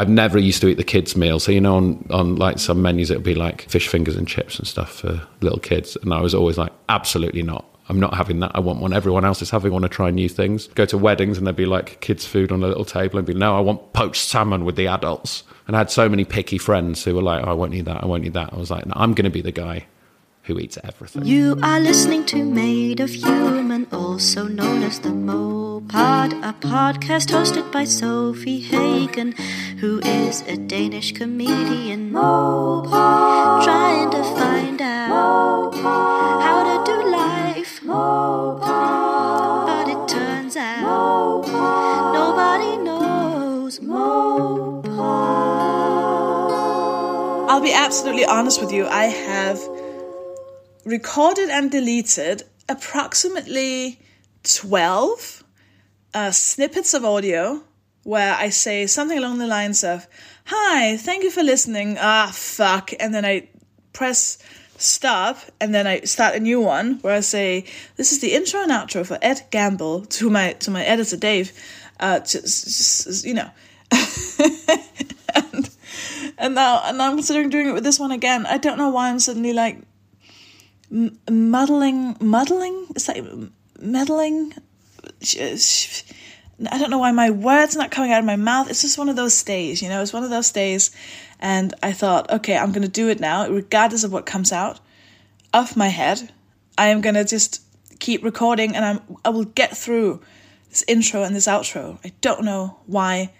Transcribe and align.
I've 0.00 0.08
never 0.08 0.38
used 0.38 0.62
to 0.62 0.68
eat 0.68 0.78
the 0.78 0.82
kids' 0.82 1.14
meal. 1.14 1.38
So, 1.38 1.52
you 1.52 1.60
know, 1.60 1.76
on, 1.76 2.06
on 2.08 2.36
like 2.36 2.58
some 2.58 2.80
menus, 2.80 3.10
it'll 3.10 3.22
be 3.22 3.34
like 3.34 3.68
fish 3.68 3.86
fingers 3.86 4.16
and 4.16 4.26
chips 4.26 4.58
and 4.58 4.66
stuff 4.66 5.00
for 5.00 5.20
little 5.42 5.58
kids. 5.58 5.94
And 6.00 6.14
I 6.14 6.22
was 6.22 6.34
always 6.34 6.56
like, 6.56 6.72
absolutely 6.88 7.42
not. 7.42 7.66
I'm 7.90 8.00
not 8.00 8.14
having 8.14 8.40
that. 8.40 8.52
I 8.54 8.60
want 8.60 8.80
one 8.80 8.94
everyone 8.94 9.26
else 9.26 9.42
is 9.42 9.50
having. 9.50 9.72
Want 9.72 9.82
to 9.82 9.90
try 9.90 10.10
new 10.10 10.30
things. 10.30 10.68
Go 10.68 10.86
to 10.86 10.96
weddings 10.96 11.36
and 11.36 11.46
there'd 11.46 11.54
be 11.54 11.66
like 11.66 12.00
kids' 12.00 12.24
food 12.24 12.50
on 12.50 12.62
a 12.62 12.66
little 12.66 12.86
table 12.86 13.18
and 13.18 13.26
be, 13.26 13.34
no, 13.34 13.54
I 13.54 13.60
want 13.60 13.92
poached 13.92 14.22
salmon 14.22 14.64
with 14.64 14.76
the 14.76 14.86
adults. 14.86 15.42
And 15.66 15.76
I 15.76 15.80
had 15.80 15.90
so 15.90 16.08
many 16.08 16.24
picky 16.24 16.56
friends 16.56 17.04
who 17.04 17.14
were 17.14 17.22
like, 17.22 17.44
oh, 17.44 17.50
I 17.50 17.52
won't 17.52 17.74
eat 17.74 17.84
that. 17.84 18.02
I 18.02 18.06
won't 18.06 18.24
eat 18.24 18.32
that. 18.32 18.54
I 18.54 18.56
was 18.56 18.70
like, 18.70 18.86
no, 18.86 18.94
I'm 18.96 19.12
going 19.12 19.24
to 19.24 19.30
be 19.30 19.42
the 19.42 19.52
guy 19.52 19.84
who 20.44 20.58
eats 20.58 20.78
everything. 20.82 21.24
You 21.24 21.58
are 21.62 21.80
listening 21.80 22.24
to 22.26 22.44
Made 22.44 23.00
of 23.00 23.10
Human, 23.10 23.86
also 23.92 24.48
known 24.48 24.82
as 24.82 24.98
the 25.00 25.10
Mopod, 25.10 26.32
a 26.42 26.52
podcast 26.54 27.28
hosted 27.28 27.70
by 27.70 27.84
Sofie 27.84 28.62
Hagen, 28.62 29.32
who 29.80 30.00
is 30.00 30.42
a 30.42 30.56
Danish 30.56 31.12
comedian. 31.12 32.10
Mopod, 32.12 33.64
trying 33.64 34.10
to 34.10 34.22
find 34.22 34.80
out 34.80 35.72
Mopod, 35.72 36.42
how 36.42 36.62
to 36.64 36.84
do 36.90 37.10
life. 37.10 37.80
Mopod, 37.82 39.66
but 39.66 39.88
it 39.88 40.08
turns 40.08 40.56
out 40.56 40.84
Mopod, 40.84 42.14
nobody 42.14 42.76
knows 42.82 43.78
Mopod. 43.80 44.80
I'll 47.50 47.60
be 47.60 47.72
absolutely 47.72 48.24
honest 48.24 48.60
with 48.60 48.72
you. 48.72 48.86
I 48.86 49.04
have 49.04 49.58
recorded 50.84 51.48
and 51.48 51.70
deleted 51.70 52.44
approximately 52.68 54.00
12 54.44 55.44
uh, 56.14 56.30
snippets 56.30 56.94
of 56.94 57.04
audio 57.04 57.62
where 58.02 58.34
I 58.34 58.48
say 58.48 58.86
something 58.86 59.18
along 59.18 59.38
the 59.38 59.46
lines 59.46 59.84
of, 59.84 60.06
Hi, 60.46 60.96
thank 60.96 61.22
you 61.22 61.30
for 61.30 61.42
listening. 61.42 61.96
Ah, 62.00 62.30
fuck. 62.32 62.92
And 62.98 63.14
then 63.14 63.24
I 63.24 63.48
press 63.92 64.38
stop 64.78 65.38
and 65.60 65.74
then 65.74 65.86
I 65.86 66.00
start 66.00 66.34
a 66.34 66.40
new 66.40 66.60
one 66.60 66.98
where 67.02 67.14
I 67.14 67.20
say, 67.20 67.66
This 67.96 68.12
is 68.12 68.20
the 68.20 68.32
intro 68.32 68.62
and 68.62 68.72
outro 68.72 69.06
for 69.06 69.18
Ed 69.20 69.42
Gamble 69.50 70.06
to 70.06 70.30
my 70.30 70.54
to 70.54 70.70
my 70.70 70.82
editor 70.84 71.16
Dave. 71.16 71.52
Uh, 71.98 72.20
just, 72.20 72.64
just 72.64 73.24
you 73.24 73.34
know. 73.34 73.50
and, 75.34 75.70
and 76.38 76.54
now 76.54 76.80
and 76.84 76.98
now 76.98 77.10
I'm 77.10 77.16
considering 77.16 77.50
doing 77.50 77.68
it 77.68 77.74
with 77.74 77.84
this 77.84 77.98
one 77.98 78.12
again. 78.12 78.46
I 78.46 78.56
don't 78.56 78.78
know 78.78 78.88
why 78.88 79.10
I'm 79.10 79.18
suddenly 79.18 79.52
like 79.52 79.82
m- 80.90 81.18
muddling, 81.30 82.16
muddling. 82.20 82.86
Is 82.94 83.06
that 83.06 83.50
meddling? 83.80 84.52
I 86.70 86.78
don't 86.78 86.90
know 86.90 86.98
why 86.98 87.12
my 87.12 87.30
words 87.30 87.76
not 87.76 87.90
coming 87.90 88.12
out 88.12 88.18
of 88.18 88.24
my 88.24 88.36
mouth. 88.36 88.68
It's 88.68 88.82
just 88.82 88.98
one 88.98 89.08
of 89.08 89.16
those 89.16 89.42
days, 89.42 89.80
you 89.80 89.88
know. 89.88 90.02
It's 90.02 90.12
one 90.12 90.24
of 90.24 90.30
those 90.30 90.50
days, 90.52 90.90
and 91.38 91.74
I 91.82 91.92
thought, 91.92 92.30
okay, 92.30 92.56
I'm 92.56 92.72
going 92.72 92.82
to 92.82 92.88
do 92.88 93.08
it 93.08 93.20
now, 93.20 93.48
regardless 93.48 94.04
of 94.04 94.12
what 94.12 94.26
comes 94.26 94.52
out 94.52 94.80
of 95.54 95.76
my 95.76 95.88
head. 95.88 96.32
I 96.76 96.88
am 96.88 97.00
going 97.00 97.14
to 97.14 97.24
just 97.24 97.62
keep 97.98 98.22
recording, 98.22 98.76
and 98.76 98.84
I'm 98.84 99.00
I 99.24 99.30
will 99.30 99.44
get 99.44 99.76
through 99.76 100.20
this 100.68 100.84
intro 100.86 101.22
and 101.22 101.34
this 101.34 101.46
outro. 101.46 101.98
I 102.04 102.12
don't 102.20 102.44
know 102.44 102.78
why 102.86 103.32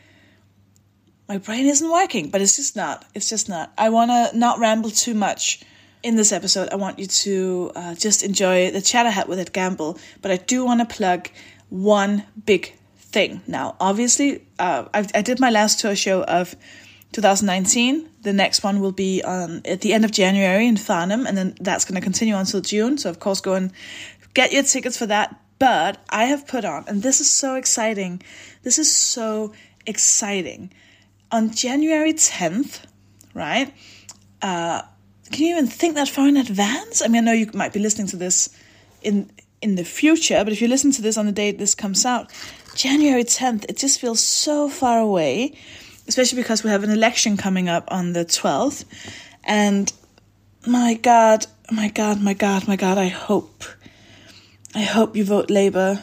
my 1.28 1.38
brain 1.38 1.66
isn't 1.66 1.90
working, 1.90 2.30
but 2.30 2.40
it's 2.40 2.56
just 2.56 2.74
not. 2.74 3.04
It's 3.14 3.28
just 3.28 3.48
not. 3.48 3.72
I 3.76 3.90
want 3.90 4.10
to 4.10 4.36
not 4.36 4.58
ramble 4.58 4.90
too 4.90 5.14
much 5.14 5.62
in 6.02 6.16
this 6.16 6.32
episode. 6.32 6.68
I 6.70 6.76
want 6.76 6.98
you 6.98 7.06
to 7.06 7.72
uh, 7.74 7.94
just 7.94 8.22
enjoy 8.22 8.70
the 8.70 8.80
chat 8.80 9.06
I 9.06 9.10
had 9.10 9.28
with 9.28 9.38
Ed 9.38 9.52
Gamble, 9.52 9.98
but 10.22 10.30
I 10.30 10.36
do 10.36 10.64
want 10.64 10.80
to 10.80 10.94
plug 10.94 11.28
one 11.68 12.24
big 12.46 12.74
thing. 12.96 13.42
Now, 13.46 13.76
obviously, 13.80 14.46
uh, 14.58 14.86
I, 14.94 15.06
I 15.14 15.22
did 15.22 15.40
my 15.40 15.50
last 15.50 15.80
tour 15.80 15.96
show 15.96 16.22
of 16.22 16.54
2019. 17.12 18.08
The 18.22 18.32
next 18.32 18.62
one 18.62 18.80
will 18.80 18.92
be 18.92 19.22
on 19.22 19.62
at 19.64 19.80
the 19.80 19.92
end 19.92 20.04
of 20.04 20.12
January 20.12 20.66
in 20.66 20.76
Farnham, 20.76 21.26
and 21.26 21.36
then 21.36 21.54
that's 21.60 21.84
going 21.84 21.96
to 21.96 22.00
continue 22.00 22.36
until 22.36 22.60
June. 22.60 22.98
So, 22.98 23.10
of 23.10 23.20
course, 23.20 23.40
go 23.40 23.54
and 23.54 23.72
get 24.34 24.52
your 24.52 24.62
tickets 24.62 24.96
for 24.96 25.06
that. 25.06 25.40
But 25.58 26.02
I 26.08 26.24
have 26.24 26.46
put 26.46 26.64
on, 26.64 26.84
and 26.88 27.02
this 27.02 27.20
is 27.20 27.28
so 27.30 27.54
exciting. 27.54 28.22
This 28.62 28.78
is 28.78 28.90
so 28.90 29.52
exciting. 29.86 30.72
On 31.32 31.50
January 31.50 32.14
10th, 32.14 32.84
right? 33.34 33.72
Uh, 34.40 34.82
can 35.30 35.44
you 35.44 35.52
even 35.52 35.66
think 35.66 35.94
that 35.94 36.08
far 36.08 36.28
in 36.28 36.36
advance? 36.36 37.02
I 37.02 37.08
mean, 37.08 37.22
I 37.22 37.26
know 37.26 37.32
you 37.32 37.50
might 37.54 37.72
be 37.72 37.80
listening 37.80 38.08
to 38.08 38.16
this 38.16 38.48
in 39.02 39.30
in 39.62 39.74
the 39.74 39.84
future, 39.84 40.42
but 40.42 40.52
if 40.52 40.62
you 40.62 40.68
listen 40.68 40.90
to 40.92 41.02
this 41.02 41.16
on 41.16 41.26
the 41.26 41.32
date 41.32 41.58
this 41.58 41.74
comes 41.74 42.06
out, 42.06 42.30
January 42.74 43.24
10th, 43.24 43.66
it 43.68 43.76
just 43.76 44.00
feels 44.00 44.20
so 44.20 44.68
far 44.68 44.98
away, 44.98 45.52
especially 46.08 46.36
because 46.36 46.64
we 46.64 46.70
have 46.70 46.82
an 46.82 46.90
election 46.90 47.36
coming 47.36 47.68
up 47.68 47.84
on 47.88 48.12
the 48.12 48.24
12th. 48.24 48.84
And 49.44 49.92
my 50.66 50.94
God, 50.94 51.46
my 51.70 51.88
God, 51.88 52.22
my 52.22 52.34
God, 52.34 52.66
my 52.66 52.76
God, 52.76 52.98
I 52.98 53.08
hope, 53.08 53.64
I 54.74 54.82
hope 54.82 55.16
you 55.16 55.24
vote 55.24 55.50
Labour. 55.50 56.02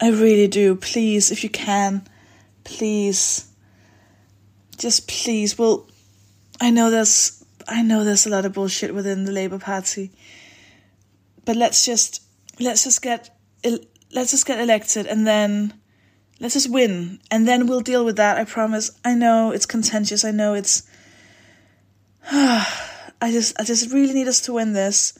I 0.00 0.10
really 0.10 0.48
do. 0.48 0.74
Please, 0.76 1.30
if 1.30 1.44
you 1.44 1.50
can, 1.50 2.06
please, 2.64 3.48
just 4.78 5.08
please. 5.08 5.58
Well, 5.58 5.86
I 6.60 6.70
know 6.70 6.90
there's, 6.90 7.41
I 7.68 7.82
know 7.82 8.04
there's 8.04 8.26
a 8.26 8.30
lot 8.30 8.44
of 8.44 8.52
bullshit 8.52 8.94
within 8.94 9.24
the 9.24 9.32
Labour 9.32 9.58
Party, 9.58 10.10
but 11.44 11.56
let's 11.56 11.84
just, 11.84 12.22
let's 12.60 12.84
just 12.84 13.02
get, 13.02 13.30
let's 14.12 14.30
just 14.30 14.46
get 14.46 14.60
elected 14.60 15.06
and 15.06 15.26
then 15.26 15.74
let's 16.40 16.54
just 16.54 16.70
win 16.70 17.20
and 17.30 17.46
then 17.46 17.66
we'll 17.66 17.80
deal 17.80 18.04
with 18.04 18.16
that 18.16 18.36
i 18.36 18.44
promise. 18.44 18.90
I 19.04 19.14
know 19.14 19.52
it's 19.52 19.64
contentious. 19.66 20.24
I 20.24 20.32
know 20.32 20.54
it's 20.54 20.82
i 22.30 23.30
just 23.30 23.58
i 23.58 23.64
just 23.64 23.92
really 23.92 24.12
need 24.12 24.28
us 24.28 24.40
to 24.42 24.52
win 24.52 24.72
this. 24.72 25.18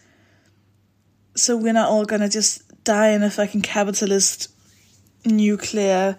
So 1.34 1.56
we're 1.56 1.72
not 1.72 1.88
all 1.88 2.04
gonna 2.04 2.28
just 2.28 2.84
die 2.84 3.10
in 3.10 3.22
a 3.22 3.30
fucking 3.30 3.62
capitalist 3.62 4.48
nuclear 5.24 6.19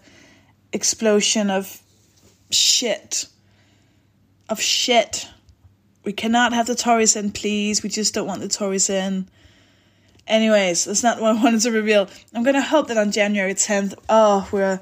explosion 0.72 1.50
of 1.50 1.82
shit 2.50 3.28
of 4.50 4.60
shit 4.62 5.28
we 6.04 6.14
cannot 6.14 6.54
have 6.54 6.68
the 6.68 6.76
tories 6.76 7.16
in 7.16 7.32
please 7.32 7.84
we 7.84 7.90
just 7.90 8.14
don't 8.14 8.28
want 8.28 8.42
the 8.42 8.48
tories 8.48 8.90
in 8.90 9.28
Anyways, 10.26 10.86
that's 10.86 11.04
not 11.04 11.20
what 11.20 11.36
I 11.36 11.44
wanted 11.44 11.62
to 11.62 11.72
reveal. 11.72 12.08
I'm 12.34 12.44
gonna 12.44 12.62
hope 12.62 12.88
that 12.88 12.98
on 12.98 13.12
January 13.12 13.54
10th, 13.54 13.96
oh, 14.08 14.48
we're 14.52 14.80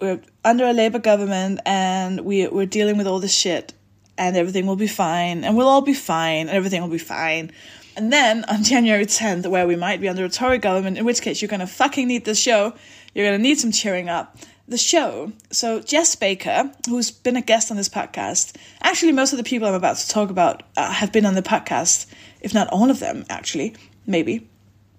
we're 0.00 0.20
under 0.44 0.64
a 0.64 0.72
Labour 0.72 0.98
government 0.98 1.60
and 1.64 2.20
we 2.20 2.48
we're 2.48 2.66
dealing 2.66 2.98
with 2.98 3.06
all 3.06 3.20
this 3.20 3.34
shit 3.34 3.72
and 4.18 4.36
everything 4.36 4.66
will 4.66 4.76
be 4.76 4.88
fine 4.88 5.44
and 5.44 5.56
we'll 5.56 5.68
all 5.68 5.80
be 5.80 5.94
fine 5.94 6.48
and 6.48 6.50
everything 6.50 6.82
will 6.82 6.88
be 6.88 6.98
fine. 6.98 7.52
And 7.96 8.12
then 8.12 8.44
on 8.48 8.64
January 8.72 9.06
10th, 9.06 9.46
where 9.46 9.66
we 9.66 9.76
might 9.76 10.00
be 10.00 10.08
under 10.08 10.24
a 10.24 10.28
Tory 10.28 10.58
government, 10.58 10.98
in 10.98 11.04
which 11.04 11.22
case 11.22 11.40
you're 11.40 11.48
gonna 11.48 11.68
fucking 11.68 12.08
need 12.08 12.24
this 12.24 12.40
show, 12.40 12.74
you're 13.14 13.26
gonna 13.26 13.38
need 13.38 13.60
some 13.60 13.70
cheering 13.70 14.08
up. 14.08 14.36
The 14.66 14.78
show. 14.78 15.32
So 15.50 15.80
Jess 15.80 16.16
Baker, 16.16 16.72
who's 16.88 17.10
been 17.10 17.36
a 17.36 17.42
guest 17.42 17.70
on 17.70 17.76
this 17.76 17.88
podcast, 17.88 18.56
actually 18.82 19.12
most 19.12 19.32
of 19.32 19.36
the 19.36 19.44
people 19.44 19.68
I'm 19.68 19.74
about 19.74 19.98
to 19.98 20.08
talk 20.08 20.30
about 20.30 20.62
uh, 20.76 20.90
have 20.90 21.12
been 21.12 21.26
on 21.26 21.34
the 21.34 21.42
podcast, 21.42 22.06
if 22.40 22.54
not 22.54 22.68
all 22.68 22.90
of 22.90 22.98
them, 22.98 23.26
actually, 23.28 23.74
maybe. 24.06 24.48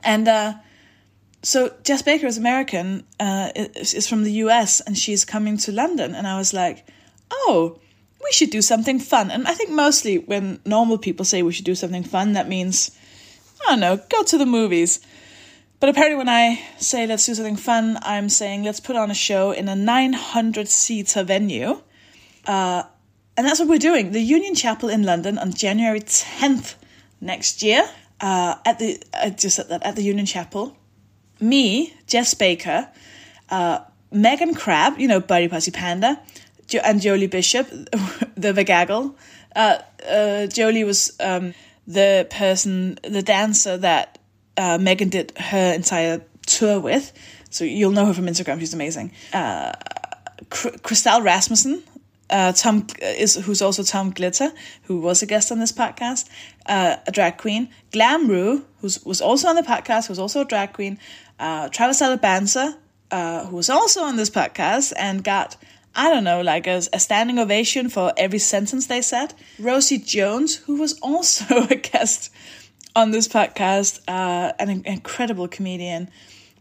And 0.04 0.28
uh, 0.28 0.54
so 1.42 1.74
Jess 1.84 2.04
Baker 2.04 2.28
is 2.28 2.38
American, 2.38 3.04
uh, 3.20 3.52
is, 3.56 4.08
from 4.08 4.24
the 4.24 4.31
US, 4.34 4.81
and 4.81 4.98
she's 4.98 5.25
coming 5.25 5.58
to 5.58 5.72
London. 5.72 6.14
And 6.14 6.28
I 6.28 6.38
was 6.38 6.54
like, 6.54 6.88
oh, 7.31 7.80
we 8.24 8.31
should 8.31 8.50
do 8.50 8.62
something 8.62 9.00
fun. 9.00 9.31
And 9.31 9.48
I 9.48 9.54
think 9.54 9.72
mostly 9.72 10.18
when 10.18 10.59
normal 10.66 10.98
people 10.98 11.25
say 11.25 11.42
we 11.44 11.54
should 11.54 11.66
do 11.66 11.75
something 11.75 12.04
fun, 12.04 12.34
that 12.34 12.48
means, 12.48 12.92
I 13.66 13.72
don't 13.72 13.80
know, 13.80 13.98
go 14.09 14.24
to 14.24 14.38
the 14.38 14.46
movies. 14.46 15.00
But 15.80 15.90
apparently, 15.90 16.18
when 16.18 16.30
I 16.30 16.62
say 16.78 17.06
let's 17.06 17.25
do 17.25 17.36
something 17.36 17.58
fun, 17.58 18.00
I'm 18.02 18.30
saying 18.30 18.63
let's 18.63 18.80
put 18.80 18.96
on 18.96 19.12
a 19.12 19.16
show 19.16 19.52
in 19.52 19.68
a 19.68 19.75
900 19.75 20.68
seater 20.68 21.24
venue. 21.24 21.81
Uh, 22.46 22.84
and 23.38 23.46
that's 23.46 23.59
what 23.59 23.68
we're 23.68 23.80
doing. 23.80 24.12
The 24.12 24.22
Union 24.22 24.56
Chapel 24.56 24.89
in 24.89 25.04
London 25.04 25.38
on 25.38 25.54
January 25.54 26.00
10th 26.00 26.75
next 27.19 27.62
year 27.62 27.88
uh, 28.22 28.56
at 28.66 28.80
the 28.80 29.01
uh, 29.13 29.30
just 29.30 29.60
at, 29.60 29.69
the, 29.69 29.86
at 29.86 29.95
the 29.95 30.04
Union 30.04 30.25
Chapel. 30.25 30.75
Me, 31.42 31.94
Jess 32.07 32.33
Baker, 32.33 32.88
uh, 33.50 33.80
Megan 34.12 34.54
Crabbe, 34.54 34.98
you 35.00 35.07
know, 35.07 35.19
Body 35.19 35.50
Posi 35.50 35.74
Panda, 35.74 36.22
jo- 36.68 36.80
and 36.83 37.01
Jolie 37.01 37.27
Bishop, 37.27 37.68
the 38.36 38.54
Vagaggle. 38.54 39.16
Uh, 39.54 39.80
uh, 40.10 40.48
Jolie 40.48 40.86
was 40.86 41.12
um, 41.19 41.54
the 41.86 42.25
person, 42.30 42.98
the 43.04 43.22
dancer 43.22 43.77
that 43.77 44.18
uh, 44.57 44.78
Megan 44.78 45.10
did 45.10 45.34
her 45.38 45.74
entire 45.74 46.22
tour 46.46 46.80
with. 46.80 47.12
So 47.50 47.63
you'll 47.63 47.92
know 47.92 48.06
her 48.06 48.13
from 48.13 48.25
Instagram. 48.25 48.60
She's 48.60 48.74
amazing. 48.74 49.12
Uh, 49.34 49.74
Christelle 50.50 51.24
Rasmussen, 51.24 51.84
uh, 52.30 52.52
Tom 52.54 52.88
is 53.02 53.36
who's 53.36 53.62
also 53.62 53.84
Tom 53.84 54.12
Glitter, 54.12 54.52
who 54.84 55.00
was 55.00 55.22
a 55.22 55.25
guest 55.25 55.52
on 55.52 55.60
this 55.60 55.72
podcast, 55.72 56.30
uh, 56.66 56.98
a 57.07 57.12
drag 57.12 57.38
queen. 57.38 57.69
Glamrou, 57.92 58.63
who 58.80 58.90
was 59.06 59.22
also 59.22 59.48
on 59.48 59.56
the 59.56 59.62
podcast, 59.62 60.07
who's 60.07 60.19
also 60.19 60.42
a 60.42 60.46
drag 60.46 60.74
queen. 60.74 61.00
Uh, 61.40 61.69
Travis 61.69 62.01
Alabanza, 62.01 62.75
uh, 63.12 63.46
who 63.46 63.56
was 63.56 63.69
also 63.69 64.01
on 64.01 64.16
this 64.18 64.30
podcast 64.30 64.94
and 64.98 65.24
got 65.24 65.58
I 65.98 66.10
don't 66.10 66.25
know, 66.25 66.42
like 66.42 66.68
a, 66.68 66.81
a 66.92 67.00
standing 67.00 67.40
ovation 67.40 67.88
for 67.88 68.12
every 68.18 68.40
sentence 68.40 68.88
they 68.88 69.01
said. 69.01 69.34
Rosie 69.58 69.98
Jones, 69.98 70.56
who 70.56 70.75
was 70.75 71.00
also 71.00 71.68
a 71.69 71.75
guest 71.75 72.31
on 72.95 73.12
this 73.12 73.27
podcast, 73.27 74.00
uh, 74.07 74.53
an 74.57 74.83
incredible 74.86 75.47
comedian. 75.47 76.09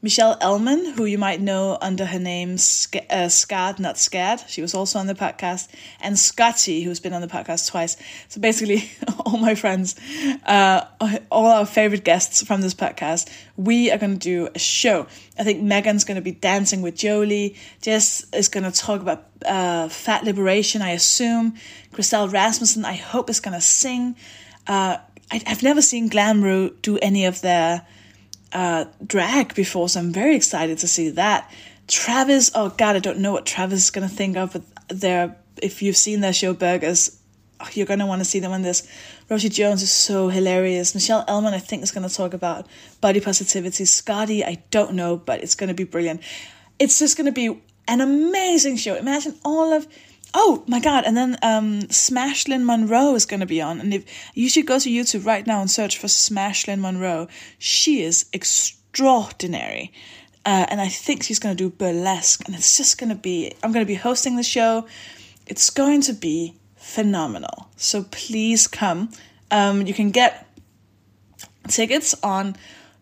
Michelle 0.02 0.36
Elman, 0.42 0.84
who 0.84 1.06
you 1.06 1.16
might 1.16 1.40
know 1.40 1.78
under 1.81 2.04
her 2.04 2.19
name 2.19 2.58
Sc- 2.58 2.96
uh, 3.08 3.31
Not 3.78 3.96
Scared. 3.96 4.44
She 4.48 4.60
was 4.60 4.75
also 4.75 4.98
on 4.98 5.06
the 5.06 5.14
podcast. 5.14 5.69
And 5.98 6.19
Scottee, 6.19 6.82
who's 6.82 7.00
been 7.00 7.14
on 7.14 7.22
the 7.22 7.26
podcast 7.26 7.70
twice. 7.70 7.96
So 8.28 8.38
basically, 8.38 8.90
all 9.25 9.38
my 9.38 9.54
friends, 9.54 9.96
uh, 10.44 10.84
all 11.31 11.46
our 11.46 11.64
favorite 11.64 12.04
guests 12.04 12.42
from 12.42 12.60
this 12.60 12.75
podcast, 12.75 13.30
we 13.56 13.90
are 13.90 13.96
going 13.96 14.19
to 14.19 14.19
do 14.19 14.50
a 14.54 14.58
show. 14.58 15.06
I 15.38 15.44
think 15.44 15.62
Megan's 15.62 16.04
going 16.04 16.16
to 16.16 16.20
be 16.20 16.32
dancing 16.32 16.82
with 16.82 16.96
Jolie. 16.96 17.56
Jess 17.80 18.26
is 18.34 18.48
going 18.48 18.70
to 18.70 18.78
talk 18.78 19.00
about 19.00 19.25
uh, 19.46 19.88
fat 19.88 20.25
liberation, 20.25 20.82
I 20.82 20.90
assume. 20.90 21.54
Christelle 21.94 22.30
Rasmussen, 22.30 22.84
I 22.84 22.96
hope, 22.96 23.30
is 23.30 23.40
going 23.40 23.54
to 23.54 23.60
sing. 23.62 24.16
Uh, 24.66 24.98
I, 25.31 25.43
have 25.47 25.62
never 25.62 25.82
seen 25.82 26.11
Glamrou 26.11 26.81
do 26.82 26.99
any 26.99 27.25
of 27.26 27.41
their 27.41 27.87
uh, 28.53 28.85
drag 29.05 29.55
before, 29.55 29.88
so 29.88 30.00
I'm 30.00 30.12
very 30.12 30.37
excited 30.37 30.79
to 30.79 30.88
see 30.88 31.11
that. 31.11 31.50
Travis, 31.88 32.50
oh 32.55 32.71
god, 32.71 32.97
I 32.97 33.00
don't 33.00 33.19
know 33.19 33.32
what 33.32 33.47
Travis 33.47 33.85
is 33.85 33.91
gonna 33.91 34.09
think 34.09 34.37
of, 34.37 34.53
but 34.53 34.62
their 34.88 35.37
if 35.62 35.82
you've 35.82 35.97
seen 35.97 36.21
their 36.21 36.32
show 36.32 36.53
Burgers, 36.55 37.21
oh, 37.61 37.69
you're 37.73 37.87
gonna 37.87 38.06
want 38.06 38.21
to 38.21 38.25
see 38.25 38.41
them 38.41 38.53
on 38.53 38.62
this. 38.62 38.88
Rosie 39.29 39.49
Jones 39.49 39.82
is 39.82 39.91
so 39.91 40.29
hilarious. 40.29 40.94
Michelle 40.94 41.25
Elman, 41.26 41.55
I 41.55 41.59
think, 41.59 41.82
is 41.82 41.91
gonna 41.91 42.09
talk 42.09 42.35
about 42.35 42.67
body 43.00 43.21
positivity. 43.21 43.85
Scottee, 43.85 44.44
I 44.44 44.62
don't 44.71 44.94
know, 44.94 45.17
but 45.17 45.43
it's 45.43 45.55
gonna 45.55 45.75
be 45.75 45.85
brilliant. 45.85 46.23
It's 46.79 46.99
just 46.99 47.17
gonna 47.17 47.32
be 47.32 47.61
an 47.87 48.00
amazing 48.00 48.76
show. 48.76 48.94
Imagine 48.94 49.35
all 49.44 49.73
of 49.73 49.87
Oh 50.36 50.64
my 50.66 50.81
god! 50.81 51.04
And 51.04 51.16
then 51.16 51.38
um, 51.42 51.82
Smashlyn 51.82 52.64
Monroe 52.64 53.14
is 53.14 53.25
going 53.25 53.40
to 53.40 53.46
be 53.46 53.62
on, 53.62 53.81
and 53.81 53.94
if 53.94 54.04
you 54.34 54.48
should 54.48 54.66
go 54.66 54.81
to 54.81 54.90
YouTube 54.90 55.25
right 55.25 55.46
now 55.46 55.60
and 55.60 55.70
search 55.70 55.96
for 55.96 56.08
Smashlyn 56.08 56.81
Monroe, 56.81 57.28
she 57.58 58.02
is 58.02 58.26
extraordinary, 58.32 59.92
uh, 60.44 60.66
and 60.69 60.81
I 60.81 60.88
think 60.88 61.22
she's 61.22 61.38
going 61.38 61.56
to 61.56 61.62
do 61.70 61.70
burlesque, 61.70 62.44
and 62.46 62.54
it's 62.56 62.76
just 62.76 62.98
going 62.98 63.10
to 63.10 63.14
be. 63.14 63.52
I'm 63.62 63.72
going 63.72 63.84
to 63.84 63.88
be 63.88 63.94
hosting 63.94 64.34
the 64.34 64.42
show. 64.42 64.88
It's 65.46 65.70
going 65.70 66.00
to 66.02 66.12
be 66.12 66.56
phenomenal. 66.76 67.69
So 67.76 68.04
please 68.10 68.66
come. 68.66 69.10
Um, 69.52 69.87
you 69.87 69.94
can 69.94 70.10
get 70.10 70.48
tickets 71.69 72.14
on 72.22 72.56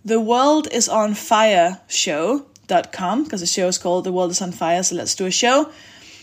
the 0.05 0.20
World 0.20 0.69
is 0.70 0.88
on 0.88 1.14
Fire 1.14 1.81
show.com 1.88 3.25
because 3.25 3.40
the 3.40 3.46
show 3.46 3.69
is 3.69 3.78
called 3.78 4.05
The 4.05 4.12
World 4.12 4.32
is 4.32 4.43
on 4.43 4.52
Fire. 4.52 4.82
So 4.82 4.96
let's 4.96 5.14
do 5.14 5.26
a 5.26 5.31
show. 5.31 5.70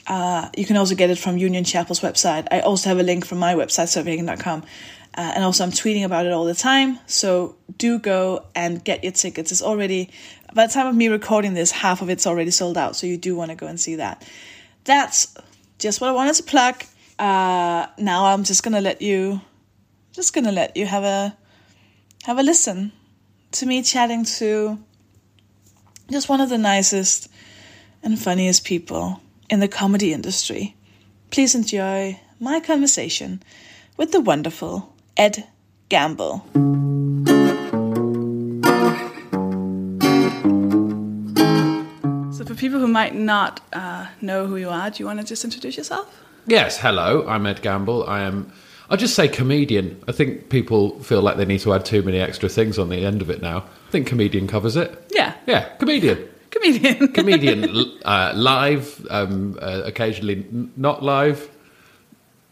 Uh, 0.09 0.49
you 0.57 0.65
can 0.65 0.75
also 0.75 0.95
get 0.95 1.11
it 1.11 1.19
from 1.19 1.37
Union 1.37 1.63
Chapel's 1.63 1.99
website. 1.99 2.47
I 2.51 2.61
also 2.61 2.89
have 2.89 2.99
a 2.99 3.03
link 3.03 3.25
from 3.25 3.37
my 3.37 3.53
website, 3.53 3.85
sofiehagen.com. 3.85 4.63
Uh, 5.15 5.31
and 5.35 5.43
also, 5.43 5.63
I'm 5.63 5.71
tweeting 5.71 6.03
about 6.03 6.25
it 6.25 6.33
all 6.33 6.45
the 6.45 6.55
time. 6.55 6.99
So 7.05 7.55
do 7.77 7.99
go 7.99 8.45
and 8.55 8.83
get 8.83 9.03
your 9.03 9.11
tickets. 9.11 9.51
It's 9.51 9.61
already, 9.61 10.09
by 10.53 10.65
the 10.65 10.73
time 10.73 10.87
of 10.87 10.95
me 10.95 11.09
recording 11.09 11.53
this, 11.53 11.71
half 11.71 12.01
of 12.01 12.09
it's 12.09 12.25
already 12.25 12.51
sold 12.51 12.77
out. 12.77 12.95
So 12.95 13.05
you 13.05 13.17
do 13.17 13.35
want 13.35 13.51
to 13.51 13.55
go 13.55 13.67
and 13.67 13.79
see 13.79 13.95
that. 13.95 14.27
That's 14.83 15.35
just 15.77 16.01
what 16.01 16.09
I 16.09 16.13
wanted 16.13 16.35
to 16.35 16.43
plug. 16.43 16.83
Uh, 17.19 17.87
now 17.97 18.25
I'm 18.25 18.43
just 18.43 18.63
gonna 18.63 18.81
let 18.81 19.01
you, 19.01 19.41
just 20.13 20.33
gonna 20.33 20.51
let 20.51 20.75
you 20.77 20.85
have 20.85 21.03
a, 21.03 21.35
have 22.23 22.39
a 22.39 22.43
listen 22.43 22.91
to 23.51 23.65
me 23.65 23.83
chatting 23.83 24.25
to 24.25 24.79
just 26.09 26.29
one 26.29 26.39
of 26.39 26.49
the 26.49 26.57
nicest 26.57 27.29
and 28.01 28.17
funniest 28.17 28.63
people 28.63 29.21
in 29.49 29.59
the 29.59 29.67
comedy 29.67 30.13
industry. 30.13 30.75
Please 31.31 31.55
enjoy 31.55 32.19
my 32.39 32.59
conversation 32.59 33.41
with 33.97 34.11
the 34.11 34.21
wonderful 34.21 34.93
Ed 35.17 35.47
Gamble. 35.89 36.45
So, 42.31 42.45
for 42.45 42.55
people 42.55 42.79
who 42.79 42.87
might 42.87 43.15
not 43.15 43.61
uh, 43.73 44.07
know 44.21 44.45
who 44.45 44.55
you 44.55 44.69
are, 44.69 44.89
do 44.89 44.97
you 44.99 45.05
want 45.05 45.19
to 45.19 45.25
just 45.25 45.43
introduce 45.43 45.77
yourself? 45.77 46.23
Yes, 46.45 46.77
hello, 46.77 47.27
I'm 47.27 47.45
Ed 47.45 47.61
Gamble. 47.61 48.07
I 48.07 48.21
am, 48.21 48.51
I'll 48.89 48.97
just 48.97 49.15
say 49.15 49.27
comedian. 49.27 50.01
I 50.07 50.11
think 50.11 50.49
people 50.49 50.99
feel 51.03 51.21
like 51.21 51.37
they 51.37 51.45
need 51.45 51.59
to 51.61 51.73
add 51.73 51.85
too 51.85 52.01
many 52.01 52.19
extra 52.19 52.47
things 52.49 52.79
on 52.79 52.89
the 52.89 53.05
end 53.05 53.21
of 53.21 53.29
it 53.29 53.41
now. 53.41 53.65
I 53.87 53.91
think 53.91 54.07
comedian 54.07 54.47
covers 54.47 54.75
it. 54.75 55.11
Yeah. 55.11 55.33
Yeah, 55.47 55.67
comedian. 55.77 56.28
Comedian. 56.51 57.07
comedian 57.13 57.69
uh, 58.05 58.33
live, 58.35 59.05
um, 59.09 59.57
uh, 59.61 59.81
occasionally 59.85 60.37
n- 60.51 60.71
not 60.75 61.03
live, 61.03 61.49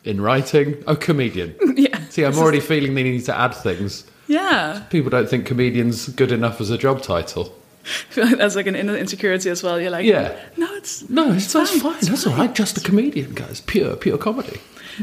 in 0.04 0.22
writing. 0.22 0.84
Oh, 0.88 0.96
comedian. 0.96 1.56
yeah. 1.76 2.00
See, 2.10 2.24
I'm 2.24 2.38
already 2.38 2.60
feeling 2.60 2.96
they 2.96 3.04
need 3.04 3.26
to 3.26 3.38
add 3.38 3.54
things. 3.54 4.06
Yeah. 4.28 4.84
People 4.90 5.10
don't 5.10 5.30
think 5.30 5.46
comedian's 5.46 6.10
good 6.10 6.32
enough 6.32 6.62
as 6.62 6.70
a 6.70 6.78
job 6.78 7.02
title. 7.02 7.54
I 7.84 7.88
feel 8.14 8.26
like 8.26 8.38
that's 8.38 8.56
like 8.56 8.68
an 8.68 8.76
inner 8.76 8.96
insecurity 8.98 9.50
as 9.50 9.64
well. 9.64 9.80
You're 9.80 9.92
like, 9.92 10.06
Yeah. 10.06 10.38
no, 10.58 10.74
it's 10.76 11.10
No, 11.10 11.32
it's, 11.32 11.52
that's 11.54 11.72
fine, 11.72 11.80
fine. 11.80 11.96
it's 12.00 12.08
That's 12.10 12.28
all 12.28 12.36
right. 12.36 12.54
Just 12.54 12.78
a 12.78 12.82
comedian, 12.82 13.34
guys. 13.34 13.62
Pure, 13.62 13.96
pure 13.98 14.18
comedy. 14.18 14.60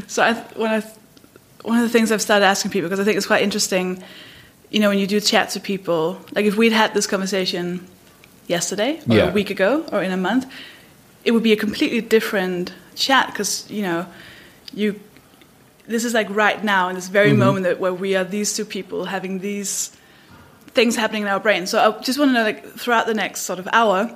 So 0.07 0.23
I, 0.23 0.33
when 0.55 0.69
I, 0.71 0.81
one 1.63 1.77
of 1.77 1.83
the 1.83 1.89
things 1.89 2.11
I've 2.11 2.21
started 2.21 2.45
asking 2.45 2.71
people 2.71 2.87
because 2.89 2.99
I 2.99 3.03
think 3.03 3.17
it's 3.17 3.25
quite 3.25 3.41
interesting, 3.41 4.03
you 4.69 4.79
know, 4.79 4.89
when 4.89 4.99
you 4.99 5.07
do 5.07 5.19
chats 5.19 5.55
with 5.55 5.63
people, 5.63 6.19
like 6.33 6.45
if 6.45 6.55
we'd 6.57 6.73
had 6.73 6.93
this 6.93 7.07
conversation 7.07 7.85
yesterday 8.47 8.99
or 9.09 9.15
Yeah. 9.15 9.29
a 9.29 9.33
week 9.33 9.49
ago 9.49 9.85
or 9.91 10.03
in 10.03 10.11
a 10.11 10.17
month, 10.17 10.45
it 11.23 11.31
would 11.31 11.43
be 11.43 11.51
a 11.51 11.57
completely 11.57 12.01
different 12.01 12.71
chat 12.95 13.27
because 13.27 13.69
you 13.69 13.81
know, 13.81 14.05
you, 14.73 14.99
this 15.87 16.03
is 16.03 16.13
like 16.13 16.29
right 16.29 16.63
now 16.63 16.89
in 16.89 16.95
this 16.95 17.07
very 17.07 17.29
mm-hmm. 17.29 17.39
moment 17.39 17.63
that 17.65 17.79
where 17.79 17.93
we 17.93 18.15
are 18.15 18.23
these 18.23 18.53
two 18.55 18.65
people 18.65 19.05
having 19.05 19.39
these 19.39 19.91
things 20.75 20.95
happening 20.95 21.23
in 21.23 21.27
our 21.27 21.39
brain. 21.39 21.65
So 21.67 21.79
I 21.79 22.01
just 22.01 22.19
want 22.19 22.29
to 22.29 22.33
know, 22.33 22.43
like, 22.43 22.65
throughout 22.77 23.07
the 23.07 23.13
next 23.13 23.41
sort 23.41 23.59
of 23.59 23.67
hour, 23.71 24.15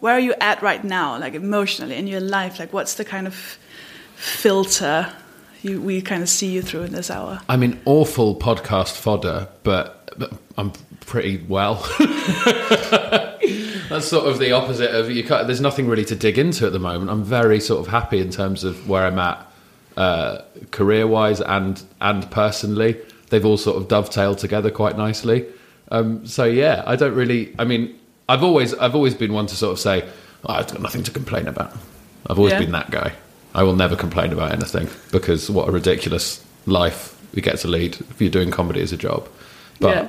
where 0.00 0.14
are 0.14 0.20
you 0.20 0.34
at 0.40 0.62
right 0.62 0.82
now, 0.84 1.18
like 1.18 1.34
emotionally 1.34 1.96
in 1.96 2.06
your 2.06 2.20
life? 2.20 2.58
Like, 2.58 2.72
what's 2.72 2.94
the 2.94 3.04
kind 3.04 3.26
of 3.26 3.58
filter 4.14 5.12
you, 5.62 5.80
we 5.80 6.00
kind 6.00 6.22
of 6.22 6.28
see 6.28 6.48
you 6.52 6.62
through 6.62 6.82
in 6.82 6.92
this 6.92 7.10
hour? 7.10 7.40
I 7.48 7.56
mean, 7.56 7.80
awful 7.86 8.36
podcast 8.36 8.96
fodder, 8.96 9.48
but, 9.64 10.14
but 10.16 10.32
I'm 10.56 10.72
pretty 11.06 11.38
well. 11.48 11.76
That's 13.88 14.06
sort 14.08 14.26
of 14.26 14.38
the 14.38 14.52
opposite 14.52 14.90
of 14.94 15.10
you. 15.10 15.22
There's 15.22 15.60
nothing 15.60 15.86
really 15.88 16.04
to 16.06 16.16
dig 16.16 16.38
into 16.38 16.66
at 16.66 16.72
the 16.72 16.78
moment. 16.78 17.10
I'm 17.10 17.22
very 17.24 17.60
sort 17.60 17.80
of 17.86 17.90
happy 17.92 18.20
in 18.20 18.30
terms 18.30 18.64
of 18.64 18.88
where 18.88 19.06
I'm 19.06 19.18
at, 19.18 19.46
uh, 19.96 20.42
career-wise 20.72 21.40
and 21.40 21.82
and 22.00 22.28
personally. 22.30 22.96
They've 23.30 23.44
all 23.44 23.56
sort 23.56 23.76
of 23.76 23.88
dovetailed 23.88 24.38
together 24.38 24.70
quite 24.70 24.96
nicely. 24.96 25.46
Um, 25.90 26.26
so 26.26 26.44
yeah, 26.44 26.82
I 26.86 26.96
don't 26.96 27.14
really. 27.14 27.54
I 27.58 27.64
mean, 27.64 27.98
I've 28.28 28.42
always 28.42 28.74
I've 28.74 28.94
always 28.94 29.14
been 29.14 29.32
one 29.32 29.46
to 29.46 29.54
sort 29.56 29.72
of 29.72 29.78
say 29.78 30.06
oh, 30.44 30.52
I've 30.54 30.66
got 30.66 30.82
nothing 30.82 31.04
to 31.04 31.10
complain 31.12 31.46
about. 31.46 31.72
I've 32.28 32.38
always 32.38 32.52
Yeah. 32.54 32.60
been 32.60 32.72
that 32.72 32.90
guy. 32.90 33.12
I 33.54 33.62
will 33.62 33.76
never 33.76 33.96
complain 33.96 34.32
about 34.32 34.52
anything 34.52 34.88
because 35.12 35.48
what 35.48 35.68
a 35.68 35.72
ridiculous 35.72 36.44
life 36.66 37.16
we 37.34 37.40
get 37.40 37.58
to 37.60 37.68
lead 37.68 37.94
if 38.10 38.20
you're 38.20 38.30
doing 38.30 38.50
comedy 38.50 38.82
as 38.82 38.92
a 38.92 38.96
job. 38.96 39.28
But 39.80 39.94
yeah, 39.94 40.08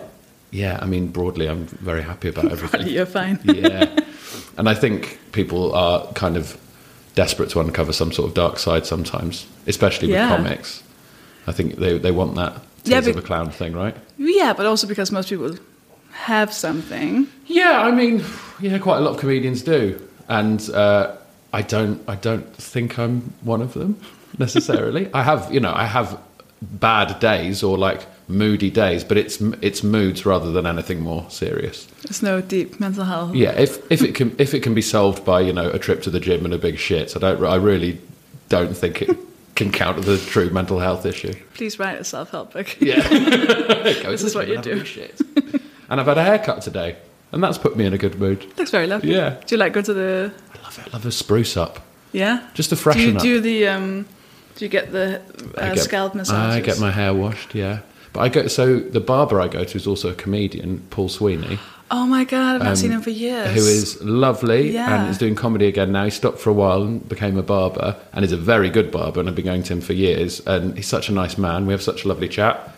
I 0.54 0.86
mean, 0.86 1.08
broadly, 1.08 1.48
I'm 1.50 1.66
very 1.68 2.02
happy 2.02 2.30
about 2.30 2.52
everything. 2.52 2.88
You're 2.88 3.06
fine. 3.06 3.40
yeah, 3.44 3.90
and 4.58 4.68
I 4.70 4.74
think 4.74 5.20
people 5.32 5.74
are 5.74 6.06
kind 6.14 6.38
of 6.38 6.58
desperate 7.16 7.50
to 7.52 7.60
uncover 7.60 7.94
some 7.94 8.12
sort 8.12 8.30
of 8.30 8.34
dark 8.36 8.60
side 8.60 8.86
sometimes, 8.86 9.46
especially 9.68 10.08
with 10.08 10.16
Yeah. 10.18 10.30
comics. 10.38 10.84
I 11.48 11.52
think 11.54 11.76
they 11.78 11.98
they 12.00 12.12
want 12.12 12.36
that 12.36 12.54
Yeah, 12.84 13.02
tears 13.02 13.08
of 13.08 13.24
a 13.24 13.26
clown 13.28 13.52
thing, 13.52 13.74
right? 13.74 13.96
Yeah, 14.18 14.54
but 14.58 14.66
also 14.66 14.88
because 14.88 15.12
most 15.14 15.30
people 15.30 15.56
have 16.12 16.52
something. 16.54 17.28
Yeah, 17.48 17.82
I 17.88 17.92
mean, 17.92 18.24
yeah, 18.60 18.78
quite 18.80 18.98
a 18.98 19.02
lot 19.02 19.12
of 19.14 19.20
comedians 19.20 19.62
do, 19.64 20.00
and 20.28 20.70
uh, 20.74 21.16
I 21.54 21.62
don't, 21.62 22.00
I 22.08 22.16
don't 22.16 22.46
think 22.56 22.98
I'm 23.00 23.22
one 23.46 23.62
of 23.64 23.74
them 23.74 23.96
necessarily. 24.40 25.10
I 25.14 25.24
have, 25.24 25.54
you 25.54 25.60
know, 25.60 25.74
I 25.74 25.86
have 25.86 26.18
bad 26.62 27.20
days 27.20 27.64
or 27.64 27.78
like 27.78 28.06
moody 28.28 28.70
days, 28.70 29.04
but 29.04 29.18
it's 29.18 29.40
it's 29.62 29.84
moods 29.84 30.26
rather 30.26 30.52
than 30.52 30.66
anything 30.66 31.00
more 31.02 31.26
serious. 31.30 31.86
There's 32.04 32.22
no 32.22 32.42
deep 32.42 32.80
mental 32.80 33.06
health. 33.06 33.36
Yeah, 33.36 33.52
if 33.52 33.90
if 33.92 34.02
it 34.02 34.16
can 34.16 34.36
if 34.38 34.54
it 34.54 34.62
can 34.62 34.74
be 34.74 34.82
solved 34.82 35.24
by 35.26 35.42
you 35.42 35.54
know 35.54 35.70
a 35.70 35.80
trip 35.80 36.02
to 36.04 36.10
the 36.10 36.20
gym 36.20 36.46
and 36.46 36.54
a 36.54 36.58
big 36.58 36.78
shit, 36.78 37.16
I 37.16 37.20
don't, 37.20 37.44
I 37.46 37.56
really 37.56 38.00
don't 38.50 38.76
think 38.76 39.02
it 39.02 39.18
can 39.56 39.72
count 39.72 39.98
as 39.98 40.08
a 40.08 40.18
true 40.18 40.50
mental 40.50 40.80
health 40.80 41.06
issue. 41.06 41.34
Please 41.56 41.80
write 41.80 42.00
a 42.00 42.04
self-help 42.04 42.54
book. 42.54 42.80
Yeah, 42.80 43.02
This 43.10 44.24
is 44.24 44.36
what 44.36 44.48
you 44.48 44.62
do. 44.62 44.86
Shit. 44.86 45.20
And 45.90 46.00
I've 46.02 46.06
had 46.08 46.18
a 46.18 46.24
haircut 46.24 46.62
today, 46.62 46.98
and 47.32 47.42
that's 47.42 47.58
put 47.58 47.76
me 47.78 47.86
in 47.86 47.94
a 47.94 47.98
good 47.98 48.20
mood. 48.20 48.46
Looks 48.58 48.72
very 48.72 48.88
lovely. 48.88 49.14
Yeah. 49.14 49.40
Do 49.46 49.56
you 49.56 49.58
like 49.58 49.74
go 49.74 49.82
to 49.82 49.94
the? 49.94 50.34
I 50.54 50.62
love 50.64 50.80
it. 50.80 50.88
I 50.88 50.98
love 50.98 51.06
a 51.06 51.12
spruce 51.12 51.56
up. 51.58 51.80
Yeah. 52.12 52.46
Just 52.54 52.70
to 52.70 52.76
Do 52.76 52.82
freshen 52.82 53.02
you 53.12 53.16
up. 53.16 53.22
do 53.22 53.40
the? 53.42 53.68
Um, 53.70 54.06
do 54.56 54.66
you 54.66 54.70
get 54.70 54.92
the 54.92 55.22
uh, 55.56 55.74
get- 55.74 55.80
scalp 55.84 56.14
massage? 56.14 56.56
I 56.56 56.60
get 56.62 56.80
my 56.80 56.92
hair 56.92 57.14
washed, 57.14 57.56
yeah. 57.56 57.80
But 58.14 58.22
I 58.22 58.30
go 58.30 58.48
so 58.48 58.80
the 58.80 59.00
barber 59.00 59.40
I 59.42 59.48
go 59.48 59.64
to 59.64 59.78
is 59.78 59.86
also 59.88 60.10
a 60.10 60.14
comedian, 60.16 60.86
Paul 60.90 61.10
Sweeney. 61.10 61.60
Oh 61.90 62.06
my 62.06 62.26
god, 62.26 62.56
I've 62.58 62.64
not 62.64 62.78
seen 62.78 62.92
him 62.92 63.02
for 63.02 63.12
years. 63.12 63.48
Um, 63.48 63.54
who 63.54 63.60
is 63.62 64.04
lovely 64.04 64.72
Yeah. 64.74 65.02
and 65.04 65.10
is 65.10 65.18
doing 65.18 65.36
comedy 65.36 65.68
again 65.68 65.94
now. 65.94 66.04
He 66.04 66.10
stopped 66.10 66.38
for 66.40 66.50
a 66.50 66.54
while 66.54 66.84
and 66.84 67.08
became 67.08 67.38
a 67.38 67.44
barber, 67.44 67.96
and 68.12 68.26
is 68.26 68.34
a 68.34 68.38
very 68.38 68.70
good 68.70 68.92
barber. 68.92 69.22
And 69.22 69.30
I've 69.30 69.36
been 69.36 69.46
going 69.46 69.64
to 69.64 69.74
him 69.74 69.80
for 69.82 69.94
years. 69.94 70.42
And 70.46 70.76
he's 70.76 70.88
such 70.88 71.08
a 71.08 71.14
nice 71.14 71.38
man. 71.38 71.66
We 71.66 71.72
have 71.74 71.82
such 71.82 72.04
a 72.04 72.08
lovely 72.10 72.28
chat. 72.28 72.74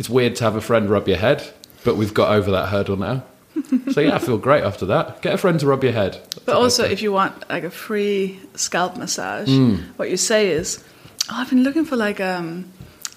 It's 0.00 0.08
weird 0.10 0.34
to 0.36 0.44
have 0.44 0.56
a 0.56 0.60
friend 0.60 0.90
rub 0.90 1.06
your 1.06 1.18
head, 1.18 1.42
but 1.84 1.96
we've 1.96 2.14
got 2.14 2.32
over 2.32 2.50
that 2.50 2.66
hurdle 2.70 2.96
now. 2.96 3.22
so 3.92 4.00
yeah, 4.00 4.16
I 4.16 4.18
feel 4.18 4.38
great 4.38 4.64
after 4.64 4.86
that. 4.86 5.22
Get 5.22 5.34
a 5.34 5.38
friend 5.38 5.58
to 5.60 5.66
rub 5.66 5.84
your 5.84 5.92
head. 5.92 6.14
That's 6.14 6.38
But 6.44 6.56
also, 6.56 6.84
if 6.84 7.00
you 7.00 7.12
want 7.12 7.48
like 7.48 7.62
a 7.64 7.70
free 7.70 8.40
scalp 8.56 8.96
massage, 8.96 9.48
Mm. 9.48 9.82
what 9.96 10.10
you 10.10 10.16
say 10.16 10.48
is, 10.50 10.82
"Oh, 11.30 11.34
I've 11.36 11.50
been 11.50 11.62
looking 11.62 11.84
for 11.84 11.96
like 11.96 12.20
um 12.20 12.64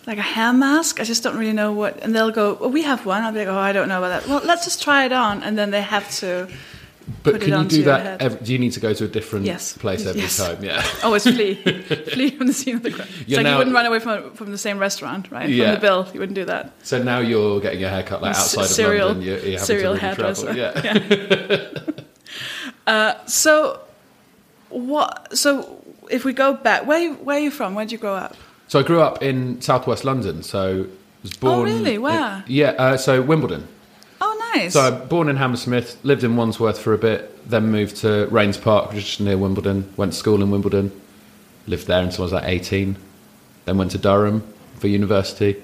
like 0.08 0.18
a 0.18 0.22
hair 0.36 0.54
mask. 0.54 1.00
I 1.00 1.04
just 1.04 1.24
don't 1.24 1.38
really 1.38 1.54
know 1.54 1.72
what." 1.74 2.02
And 2.04 2.14
they'll 2.16 2.32
go, 2.32 2.54
"Well, 2.60 2.72
we 2.72 2.84
have 2.84 3.06
one." 3.06 3.24
I'll 3.24 3.32
be 3.32 3.40
like, 3.40 3.48
"Oh, 3.48 3.58
I 3.58 3.72
don't 3.72 3.88
know 3.88 3.98
about 4.04 4.22
that." 4.22 4.30
Well, 4.30 4.42
let's 4.46 4.64
just 4.66 4.82
try 4.82 5.06
it 5.06 5.12
on, 5.12 5.44
and 5.44 5.58
then 5.58 5.72
they 5.72 5.82
have 5.82 6.10
to. 6.22 6.48
but 7.24 7.34
put 7.34 7.44
it 7.44 7.46
can 7.50 7.64
you 7.64 7.68
do 7.70 7.84
that? 7.84 8.22
Every, 8.22 8.40
do 8.46 8.54
you 8.54 8.60
need 8.60 8.72
to 8.74 8.80
go 8.80 8.94
to 8.94 9.04
a 9.06 9.08
different 9.08 9.46
Yes. 9.46 9.74
place 9.78 10.06
every 10.06 10.22
Yes. 10.22 10.38
time? 10.38 10.64
Yeah. 10.64 10.82
Oh, 11.04 11.08
Always 11.08 11.24
flee, 11.24 11.56
flee 12.14 12.30
from 12.38 12.48
the 12.48 12.54
scene 12.54 12.76
of 12.78 12.84
the 12.84 12.92
crime. 12.92 13.08
It's 13.22 13.32
like 13.32 13.44
now- 13.44 13.52
you 13.54 13.58
wouldn't 13.58 13.76
run 13.76 13.86
away 13.86 14.00
from 14.00 14.32
from 14.34 14.52
the 14.52 14.58
same 14.58 14.78
restaurant, 14.80 15.30
right? 15.32 15.50
Yeah. 15.50 15.66
From 15.66 15.76
the 15.76 15.82
bill, 15.82 16.08
you 16.14 16.20
wouldn't 16.22 16.36
do 16.36 16.46
that. 16.46 16.72
So 16.84 17.02
now 17.04 17.20
you're 17.20 17.60
getting 17.60 17.80
your 17.82 17.90
hair 17.90 18.04
cut 18.04 18.22
like 18.22 18.36
outside 18.36 18.62
of 18.66 18.68
serial, 18.70 19.08
London. 19.10 19.26
You're, 19.28 19.38
you're 19.40 19.60
having 19.60 19.66
serial 19.66 19.98
to 19.98 20.06
really 20.06 20.16
travel. 20.16 20.54
hairdresser. 20.54 20.54
Yeah. 20.56 21.68
Uh, 22.88 23.14
so, 23.26 23.80
what? 24.70 25.38
So, 25.38 25.82
if 26.10 26.26
we 26.26 26.34
go 26.34 26.54
back, 26.54 26.86
where 26.88 27.14
where 27.14 27.38
are 27.38 27.40
you 27.40 27.52
from? 27.52 27.76
Where 27.76 27.86
did 27.86 27.92
you 27.92 27.98
grow 28.00 28.16
up? 28.16 28.36
So 28.72 28.80
I 28.80 28.84
grew 28.84 29.02
up 29.02 29.22
in 29.22 29.60
southwest 29.60 30.06
London. 30.06 30.44
So 30.44 30.86
I 30.86 31.22
was 31.24 31.34
born. 31.34 31.60
Oh, 31.60 31.64
really? 31.64 31.98
Where? 31.98 32.42
yeah. 32.48 32.70
Uh, 32.70 32.96
so 32.96 33.22
Wimbledon. 33.22 33.68
Oh, 34.22 34.52
nice. 34.56 34.72
So 34.72 34.80
I'm 34.80 35.10
born 35.10 35.28
in 35.28 35.36
Hammersmith, 35.36 36.00
lived 36.06 36.24
in 36.24 36.38
Wandsworth 36.38 36.80
for 36.80 36.94
a 36.94 36.98
bit, 36.98 37.50
then 37.50 37.70
moved 37.70 37.98
to 37.98 38.30
Raynes 38.32 38.62
Park, 38.62 38.94
which 38.94 39.16
is 39.16 39.20
near 39.20 39.38
Wimbledon. 39.38 39.94
Went 39.98 40.14
to 40.14 40.18
school 40.18 40.42
in 40.42 40.52
Wimbledon, 40.52 40.90
lived 41.68 41.88
there 41.88 42.02
until 42.02 42.22
I 42.22 42.24
was 42.24 42.32
like 42.32 42.46
18. 42.46 42.96
Then 43.66 43.78
went 43.78 43.92
to 43.92 43.98
Durham 43.98 44.42
for 44.78 44.88
university. 44.88 45.62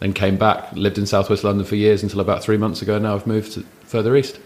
Then 0.00 0.12
came 0.12 0.36
back, 0.36 0.74
lived 0.74 0.98
in 0.98 1.06
southwest 1.06 1.44
London 1.44 1.64
for 1.64 1.76
years 1.76 2.02
until 2.02 2.20
about 2.20 2.42
three 2.44 2.58
months 2.58 2.82
ago. 2.82 2.98
Now 2.98 3.14
I've 3.14 3.26
moved 3.26 3.52
to 3.54 3.62
further 3.86 4.14
east. 4.14 4.38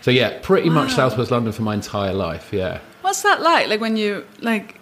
So 0.00 0.10
yeah, 0.10 0.38
pretty 0.40 0.70
much 0.70 0.92
Wow. 0.92 1.08
southwest 1.10 1.30
London 1.30 1.52
for 1.52 1.60
my 1.60 1.74
entire 1.74 2.14
life. 2.14 2.50
Yeah. 2.50 2.80
What's 3.02 3.20
that 3.24 3.42
like? 3.42 3.68
Like 3.68 3.82
when 3.82 3.98
you 3.98 4.24
like. 4.40 4.79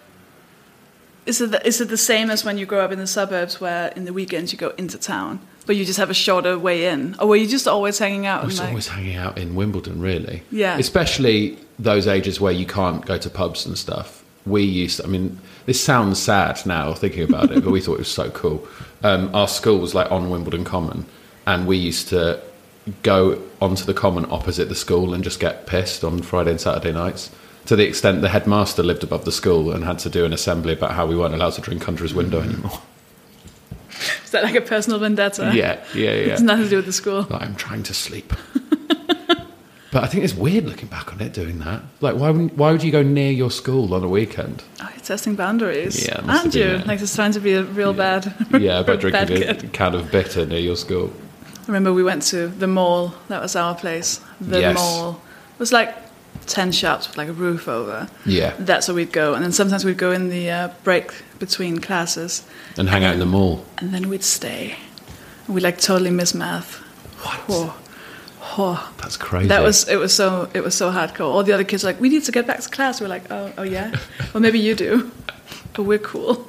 Is 1.29 1.39
it, 1.41 1.51
the, 1.51 1.67
is 1.67 1.79
it 1.79 1.89
the 1.89 1.97
same 1.97 2.31
as 2.31 2.43
when 2.43 2.57
you 2.57 2.65
grow 2.65 2.83
up 2.83 2.91
in 2.91 2.97
the 2.97 3.05
suburbs 3.05 3.61
where 3.61 3.89
in 3.89 4.05
the 4.05 4.13
weekends 4.13 4.51
you 4.51 4.57
go 4.57 4.69
into 4.79 4.97
town, 4.97 5.39
but 5.67 5.75
you 5.75 5.85
just 5.85 5.99
have 5.99 6.09
a 6.09 6.13
shorter 6.15 6.57
way 6.57 6.87
in? 6.87 7.15
Or 7.19 7.27
were 7.27 7.35
you 7.35 7.47
just 7.47 7.67
always 7.67 7.99
hanging 7.99 8.25
out? 8.25 8.41
I 8.41 8.45
was 8.47 8.59
like, 8.59 8.69
always 8.69 8.87
hanging 8.87 9.15
out 9.15 9.37
in 9.37 9.53
Wimbledon, 9.53 10.01
really. 10.01 10.41
Yeah. 10.51 10.79
Especially 10.79 11.59
those 11.77 12.07
ages 12.07 12.41
where 12.41 12.51
you 12.51 12.65
can't 12.65 13.05
go 13.05 13.19
to 13.19 13.29
pubs 13.29 13.67
and 13.67 13.77
stuff. 13.77 14.23
We 14.47 14.63
used, 14.63 14.97
to, 14.97 15.03
I 15.03 15.07
mean, 15.07 15.39
this 15.67 15.79
sounds 15.79 16.19
sad 16.19 16.65
now 16.65 16.95
thinking 16.95 17.21
about 17.21 17.51
it, 17.51 17.63
but 17.63 17.69
we 17.69 17.79
thought 17.79 17.93
it 17.93 17.99
was 17.99 18.07
so 18.07 18.31
cool. 18.31 18.67
Um, 19.03 19.29
our 19.35 19.47
school 19.47 19.77
was 19.77 19.93
like 19.93 20.11
on 20.11 20.31
Wimbledon 20.31 20.63
Common, 20.63 21.05
and 21.45 21.67
we 21.67 21.77
used 21.77 22.07
to 22.07 22.41
go 23.03 23.39
onto 23.61 23.85
the 23.85 23.93
common 23.93 24.25
opposite 24.31 24.67
the 24.67 24.73
school 24.73 25.13
and 25.13 25.23
just 25.23 25.39
get 25.39 25.67
pissed 25.67 26.03
on 26.03 26.23
Friday 26.23 26.49
and 26.49 26.59
Saturday 26.59 26.91
nights. 26.91 27.29
To 27.69 27.75
the 27.75 27.87
extent 27.87 28.21
the 28.23 28.29
headmaster 28.29 28.81
lived 28.81 29.03
above 29.03 29.25
the 29.25 29.31
school 29.31 29.71
and 29.71 29.83
had 29.83 29.99
to 29.99 30.09
do 30.09 30.25
an 30.25 30.33
assembly 30.33 30.73
about 30.73 30.93
how 30.93 31.05
we 31.05 31.15
weren't 31.15 31.35
allowed 31.35 31.53
to 31.53 31.61
drink 31.61 31.87
under 31.87 32.01
his 32.01 32.15
window 32.15 32.41
anymore. 32.41 32.81
Is 34.25 34.31
that 34.31 34.41
like 34.43 34.55
a 34.55 34.61
personal 34.61 34.97
vendetta? 34.97 35.51
Yeah, 35.53 35.79
yeah, 35.93 36.15
yeah. 36.15 36.15
It's 36.33 36.41
nothing 36.41 36.63
to 36.63 36.69
do 36.71 36.75
with 36.77 36.87
the 36.87 36.91
school. 36.93 37.27
Like, 37.29 37.43
I'm 37.43 37.53
trying 37.55 37.83
to 37.83 37.93
sleep. 37.93 38.33
but 39.91 40.03
I 40.03 40.07
think 40.07 40.23
it's 40.23 40.33
weird 40.33 40.65
looking 40.65 40.87
back 40.87 41.13
on 41.13 41.21
it 41.21 41.31
doing 41.31 41.59
that. 41.59 41.83
Like, 42.01 42.15
why 42.15 42.31
would 42.31 42.57
why 42.57 42.71
would 42.71 42.81
you 42.81 42.91
go 42.91 43.03
near 43.03 43.31
your 43.31 43.51
school 43.51 43.93
on 43.93 44.03
a 44.03 44.09
weekend? 44.09 44.63
Oh, 44.81 44.89
you're 44.89 45.05
testing 45.05 45.35
boundaries. 45.35 46.07
Yeah, 46.07 46.17
it 46.17 46.25
must 46.25 46.45
Aren't 46.45 46.53
have 46.55 46.63
you? 46.65 46.71
yeah. 46.77 46.83
Like 46.87 47.01
it's 47.01 47.15
trying 47.15 47.33
to 47.33 47.39
be 47.39 47.53
a 47.53 47.61
real 47.61 47.93
bad. 47.93 48.33
Yeah, 48.49 48.81
by 48.81 48.95
bad 48.95 48.99
drinking 49.27 49.43
a 49.47 49.53
can 49.69 49.93
of 49.93 50.09
bitter 50.09 50.43
near 50.47 50.57
your 50.57 50.75
school. 50.75 51.13
I 51.45 51.67
remember 51.67 51.93
we 51.93 52.01
went 52.01 52.23
to 52.33 52.47
the 52.47 52.65
mall. 52.65 53.13
That 53.27 53.43
was 53.43 53.55
our 53.55 53.75
place. 53.75 54.21
The 54.41 54.59
Yes. 54.59 54.73
mall. 54.75 55.21
It 55.53 55.59
was 55.59 55.71
like 55.71 55.93
10 56.47 56.71
shops 56.71 57.07
with 57.07 57.17
like 57.17 57.27
a 57.27 57.33
roof 57.33 57.67
over. 57.67 58.07
Yeah, 58.25 58.53
That's 58.59 58.87
where 58.87 58.95
we'd 58.95 59.11
go. 59.11 59.33
And 59.33 59.43
then 59.43 59.51
sometimes 59.51 59.85
we'd 59.85 59.97
go 59.97 60.11
in 60.11 60.29
the 60.29 60.49
uh, 60.49 60.69
break 60.83 61.11
between 61.39 61.79
classes. 61.79 62.45
and 62.77 62.89
hang 62.89 63.03
out 63.03 63.13
in 63.13 63.19
the 63.19 63.25
mall. 63.25 63.65
And 63.77 63.93
then 63.93 64.09
we'd 64.09 64.23
stay. 64.23 64.75
We 65.47 65.61
like 65.61 65.79
totally 65.79 66.11
miss 66.11 66.33
math. 66.33 66.75
What? 67.21 67.39
Oh, 67.49 67.77
oh. 68.57 68.93
That's 69.01 69.17
crazy. 69.17 69.47
That 69.47 69.63
was 69.63 69.87
it. 69.87 69.97
Was 69.97 70.13
so 70.13 70.49
it 70.53 70.63
was 70.63 70.75
so 70.75 70.91
hardcore. 70.91 71.21
All 71.31 71.43
the 71.43 71.53
other 71.53 71.63
kids 71.63 71.83
were 71.83 71.89
like, 71.91 71.99
we 71.99 72.09
need 72.09 72.23
to 72.23 72.31
get 72.31 72.45
back 72.47 72.59
to 72.61 72.69
class. 72.69 73.01
We're 73.01 73.07
like, 73.07 73.29
oh, 73.31 73.51
oh 73.57 73.63
yeah. 73.63 73.95
well, 74.33 74.41
maybe 74.41 74.59
you 74.59 74.75
do, 74.75 75.11
but 75.73 75.83
we're 75.83 75.99
cool. 75.99 76.47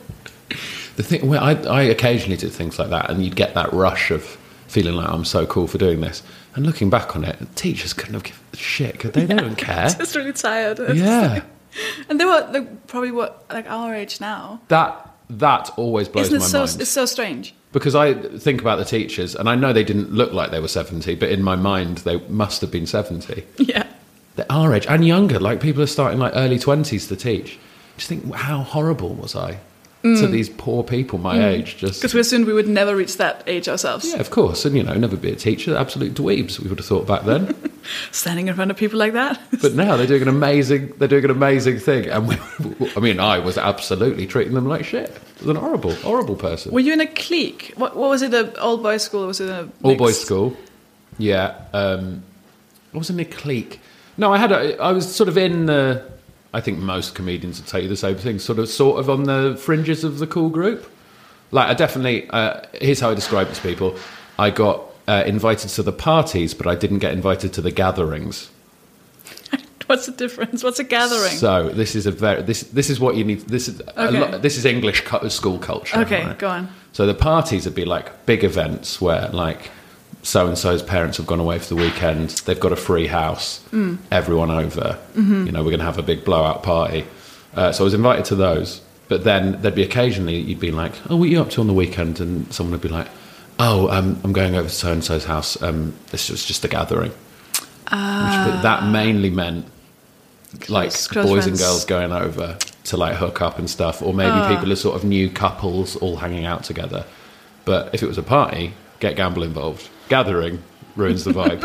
the 0.97 1.02
thing. 1.02 1.26
Well, 1.26 1.42
I, 1.42 1.52
I 1.52 1.82
occasionally 1.82 2.37
did 2.37 2.52
things 2.52 2.78
like 2.78 2.90
that, 2.90 3.11
and 3.11 3.25
you'd 3.25 3.37
get 3.37 3.54
that 3.54 3.73
rush 3.73 4.11
of 4.11 4.23
feeling 4.68 4.94
like 4.94 5.09
I'm 5.09 5.25
so 5.25 5.47
cool 5.47 5.66
for 5.66 5.78
doing 5.78 6.00
this. 6.00 6.23
And 6.57 6.66
looking 6.66 6.90
back 6.90 7.14
on 7.14 7.25
it, 7.25 7.37
teachers 7.57 7.92
couldn't 7.92 8.14
have 8.14 8.25
given 8.25 8.40
a 8.52 8.57
shit 8.57 8.92
because 8.92 9.12
they 9.12 9.26
don't 9.26 9.54
care. 9.69 9.88
Just 9.90 10.16
really 10.16 10.33
tired. 10.33 10.78
Yeah, 10.97 11.42
And 12.09 12.19
they 12.19 12.25
were 12.25 12.49
like, 12.50 12.87
probably 12.88 13.12
what 13.12 13.45
like 13.50 13.71
our 13.71 13.95
age 13.95 14.21
now. 14.21 14.61
that 14.69 15.07
that 15.30 15.71
always 15.76 16.09
blows 16.09 16.26
Isn't 16.26 16.37
it 16.37 16.40
my 16.40 16.47
so? 16.47 16.59
mind. 16.66 16.80
It's 16.80 16.90
so 16.90 17.07
strange. 17.07 17.54
Because 17.73 17.95
I 17.95 18.14
think 18.14 18.61
about 18.61 18.78
the 18.80 18.85
teachers, 18.85 19.37
and 19.37 19.49
I 19.49 19.54
know 19.54 19.73
they 19.73 19.85
didn't 19.85 20.11
look 20.12 20.33
like 20.33 20.50
they 20.50 20.59
were 20.59 20.66
70, 20.66 21.14
but 21.14 21.28
in 21.30 21.40
my 21.40 21.54
mind, 21.54 21.99
they 21.99 22.19
must 22.28 22.61
have 22.62 22.73
been 22.73 22.87
70. 22.87 23.45
Yeah. 23.59 23.87
They're 24.35 24.47
our 24.50 24.75
age 24.75 24.87
and 24.88 25.04
younger. 25.07 25.38
Like 25.38 25.61
people 25.61 25.83
are 25.83 25.87
starting 25.87 26.19
like 26.19 26.33
early 26.35 26.59
20s 26.59 27.07
to 27.09 27.16
teach. 27.16 27.59
Just 27.97 28.09
think, 28.09 28.35
how 28.35 28.62
horrible 28.62 29.14
was 29.14 29.37
I 29.37 29.59
to 30.02 30.26
these 30.26 30.49
poor 30.49 30.83
people 30.83 31.19
my 31.19 31.49
age? 31.49 31.76
Just 31.76 32.00
Because 32.00 32.14
we 32.14 32.21
assumed 32.21 32.47
we 32.47 32.52
would 32.52 32.69
never 32.69 32.97
reach 32.97 33.16
that 33.19 33.42
age 33.47 33.69
ourselves. 33.69 34.09
yeah, 34.09 34.21
of 34.21 34.30
course, 34.30 34.64
and 34.64 34.76
you 34.76 34.83
know, 34.83 34.95
never 34.95 35.16
be 35.16 35.30
a 35.30 35.37
teacher. 35.37 35.76
Absolute 35.76 36.14
dweebs, 36.14 36.59
we 36.59 36.69
would 36.69 36.78
have 36.78 36.87
thought 36.87 37.07
back 37.07 37.25
then. 37.25 37.54
Standing 38.11 38.49
in 38.49 38.54
front 38.54 38.71
of 38.71 38.76
people 38.76 38.99
like 38.99 39.12
that. 39.14 39.40
but 39.62 39.75
now 39.75 39.97
they're 39.97 40.07
doing 40.07 40.23
an 40.23 40.28
amazing, 40.28 40.92
they're 40.99 41.09
doing 41.09 41.25
an 41.25 41.30
amazing 41.30 41.78
thing. 41.78 42.07
And 42.09 42.28
we, 42.28 42.37
I 42.97 43.00
mean, 43.00 43.21
I 43.21 43.38
was 43.38 43.59
absolutely 43.59 44.26
treating 44.26 44.54
them 44.54 44.66
like 44.66 44.85
shit. 44.85 45.19
Was 45.40 45.49
an 45.49 45.57
horrible, 45.57 45.95
horrible 45.97 46.37
person. 46.37 46.73
Were 46.73 46.80
you 46.80 46.92
in 46.92 47.00
a 47.00 47.07
clique? 47.07 47.73
What, 47.76 47.97
what 47.97 48.11
was 48.11 48.23
it? 48.23 48.33
A 48.35 48.59
old 48.61 48.83
boys 48.83 49.02
school? 49.02 49.25
Or 49.25 49.26
was 49.28 49.40
it 49.40 49.49
a 49.49 49.69
All 49.83 49.97
boys 49.97 50.21
school. 50.21 50.57
Yeah. 51.19 51.57
Um, 51.73 52.23
I 52.95 52.99
was 52.99 53.11
in 53.11 53.21
a 53.21 53.25
clique. 53.25 53.80
No, 54.16 54.33
I 54.33 54.38
had. 54.38 54.52
A, 54.52 54.78
I 54.78 54.92
was 54.92 55.14
sort 55.14 55.28
of 55.28 55.38
in. 55.38 55.66
The, 55.66 56.11
I 56.52 56.61
think 56.61 56.78
most 56.78 57.14
comedians 57.14 57.61
would 57.61 57.69
tell 57.69 57.80
you 57.83 57.88
the 57.88 57.97
same 57.97 58.16
thing. 58.16 58.38
Sort 58.38 58.59
of, 58.59 58.69
sort 58.69 58.99
of 58.99 59.09
on 59.09 59.25
the 59.25 59.57
fringes 59.61 60.02
of 60.04 60.19
the 60.19 60.26
cool 60.26 60.49
group. 60.49 60.90
Like 61.52 61.69
I 61.69 61.75
definitely. 61.75 62.28
Uh, 62.30 62.61
here's 62.80 63.00
how 63.00 63.11
I 63.11 63.14
describe 63.14 63.49
it 63.49 63.54
to 63.54 63.62
people. 63.62 63.97
I 64.38 64.50
got 64.50 64.83
uh, 65.09 65.23
invited 65.26 65.69
to 65.71 65.83
the 65.83 65.92
parties, 65.92 66.54
but 66.54 66.66
I 66.66 66.75
didn't 66.75 66.99
get 67.00 67.12
invited 67.12 67.52
to 67.54 67.61
the 67.61 67.71
gatherings. 67.71 68.50
What's 69.87 70.07
the 70.07 70.12
difference? 70.12 70.62
What's 70.62 70.78
a 70.78 70.85
gathering? 70.85 71.33
So 71.33 71.69
this 71.71 71.97
is 71.97 72.07
a 72.07 72.12
very 72.12 72.42
this 72.42 72.62
this 72.62 72.90
is 72.90 73.00
what 73.00 73.16
you 73.16 73.25
need. 73.25 73.40
This 73.42 73.69
is 73.69 73.80
a 73.80 74.07
Okay. 74.09 74.21
lot, 74.21 74.42
this 74.42 74.57
is 74.57 74.64
English 74.64 75.04
school 75.28 75.59
culture. 75.59 75.99
okay, 76.00 76.25
right? 76.25 76.38
go 76.38 76.49
on. 76.49 76.69
So 76.92 77.07
the 77.07 77.14
parties 77.14 77.64
would 77.64 77.75
be 77.75 77.85
like 77.85 78.25
big 78.26 78.45
events 78.45 79.00
where 79.00 79.28
like 79.28 79.71
so 80.23 80.47
and 80.47 80.59
so's 80.59 80.83
parents 80.83 81.17
have 81.17 81.27
gone 81.27 81.41
away 81.41 81.59
for 81.59 81.75
the 81.75 81.77
weekend. 81.77 82.31
They've 82.31 82.61
got 82.61 82.73
a 82.73 82.77
free 82.77 83.07
house. 83.07 83.61
Mm. 83.71 83.99
Everyone 84.11 84.50
over. 84.50 84.99
Mm-hmm. 85.15 85.47
You 85.47 85.53
know, 85.53 85.61
we're 85.61 85.71
going 85.71 85.81
to 85.81 85.85
have 85.87 85.99
a 85.99 86.03
big 86.03 86.25
blowout 86.25 86.62
party. 86.62 87.07
Uh, 87.55 87.73
so 87.73 87.83
I 87.83 87.87
was 87.87 87.95
invited 87.95 88.25
to 88.27 88.35
those. 88.35 88.83
But 89.09 89.25
then 89.25 89.61
there'd 89.61 89.75
be 89.75 89.83
occasionally 89.83 90.39
you'd 90.39 90.61
be 90.61 90.71
like, 90.71 90.93
"Oh, 91.11 91.17
what 91.17 91.25
are 91.25 91.33
you 91.33 91.41
up 91.41 91.50
to 91.50 91.61
on 91.61 91.67
the 91.67 91.75
weekend?" 91.75 92.21
And 92.21 92.53
someone 92.53 92.71
would 92.73 92.81
be 92.81 92.89
like, 92.89 93.09
"Oh, 93.59 93.89
um, 93.89 94.21
I'm 94.23 94.33
going 94.33 94.55
over 94.55 94.69
to 94.69 94.75
so 94.75 94.93
and 94.93 95.03
so's 95.03 95.25
house. 95.25 95.61
Um, 95.61 95.95
this 96.12 96.31
was 96.31 96.45
just 96.45 96.65
a 96.65 96.69
gathering." 96.69 97.11
Which, 97.11 97.91
but 97.91 98.62
that 98.62 98.85
mainly 98.85 99.31
meant 99.31 99.67
like 100.69 100.93
boys 101.12 101.47
and 101.47 101.59
girls 101.59 101.85
going 101.85 102.12
over 102.12 102.57
to 102.85 102.97
like 102.97 103.17
hook 103.17 103.43
up 103.43 103.59
and 103.59 103.69
stuff, 103.69 104.00
or 104.00 104.15
maybe 104.15 104.55
people 104.55 104.71
are 104.73 104.77
sort 104.77 104.95
of 104.95 105.03
new 105.03 105.29
couples 105.29 105.97
all 105.97 106.17
hanging 106.17 106.45
out 106.45 106.62
together. 106.62 107.05
But 107.65 107.93
if 107.93 108.05
it 108.05 108.07
was 108.07 108.17
a 108.19 108.23
party, 108.23 108.75
get 109.00 109.17
gamble 109.17 109.43
involved. 109.43 109.89
Gathering 110.11 110.61
ruins 110.97 111.23
the 111.23 111.31
vibe. 111.31 111.62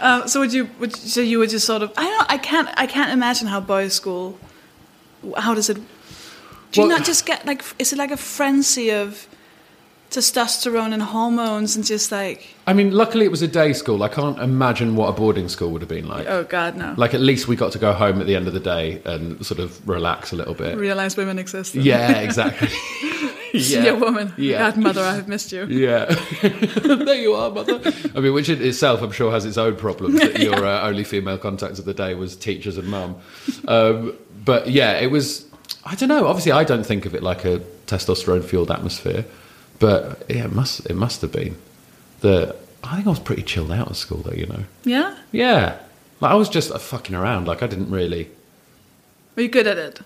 Um, 0.00 0.26
so 0.28 0.40
would 0.40 0.52
you? 0.52 0.68
Would 0.80 0.90
you, 0.90 1.08
so 1.08 1.20
you 1.20 1.38
would 1.38 1.50
just 1.50 1.64
sort 1.64 1.82
of? 1.82 1.92
I 1.96 2.02
don't. 2.04 2.30
I 2.30 2.36
can't. 2.36 2.68
I 2.76 2.86
can't 2.86 3.12
imagine 3.12 3.46
how 3.46 3.60
boys' 3.60 3.94
school. 3.94 4.36
How 5.36 5.54
does 5.54 5.70
it? 5.70 5.76
Do 6.72 6.80
you 6.82 6.88
Well- 6.88 6.98
not 6.98 7.06
just 7.06 7.26
get 7.26 7.46
like? 7.46 7.62
Is 7.78 7.92
it 7.92 7.96
like 7.96 8.10
a 8.10 8.16
frenzy 8.16 8.90
of 8.90 9.28
testosterone 10.10 10.92
and 10.92 11.02
hormones 11.02 11.76
and 11.76 11.84
just 11.84 12.10
like? 12.10 12.56
I 12.66 12.72
mean, 12.72 12.90
luckily 12.90 13.24
it 13.24 13.30
was 13.30 13.42
a 13.42 13.48
day 13.48 13.72
school. 13.72 14.02
I 14.02 14.08
can't 14.08 14.40
imagine 14.40 14.96
what 14.96 15.08
a 15.08 15.12
boarding 15.12 15.48
school 15.48 15.70
would 15.70 15.82
have 15.82 15.88
been 15.88 16.08
like. 16.08 16.26
Oh 16.26 16.42
God, 16.42 16.76
no! 16.76 16.94
Like 16.96 17.14
at 17.14 17.20
least 17.20 17.46
we 17.46 17.54
got 17.54 17.70
to 17.72 17.78
go 17.78 17.92
home 17.92 18.20
at 18.20 18.26
the 18.26 18.34
end 18.34 18.48
of 18.48 18.52
the 18.52 18.60
day 18.60 19.00
and 19.04 19.46
sort 19.46 19.60
of 19.60 19.88
relax 19.88 20.32
a 20.32 20.36
little 20.36 20.54
bit. 20.54 20.76
Realize 20.76 21.16
women 21.16 21.38
exist. 21.38 21.76
Yeah, 21.76 22.18
exactly. 22.18 22.68
Yeah. 23.74 23.82
Dear 23.82 23.96
woman, 23.96 24.32
Yeah. 24.36 24.58
godmother, 24.70 25.02
I 25.02 25.14
have 25.14 25.28
missed 25.28 25.52
you. 25.52 25.66
Yeah, 25.68 26.04
there 26.42 27.14
you 27.14 27.34
are, 27.34 27.50
mother. 27.50 27.80
I 28.14 28.20
mean, 28.20 28.32
which 28.32 28.48
in 28.48 28.62
itself, 28.62 29.02
I'm 29.02 29.12
sure, 29.12 29.30
has 29.32 29.44
its 29.44 29.56
own 29.58 29.76
problems. 29.76 30.18
That 30.20 30.38
your 30.40 30.64
uh, 30.64 30.86
only 30.88 31.04
female 31.04 31.38
contact 31.38 31.78
of 31.78 31.84
the 31.84 31.94
day 31.94 32.14
was 32.14 32.36
teachers 32.36 32.76
and 32.78 32.88
mum. 32.88 33.16
Um, 33.68 34.16
but 34.44 34.68
yeah, 34.70 34.92
it 34.98 35.10
was. 35.10 35.44
I 35.84 35.94
don't 35.94 36.08
know. 36.08 36.26
Obviously, 36.26 36.52
I 36.52 36.64
don't 36.64 36.84
think 36.84 37.06
of 37.06 37.14
it 37.14 37.22
like 37.22 37.44
a 37.44 37.60
testosterone-fueled 37.86 38.70
atmosphere, 38.70 39.24
but 39.78 40.24
yeah, 40.28 40.44
it 40.44 40.52
must. 40.52 40.86
It 40.86 40.94
must 40.96 41.20
have 41.22 41.32
been. 41.32 41.56
The 42.20 42.54
I 42.84 42.94
think 42.96 43.06
I 43.06 43.10
was 43.10 43.18
pretty 43.20 43.42
chilled 43.42 43.72
out 43.72 43.88
at 43.90 43.96
school, 43.96 44.18
though. 44.18 44.32
You 44.36 44.46
know. 44.46 44.64
Yeah? 44.84 45.16
Yeah, 45.32 45.78
like 46.20 46.32
I 46.32 46.34
was 46.34 46.48
just 46.48 46.70
uh, 46.72 46.78
fucking 46.78 47.14
around. 47.14 47.46
Like 47.46 47.62
I 47.62 47.66
didn't 47.66 47.90
really. 47.90 48.30
Were 49.34 49.42
you 49.42 49.48
good 49.48 49.66
at 49.66 49.76
it? 49.78 50.00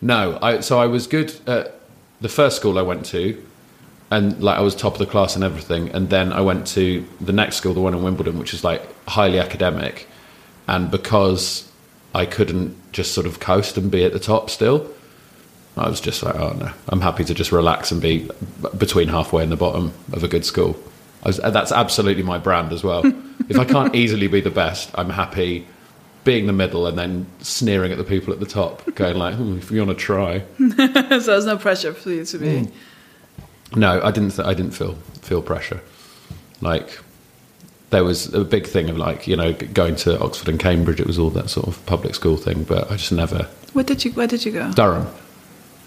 No, 0.00 0.38
I 0.42 0.60
so 0.60 0.78
I 0.78 0.86
was 0.86 1.06
good 1.06 1.34
at 1.48 1.77
the 2.20 2.28
first 2.28 2.56
school 2.56 2.78
I 2.78 2.82
went 2.82 3.06
to, 3.06 3.42
and 4.10 4.42
like 4.42 4.58
I 4.58 4.60
was 4.62 4.74
top 4.74 4.94
of 4.94 4.98
the 4.98 5.06
class 5.06 5.34
and 5.34 5.44
everything. 5.44 5.90
And 5.90 6.08
then 6.10 6.32
I 6.32 6.40
went 6.40 6.66
to 6.68 7.06
the 7.20 7.32
next 7.32 7.56
school, 7.56 7.74
the 7.74 7.80
one 7.80 7.94
in 7.94 8.02
Wimbledon, 8.02 8.38
which 8.38 8.54
is 8.54 8.64
like 8.64 8.82
highly 9.06 9.38
academic. 9.38 10.08
And 10.66 10.90
because 10.90 11.70
I 12.14 12.26
couldn't 12.26 12.76
just 12.92 13.12
sort 13.12 13.26
of 13.26 13.40
coast 13.40 13.76
and 13.76 13.90
be 13.90 14.04
at 14.04 14.12
the 14.12 14.18
top 14.18 14.50
still, 14.50 14.90
I 15.76 15.88
was 15.88 16.00
just 16.00 16.22
like, 16.22 16.34
oh 16.34 16.52
no, 16.54 16.72
I'm 16.88 17.00
happy 17.00 17.24
to 17.24 17.34
just 17.34 17.52
relax 17.52 17.92
and 17.92 18.00
be 18.00 18.28
between 18.76 19.08
halfway 19.08 19.42
and 19.42 19.52
the 19.52 19.56
bottom 19.56 19.92
of 20.12 20.24
a 20.24 20.28
good 20.28 20.44
school. 20.44 20.76
I 21.22 21.28
was, 21.28 21.36
that's 21.38 21.72
absolutely 21.72 22.22
my 22.22 22.38
brand 22.38 22.72
as 22.72 22.82
well. 22.82 23.02
if 23.48 23.58
I 23.58 23.64
can't 23.64 23.94
easily 23.94 24.26
be 24.26 24.40
the 24.40 24.50
best, 24.50 24.90
I'm 24.94 25.10
happy 25.10 25.66
being 26.24 26.46
the 26.46 26.52
middle 26.52 26.86
and 26.86 26.98
then 26.98 27.26
sneering 27.40 27.92
at 27.92 27.98
the 27.98 28.04
people 28.04 28.32
at 28.32 28.40
the 28.40 28.46
top, 28.46 28.94
going 28.94 29.16
like, 29.16 29.34
hmm, 29.34 29.58
if 29.58 29.70
you 29.70 29.84
want 29.84 29.96
to 29.96 30.04
try. 30.04 30.42
so 30.58 30.74
there's 31.20 31.46
no 31.46 31.56
pressure 31.56 31.94
for 31.94 32.10
you 32.10 32.24
to 32.24 32.38
be. 32.38 32.46
Mm. 32.46 32.72
No, 33.76 34.00
I 34.02 34.10
didn't. 34.10 34.30
Th- 34.30 34.46
I 34.46 34.54
didn't 34.54 34.72
feel 34.72 34.94
feel 35.22 35.42
pressure. 35.42 35.80
Like 36.60 36.98
there 37.90 38.04
was 38.04 38.32
a 38.34 38.44
big 38.44 38.66
thing 38.66 38.88
of 38.90 38.96
like 38.96 39.26
you 39.26 39.36
know 39.36 39.52
going 39.52 39.96
to 39.96 40.18
Oxford 40.20 40.48
and 40.48 40.58
Cambridge. 40.58 41.00
It 41.00 41.06
was 41.06 41.18
all 41.18 41.30
that 41.30 41.50
sort 41.50 41.66
of 41.68 41.84
public 41.86 42.14
school 42.14 42.36
thing, 42.36 42.64
but 42.64 42.90
I 42.90 42.96
just 42.96 43.12
never 43.12 43.48
Where 43.74 43.84
did 43.84 44.04
you 44.04 44.12
Where 44.12 44.26
did 44.26 44.44
you 44.44 44.52
go? 44.52 44.72
Durham, 44.72 45.06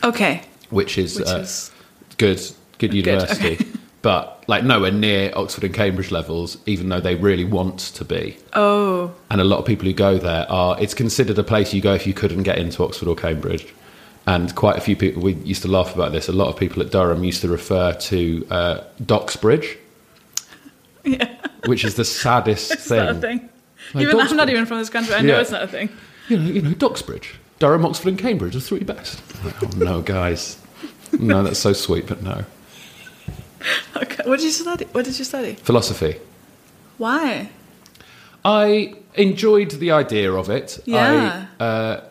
Okay, 0.03 0.41
which 0.69 0.97
is, 0.97 1.19
which 1.19 1.27
uh, 1.27 1.39
is 1.39 1.71
good, 2.17 2.41
good 2.79 2.93
university, 2.93 3.53
okay. 3.53 3.65
but 4.01 4.43
like 4.47 4.63
nowhere 4.63 4.91
near 4.91 5.31
Oxford 5.35 5.63
and 5.63 5.73
Cambridge 5.73 6.11
levels. 6.11 6.57
Even 6.65 6.89
though 6.89 6.99
they 6.99 7.15
really 7.15 7.45
want 7.45 7.79
to 7.79 8.03
be, 8.05 8.37
oh 8.53 9.13
and 9.29 9.39
a 9.39 9.43
lot 9.43 9.59
of 9.59 9.65
people 9.65 9.85
who 9.85 9.93
go 9.93 10.17
there 10.17 10.49
are. 10.51 10.79
It's 10.81 10.93
considered 10.93 11.37
a 11.37 11.43
place 11.43 11.73
you 11.73 11.81
go 11.81 11.93
if 11.93 12.07
you 12.07 12.13
couldn't 12.13 12.43
get 12.43 12.57
into 12.57 12.83
Oxford 12.83 13.07
or 13.07 13.15
Cambridge. 13.15 13.67
And 14.27 14.53
quite 14.55 14.77
a 14.77 14.81
few 14.81 14.95
people, 14.95 15.23
we 15.23 15.33
used 15.33 15.63
to 15.63 15.67
laugh 15.67 15.95
about 15.95 16.11
this. 16.11 16.27
A 16.29 16.31
lot 16.31 16.47
of 16.47 16.55
people 16.55 16.81
at 16.83 16.91
Durham 16.91 17.23
used 17.23 17.41
to 17.41 17.47
refer 17.47 17.93
to 17.93 18.47
uh, 18.51 18.83
Doxbridge, 19.03 19.77
yeah, 21.03 21.35
which 21.65 21.83
is 21.83 21.95
the 21.95 22.05
saddest 22.05 22.71
it's 22.73 22.87
thing. 22.87 22.97
not 22.99 23.09
a 23.15 23.19
thing. 23.19 23.49
Like 23.93 24.03
even 24.03 24.19
I'm 24.19 24.35
not 24.37 24.49
even 24.49 24.65
from 24.67 24.77
this 24.77 24.89
country. 24.91 25.15
I 25.15 25.21
know 25.21 25.33
Yeah. 25.35 25.41
it's 25.41 25.51
not 25.51 25.63
a 25.63 25.67
thing. 25.67 25.89
You 26.29 26.37
know, 26.37 26.51
you 26.51 26.61
know, 26.61 26.69
Doxbridge, 26.71 27.33
Durham, 27.59 27.83
Oxford, 27.85 28.09
and 28.09 28.19
Cambridge 28.19 28.55
are 28.55 28.59
three 28.59 28.83
best. 28.83 29.21
Like, 29.43 29.61
oh 29.63 29.69
no, 29.77 30.01
guys, 30.01 30.57
no, 31.19 31.41
that's 31.43 31.59
so 31.59 31.73
sweet, 31.73 32.05
but 32.07 32.21
no. 32.21 32.45
Okay, 33.95 34.23
what 34.25 34.37
did 34.39 34.45
you 34.45 34.51
study? 34.51 34.85
What 34.91 35.05
did 35.05 35.17
you 35.19 35.25
study? 35.25 35.53
Philosophy. 35.55 36.17
Why? 36.97 37.49
I 38.43 38.95
enjoyed 39.15 39.71
the 39.71 39.91
idea 39.91 40.31
of 40.33 40.49
it. 40.49 40.79
Yeah. 40.85 41.45
I, 41.59 41.63
uh, 41.63 42.03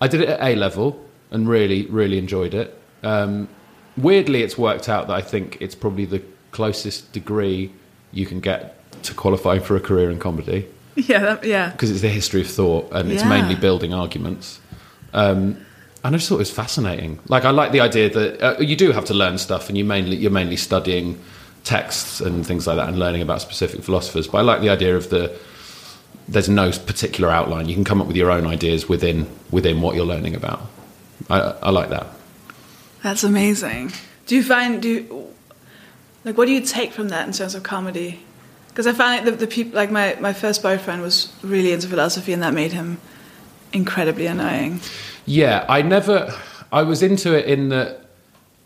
I 0.00 0.08
did 0.08 0.20
it 0.22 0.28
at 0.28 0.40
A 0.42 0.56
level 0.56 1.04
and 1.30 1.48
really, 1.48 1.86
really 1.86 2.18
enjoyed 2.18 2.54
it. 2.54 2.76
Um, 3.02 3.48
weirdly, 3.96 4.42
it's 4.42 4.58
worked 4.58 4.88
out 4.88 5.06
that 5.08 5.14
I 5.14 5.20
think 5.22 5.58
it's 5.60 5.74
probably 5.74 6.04
the 6.04 6.22
closest 6.50 7.12
degree 7.12 7.72
you 8.12 8.26
can 8.26 8.40
get 8.40 8.78
to 9.04 9.14
qualifying 9.14 9.60
for 9.62 9.76
a 9.76 9.80
career 9.80 10.10
in 10.10 10.18
comedy. 10.18 10.66
Yeah, 10.94 11.20
that, 11.20 11.44
yeah. 11.44 11.70
because 11.70 11.90
it's 11.90 12.02
the 12.02 12.10
history 12.10 12.42
of 12.42 12.48
thought 12.48 12.90
and 12.92 13.10
it's 13.10 13.22
Yeah. 13.22 13.28
mainly 13.30 13.54
building 13.54 13.94
arguments. 13.94 14.60
Um, 15.14 15.56
and 16.04 16.14
I 16.14 16.18
just 16.18 16.28
thought 16.28 16.36
it 16.36 16.38
was 16.38 16.50
fascinating. 16.50 17.18
Like 17.28 17.44
I 17.44 17.50
like 17.50 17.72
the 17.72 17.80
idea 17.80 18.10
that 18.10 18.42
uh, 18.42 18.60
you 18.60 18.76
do 18.76 18.92
have 18.92 19.04
to 19.06 19.14
learn 19.14 19.38
stuff, 19.38 19.68
and 19.68 19.78
you 19.78 19.84
mainly 19.84 20.16
you're 20.16 20.30
mainly 20.30 20.56
studying 20.56 21.18
texts 21.64 22.20
and 22.20 22.46
things 22.46 22.66
like 22.66 22.76
that, 22.76 22.88
and 22.88 22.98
learning 22.98 23.22
about 23.22 23.40
specific 23.40 23.82
philosophers. 23.82 24.26
But 24.26 24.38
I 24.38 24.40
like 24.42 24.60
the 24.60 24.70
idea 24.70 24.96
of 24.96 25.10
the 25.10 25.38
there's 26.28 26.48
no 26.48 26.70
particular 26.70 27.30
outline. 27.30 27.68
You 27.68 27.74
can 27.74 27.84
come 27.84 28.00
up 28.00 28.06
with 28.06 28.16
your 28.16 28.30
own 28.30 28.46
ideas 28.46 28.88
within 28.88 29.26
within 29.50 29.80
what 29.80 29.94
you're 29.94 30.06
learning 30.06 30.34
about. 30.34 30.62
I, 31.30 31.40
I 31.62 31.70
like 31.70 31.90
that. 31.90 32.06
That's 33.02 33.24
amazing. 33.24 33.92
Do 34.26 34.36
you 34.36 34.42
find 34.42 34.82
do 34.82 34.88
you, 34.88 35.34
like 36.24 36.36
what 36.36 36.46
do 36.46 36.52
you 36.52 36.60
take 36.60 36.92
from 36.92 37.08
that 37.08 37.26
in 37.26 37.32
terms 37.32 37.54
of 37.54 37.62
comedy? 37.62 38.20
Because 38.68 38.86
I 38.86 38.92
find 38.92 39.24
like 39.24 39.34
the, 39.38 39.46
the 39.46 39.46
people 39.46 39.76
like 39.76 39.90
my 39.90 40.16
my 40.20 40.32
first 40.32 40.62
boyfriend 40.62 41.02
was 41.02 41.32
really 41.42 41.72
into 41.72 41.86
philosophy, 41.86 42.32
and 42.32 42.42
that 42.42 42.54
made 42.54 42.72
him 42.72 42.98
incredibly 43.72 44.26
annoying. 44.26 44.80
Yeah, 45.26 45.64
I 45.68 45.82
never. 45.82 46.34
I 46.72 46.82
was 46.82 47.02
into 47.02 47.36
it 47.36 47.46
in 47.46 47.68
that 47.68 48.02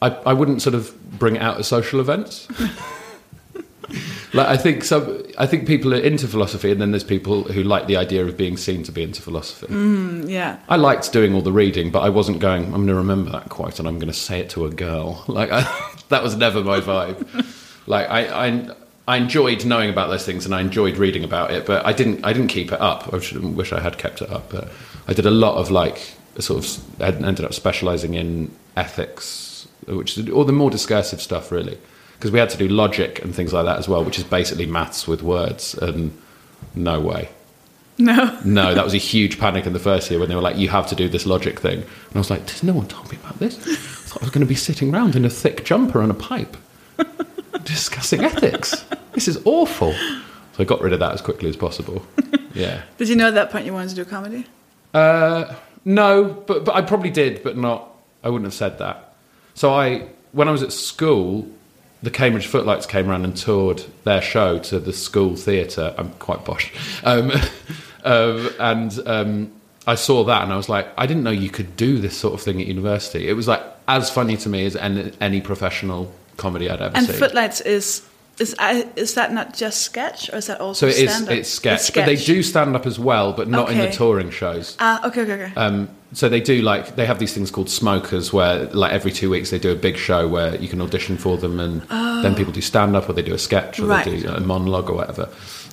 I, 0.01 0.09
I 0.09 0.33
wouldn't 0.33 0.63
sort 0.63 0.75
of 0.75 0.95
bring 1.19 1.37
it 1.37 1.43
out 1.43 1.59
at 1.59 1.65
social 1.65 2.01
events. 2.01 2.49
like 4.35 4.47
I 4.47 4.57
think 4.57 4.85
some, 4.85 5.23
I 5.39 5.47
think 5.47 5.67
people 5.67 5.95
are 5.95 5.99
into 5.99 6.29
philosophy, 6.29 6.71
and 6.71 6.81
then 6.81 6.91
there's 6.91 7.05
people 7.05 7.45
who 7.45 7.63
like 7.63 7.87
the 7.87 7.97
idea 7.97 8.25
of 8.25 8.37
being 8.37 8.57
seen 8.57 8.83
to 8.85 8.93
be 8.93 9.03
into 9.03 9.23
philosophy. 9.23 9.67
Mm, 9.67 10.29
yeah, 10.29 10.59
I 10.69 10.77
liked 10.77 11.13
doing 11.13 11.35
all 11.35 11.43
the 11.43 11.53
reading, 11.53 11.91
but 11.91 12.01
I 12.01 12.11
wasn't 12.11 12.41
going. 12.41 12.65
I'm 12.65 12.71
going 12.73 12.87
to 12.89 12.95
remember 12.95 13.31
that 13.31 13.49
quote, 13.49 13.79
and 13.79 13.89
I'm 13.89 13.99
going 13.99 14.13
to 14.13 14.19
say 14.19 14.41
it 14.41 14.51
to 14.51 14.67
a 14.67 14.71
girl. 14.71 15.25
Like 15.37 15.51
I, 15.53 15.63
that 16.09 16.23
was 16.23 16.35
never 16.35 16.63
my 16.63 16.81
vibe. 16.81 17.27
like 17.87 18.09
I, 18.09 18.49
I, 18.49 18.71
I 19.07 19.17
enjoyed 19.19 19.67
knowing 19.67 19.91
about 19.91 20.09
those 20.09 20.25
things, 20.25 20.47
and 20.47 20.55
I 20.55 20.61
enjoyed 20.61 20.97
reading 20.97 21.25
about 21.25 21.51
it, 21.51 21.67
but 21.67 21.85
I 21.85 21.93
didn't. 21.93 22.25
I 22.25 22.33
didn't 22.33 22.49
keep 22.49 22.73
it 22.73 22.81
up. 22.81 23.13
I 23.13 23.17
wish 23.17 23.73
I 23.73 23.81
had 23.81 23.99
kept 23.99 24.23
it 24.23 24.31
up, 24.31 24.51
but 24.51 24.69
I 25.09 25.13
did 25.13 25.27
a 25.27 25.31
lot 25.31 25.57
of 25.57 25.71
like 25.71 26.16
sort 26.41 26.65
of. 26.65 27.01
Ended 27.01 27.45
up 27.45 27.55
specialising 27.55 28.15
in 28.15 28.51
ethics, 28.77 29.67
which 29.87 30.19
is 30.19 30.29
all 30.31 30.45
the 30.45 30.53
more 30.53 30.71
discursive 30.71 31.21
stuff, 31.21 31.51
really, 31.53 31.79
because 32.15 32.31
we 32.31 32.39
had 32.39 32.51
to 32.51 32.59
do 32.59 32.69
logic 32.69 33.23
and 33.25 33.35
things 33.35 33.53
like 33.53 33.65
that 33.67 33.79
as 33.79 33.89
well, 33.89 34.05
which 34.05 34.19
is 34.19 34.25
basically 34.25 34.67
maths 34.67 35.07
with 35.09 35.23
words, 35.23 35.75
and 35.75 36.17
no 36.75 37.01
way. 37.01 37.29
no, 37.99 38.39
No, 38.45 38.75
that 38.75 38.85
was 38.85 38.95
a 38.95 38.99
huge 38.99 39.39
panic 39.39 39.67
in 39.67 39.73
the 39.73 39.79
first 39.79 40.11
year 40.11 40.21
when 40.21 40.29
they 40.29 40.35
were 40.35 40.43
like, 40.43 40.57
"You 40.57 40.69
have 40.69 40.87
to 40.89 40.95
do 40.95 41.09
this 41.09 41.27
logic 41.27 41.61
thing," 41.61 41.79
and 41.81 42.15
I 42.15 42.19
was 42.19 42.31
like, 42.31 42.47
"There's 42.47 42.63
no 42.63 42.73
one 42.75 42.87
told 42.89 43.11
me 43.11 43.19
about 43.23 43.39
this. 43.39 43.57
I 43.67 43.75
thought 43.75 44.23
I 44.23 44.25
was 44.27 44.31
going 44.31 44.45
to 44.47 44.49
be 44.49 44.55
sitting 44.55 44.95
around 44.95 45.17
in 45.17 45.25
a 45.25 45.31
thick 45.31 45.65
jumper 45.65 46.01
and 46.03 46.11
a 46.11 46.15
pipe, 46.15 46.57
discussing 47.65 48.25
ethics. 48.25 48.85
This 49.13 49.29
is 49.29 49.41
awful." 49.45 49.93
So 49.93 50.63
I 50.63 50.65
got 50.65 50.81
rid 50.81 50.95
of 50.95 51.01
that 51.01 51.13
as 51.13 51.21
quickly 51.21 51.49
as 51.49 51.57
possible. 51.57 52.05
Yeah. 52.55 52.81
did 52.97 53.11
you 53.11 53.17
know 53.17 53.29
at 53.29 53.35
that 53.35 53.51
point 53.51 53.67
you 53.67 53.75
wanted 53.75 53.91
to 53.91 53.97
do 53.97 54.05
comedy? 54.07 54.47
Uh, 54.95 55.55
no, 55.87 56.25
but 56.25 56.65
but 56.65 56.75
I 56.75 56.83
probably 56.83 57.11
did, 57.11 57.43
but 57.43 57.57
not. 57.57 57.89
I 58.23 58.29
wouldn't 58.29 58.47
have 58.47 58.55
said 58.55 58.79
that. 58.79 59.15
So 59.55 59.73
I, 59.73 60.09
when 60.33 60.49
I 60.49 60.51
was 60.51 60.63
at 60.63 60.73
school, 60.73 61.49
the 62.03 62.11
Cambridge 62.11 62.49
Footlights 62.49 62.87
came 62.87 63.09
around 63.09 63.25
and 63.25 63.37
toured 63.37 63.85
their 64.05 64.21
show 64.21 64.59
to 64.59 64.81
the 64.81 64.93
school 64.93 65.37
theatre. 65.37 65.95
I'm 65.97 66.11
quite 66.15 66.45
posh, 66.45 66.73
um, 67.05 67.31
um, 68.05 68.51
and 68.59 69.01
um, 69.07 69.53
I 69.87 69.95
saw 69.95 70.25
that 70.25 70.43
and 70.43 70.53
I 70.53 70.57
was 70.57 70.69
like, 70.69 70.89
I 70.99 71.07
didn't 71.07 71.23
know 71.23 71.31
you 71.31 71.51
could 71.51 71.77
do 71.77 71.99
this 71.99 72.17
sort 72.17 72.35
of 72.35 72.43
thing 72.43 72.61
at 72.61 72.67
university. 72.67 73.29
It 73.29 73.35
was 73.35 73.47
like 73.47 73.63
as 73.87 74.11
funny 74.11 74.37
to 74.39 74.49
me 74.49 74.67
as 74.67 74.75
any, 74.75 75.13
any 75.21 75.41
professional 75.41 76.13
comedy 76.37 76.69
I'd 76.69 76.81
ever 76.81 76.97
And 76.97 77.07
seen. 77.07 77.15
And 77.15 77.19
Footlights 77.19 77.61
is 77.61 78.06
is 78.39 78.55
I, 78.59 78.87
is 78.97 79.15
that 79.15 79.33
not 79.33 79.55
just 79.55 79.81
sketch 79.83 80.31
or 80.31 80.37
is 80.37 80.47
that 80.49 80.59
so 80.59 80.65
also 80.65 80.87
it 80.89 80.97
is 80.97 81.11
stand-up? 81.11 81.35
it's 81.35 81.49
sketch, 81.49 81.95
but 81.95 82.05
they 82.07 82.17
do 82.17 82.43
stand 82.43 82.77
up 82.77 82.85
as 82.87 82.99
well, 82.99 83.33
but 83.33 83.49
not 83.49 83.71
in 83.71 83.79
the 83.79 83.91
touring 83.91 84.31
shows. 84.31 84.77
Ah, 84.79 85.07
okay, 85.09 85.23
okay, 85.23 85.45
okay. 85.45 85.53
Um, 85.57 85.89
so 86.13 86.29
they 86.29 86.41
do 86.41 86.61
like 86.63 86.97
they 86.97 87.07
have 87.07 87.19
these 87.19 87.33
things 87.35 87.51
called 87.51 87.71
smokers, 87.71 88.33
where 88.33 88.67
like 88.67 88.93
every 88.93 89.11
two 89.11 89.31
weeks 89.31 89.51
they 89.51 89.59
do 89.59 89.73
a 89.73 89.75
big 89.77 89.97
show 89.97 90.29
where 90.29 90.55
you 90.57 90.69
can 90.69 90.81
audition 90.83 91.17
for 91.17 91.37
them, 91.39 91.59
and 91.61 91.83
then 92.23 92.35
people 92.35 92.53
do 92.53 92.61
stand 92.61 92.95
up 92.95 93.09
or 93.09 93.13
they 93.15 93.23
do 93.23 93.35
a 93.35 93.39
sketch 93.39 93.81
or 93.81 93.85
Oh. 93.85 93.89
Right. 93.89 94.05
they 94.05 94.21
do 94.21 94.29
a 94.29 94.41
monologue 94.41 94.91
or 94.91 94.95
whatever. 94.97 95.29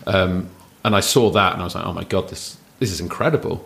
Um, 0.07 0.49
and 0.85 0.95
I 0.95 0.99
saw 1.01 1.29
that 1.31 1.53
and 1.53 1.61
I 1.61 1.65
was 1.65 1.75
like, 1.75 1.85
oh 1.85 1.93
my 1.93 2.03
god, 2.05 2.29
this 2.29 2.57
this 2.79 2.91
is 2.91 2.99
incredible. 2.99 3.65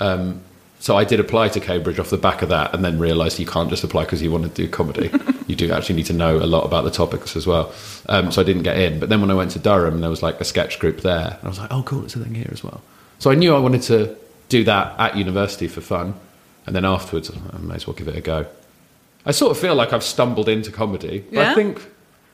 Um, 0.00 0.40
so 0.80 0.96
I 0.96 1.04
did 1.04 1.18
apply 1.20 1.48
to 1.50 1.60
Cambridge 1.60 1.98
off 1.98 2.10
the 2.10 2.18
back 2.18 2.42
of 2.42 2.48
that, 2.50 2.74
and 2.74 2.84
then 2.84 2.98
realised 2.98 3.38
you 3.38 3.46
can't 3.46 3.70
just 3.70 3.84
apply 3.84 4.04
because 4.04 4.20
you 4.22 4.30
want 4.30 4.44
to 4.44 4.50
do 4.50 4.68
comedy. 4.68 5.10
you 5.46 5.56
do 5.56 5.70
actually 5.72 5.96
need 5.96 6.06
to 6.06 6.12
know 6.12 6.36
a 6.38 6.46
lot 6.46 6.64
about 6.64 6.84
the 6.84 6.90
topics 6.90 7.36
as 7.36 7.46
well. 7.46 7.72
Um, 8.08 8.32
so 8.32 8.40
I 8.40 8.44
didn't 8.44 8.62
get 8.62 8.78
in. 8.78 8.98
But 8.98 9.08
then 9.08 9.20
when 9.20 9.30
I 9.30 9.34
went 9.34 9.50
to 9.52 9.58
Durham, 9.58 10.00
there 10.00 10.10
was 10.10 10.22
like 10.22 10.40
a 10.40 10.44
sketch 10.44 10.78
group 10.78 11.00
there, 11.02 11.36
and 11.38 11.44
I 11.44 11.48
was 11.48 11.58
like, 11.58 11.72
oh 11.72 11.82
cool, 11.82 12.04
it's 12.04 12.16
a 12.16 12.20
thing 12.20 12.34
here 12.34 12.48
as 12.52 12.62
well. 12.64 12.80
So 13.18 13.30
I 13.30 13.34
knew 13.34 13.54
I 13.54 13.58
wanted 13.58 13.82
to 13.82 14.16
do 14.48 14.64
that 14.64 14.98
at 14.98 15.16
university 15.16 15.68
for 15.68 15.80
fun, 15.80 16.14
and 16.66 16.74
then 16.74 16.84
afterwards, 16.84 17.30
I 17.30 17.58
may 17.58 17.74
as 17.76 17.86
well 17.86 17.94
give 17.94 18.08
it 18.08 18.16
a 18.16 18.20
go. 18.20 18.46
I 19.26 19.30
sort 19.32 19.50
of 19.52 19.58
feel 19.58 19.74
like 19.74 19.92
I've 19.92 20.02
stumbled 20.04 20.48
into 20.48 20.70
comedy. 20.70 21.24
But 21.32 21.46
I 21.46 21.54
think 21.54 21.80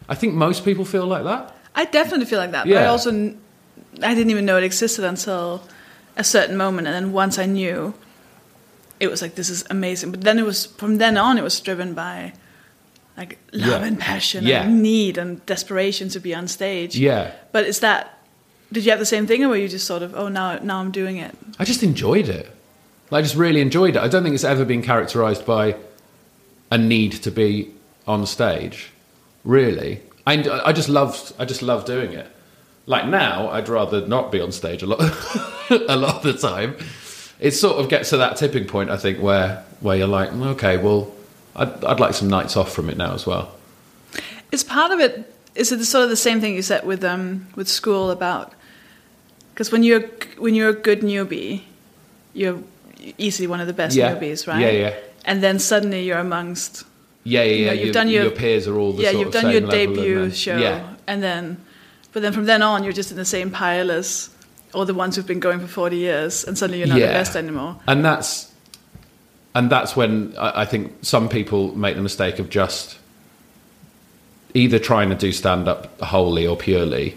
I 0.08 0.14
think 0.14 0.34
most 0.34 0.64
people 0.64 0.84
feel 0.84 1.06
like 1.06 1.24
that. 1.24 1.54
I 1.74 1.84
definitely 1.84 2.26
feel 2.26 2.38
like 2.40 2.50
that. 2.52 2.66
But 2.66 2.76
I 2.76 2.82
Yeah. 2.82 2.90
also 2.90 3.10
I 4.02 4.14
didn't 4.14 4.30
even 4.30 4.44
know 4.44 4.56
it 4.56 4.64
existed 4.64 5.04
until 5.04 5.62
a 6.16 6.24
certain 6.24 6.56
moment, 6.56 6.86
and 6.88 6.94
then 6.94 7.12
once 7.12 7.38
I 7.38 7.46
knew, 7.46 7.94
it 8.98 9.08
was 9.08 9.22
like 9.22 9.34
this 9.36 9.48
is 9.50 9.64
amazing. 9.70 10.10
But 10.10 10.22
then 10.22 10.38
it 10.38 10.44
was 10.44 10.66
from 10.66 10.98
then 10.98 11.16
on, 11.16 11.38
it 11.38 11.42
was 11.44 11.60
driven 11.60 11.94
by 11.94 12.32
like 13.20 13.38
love 13.52 13.82
Yeah. 13.82 13.86
and 13.86 13.98
passion 14.00 14.44
Yeah. 14.44 14.62
and 14.64 14.82
need 14.82 15.18
and 15.18 15.44
desperation 15.46 16.08
to 16.10 16.20
be 16.20 16.34
on 16.34 16.48
stage. 16.48 16.96
Yeah. 16.98 17.30
But 17.52 17.66
is 17.66 17.80
that 17.80 18.18
did 18.72 18.84
you 18.84 18.90
have 18.92 19.00
the 19.00 19.06
same 19.06 19.26
thing 19.26 19.44
or 19.44 19.48
were 19.48 19.56
you 19.56 19.68
just 19.68 19.86
sort 19.86 20.02
of, 20.02 20.14
oh 20.14 20.28
now 20.28 20.58
now 20.62 20.78
I'm 20.80 20.90
doing 20.90 21.16
it? 21.18 21.32
I 21.58 21.64
just 21.64 21.82
enjoyed 21.82 22.28
it. 22.28 22.50
I 23.12 23.20
just 23.22 23.34
really 23.36 23.60
enjoyed 23.60 23.96
it. 23.96 24.02
I 24.02 24.08
don't 24.08 24.22
think 24.22 24.34
it's 24.34 24.44
ever 24.44 24.64
been 24.64 24.82
characterized 24.82 25.44
by 25.44 25.76
a 26.70 26.78
need 26.78 27.12
to 27.24 27.30
be 27.30 27.72
on 28.06 28.24
stage. 28.26 28.90
Really, 29.44 30.00
I, 30.26 30.34
I 30.66 30.72
just 30.72 30.88
loved. 30.88 31.32
I 31.38 31.44
just 31.44 31.62
love 31.62 31.84
doing 31.84 32.12
it. 32.12 32.26
Like 32.86 33.06
now, 33.06 33.48
I'd 33.50 33.68
rather 33.68 34.06
not 34.06 34.30
be 34.30 34.40
on 34.40 34.52
stage 34.52 34.82
a 34.82 34.86
lot. 34.86 35.00
a 35.70 35.96
lot 35.96 36.16
of 36.16 36.22
the 36.22 36.34
time, 36.34 36.76
it 37.40 37.50
sort 37.52 37.78
of 37.80 37.88
gets 37.88 38.10
to 38.10 38.18
that 38.18 38.36
tipping 38.36 38.66
point. 38.66 38.90
I 38.90 38.96
think 38.96 39.18
where 39.20 39.64
where 39.80 39.96
you're 39.96 40.06
like, 40.06 40.30
mm, 40.30 40.46
okay, 40.54 40.76
well, 40.76 41.10
I'd, 41.56 41.84
I'd 41.84 42.00
like 42.00 42.14
some 42.14 42.28
nights 42.28 42.56
off 42.56 42.72
from 42.72 42.88
it 42.90 42.96
now 42.96 43.12
as 43.14 43.26
well. 43.26 43.52
Is 44.52 44.64
part 44.64 44.92
of 44.92 45.00
it 45.00 45.32
is 45.54 45.72
it 45.72 45.84
sort 45.84 46.04
of 46.04 46.10
the 46.10 46.16
same 46.16 46.40
thing 46.40 46.54
you 46.54 46.62
said 46.62 46.84
with 46.86 47.04
um 47.04 47.46
with 47.56 47.68
school 47.68 48.10
about 48.10 48.52
because 49.52 49.70
when 49.72 49.82
you're 49.82 50.02
when 50.38 50.54
you're 50.54 50.70
a 50.70 50.74
good 50.74 51.00
newbie, 51.00 51.62
you're 52.34 52.58
easily 53.18 53.46
one 53.46 53.60
of 53.60 53.66
the 53.66 53.72
best 53.72 53.96
Yeah. 53.96 54.14
newbies, 54.14 54.46
right? 54.46 54.60
Yeah, 54.60 54.70
yeah. 54.70 54.94
And 55.24 55.42
then 55.42 55.58
suddenly 55.58 56.04
you're 56.04 56.18
amongst 56.18 56.84
Yeah, 57.24 57.42
yeah, 57.42 57.52
You 57.54 57.66
know, 57.66 57.72
you've 57.72 57.84
your, 57.86 57.92
done 57.92 58.08
your- 58.08 58.22
your 58.24 58.32
peers 58.32 58.66
are 58.66 58.76
all 58.78 58.92
the 58.92 59.02
yeah, 59.02 59.10
you've 59.10 59.32
done 59.32 59.50
your 59.50 59.62
and 59.62 59.70
debut 59.70 60.30
show, 60.30 60.56
Yeah, 60.56 60.94
and 61.06 61.22
then 61.22 61.58
but 62.12 62.22
then 62.22 62.32
from 62.32 62.46
then 62.46 62.62
on 62.62 62.82
you're 62.84 62.92
just 62.92 63.10
in 63.10 63.16
the 63.16 63.24
same 63.24 63.50
pile 63.50 63.90
as 63.90 64.30
all 64.72 64.84
the 64.86 64.94
ones 64.94 65.16
who've 65.16 65.26
been 65.26 65.40
going 65.40 65.58
for 65.60 65.66
40 65.66 65.96
years, 65.96 66.44
and 66.44 66.56
suddenly 66.56 66.78
you're 66.78 66.88
not 66.88 66.94
the 66.98 67.06
best 67.06 67.36
anymore. 67.36 67.76
and 67.86 68.04
that's 68.04 68.49
and 69.54 69.70
that's 69.70 69.96
when 69.96 70.34
I, 70.38 70.62
I 70.62 70.64
think 70.64 70.92
some 71.02 71.28
people 71.28 71.76
make 71.76 71.96
the 71.96 72.02
mistake 72.02 72.38
of 72.38 72.50
just 72.50 72.98
either 74.54 74.78
trying 74.78 75.08
to 75.10 75.14
do 75.14 75.32
stand 75.32 75.68
up 75.68 76.00
wholly 76.00 76.46
or 76.46 76.56
purely 76.56 77.16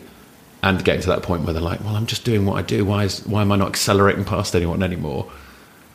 and 0.62 0.84
getting 0.84 1.02
to 1.02 1.08
that 1.08 1.24
point 1.24 1.44
where 1.44 1.54
they're 1.54 1.62
like 1.62 1.84
well 1.84 1.96
i'm 1.96 2.06
just 2.06 2.24
doing 2.24 2.46
what 2.46 2.58
i 2.58 2.62
do. 2.62 2.86
Why 2.86 3.06
is 3.06 3.26
why 3.26 3.42
am 3.42 3.52
i 3.52 3.56
not 3.56 3.70
accelerating 3.70 4.24
past 4.24 4.56
anyone 4.56 4.84
anymore? 4.84 5.32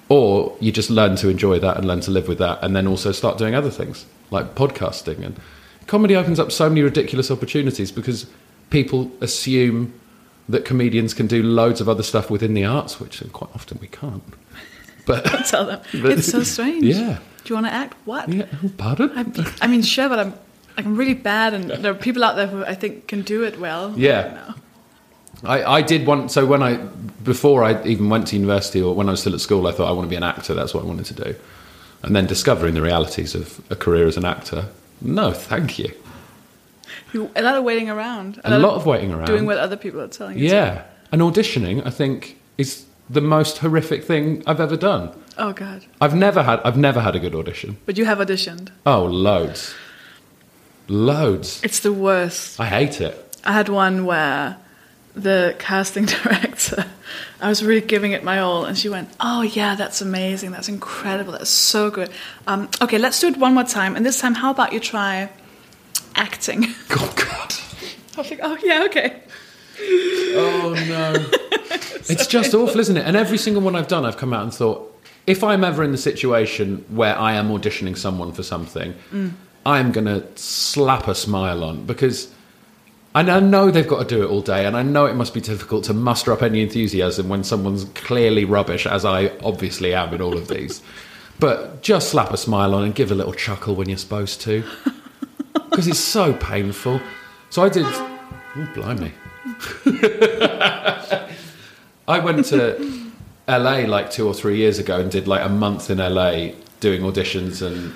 Or 0.09 0.57
you 0.59 0.72
just 0.72 0.88
learn 0.88 1.16
to 1.16 1.29
enjoy 1.29 1.59
that 1.59 1.77
and 1.77 1.87
learn 1.87 2.01
to 2.01 2.11
live 2.11 2.29
with 2.29 2.38
that 2.38 2.59
and 2.62 2.74
then 2.74 2.87
also 2.87 3.12
start 3.12 3.37
doing 3.37 3.55
other 3.55 3.70
things 3.70 4.07
like 4.31 4.55
podcasting. 4.55 5.22
And 5.22 5.38
comedy 5.87 6.16
opens 6.16 6.40
up 6.40 6.51
so 6.51 6.68
many 6.68 6.81
ridiculous 6.81 7.31
opportunities 7.31 7.92
because 7.92 8.27
people 8.70 9.11
assume 9.20 9.92
that 10.48 10.64
comedians 10.64 11.12
can 11.12 11.27
do 11.27 11.42
loads 11.42 11.83
of 11.83 11.90
other 11.90 12.03
stuff 12.03 12.31
within 12.31 12.55
the 12.55 12.64
arts 12.64 12.98
which 12.98 13.22
quite 13.33 13.51
often 13.55 13.79
we 13.83 13.88
can't 13.88 14.22
but 15.09 15.25
Tell 15.47 15.66
them 15.66 15.81
But- 16.03 16.12
it's 16.12 16.31
so 16.31 16.44
strange. 16.44 16.85
Yeah. 16.85 17.18
Do 17.44 17.55
you 17.55 17.55
want 17.55 17.66
to 17.66 17.73
act? 17.73 17.97
What? 18.05 18.29
yeah 18.29 18.47
oh, 18.62 18.71
pardon 18.77 19.11
I, 19.16 19.55
I 19.62 19.66
mean, 19.66 19.83
sure, 19.83 20.09
but 20.09 20.18
I'm 20.21 20.33
like 20.77 20.87
I'm 20.87 20.97
really 20.97 21.14
bad, 21.14 21.55
and 21.55 21.71
there 21.71 21.90
are 21.90 22.03
people 22.09 22.23
out 22.23 22.37
there 22.37 22.47
who 22.47 22.64
I 22.64 22.75
think 22.75 23.09
can 23.09 23.23
do 23.23 23.42
it 23.42 23.59
well. 23.59 23.94
Yeah. 23.97 24.53
I, 25.42 25.64
I 25.79 25.83
did 25.83 26.07
one. 26.07 26.29
So 26.29 26.47
when 26.47 26.62
I 26.62 26.77
before 27.25 27.64
I 27.64 27.83
even 27.85 28.09
went 28.09 28.29
to 28.29 28.37
university 28.37 28.81
or 28.83 28.94
when 28.94 29.09
I 29.09 29.12
was 29.12 29.21
still 29.21 29.35
at 29.35 29.40
school, 29.40 29.66
I 29.66 29.73
thought 29.73 29.88
I 29.88 29.92
want 29.92 30.07
to 30.07 30.11
be 30.11 30.16
an 30.16 30.23
actor. 30.23 30.55
That's 30.55 30.75
what 30.75 30.85
I 30.85 30.87
wanted 30.87 31.07
to 31.07 31.14
do. 31.14 31.35
And 32.03 32.14
then 32.14 32.27
discovering 32.27 32.75
the 32.75 32.83
realities 32.83 33.35
of 33.35 33.61
a 33.71 33.77
career 33.77 34.07
as 34.07 34.16
an 34.16 34.25
actor, 34.25 34.66
no, 35.01 35.33
thank 35.33 35.79
you. 35.79 35.92
You, 37.12 37.31
a 37.35 37.42
lot 37.42 37.57
of 37.57 37.64
waiting 37.64 37.88
around. 37.90 38.40
A 38.44 38.59
lot 38.59 38.75
of 38.75 38.87
waiting 38.87 39.12
around. 39.12 39.27
Doing 39.27 39.47
what 39.47 39.59
other 39.59 39.77
people 39.77 40.01
are 40.01 40.09
telling 40.09 40.38
you. 40.38 40.49
to. 40.49 40.55
Yeah, 40.55 40.85
and 41.12 41.23
auditioning, 41.23 41.85
I 41.87 41.90
think, 41.90 42.38
is 42.57 42.85
the 43.11 43.21
most 43.21 43.59
horrific 43.59 44.05
thing 44.05 44.42
I've 44.47 44.61
ever 44.61 44.77
done. 44.77 45.11
Oh 45.37 45.53
God. 45.53 45.85
I've 46.01 46.14
never 46.14 46.42
had. 46.42 46.61
I've 46.64 46.77
never 46.77 47.01
had 47.01 47.14
a 47.16 47.21
good 47.21 47.35
audition. 47.35 47.77
But 47.87 47.97
you 47.97 48.05
have 48.05 48.18
auditioned. 48.18 48.71
Oh, 48.85 49.05
loads, 49.05 49.75
loads. 50.88 51.61
It's 51.62 51.81
the 51.81 51.92
worst. 51.92 52.59
I 52.61 52.66
hate 52.66 53.01
it. 53.01 53.37
I 53.44 53.53
had 53.53 53.68
one 53.68 54.05
where 54.05 54.57
the 55.14 55.55
casting 55.59 56.07
director, 56.23 56.87
I 57.40 57.49
was 57.49 57.64
really 57.64 57.87
giving 57.87 58.12
it 58.12 58.23
my 58.25 58.38
all, 58.40 58.64
and 58.64 58.77
she 58.77 58.88
went, 58.88 59.11
"Oh 59.21 59.42
yeah, 59.42 59.75
that's 59.75 60.01
amazing. 60.01 60.51
That's 60.51 60.68
incredible. 60.68 61.33
That's 61.33 61.51
so 61.51 61.90
good. 61.90 62.11
Um, 62.47 62.68
okay, 62.83 62.99
let's 62.99 63.21
do 63.21 63.29
it 63.29 63.37
one 63.37 63.55
more 63.55 63.64
time. 63.64 63.97
And 63.97 64.05
this 64.05 64.21
time, 64.21 64.35
how 64.35 64.51
about 64.51 64.73
you 64.73 64.81
try 64.81 65.31
acting?" 66.14 66.66
Oh 66.90 67.12
God. 67.16 67.55
I 68.16 68.21
was 68.21 68.31
like, 68.31 68.40
"Oh 68.42 68.59
yeah, 68.62 68.85
okay." 68.87 69.23
Oh 69.81 70.75
no. 70.88 71.31
it's 72.09 72.26
just 72.26 72.54
awful, 72.54 72.81
isn't 72.81 72.96
it? 72.96 73.07
And 73.07 73.16
every 73.16 73.38
single 73.38 73.62
one 73.62 73.76
I've 73.76 73.88
done, 73.88 74.04
I've 74.04 74.16
come 74.16 74.33
out 74.33 74.42
and 74.42 74.52
thought, 74.52 74.94
if 75.26 75.44
I'm 75.44 75.64
ever 75.64 75.85
in 75.85 75.92
the 75.92 75.98
situation 75.98 76.85
where 76.88 77.16
I 77.18 77.35
am 77.35 77.48
auditioning 77.48 77.96
someone 77.96 78.33
for 78.33 78.42
something, 78.42 78.94
mm. 79.12 79.33
I 79.66 79.78
am 79.78 79.92
going 79.92 80.07
to 80.07 80.26
slap 80.37 81.09
a 81.09 81.14
smile 81.14 81.62
on 81.62 81.85
because 81.85 82.33
and 83.14 83.31
I 83.31 83.40
know 83.40 83.70
they've 83.70 83.88
got 83.88 84.07
to 84.07 84.14
do 84.14 84.22
it 84.22 84.31
all 84.31 84.42
day, 84.42 84.66
and 84.66 84.76
I 84.76 84.83
know 84.83 85.07
it 85.07 85.16
must 85.16 85.35
be 85.35 85.40
difficult 85.40 85.83
to 85.85 85.94
muster 85.94 86.33
up 86.33 86.42
any 86.42 86.62
enthusiasm 86.62 87.28
when 87.28 87.42
someone's 87.42 87.85
clearly 87.94 88.44
rubbish, 88.44 88.87
as 88.87 89.04
I 89.04 89.37
obviously 89.42 89.94
am 89.94 90.14
in 90.14 90.22
all 90.22 90.37
of 90.37 90.48
these. 90.48 90.83
But 91.40 91.83
just 91.83 92.11
slap 92.11 92.33
a 92.33 92.37
smile 92.37 92.74
on 92.74 92.83
and 92.83 92.92
give 92.92 93.12
a 93.12 93.14
little 93.14 93.33
chuckle 93.33 93.76
when 93.76 93.88
you're 93.88 93.96
supposed 93.96 94.40
to, 94.40 94.64
because 95.52 95.87
it's 95.87 96.00
so 96.00 96.33
painful. 96.33 97.00
So 97.50 97.62
I 97.62 97.68
did. 97.68 97.85
Oh, 97.87 98.68
blimey. 98.74 99.12
I 102.09 102.18
went 102.18 102.44
to 102.47 103.11
LA 103.47 103.81
like 103.87 104.11
two 104.11 104.27
or 104.27 104.35
three 104.35 104.57
years 104.57 104.79
ago 104.79 104.99
and 105.01 105.11
did 105.11 105.29
like 105.29 105.44
a 105.44 105.49
month 105.49 105.90
in 105.90 105.99
LA 105.99 106.53
doing 106.81 107.03
auditions 107.03 107.61
and 107.64 107.92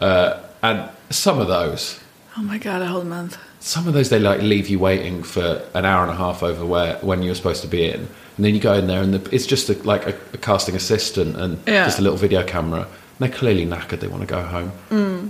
uh, 0.00 0.40
and 0.62 0.88
some 1.10 1.38
of 1.38 1.46
those, 1.48 2.00
Oh 2.36 2.42
my 2.42 2.58
god, 2.58 2.82
a 2.82 2.86
whole 2.86 3.04
month. 3.04 3.36
some 3.60 3.86
of 3.86 3.94
those 3.94 4.08
they 4.08 4.18
like 4.18 4.40
leave 4.42 4.68
you 4.68 4.78
waiting 4.78 5.22
for 5.22 5.62
an 5.74 5.84
hour 5.84 6.02
and 6.02 6.10
a 6.10 6.16
half 6.16 6.42
over 6.42 6.64
where 6.66 6.96
when 6.96 7.22
you're 7.22 7.34
supposed 7.34 7.62
to 7.62 7.68
be 7.68 7.84
in, 7.88 8.00
and 8.36 8.44
then 8.44 8.54
you 8.54 8.60
go 8.60 8.72
in 8.74 8.86
there 8.86 9.02
and 9.02 9.14
the, 9.14 9.34
it's 9.34 9.46
just 9.46 9.68
a, 9.70 9.74
like 9.84 10.06
a, 10.06 10.14
a 10.32 10.38
casting 10.38 10.74
assistant 10.74 11.36
and 11.36 11.58
Yeah. 11.66 11.84
just 11.84 11.98
a 11.98 12.02
little 12.02 12.18
video 12.18 12.42
camera. 12.44 12.80
And 12.82 13.20
they're 13.30 13.38
clearly 13.38 13.64
knackered; 13.66 14.00
they 14.00 14.08
want 14.08 14.22
to 14.22 14.26
go 14.26 14.42
home. 14.42 14.72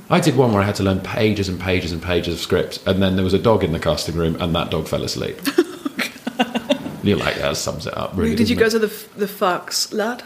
I 0.08 0.18
did 0.20 0.36
one 0.36 0.52
where 0.52 0.62
I 0.62 0.64
had 0.64 0.74
to 0.76 0.82
learn 0.82 1.00
pages 1.00 1.48
and 1.50 1.60
pages 1.60 1.92
and 1.92 2.00
pages 2.02 2.32
of 2.34 2.40
scripts, 2.40 2.78
and 2.86 3.02
then 3.02 3.16
there 3.16 3.24
was 3.24 3.34
a 3.34 3.38
dog 3.38 3.62
in 3.64 3.72
the 3.72 3.78
casting 3.80 4.14
room, 4.16 4.40
and 4.40 4.54
that 4.54 4.70
dog 4.70 4.88
fell 4.88 5.02
asleep. 5.02 5.36
You're 7.06 7.18
like, 7.18 7.36
that 7.36 7.56
sums 7.56 7.86
it 7.86 7.96
up, 7.96 8.12
really. 8.14 8.34
Did 8.34 8.48
you 8.50 8.56
go 8.56 8.66
it? 8.66 8.70
to 8.70 8.78
the 8.78 8.92
the 9.16 9.28
Fox 9.28 9.92
lad? 9.92 10.22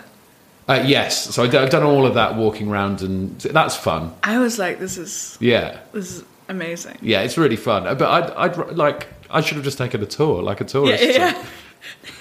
Uh, 0.69 0.85
yes, 0.87 1.35
so 1.35 1.45
I 1.45 1.47
d- 1.47 1.57
I've 1.57 1.71
done 1.71 1.83
all 1.83 2.05
of 2.07 2.15
that 2.15 2.37
walking 2.37 2.69
around, 2.71 3.01
and 3.01 3.39
that's 3.41 3.75
fun. 3.75 4.13
I 4.23 4.39
was 4.39 4.59
like, 4.59 4.79
this 4.79 4.99
is 4.99 5.37
Yeah, 5.41 5.79
this 5.93 6.17
is 6.17 6.25
amazing. 6.49 6.99
yeah, 7.01 7.23
it's 7.23 7.39
really 7.39 7.57
fun. 7.57 7.87
Uh, 7.87 7.95
But 7.95 8.11
I'd, 8.37 8.59
I'd 8.59 8.77
like, 8.77 9.07
I 9.31 9.41
should 9.41 9.57
have 9.57 9.65
just 9.65 9.79
taken 9.79 10.03
a 10.03 10.07
tour, 10.07 10.43
like 10.43 10.61
a 10.61 10.65
tourist. 10.65 11.03
yeah. 11.03 11.11
yeah. 11.11 11.45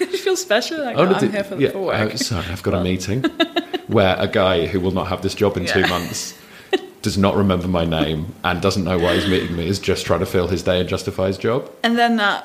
you 0.00 0.16
feel 0.16 0.36
special. 0.36 0.82
Like, 0.82 0.96
Oh, 0.96 1.04
no, 1.04 1.12
I'm 1.14 1.20
did- 1.20 1.30
here 1.32 1.44
for, 1.44 1.56
yeah, 1.60 1.70
for 1.72 1.80
work. 1.80 2.14
uh, 2.14 2.16
sorry, 2.16 2.46
I've 2.46 2.62
got 2.62 2.72
a 2.74 2.80
meeting 2.82 3.22
where 3.86 4.16
a 4.18 4.26
guy 4.28 4.66
who 4.66 4.80
will 4.80 4.92
not 4.92 5.08
have 5.08 5.20
this 5.20 5.34
job 5.34 5.56
in 5.58 5.66
two 5.66 5.82
months 5.86 6.32
does 7.02 7.18
not 7.18 7.36
remember 7.36 7.68
my 7.68 7.84
name 7.84 8.34
and 8.44 8.62
doesn't 8.62 8.84
know 8.84 8.98
why 8.98 9.14
he's 9.14 9.28
meeting 9.28 9.56
me. 9.56 9.66
Is 9.68 9.78
just 9.78 10.06
trying 10.06 10.20
to 10.20 10.26
fill 10.26 10.48
his 10.48 10.62
day 10.62 10.80
and 10.80 10.88
justify 10.88 11.26
his 11.26 11.36
job. 11.36 11.70
And 11.82 11.98
then 11.98 12.18
uh, 12.18 12.42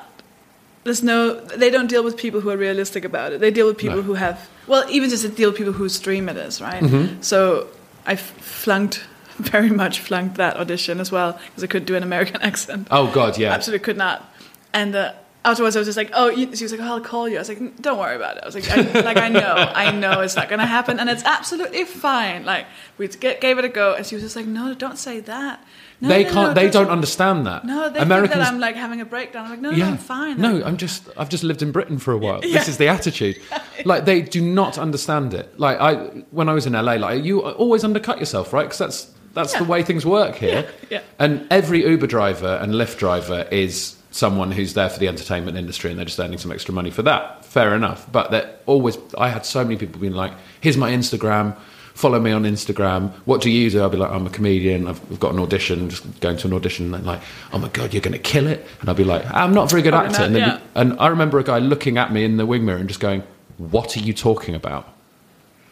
there's 0.84 1.02
no, 1.02 1.40
they 1.40 1.70
don't 1.70 1.86
deal 1.88 2.04
with 2.04 2.16
people 2.16 2.40
who 2.40 2.50
are 2.50 2.56
realistic 2.56 3.04
about 3.04 3.32
it. 3.32 3.40
They 3.40 3.50
deal 3.50 3.66
with 3.66 3.78
people 3.78 3.96
No. 3.96 4.02
who 4.02 4.14
have, 4.14 4.48
well, 4.66 4.84
even 4.90 5.10
just 5.10 5.22
to 5.22 5.28
deal 5.30 5.50
with 5.50 5.58
people 5.58 5.72
whose 5.72 5.98
dream 5.98 6.28
it 6.28 6.36
is, 6.36 6.60
right? 6.60 6.82
Mm-hmm. 6.82 7.22
So 7.22 7.68
I 8.06 8.16
flunked, 8.16 9.04
very 9.38 9.70
much 9.70 10.00
flunked 10.00 10.36
that 10.36 10.56
audition 10.56 11.00
as 11.00 11.10
well 11.10 11.32
because 11.48 11.64
I 11.64 11.66
couldn't 11.66 11.86
do 11.86 11.96
an 11.96 12.02
American 12.02 12.40
accent. 12.50 12.88
Oh 12.90 13.10
God, 13.12 13.38
yeah. 13.38 13.52
Absolutely 13.52 13.84
could 13.84 13.96
not. 13.96 14.30
And 14.72 14.94
uh, 14.94 15.12
afterwards, 15.44 15.76
I 15.76 15.80
was 15.80 15.86
just 15.88 15.96
like, 15.96 16.10
"Oh," 16.14 16.28
you, 16.28 16.54
she 16.56 16.64
was 16.64 16.72
like, 16.72 16.80
oh, 16.80 16.84
"I'll 16.94 17.00
call 17.00 17.28
you." 17.28 17.36
I 17.36 17.40
was 17.40 17.48
like, 17.48 17.80
"Don't 17.80 17.98
worry 17.98 18.16
about 18.16 18.36
it." 18.36 18.42
I 18.42 18.46
was 18.46 18.54
like, 18.54 18.68
I, 18.70 19.00
"Like 19.00 19.16
I 19.18 19.28
know, 19.28 19.54
I 19.74 19.90
know 19.92 20.20
it's 20.20 20.36
not 20.36 20.48
going 20.48 20.58
to 20.60 20.66
happen, 20.66 20.98
and 21.00 21.08
it's 21.10 21.24
absolutely 21.24 21.84
fine." 21.84 22.44
Like 22.44 22.66
we 22.98 23.08
g- 23.08 23.36
gave 23.40 23.58
it 23.58 23.64
a 23.64 23.68
go, 23.68 23.94
and 23.94 24.04
she 24.06 24.14
was 24.14 24.22
just 24.24 24.36
like, 24.36 24.46
"No, 24.46 24.74
don't 24.74 24.98
say 24.98 25.20
that." 25.20 25.64
No, 26.00 26.08
they 26.08 26.24
no, 26.24 26.30
can't. 26.32 26.48
no, 26.48 26.54
they 26.54 26.70
don't 26.70 26.88
understand 26.90 27.46
that. 27.46 27.64
No, 27.64 27.88
they 27.88 28.00
Americans. 28.00 28.32
think 28.34 28.44
that 28.44 28.52
I'm 28.52 28.58
like 28.58 28.74
having 28.74 29.00
a 29.00 29.04
breakdown. 29.04 29.44
I'm 29.44 29.50
like, 29.52 29.60
no, 29.60 29.70
no, 29.70 29.76
yeah, 29.76 29.88
I'm 29.88 29.96
fine. 29.96 30.40
No, 30.40 30.62
I'm 30.64 30.76
just. 30.76 31.08
I've 31.16 31.28
just 31.28 31.44
lived 31.44 31.62
in 31.62 31.70
Britain 31.72 31.98
for 31.98 32.12
a 32.12 32.18
while. 32.18 32.44
Yeah. 32.44 32.58
This 32.58 32.68
is 32.68 32.76
the 32.78 32.88
attitude. 32.88 33.40
Like 33.84 34.04
they 34.04 34.22
do 34.22 34.40
not 34.40 34.78
understand 34.78 35.34
it. 35.34 35.58
Like 35.58 35.78
I, 35.80 35.94
when 36.30 36.48
I 36.48 36.54
was 36.54 36.64
in 36.64 36.74
LA, 36.74 36.94
like 36.94 37.24
you 37.24 37.42
always 37.42 37.82
undercut 37.84 38.18
yourself, 38.20 38.52
right? 38.52 38.62
Because 38.62 38.78
that's 38.78 39.10
that's 39.34 39.52
the 39.58 39.64
way 39.64 39.82
things 39.82 40.06
work 40.06 40.36
here. 40.36 40.62
Yeah, 40.62 40.70
yeah. 40.90 41.02
And 41.18 41.46
every 41.50 41.84
Uber 41.84 42.06
driver 42.06 42.56
and 42.62 42.72
Lyft 42.72 42.98
driver 42.98 43.48
is 43.50 43.96
someone 44.14 44.52
who's 44.52 44.74
there 44.74 44.88
for 44.88 45.00
the 45.00 45.08
entertainment 45.08 45.56
industry, 45.56 45.90
and 45.90 45.98
they're 45.98 46.06
just 46.06 46.20
earning 46.20 46.38
some 46.38 46.52
extra 46.52 46.72
money 46.72 46.90
for 46.90 47.02
that. 47.02 47.44
Fair 47.44 47.74
enough. 47.74 48.10
But 48.10 48.30
they're 48.30 48.54
always. 48.66 48.96
I 49.18 49.28
had 49.28 49.44
so 49.44 49.64
many 49.64 49.76
people 49.76 50.00
being 50.00 50.14
like, 50.14 50.32
"Here's 50.60 50.76
my 50.76 50.90
Instagram." 50.90 51.56
Follow 51.94 52.18
me 52.18 52.32
on 52.32 52.42
Instagram. 52.42 53.12
What 53.24 53.40
do 53.40 53.50
you 53.50 53.70
do? 53.70 53.80
I'll 53.80 53.88
be 53.88 53.96
like, 53.96 54.10
I'm 54.10 54.26
a 54.26 54.30
comedian. 54.30 54.88
I've, 54.88 55.20
got 55.20 55.32
an 55.32 55.38
audition. 55.38 55.88
Just 55.90 56.18
going 56.18 56.36
to 56.38 56.48
an 56.48 56.52
audition. 56.52 56.86
And 56.86 56.94
they're 56.94 57.02
like, 57.02 57.22
oh 57.52 57.58
my 57.58 57.68
god, 57.68 57.94
you're 57.94 58.02
going 58.02 58.14
to 58.14 58.18
kill 58.18 58.48
it. 58.48 58.66
And 58.80 58.88
I'll 58.88 58.96
be 58.96 59.04
like, 59.04 59.24
I'm 59.32 59.54
not 59.54 59.66
a 59.66 59.68
very 59.68 59.82
good 59.82 59.94
actor. 59.94 60.10
not, 60.10 60.22
and, 60.22 60.34
then 60.34 60.42
yeah. 60.42 60.60
and 60.74 60.98
I 60.98 61.06
remember 61.06 61.38
a 61.38 61.44
guy 61.44 61.60
looking 61.60 61.96
at 61.96 62.12
me 62.12 62.24
in 62.24 62.36
the 62.36 62.46
wing 62.46 62.64
mirror 62.64 62.78
and 62.78 62.88
just 62.88 62.98
going, 62.98 63.22
What 63.58 63.96
are 63.96 64.00
you 64.00 64.12
talking 64.12 64.56
about? 64.56 64.88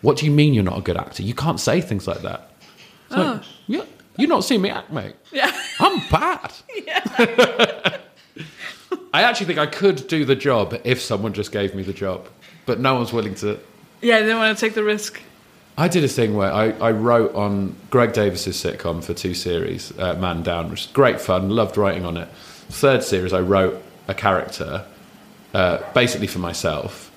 What 0.02 0.16
do 0.16 0.24
you 0.24 0.30
mean 0.30 0.54
you're 0.54 0.62
not 0.62 0.78
a 0.78 0.82
good 0.82 0.96
actor? 0.96 1.24
You 1.24 1.34
can't 1.34 1.58
say 1.58 1.80
things 1.80 2.06
like 2.06 2.22
that. 2.22 2.52
It's 3.06 3.16
like, 3.16 3.42
Oh. 3.42 3.48
yeah. 3.66 3.84
You 4.16 4.28
not 4.28 4.44
seen 4.44 4.62
me 4.62 4.70
act, 4.70 4.92
mate? 4.92 5.16
Yeah. 5.32 5.52
I'm 5.80 5.98
bad. 6.08 6.52
I 9.12 9.22
actually 9.22 9.46
think 9.46 9.58
I 9.58 9.66
could 9.66 10.06
do 10.08 10.24
the 10.24 10.36
job 10.36 10.80
if 10.84 11.00
someone 11.00 11.32
just 11.32 11.52
gave 11.52 11.74
me 11.74 11.82
the 11.82 11.92
job, 11.92 12.28
but 12.64 12.80
no 12.80 12.94
one's 12.94 13.12
willing 13.12 13.34
to. 13.36 13.58
Yeah, 14.00 14.18
they 14.18 14.24
didn't 14.24 14.38
want 14.38 14.56
to 14.56 14.60
take 14.60 14.74
the 14.74 14.84
risk. 14.84 15.20
I 15.76 15.88
did 15.88 16.04
a 16.04 16.08
thing 16.08 16.34
where 16.34 16.52
I, 16.52 16.70
I 16.72 16.90
wrote 16.90 17.34
on 17.34 17.76
Greg 17.90 18.12
Davies's 18.12 18.62
sitcom 18.62 19.02
for 19.02 19.14
two 19.14 19.34
series, 19.34 19.96
uh, 19.98 20.14
Man 20.14 20.42
Down, 20.42 20.70
which 20.70 20.82
is 20.82 20.86
great 20.88 21.20
fun. 21.20 21.50
Loved 21.50 21.76
writing 21.76 22.04
on 22.04 22.16
it. 22.16 22.28
Third 22.68 23.02
series, 23.02 23.32
I 23.32 23.40
wrote 23.40 23.82
a 24.08 24.14
character, 24.14 24.84
uh, 25.54 25.78
basically 25.92 26.26
for 26.26 26.38
myself, 26.38 27.10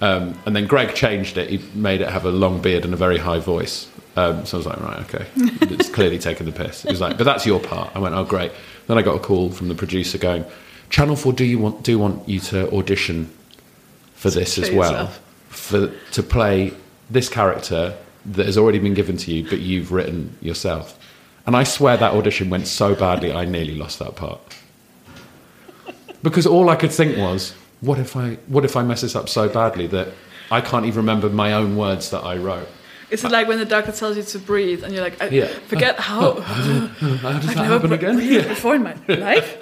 um, 0.00 0.38
and 0.46 0.56
then 0.56 0.66
Greg 0.66 0.94
changed 0.94 1.38
it. 1.38 1.48
He 1.48 1.58
made 1.74 2.00
it 2.00 2.08
have 2.08 2.24
a 2.24 2.30
long 2.30 2.60
beard 2.60 2.84
and 2.84 2.92
a 2.92 2.96
very 2.96 3.18
high 3.18 3.38
voice. 3.38 3.88
Um, 4.16 4.44
so 4.44 4.56
I 4.56 4.58
was 4.58 4.66
like, 4.66 4.80
right, 4.80 5.00
okay, 5.00 5.26
it's 5.72 5.88
clearly 5.88 6.18
taking 6.18 6.44
the 6.44 6.52
piss. 6.52 6.82
He 6.82 6.90
was 6.90 7.00
like, 7.00 7.16
but 7.16 7.24
that's 7.24 7.46
your 7.46 7.60
part. 7.60 7.94
I 7.94 7.98
went, 7.98 8.14
oh 8.14 8.24
great. 8.24 8.52
Then 8.88 8.98
I 8.98 9.02
got 9.02 9.14
a 9.16 9.20
call 9.20 9.50
from 9.50 9.68
the 9.68 9.74
producer 9.74 10.18
going, 10.18 10.44
Channel 10.92 11.16
Four, 11.16 11.32
do 11.32 11.44
you 11.44 11.58
want 11.58 11.82
do 11.82 11.98
want 11.98 12.28
you 12.28 12.38
to 12.40 12.70
audition 12.70 13.30
for 14.14 14.28
this 14.30 14.58
as 14.58 14.70
well, 14.70 15.08
for 15.48 15.90
to 16.12 16.22
play 16.22 16.74
this 17.10 17.28
character 17.28 17.96
that 18.26 18.46
has 18.46 18.56
already 18.56 18.78
been 18.78 18.94
given 18.94 19.16
to 19.16 19.32
you, 19.32 19.42
but 19.48 19.58
you've 19.60 19.90
written 19.90 20.36
yourself. 20.40 20.96
And 21.46 21.56
I 21.56 21.64
swear 21.64 21.96
that 21.96 22.12
audition 22.12 22.50
went 22.50 22.66
so 22.68 22.94
badly, 22.94 23.32
I 23.32 23.46
nearly 23.46 23.74
lost 23.74 23.98
that 23.98 24.14
part. 24.14 24.38
Because 26.22 26.46
all 26.46 26.68
I 26.70 26.76
could 26.76 26.92
think 26.92 27.16
was, 27.16 27.52
what 27.80 27.98
if 27.98 28.14
I 28.14 28.34
what 28.46 28.64
if 28.64 28.76
I 28.76 28.82
mess 28.82 29.00
this 29.00 29.16
up 29.16 29.28
so 29.30 29.48
badly 29.48 29.86
that 29.88 30.08
I 30.50 30.60
can't 30.60 30.84
even 30.84 30.98
remember 30.98 31.30
my 31.30 31.54
own 31.54 31.74
words 31.76 32.10
that 32.10 32.20
I 32.20 32.36
wrote? 32.36 32.68
Is 33.10 33.24
it 33.24 33.32
like 33.32 33.48
when 33.48 33.58
the 33.58 33.64
doctor 33.66 33.92
tells 33.92 34.16
you 34.18 34.22
to 34.22 34.38
breathe 34.38 34.84
and 34.84 34.92
you're 34.94 35.02
like, 35.02 35.20
I 35.22 35.28
Yeah. 35.28 35.46
forget 35.66 35.98
how 35.98 36.40
How 36.42 37.32
does 37.32 37.48
I've 37.48 37.54
that 37.54 37.56
never 37.56 37.72
happen 37.74 37.92
again? 37.92 38.14
breathed 38.16 38.48
before 38.56 38.74
in 38.76 38.82
my 38.84 38.94
life? 39.08 39.56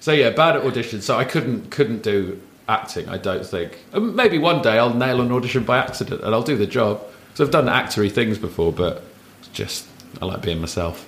So 0.00 0.12
yeah, 0.12 0.30
bad 0.30 0.56
at 0.56 0.62
auditions. 0.62 1.02
So 1.02 1.16
I 1.16 1.24
couldn't 1.24 1.70
couldn't 1.70 2.02
do 2.02 2.40
acting. 2.68 3.08
I 3.08 3.18
don't 3.18 3.44
think. 3.44 3.78
Um, 3.92 4.16
Maybe 4.16 4.38
one 4.38 4.62
day 4.62 4.78
I'll 4.78 4.94
nail 4.94 5.20
an 5.20 5.30
audition 5.30 5.64
by 5.64 5.78
accident 5.78 6.22
and 6.22 6.34
I'll 6.34 6.42
do 6.42 6.56
the 6.56 6.66
job. 6.66 7.02
So 7.34 7.44
I've 7.44 7.50
done 7.50 7.66
actory 7.66 8.10
things 8.10 8.38
before, 8.38 8.72
but 8.72 9.04
just 9.52 9.86
I 10.20 10.24
like 10.24 10.42
being 10.42 10.60
myself. 10.60 11.06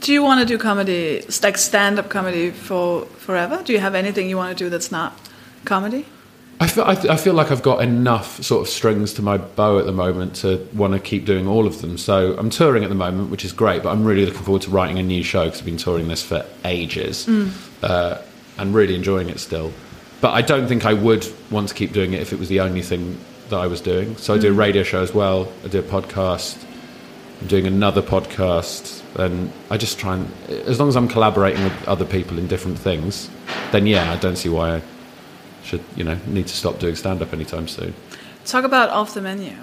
Do 0.00 0.12
you 0.12 0.22
want 0.22 0.40
to 0.40 0.46
do 0.46 0.56
comedy, 0.56 1.22
like 1.42 1.58
stand-up 1.58 2.08
comedy 2.08 2.50
for 2.50 3.04
forever? 3.04 3.62
Do 3.62 3.74
you 3.74 3.80
have 3.80 3.94
anything 3.94 4.30
you 4.30 4.36
want 4.38 4.56
to 4.56 4.64
do 4.64 4.70
that's 4.70 4.90
not 4.90 5.18
comedy? 5.66 6.06
I 6.58 6.66
feel 6.66 6.84
I, 6.84 6.92
I 6.92 7.16
feel 7.16 7.34
like 7.34 7.50
I've 7.50 7.62
got 7.62 7.82
enough 7.82 8.42
sort 8.42 8.62
of 8.62 8.68
strings 8.68 9.14
to 9.14 9.22
my 9.22 9.36
bow 9.38 9.78
at 9.78 9.86
the 9.86 9.92
moment 9.92 10.36
to 10.36 10.66
want 10.74 10.94
to 10.94 11.00
keep 11.00 11.24
doing 11.24 11.46
all 11.46 11.66
of 11.66 11.80
them. 11.82 11.98
So 11.98 12.34
I'm 12.38 12.50
touring 12.50 12.82
at 12.82 12.88
the 12.88 12.94
moment, 12.94 13.30
which 13.30 13.44
is 13.44 13.52
great. 13.52 13.82
But 13.82 13.90
I'm 13.90 14.04
really 14.04 14.24
looking 14.26 14.42
forward 14.42 14.62
to 14.62 14.70
writing 14.70 14.98
a 14.98 15.02
new 15.02 15.22
show 15.22 15.44
because 15.44 15.60
I've 15.60 15.66
been 15.66 15.76
touring 15.76 16.08
this 16.08 16.22
for 16.22 16.46
ages 16.64 17.28
uh, 17.82 18.22
and 18.58 18.74
really 18.74 18.94
enjoying 18.94 19.28
it 19.28 19.40
still. 19.40 19.72
But 20.20 20.32
I 20.32 20.42
don't 20.42 20.66
think 20.68 20.84
I 20.84 20.92
would 20.92 21.26
want 21.50 21.68
to 21.68 21.74
keep 21.74 21.92
doing 21.92 22.12
it 22.12 22.20
if 22.20 22.32
it 22.32 22.38
was 22.38 22.48
the 22.48 22.60
only 22.60 22.82
thing 22.82 23.18
that 23.48 23.56
I 23.56 23.66
was 23.66 23.80
doing. 23.80 24.16
So 24.16 24.34
I 24.34 24.38
do 24.38 24.50
a 24.50 24.52
radio 24.52 24.82
show 24.82 25.02
as 25.02 25.14
well. 25.14 25.50
I 25.64 25.68
do 25.68 25.78
a 25.78 25.82
podcast. 25.82 26.62
I'm 27.40 27.46
doing 27.46 27.66
another 27.66 28.02
podcast, 28.02 29.02
and 29.18 29.50
I 29.70 29.78
just 29.78 29.98
try 29.98 30.14
and 30.16 30.30
as 30.68 30.78
long 30.78 30.90
as 30.90 30.96
I'm 30.96 31.08
collaborating 31.08 31.64
with 31.64 31.88
other 31.88 32.04
people 32.04 32.38
in 32.38 32.46
different 32.48 32.78
things, 32.78 33.30
then 33.72 33.86
yeah, 33.86 34.12
I 34.12 34.16
don't 34.16 34.36
see 34.36 34.50
why 34.50 34.76
I 34.76 34.82
should 35.64 35.82
you 35.96 36.04
know 36.04 36.18
need 36.26 36.46
to 36.48 36.54
stop 36.54 36.78
doing 36.78 36.96
stand 36.96 37.22
up 37.22 37.32
anytime 37.32 37.66
soon. 37.66 37.94
Talk 38.44 38.64
about 38.64 38.90
off 38.90 39.14
the 39.14 39.22
menu. 39.22 39.54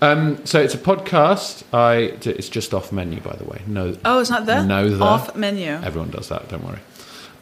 Um, 0.00 0.44
so 0.46 0.62
it's 0.62 0.72
a 0.72 0.78
podcast. 0.78 1.62
I 1.74 2.16
it's 2.26 2.48
just 2.48 2.72
off 2.72 2.90
menu 2.90 3.20
by 3.20 3.36
the 3.36 3.44
way. 3.44 3.60
No, 3.66 3.94
Oh, 4.02 4.20
it's 4.20 4.30
not 4.30 4.46
there. 4.46 4.64
No, 4.64 4.88
there. 4.88 5.06
Off 5.06 5.36
menu. 5.36 5.66
everyone 5.72 6.08
does 6.08 6.30
that. 6.30 6.48
Don't 6.48 6.64
worry. 6.64 6.78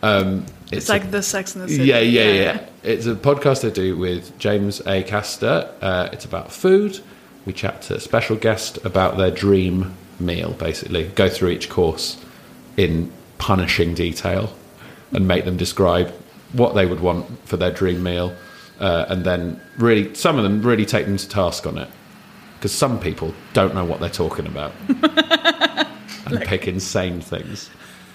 Um, 0.02 0.44
It's 0.72 0.88
a- 0.88 0.92
like 0.92 1.10
the 1.10 1.22
Sex 1.22 1.54
and 1.54 1.64
the 1.64 1.68
City. 1.68 1.84
yeah, 1.84 2.00
yeah, 2.00 2.32
yeah, 2.32 2.66
It's 2.82 3.06
a 3.06 3.14
podcast 3.14 3.66
I 3.66 3.70
do 3.72 3.96
with 3.96 4.38
James 4.38 4.80
Acaster. 4.80 5.70
Uh, 5.80 6.08
it's 6.12 6.24
about 6.24 6.52
food. 6.52 7.00
We 7.46 7.52
chat 7.52 7.82
to 7.82 7.96
a 7.96 8.00
special 8.00 8.36
guest 8.36 8.78
about 8.84 9.16
their 9.16 9.30
dream 9.30 9.94
meal, 10.20 10.52
basically. 10.52 11.04
Go 11.08 11.28
through 11.28 11.50
each 11.50 11.70
course 11.70 12.22
in 12.76 13.10
punishing 13.38 13.94
detail 13.94 14.52
and 15.12 15.26
make 15.26 15.44
them 15.46 15.56
describe 15.56 16.12
what 16.52 16.74
they 16.74 16.84
would 16.84 17.00
want 17.00 17.26
for 17.48 17.56
their 17.56 17.70
dream 17.70 18.02
meal. 18.02 18.34
Uh, 18.78 19.06
and 19.08 19.24
then, 19.24 19.60
really, 19.78 20.14
some 20.14 20.36
of 20.36 20.42
them 20.42 20.60
really 20.62 20.84
take 20.84 21.06
them 21.06 21.16
to 21.16 21.28
task 21.28 21.66
on 21.66 21.78
it. 21.78 21.88
Because 22.56 22.72
some 22.72 22.98
people 23.00 23.32
don't 23.54 23.74
know 23.74 23.84
what 23.84 24.00
they're 24.00 24.08
talking 24.10 24.46
about 24.46 24.72
and 26.26 26.40
pick 26.42 26.66
insane 26.68 27.20
things. 27.20 27.70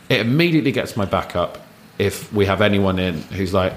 It 0.10 0.20
immediately 0.20 0.72
gets 0.72 0.96
my 0.98 1.06
back 1.06 1.36
up 1.36 1.58
if 2.00 2.32
we 2.34 2.46
have 2.46 2.62
anyone 2.62 3.00
in 3.00 3.22
who's 3.22 3.54
like, 3.54 3.74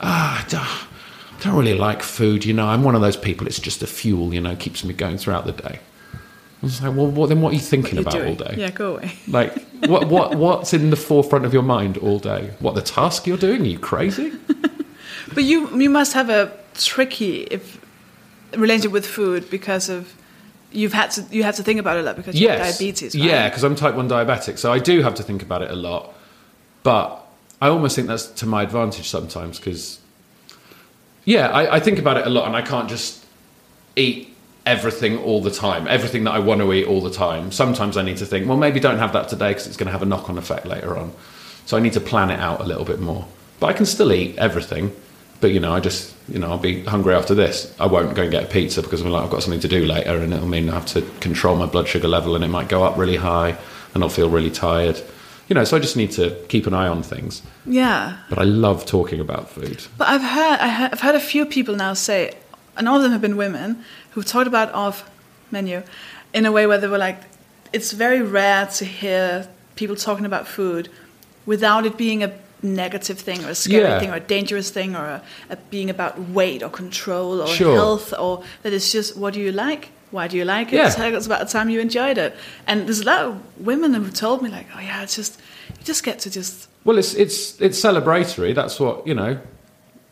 ah, 0.00 0.44
I 0.44 0.48
don't- 0.48 1.54
really 1.54 1.74
like 1.74 2.02
food, 2.02 2.44
you 2.44 2.52
know. 2.52 2.66
I'm 2.66 2.82
one 2.82 2.96
of 2.96 3.00
those 3.02 3.16
people. 3.16 3.46
It's 3.46 3.60
just 3.60 3.80
a 3.82 3.86
fuel, 3.86 4.34
you 4.34 4.40
know, 4.40 4.56
keeps 4.56 4.82
me 4.84 4.92
going 4.92 5.16
throughout 5.16 5.46
the 5.46 5.52
day. 5.52 5.78
I 6.14 6.18
was 6.62 6.82
like, 6.82 6.96
well, 6.96 7.06
what, 7.06 7.28
then 7.28 7.40
what 7.40 7.50
are 7.52 7.54
you 7.54 7.60
thinking 7.60 7.94
You're 7.94 8.02
about 8.02 8.14
doing. 8.14 8.28
all 8.28 8.34
day? 8.34 8.54
Yeah, 8.56 8.70
go 8.70 8.96
away. 8.96 9.12
Like, 9.28 9.54
what, 9.86 10.08
what, 10.08 10.34
what's 10.36 10.72
in 10.74 10.90
the 10.90 10.96
forefront 10.96 11.44
of 11.44 11.52
your 11.52 11.62
mind 11.62 11.98
all 11.98 12.18
day? 12.18 12.50
What 12.58 12.74
the 12.74 12.82
task 12.82 13.26
you're 13.28 13.36
doing? 13.36 13.62
Are 13.62 13.66
you 13.66 13.78
crazy? 13.78 14.32
But 15.34 15.42
you 15.42 15.68
you 15.76 15.90
must 15.90 16.12
have 16.12 16.30
a 16.30 16.52
tricky 16.74 17.42
if 17.50 17.80
relationship 18.56 18.92
with 18.92 19.04
food 19.04 19.50
because 19.50 19.88
of 19.88 20.14
you've 20.70 20.92
had 20.92 21.10
to 21.12 21.22
you 21.30 21.42
have 21.42 21.56
to 21.56 21.64
think 21.64 21.80
about 21.80 21.96
it 21.96 22.00
a 22.00 22.02
lot 22.04 22.16
because 22.16 22.38
you 22.40 22.48
have 22.48 22.60
diabetes. 22.60 23.14
Right? 23.16 23.24
Yeah, 23.24 23.48
because 23.48 23.64
I'm 23.64 23.74
type 23.74 23.96
1 23.96 24.08
diabetic. 24.08 24.56
So 24.56 24.72
I 24.72 24.78
do 24.78 25.02
have 25.02 25.16
to 25.16 25.24
think 25.24 25.42
about 25.42 25.62
it 25.62 25.70
a 25.70 25.74
lot. 25.74 26.14
But 26.84 27.25
I 27.60 27.68
almost 27.68 27.96
think 27.96 28.08
that's 28.08 28.26
to 28.26 28.46
my 28.46 28.62
advantage 28.62 29.08
sometimes 29.08 29.58
because, 29.58 30.00
yeah, 31.24 31.48
I, 31.48 31.76
I 31.76 31.80
think 31.80 31.98
about 31.98 32.18
it 32.18 32.26
a 32.26 32.30
lot 32.30 32.46
and 32.46 32.56
I 32.56 32.62
can't 32.62 32.88
just 32.88 33.24
eat 33.96 34.34
everything 34.66 35.16
all 35.18 35.40
the 35.40 35.50
time, 35.50 35.86
everything 35.88 36.24
that 36.24 36.32
I 36.32 36.38
want 36.38 36.60
to 36.60 36.72
eat 36.72 36.86
all 36.86 37.00
the 37.00 37.10
time. 37.10 37.52
Sometimes 37.52 37.96
I 37.96 38.02
need 38.02 38.18
to 38.18 38.26
think, 38.26 38.46
well, 38.46 38.58
maybe 38.58 38.80
don't 38.80 38.98
have 38.98 39.12
that 39.14 39.28
today 39.28 39.50
because 39.50 39.66
it's 39.66 39.76
going 39.76 39.86
to 39.86 39.92
have 39.92 40.02
a 40.02 40.06
knock 40.06 40.28
on 40.28 40.36
effect 40.36 40.66
later 40.66 40.98
on. 40.98 41.12
So 41.64 41.76
I 41.76 41.80
need 41.80 41.94
to 41.94 42.00
plan 42.00 42.30
it 42.30 42.40
out 42.40 42.60
a 42.60 42.64
little 42.64 42.84
bit 42.84 43.00
more. 43.00 43.26
But 43.58 43.68
I 43.68 43.72
can 43.72 43.86
still 43.86 44.12
eat 44.12 44.36
everything. 44.36 44.94
But 45.40 45.50
you 45.50 45.60
know, 45.60 45.72
I 45.72 45.80
just 45.80 46.14
you 46.28 46.38
know 46.38 46.50
I'll 46.50 46.58
be 46.58 46.82
hungry 46.84 47.14
after 47.14 47.34
this. 47.34 47.74
I 47.78 47.86
won't 47.86 48.14
go 48.14 48.22
and 48.22 48.30
get 48.30 48.44
a 48.44 48.46
pizza 48.46 48.82
because 48.82 49.02
I'm 49.02 49.10
like 49.10 49.24
I've 49.24 49.30
got 49.30 49.42
something 49.42 49.60
to 49.60 49.68
do 49.68 49.84
later, 49.84 50.16
and 50.16 50.32
it'll 50.32 50.48
mean 50.48 50.70
I 50.70 50.74
have 50.74 50.86
to 50.86 51.02
control 51.20 51.56
my 51.56 51.66
blood 51.66 51.88
sugar 51.88 52.08
level, 52.08 52.34
and 52.34 52.44
it 52.44 52.48
might 52.48 52.68
go 52.68 52.84
up 52.84 52.96
really 52.96 53.16
high, 53.16 53.56
and 53.94 54.02
I'll 54.02 54.08
feel 54.08 54.30
really 54.30 54.50
tired. 54.50 55.00
You 55.48 55.54
know, 55.54 55.64
so 55.64 55.76
I 55.76 55.80
just 55.80 55.96
need 55.96 56.10
to 56.12 56.30
keep 56.48 56.66
an 56.66 56.74
eye 56.74 56.88
on 56.88 57.02
things. 57.02 57.42
Yeah. 57.64 58.16
But 58.28 58.38
I 58.38 58.44
love 58.44 58.84
talking 58.84 59.20
about 59.20 59.48
food. 59.48 59.84
But 59.96 60.08
I've 60.08 60.22
heard 60.22 60.58
I 60.60 60.68
ha- 60.68 60.88
I've 60.92 61.00
heard 61.00 61.14
a 61.14 61.20
few 61.20 61.46
people 61.46 61.76
now 61.76 61.94
say, 61.94 62.34
and 62.76 62.88
all 62.88 62.96
of 62.96 63.02
them 63.02 63.12
have 63.12 63.20
been 63.20 63.36
women 63.36 63.84
who 64.12 64.22
talked 64.22 64.48
about 64.48 64.72
off 64.74 65.08
menu 65.52 65.82
in 66.34 66.46
a 66.46 66.50
way 66.52 66.66
where 66.66 66.78
they 66.78 66.88
were 66.88 66.98
like, 66.98 67.18
it's 67.72 67.92
very 67.92 68.22
rare 68.22 68.66
to 68.66 68.84
hear 68.84 69.46
people 69.76 69.94
talking 69.94 70.26
about 70.26 70.48
food 70.48 70.88
without 71.46 71.86
it 71.86 71.96
being 71.96 72.24
a 72.24 72.32
negative 72.62 73.18
thing 73.20 73.44
or 73.44 73.50
a 73.50 73.54
scary 73.54 73.84
Yeah. 73.84 74.00
thing 74.00 74.10
or 74.10 74.16
a 74.16 74.20
dangerous 74.20 74.70
thing 74.70 74.96
or 74.96 75.04
a, 75.04 75.22
a 75.50 75.56
being 75.70 75.90
about 75.90 76.18
weight 76.30 76.62
or 76.62 76.70
control 76.70 77.40
or 77.40 77.46
Sure. 77.46 77.74
health 77.76 78.12
or 78.18 78.42
that 78.62 78.72
it's 78.72 78.90
just 78.90 79.16
what 79.16 79.34
do 79.34 79.40
you 79.40 79.52
like 79.52 79.90
why 80.10 80.28
do 80.28 80.36
you 80.36 80.44
like 80.44 80.72
it 80.72 80.76
Yeah. 80.76 80.86
Us 80.86 81.26
about 81.26 81.40
the 81.40 81.52
time 81.52 81.68
you 81.68 81.80
enjoyed 81.80 82.18
it 82.18 82.34
and 82.66 82.86
there's 82.86 83.00
a 83.00 83.04
lot 83.04 83.20
of 83.20 83.40
women 83.58 83.94
who 83.94 84.02
have 84.02 84.14
told 84.14 84.42
me 84.42 84.48
like 84.50 84.66
oh 84.74 84.80
yeah 84.80 85.02
it's 85.02 85.16
just 85.16 85.40
you 85.78 85.84
just 85.84 86.04
get 86.04 86.18
to 86.20 86.30
just 86.30 86.68
Well, 86.84 86.98
it's 86.98 87.14
it's 87.14 87.60
it's 87.60 87.80
celebratory. 87.80 88.54
That's 88.54 88.78
what 88.78 89.06
you 89.06 89.14
know. 89.14 89.38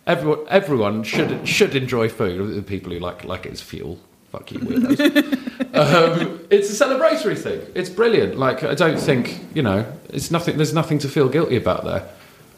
Everyone 0.07 0.41
everyone 0.49 1.03
should 1.05 1.47
should 1.49 1.75
enjoy 1.77 2.09
food. 2.09 2.55
The 2.57 2.63
people 2.63 2.93
who 2.93 2.99
like 2.99 3.25
like 3.25 3.47
it 3.47 3.53
as 3.53 3.61
fuel. 3.63 3.99
Fuck 4.33 4.51
you, 4.53 4.59
weirdos. 4.59 4.99
um, 5.75 6.41
it's 6.51 6.69
a 6.69 6.85
celebratory 6.85 7.39
thing. 7.39 7.61
It's 7.75 7.89
brilliant. 7.89 8.37
Like 8.37 8.65
I 8.65 8.75
don't 8.75 8.99
think 8.99 9.39
you 9.55 9.63
know. 9.63 9.87
It's 10.09 10.31
nothing. 10.31 10.57
There's 10.57 10.75
nothing 10.75 10.99
to 10.99 11.09
feel 11.09 11.29
guilty 11.29 11.57
about 11.57 11.85
there. 11.85 12.03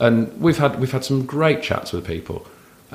And 0.01 0.17
we've 0.41 0.59
had 0.59 0.81
we've 0.81 0.93
had 0.93 1.05
some 1.05 1.27
great 1.27 1.63
chats 1.63 1.93
with 1.93 2.07
people. 2.07 2.47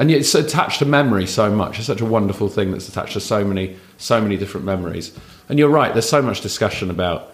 And 0.01 0.09
yet 0.09 0.21
it's 0.21 0.33
attached 0.33 0.79
to 0.79 0.85
memory 0.85 1.27
so 1.27 1.51
much. 1.51 1.77
It's 1.77 1.85
such 1.85 2.01
a 2.01 2.05
wonderful 2.05 2.49
thing 2.49 2.71
that's 2.71 2.89
attached 2.89 3.13
to 3.13 3.19
so 3.19 3.45
many 3.45 3.77
so 3.99 4.19
many 4.19 4.35
different 4.35 4.65
memories. 4.65 5.15
And 5.47 5.59
you're 5.59 5.69
right. 5.69 5.93
There's 5.93 6.09
so 6.09 6.23
much 6.23 6.41
discussion 6.41 6.89
about 6.89 7.31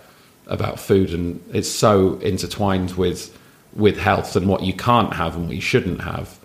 about 0.47 0.77
food, 0.77 1.13
and 1.13 1.41
it's 1.53 1.69
so 1.69 2.19
intertwined 2.19 2.91
with 2.97 3.34
with 3.73 3.97
health 3.97 4.36
and 4.36 4.49
what 4.49 4.63
you 4.63 4.73
can't 4.73 5.13
have 5.13 5.38
and 5.38 5.45
what 5.47 5.56
you 5.56 5.62
shouldn't 5.62 6.01
have. 6.01 6.37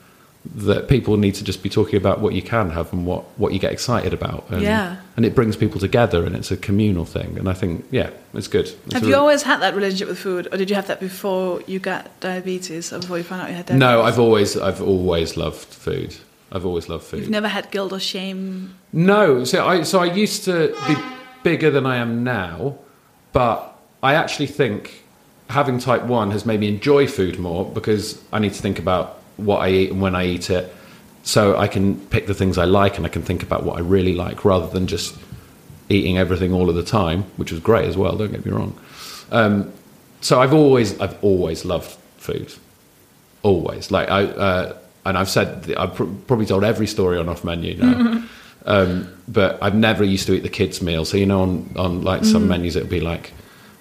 That 0.56 0.88
people 0.88 1.16
need 1.16 1.36
to 1.36 1.44
just 1.44 1.62
be 1.62 1.68
talking 1.68 1.96
about 1.96 2.20
what 2.20 2.34
you 2.34 2.42
can 2.42 2.70
have 2.70 2.92
and 2.92 3.06
what, 3.06 3.22
what 3.38 3.52
you 3.52 3.60
get 3.60 3.70
excited 3.72 4.12
about. 4.12 4.44
And, 4.50 4.60
Yeah. 4.60 4.96
And 5.16 5.24
it 5.24 5.36
brings 5.36 5.56
people 5.56 5.78
together 5.78 6.24
and 6.26 6.34
it's 6.34 6.50
a 6.50 6.56
communal 6.56 7.04
thing. 7.04 7.38
And 7.38 7.48
I 7.48 7.52
think, 7.52 7.84
yeah, 7.92 8.10
it's 8.34 8.48
good. 8.48 8.66
It's 8.66 8.94
Have 8.94 9.02
you 9.04 9.10
really- 9.10 9.20
always 9.20 9.42
had 9.44 9.60
that 9.60 9.74
relationship 9.76 10.08
with 10.08 10.18
food, 10.18 10.48
or 10.50 10.56
did 10.58 10.68
you 10.68 10.74
have 10.74 10.88
that 10.88 10.98
before 10.98 11.62
you 11.68 11.78
got 11.78 12.10
diabetes, 12.20 12.92
or 12.92 12.98
before 12.98 13.18
you 13.18 13.24
found 13.24 13.42
out 13.42 13.50
you 13.50 13.54
had 13.54 13.66
diabetes? 13.66 13.80
No, 13.80 14.02
I've 14.02 14.18
always 14.18 14.56
I've 14.56 14.82
always 14.82 15.36
loved 15.36 15.68
food. 15.68 16.16
I've 16.50 16.66
always 16.66 16.88
loved 16.88 17.04
food. 17.04 17.20
You've 17.20 17.30
never 17.30 17.48
had 17.48 17.70
guilt 17.70 17.92
or 17.92 18.00
shame. 18.00 18.74
No, 18.92 19.44
so 19.44 19.64
I 19.64 19.84
so 19.84 20.00
I 20.00 20.06
used 20.06 20.44
to 20.46 20.74
be 20.88 20.96
bigger 21.44 21.70
than 21.70 21.86
I 21.86 21.96
am 21.98 22.24
now, 22.24 22.78
but 23.32 23.78
I 24.02 24.14
actually 24.14 24.48
think 24.48 25.04
having 25.50 25.78
type 25.78 26.02
1 26.04 26.30
has 26.32 26.44
made 26.44 26.58
me 26.60 26.66
enjoy 26.68 27.06
food 27.06 27.38
more 27.38 27.64
because 27.64 28.20
I 28.32 28.38
need 28.40 28.54
to 28.54 28.60
think 28.62 28.78
about 28.80 29.21
what 29.44 29.58
I 29.58 29.70
eat 29.70 29.90
and 29.90 30.00
when 30.00 30.14
I 30.14 30.26
eat 30.26 30.50
it. 30.50 30.72
So 31.24 31.56
I 31.56 31.68
can 31.68 32.00
pick 32.08 32.26
the 32.26 32.34
things 32.34 32.58
I 32.58 32.64
like 32.64 32.96
and 32.96 33.06
I 33.06 33.08
can 33.08 33.22
think 33.22 33.42
about 33.42 33.62
what 33.62 33.76
I 33.76 33.80
really 33.80 34.14
like 34.14 34.44
rather 34.44 34.66
than 34.66 34.86
just 34.86 35.16
eating 35.88 36.18
everything 36.18 36.52
all 36.52 36.68
of 36.68 36.74
the 36.74 36.82
time, 36.82 37.22
which 37.36 37.52
was 37.52 37.60
great 37.60 37.84
as 37.86 37.96
well, 37.96 38.16
don't 38.16 38.32
get 38.32 38.44
me 38.44 38.50
wrong. 38.50 38.78
Um, 39.30 39.72
so 40.20 40.40
I've 40.40 40.52
always, 40.54 40.98
I've 41.00 41.22
always 41.22 41.64
loved 41.64 41.90
food. 42.16 42.52
Always. 43.42 43.90
Like 43.90 44.10
I, 44.10 44.24
uh, 44.24 44.76
and 45.04 45.18
I've 45.18 45.28
said, 45.28 45.72
I've 45.76 45.94
pr- 45.94 46.04
probably 46.26 46.46
told 46.46 46.64
every 46.64 46.86
story 46.86 47.18
on 47.18 47.28
off 47.28 47.44
menu 47.44 47.76
now. 47.76 48.24
Um, 48.64 49.12
but 49.26 49.60
I've 49.62 49.74
never 49.74 50.04
used 50.04 50.26
to 50.26 50.34
eat 50.34 50.42
the 50.42 50.48
kids' 50.48 50.80
meal. 50.80 51.04
So 51.04 51.16
you 51.16 51.26
know, 51.26 51.42
on 51.42 51.72
on 51.76 52.02
like 52.02 52.24
some 52.24 52.46
menus, 52.46 52.76
it'd 52.76 52.88
be 52.88 53.00
like, 53.00 53.32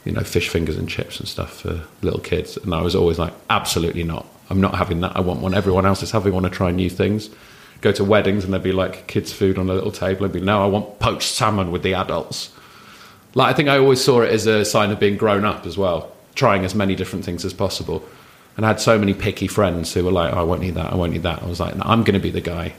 you 0.06 0.12
know, 0.12 0.22
fish 0.22 0.50
fingers 0.50 0.78
and 0.78 0.90
chips 0.90 1.20
and 1.20 1.28
stuff 1.28 1.62
for 1.62 1.82
little 2.02 2.20
kids. 2.20 2.58
And 2.58 2.74
I 2.74 2.82
was 2.82 2.96
always 2.96 3.20
like, 3.20 3.34
absolutely 3.50 4.04
not. 4.04 4.26
I'm 4.52 4.62
not 4.62 4.76
having 4.76 5.00
that. 5.02 5.16
I 5.16 5.22
want 5.22 5.40
one 5.40 5.54
everyone 5.54 5.86
else 5.86 6.04
is 6.04 6.12
having. 6.12 6.34
one 6.34 6.44
to 6.44 6.50
try 6.50 6.72
new 6.72 6.90
things. 6.90 7.30
Go 7.80 7.92
to 7.94 8.04
weddings 8.04 8.44
and 8.44 8.54
there'd 8.54 8.62
be 8.62 8.74
like 8.74 9.08
kids' 9.08 9.34
food 9.34 9.58
on 9.58 9.70
a 9.70 9.74
little 9.74 9.92
table. 9.92 10.26
I'd 10.26 10.34
be 10.34 10.42
no, 10.42 10.62
I 10.62 10.68
want 10.68 11.00
poached 11.00 11.30
salmon 11.30 11.72
with 11.72 11.84
the 11.84 11.94
adults. 11.94 12.52
Like 13.34 13.54
I 13.54 13.56
think 13.56 13.70
I 13.70 13.78
always 13.78 14.04
saw 14.04 14.22
it 14.22 14.32
as 14.32 14.46
a 14.46 14.66
sign 14.66 14.92
of 14.92 15.00
being 15.00 15.18
grown 15.18 15.46
up 15.46 15.66
as 15.66 15.78
well, 15.78 16.12
trying 16.36 16.66
as 16.66 16.76
many 16.76 16.96
different 16.96 17.24
things 17.26 17.46
as 17.46 17.54
possible. 17.54 18.04
And 18.58 18.66
I 18.66 18.70
had 18.70 18.82
so 18.82 19.00
many 19.00 19.14
picky 19.14 19.48
friends 19.48 19.94
who 19.94 20.04
were 20.04 20.12
like, 20.12 20.34
oh, 20.34 20.40
I 20.40 20.44
won't 20.44 20.64
eat 20.64 20.72
that. 20.72 20.92
I 20.92 20.96
won't 20.96 21.16
eat 21.16 21.24
that. 21.24 21.42
I 21.42 21.46
was 21.46 21.62
like, 21.62 21.76
no, 21.76 21.84
I'm 21.86 22.04
going 22.04 22.14
to 22.14 22.20
be 22.20 22.30
the 22.30 22.42
guy 22.42 22.74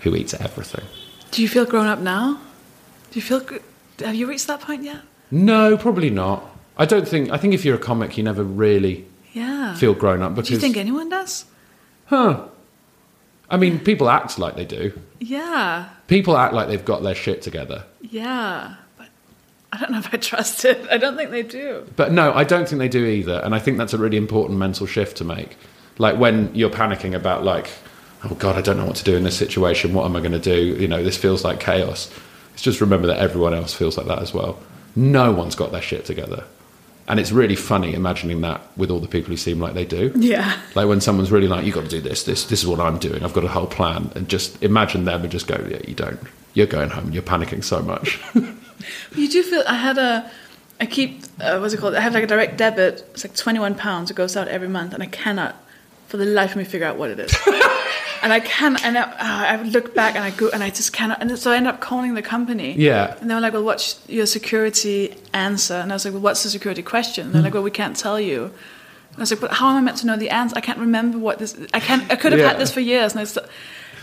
who 0.00 0.14
eats 0.14 0.32
everything. 0.34 0.84
Do 1.32 1.42
you 1.42 1.48
feel 1.48 1.66
grown 1.66 1.86
up 1.86 1.98
now? 1.98 2.40
Do 3.10 3.18
you 3.18 3.22
feel? 3.22 3.42
Have 3.98 4.14
you 4.14 4.28
reached 4.28 4.46
that 4.46 4.60
point 4.60 4.84
yet? 4.84 5.02
No, 5.32 5.76
probably 5.76 6.10
not. 6.10 6.46
I 6.76 6.86
don't 6.86 7.06
think. 7.06 7.30
I 7.30 7.36
think 7.36 7.52
if 7.52 7.64
you're 7.64 7.74
a 7.74 7.80
comic, 7.80 8.16
you 8.16 8.22
never 8.22 8.44
really 8.44 9.06
Yeah. 9.32 9.74
feel 9.74 9.94
grown 9.94 10.22
up 10.22 10.34
because. 10.34 10.48
Do 10.48 10.54
you 10.54 10.60
think 10.60 10.76
anyone 10.76 11.08
does? 11.08 11.44
Huh. 12.06 12.46
I 13.50 13.56
mean, 13.56 13.78
people 13.80 14.10
act 14.10 14.38
like 14.38 14.56
they 14.56 14.64
do. 14.64 14.98
Yeah. 15.20 15.88
People 16.06 16.36
act 16.36 16.54
like 16.54 16.68
they've 16.68 16.84
got 16.84 17.02
their 17.02 17.14
shit 17.14 17.42
together. 17.42 17.84
Yeah. 18.02 18.74
But 18.96 19.08
I 19.72 19.78
don't 19.78 19.90
know 19.92 19.98
if 19.98 20.12
I 20.12 20.18
trust 20.18 20.64
it. 20.64 20.86
I 20.90 20.98
don't 20.98 21.16
think 21.16 21.30
they 21.30 21.42
do. 21.42 21.86
But 21.96 22.12
no, 22.12 22.32
I 22.32 22.44
don't 22.44 22.68
think 22.68 22.78
they 22.78 22.88
do 22.88 23.04
either. 23.04 23.40
And 23.44 23.54
I 23.54 23.58
think 23.58 23.78
that's 23.78 23.94
a 23.94 23.98
really 23.98 24.16
important 24.16 24.58
mental 24.58 24.86
shift 24.86 25.16
to 25.18 25.24
make. 25.24 25.56
Like 25.98 26.18
when 26.18 26.54
you're 26.54 26.70
panicking 26.70 27.14
about 27.14 27.44
like, 27.44 27.70
oh 28.24 28.34
God, 28.34 28.56
I 28.56 28.60
don't 28.60 28.76
know 28.76 28.86
what 28.86 28.96
to 28.96 29.04
do 29.04 29.16
in 29.16 29.24
this 29.24 29.36
situation. 29.36 29.94
What 29.94 30.04
am 30.04 30.16
I 30.16 30.20
going 30.20 30.32
to 30.32 30.38
do? 30.38 30.76
You 30.78 30.88
know, 30.88 31.02
this 31.02 31.16
feels 31.16 31.44
like 31.44 31.60
chaos. 31.60 32.10
It's 32.52 32.62
just 32.62 32.80
remember 32.80 33.06
that 33.06 33.18
everyone 33.18 33.54
else 33.54 33.72
feels 33.72 33.96
like 33.96 34.06
that 34.06 34.20
as 34.20 34.34
well. 34.34 34.58
No 34.94 35.32
one's 35.32 35.54
got 35.54 35.72
their 35.72 35.82
shit 35.82 36.04
together. 36.04 36.44
And 37.08 37.18
it's 37.18 37.32
really 37.32 37.56
funny 37.56 37.94
imagining 37.94 38.42
that 38.42 38.60
with 38.76 38.90
all 38.90 39.00
the 39.00 39.08
people 39.08 39.30
who 39.30 39.36
seem 39.36 39.58
like 39.58 39.74
they 39.74 39.86
do. 39.86 40.12
Yeah. 40.14 40.60
Like 40.74 40.88
when 40.88 41.00
someone's 41.00 41.32
really 41.32 41.48
like, 41.48 41.64
you've 41.64 41.74
got 41.74 41.84
to 41.84 41.90
do 41.90 42.00
this, 42.00 42.24
this, 42.24 42.44
this 42.44 42.60
is 42.60 42.66
what 42.66 42.80
I'm 42.80 42.98
doing. 42.98 43.24
I've 43.24 43.32
got 43.32 43.44
a 43.44 43.48
whole 43.48 43.66
plan. 43.66 44.12
And 44.14 44.28
just 44.28 44.62
imagine 44.62 45.04
them 45.04 45.22
and 45.22 45.30
just 45.30 45.46
go, 45.46 45.56
yeah, 45.68 45.80
you 45.88 45.94
don't. 45.94 46.20
You're 46.54 46.66
going 46.66 46.90
home. 46.90 47.10
You're 47.12 47.22
panicking 47.22 47.64
so 47.64 47.82
much. 47.82 48.20
You 49.14 49.28
do 49.28 49.42
feel 49.42 49.62
I 49.66 49.74
had 49.74 49.98
a 49.98 50.30
I 50.80 50.86
keep 50.86 51.22
uh, 51.40 51.58
what's 51.58 51.74
it 51.74 51.78
called? 51.78 51.94
I 51.94 52.00
have 52.00 52.14
like 52.14 52.24
a 52.24 52.26
direct 52.26 52.56
debit. 52.56 53.04
It's 53.12 53.24
like 53.24 53.34
twenty 53.34 53.58
one 53.58 53.74
pounds. 53.74 54.10
It 54.10 54.14
goes 54.14 54.36
out 54.36 54.48
every 54.48 54.68
month, 54.68 54.94
and 54.94 55.02
I 55.02 55.06
cannot, 55.06 55.56
for 56.06 56.16
the 56.16 56.24
life 56.24 56.52
of 56.52 56.58
me, 56.58 56.64
figure 56.64 56.86
out 56.86 56.96
what 56.96 57.10
it 57.10 57.18
is. 57.18 57.32
and 58.22 58.32
I 58.32 58.40
can, 58.40 58.76
and 58.82 58.96
I, 58.98 59.02
uh, 59.02 59.58
I 59.58 59.62
look 59.62 59.94
back 59.94 60.14
and 60.14 60.24
I 60.24 60.30
go, 60.30 60.48
and 60.50 60.62
I 60.62 60.70
just 60.70 60.92
cannot. 60.92 61.20
And 61.20 61.38
so 61.38 61.50
I 61.52 61.56
end 61.56 61.66
up 61.66 61.80
calling 61.80 62.14
the 62.14 62.22
company. 62.22 62.74
Yeah. 62.76 63.16
And 63.20 63.28
they 63.30 63.34
were 63.34 63.40
like, 63.40 63.52
"Well, 63.52 63.64
what's 63.64 64.00
your 64.08 64.26
security 64.26 65.14
answer?" 65.32 65.74
And 65.74 65.92
I 65.92 65.94
was 65.94 66.04
like, 66.04 66.14
"Well, 66.14 66.22
what's 66.22 66.42
the 66.42 66.50
security 66.50 66.82
question?" 66.82 67.26
And 67.26 67.34
they're 67.34 67.42
like, 67.42 67.54
"Well, 67.54 67.62
we 67.62 67.70
can't 67.70 67.96
tell 67.96 68.18
you." 68.20 68.44
And 68.44 69.16
I 69.18 69.20
was 69.20 69.30
like, 69.30 69.40
"But 69.40 69.52
how 69.52 69.68
am 69.70 69.76
I 69.76 69.80
meant 69.80 69.98
to 69.98 70.06
know 70.06 70.16
the 70.16 70.30
answer? 70.30 70.56
I 70.56 70.60
can't 70.60 70.78
remember 70.78 71.18
what 71.18 71.38
this. 71.38 71.56
I 71.74 71.80
can't. 71.80 72.10
I 72.12 72.16
could 72.16 72.32
have 72.32 72.40
Yeah. 72.40 72.48
had 72.48 72.58
this 72.58 72.70
for 72.70 72.80
years." 72.80 73.12
And 73.12 73.20
I 73.20 73.24
st- 73.24 73.46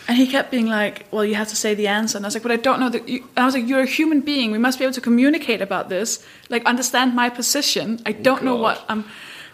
and 0.08 0.18
he 0.18 0.28
kept 0.28 0.52
being 0.52 0.68
like, 0.68 1.06
"Well, 1.12 1.26
you 1.26 1.36
have 1.36 1.48
to 1.50 1.56
say 1.56 1.74
the 1.74 1.88
answer." 1.88 2.18
And 2.18 2.26
I 2.26 2.28
was 2.28 2.36
like, 2.36 2.44
"But 2.44 2.52
I 2.52 2.58
don't 2.58 2.80
know 2.80 2.90
that." 2.90 3.08
You, 3.10 3.24
I 3.36 3.46
was 3.46 3.54
like, 3.56 3.68
"You're 3.68 3.82
a 3.82 3.86
human 4.00 4.22
being. 4.22 4.52
We 4.52 4.58
must 4.60 4.78
be 4.80 4.86
able 4.86 4.94
to 4.94 5.02
communicate 5.02 5.62
about 5.62 5.90
this. 5.90 6.24
Like, 6.50 6.64
understand 6.66 7.16
my 7.16 7.30
position. 7.30 8.00
I 8.06 8.12
don't 8.12 8.44
know 8.44 8.56
what 8.56 8.84
I'm 8.90 9.06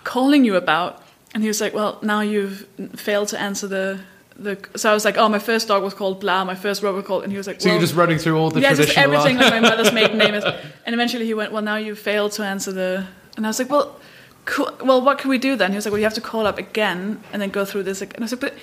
calling 0.04 0.44
you 0.46 0.56
about." 0.56 1.02
And 1.34 1.42
he 1.44 1.48
was 1.48 1.62
like, 1.62 1.74
"Well, 1.74 1.98
now 2.02 2.20
you've 2.22 2.66
failed 2.96 3.30
to 3.30 3.40
answer 3.40 3.68
the." 3.68 4.00
The, 4.42 4.58
so 4.76 4.90
I 4.90 4.94
was 4.94 5.06
like, 5.06 5.18
oh, 5.18 5.30
my 5.30 5.40
first 5.40 5.68
dog 5.68 5.84
was 5.84 5.94
called 5.94 6.20
blah, 6.20 6.44
my 6.44 6.56
first 6.56 6.82
robot 6.82 7.06
called, 7.06 7.24
and 7.24 7.32
he 7.32 7.38
was 7.38 7.46
like, 7.46 7.62
so 7.62 7.68
well, 7.68 7.76
you're 7.76 7.82
just 7.82 7.96
running 7.96 8.18
through 8.18 8.38
all 8.38 8.50
the 8.50 8.60
yeah, 8.60 8.74
just 8.74 8.98
everything 8.98 9.38
like 9.38 9.52
my 9.52 9.60
mother's 9.60 9.94
maiden 9.94 10.18
name 10.18 10.34
is. 10.34 10.44
And 10.86 10.96
eventually 10.96 11.26
he 11.26 11.36
went, 11.36 11.52
well, 11.52 11.62
now 11.62 11.76
you 11.76 11.94
failed 11.96 12.32
to 12.34 12.44
answer 12.44 12.72
the. 12.72 13.06
And 13.38 13.46
I 13.46 13.50
was 13.50 13.60
like, 13.60 13.70
well, 13.70 14.00
cool. 14.46 14.72
well, 14.84 15.00
what 15.02 15.20
can 15.20 15.30
we 15.30 15.38
do 15.38 15.56
then? 15.56 15.72
He 15.72 15.76
was 15.76 15.86
like, 15.86 15.92
well, 15.92 16.00
you 16.00 16.06
have 16.06 16.16
to 16.16 16.22
call 16.22 16.48
up 16.48 16.58
again 16.58 17.24
and 17.32 17.42
then 17.42 17.50
go 17.50 17.66
through 17.66 17.84
this. 17.84 18.02
again. 18.02 18.16
And 18.16 18.24
I 18.24 18.26
was 18.26 18.32
like, 18.32 18.42
but 18.42 18.56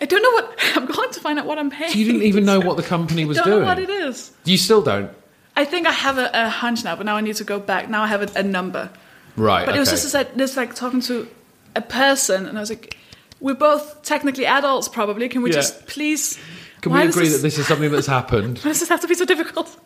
I 0.00 0.04
don't 0.04 0.22
know 0.22 0.30
what 0.30 0.56
I'm 0.76 0.86
going 0.86 1.10
to 1.10 1.20
find 1.20 1.38
out 1.38 1.46
what 1.46 1.58
I'm 1.58 1.70
paying. 1.70 1.92
So 1.92 1.98
you 1.98 2.04
didn't 2.04 2.22
even 2.22 2.44
know 2.44 2.60
what 2.60 2.76
the 2.76 2.82
company 2.94 3.24
was 3.24 3.38
don't 3.38 3.46
doing. 3.46 3.60
know 3.60 3.66
what 3.66 3.78
it 3.78 3.90
is. 3.90 4.32
You 4.44 4.56
still 4.56 4.82
don't. 4.82 5.10
I 5.56 5.64
think 5.64 5.88
I 5.88 5.92
have 5.92 6.18
a, 6.18 6.30
a 6.32 6.48
hunch 6.48 6.84
now, 6.84 6.94
but 6.94 7.04
now 7.04 7.16
I 7.16 7.20
need 7.20 7.34
to 7.36 7.44
go 7.44 7.58
back. 7.58 7.90
Now 7.90 8.04
I 8.04 8.06
have 8.06 8.22
a, 8.22 8.38
a 8.38 8.42
number. 8.44 8.90
Right. 9.36 9.66
But 9.66 9.74
it 9.74 9.80
was 9.80 9.90
just 9.90 10.14
I, 10.14 10.24
just 10.24 10.56
like 10.56 10.74
talking 10.74 11.00
to 11.02 11.28
a 11.74 11.80
person, 11.80 12.46
and 12.46 12.56
I 12.56 12.60
was 12.60 12.70
like, 12.70 12.96
we're 13.40 13.54
both 13.54 14.02
technically 14.02 14.46
adults, 14.46 14.88
probably. 14.88 15.28
Can 15.28 15.42
we 15.42 15.50
Yeah. 15.50 15.56
just 15.56 15.86
please? 15.86 16.38
Can 16.80 16.92
why 16.92 17.00
we 17.00 17.06
does 17.06 17.16
agree 17.16 17.28
that 17.28 17.38
this 17.38 17.58
is 17.58 17.66
something 17.66 17.90
that's 17.90 18.06
happened? 18.06 18.58
Why 18.62 18.70
does 18.70 18.80
this 18.80 18.88
have 18.88 19.00
to 19.00 19.08
be 19.08 19.14
so 19.14 19.24
difficult? 19.24 19.76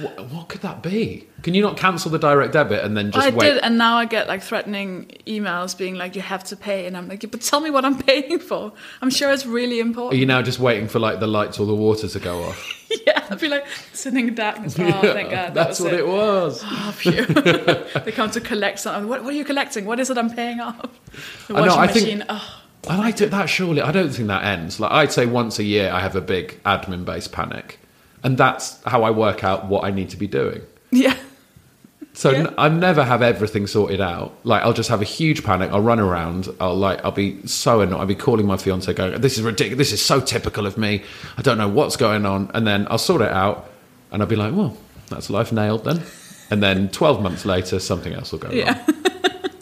what, 0.00 0.28
what 0.30 0.48
could 0.48 0.62
that 0.62 0.82
be? 0.82 1.26
Can 1.42 1.54
you 1.54 1.62
not 1.62 1.76
cancel 1.76 2.10
the 2.10 2.18
direct 2.18 2.52
debit 2.52 2.84
and 2.84 2.96
then 2.96 3.10
just 3.12 3.26
I 3.26 3.30
wait? 3.30 3.54
did, 3.54 3.58
and 3.62 3.76
now 3.78 3.96
I 3.96 4.06
get 4.06 4.28
like 4.28 4.42
threatening 4.42 5.10
emails 5.26 5.76
being 5.76 5.94
like, 5.96 6.16
"You 6.16 6.22
have 6.22 6.42
to 6.44 6.56
pay," 6.56 6.86
and 6.86 6.96
I'm 6.96 7.06
like, 7.08 7.20
"But 7.30 7.40
tell 7.42 7.60
me 7.60 7.70
what 7.70 7.84
I'm 7.84 7.98
paying 8.02 8.38
for. 8.38 8.72
I'm 9.02 9.10
sure 9.10 9.30
it's 9.30 9.46
really 9.46 9.78
important. 9.78 10.14
Are 10.14 10.16
important." 10.16 10.20
you 10.20 10.26
now 10.26 10.42
just 10.42 10.58
waiting 10.58 10.88
for 10.88 10.98
like 10.98 11.20
the 11.20 11.26
lights 11.26 11.58
or 11.60 11.66
the 11.66 11.74
water 11.74 12.08
to 12.08 12.18
go 12.18 12.42
off? 12.44 12.79
yeah, 13.06 13.26
I'd 13.30 13.40
be 13.40 13.48
like 13.48 13.66
sitting 13.92 14.28
in 14.28 14.34
darkness. 14.34 14.76
Oh, 14.78 14.90
thank 15.00 15.30
God, 15.30 15.54
that 15.54 15.54
That's 15.54 15.80
what 15.80 15.92
it, 15.94 16.06
was. 16.06 16.62
Oh, 16.66 16.92
they 18.04 18.12
come 18.12 18.30
to 18.30 18.40
collect 18.40 18.80
something. 18.80 19.08
What, 19.08 19.22
what 19.24 19.32
are 19.34 19.36
you 19.36 19.44
collecting? 19.44 19.84
What 19.84 20.00
is 20.00 20.10
it 20.10 20.18
I'm 20.18 20.30
paying 20.30 20.60
off? 20.60 20.80
The 21.48 21.54
I 21.56 21.66
know, 21.66 21.76
washing 21.76 22.22
I 22.22 22.26
think- 22.28 22.42
Oh, 22.88 23.00
I 23.02 23.10
do 23.10 23.26
that 23.26 23.46
surely. 23.50 23.82
I 23.82 23.92
don't 23.92 24.08
think 24.10 24.28
that 24.28 24.42
ends. 24.42 24.80
Like 24.80 24.90
I'd 24.90 25.12
say 25.12 25.26
once 25.26 25.58
a 25.58 25.64
year, 25.64 25.90
I 25.92 26.00
have 26.00 26.16
a 26.16 26.20
big 26.22 26.60
admin-based 26.64 27.30
panic, 27.30 27.78
and 28.24 28.38
that's 28.38 28.82
how 28.84 29.02
I 29.02 29.10
work 29.10 29.44
out 29.44 29.66
what 29.66 29.84
I 29.84 29.90
need 29.90 30.08
to 30.10 30.16
be 30.16 30.26
doing. 30.26 30.62
yeah. 30.90 31.16
So 32.20 32.32
Yeah. 32.32 32.50
I 32.58 32.68
never 32.68 33.02
have 33.02 33.22
everything 33.22 33.66
sorted 33.66 33.98
out. 34.02 34.34
Like 34.44 34.62
I'll 34.62 34.74
just 34.74 34.90
have 34.90 35.00
a 35.00 35.06
huge 35.06 35.42
panic. 35.42 35.70
I'll 35.72 35.80
run 35.80 35.98
around. 35.98 36.48
I'll 36.60 36.76
like 36.76 37.02
I'll 37.02 37.12
be 37.26 37.38
so 37.46 37.80
annoyed. 37.80 37.98
I'll 37.98 38.04
be 38.04 38.14
calling 38.14 38.44
my 38.46 38.58
fiance, 38.58 38.92
going, 38.92 39.18
"This 39.22 39.38
is 39.38 39.42
ridiculous. 39.42 39.78
This 39.88 39.92
is 39.98 40.04
so 40.04 40.20
typical 40.20 40.66
of 40.66 40.76
me. 40.76 41.02
I 41.38 41.40
don't 41.40 41.56
know 41.56 41.68
what's 41.68 41.96
going 41.96 42.26
on." 42.26 42.50
And 42.52 42.66
then 42.66 42.86
I'll 42.90 42.98
sort 42.98 43.22
it 43.22 43.32
out, 43.32 43.70
and 44.12 44.20
I'll 44.20 44.28
be 44.28 44.36
like, 44.36 44.52
"Well, 44.54 44.76
that's 45.08 45.30
life 45.30 45.50
nailed 45.50 45.84
then." 45.84 46.02
And 46.50 46.62
then 46.62 46.90
twelve 46.90 47.22
months 47.22 47.46
later, 47.46 47.78
something 47.80 48.12
else 48.12 48.32
will 48.32 48.40
go 48.40 48.50
Yeah. 48.50 48.74
wrong. 48.86 48.96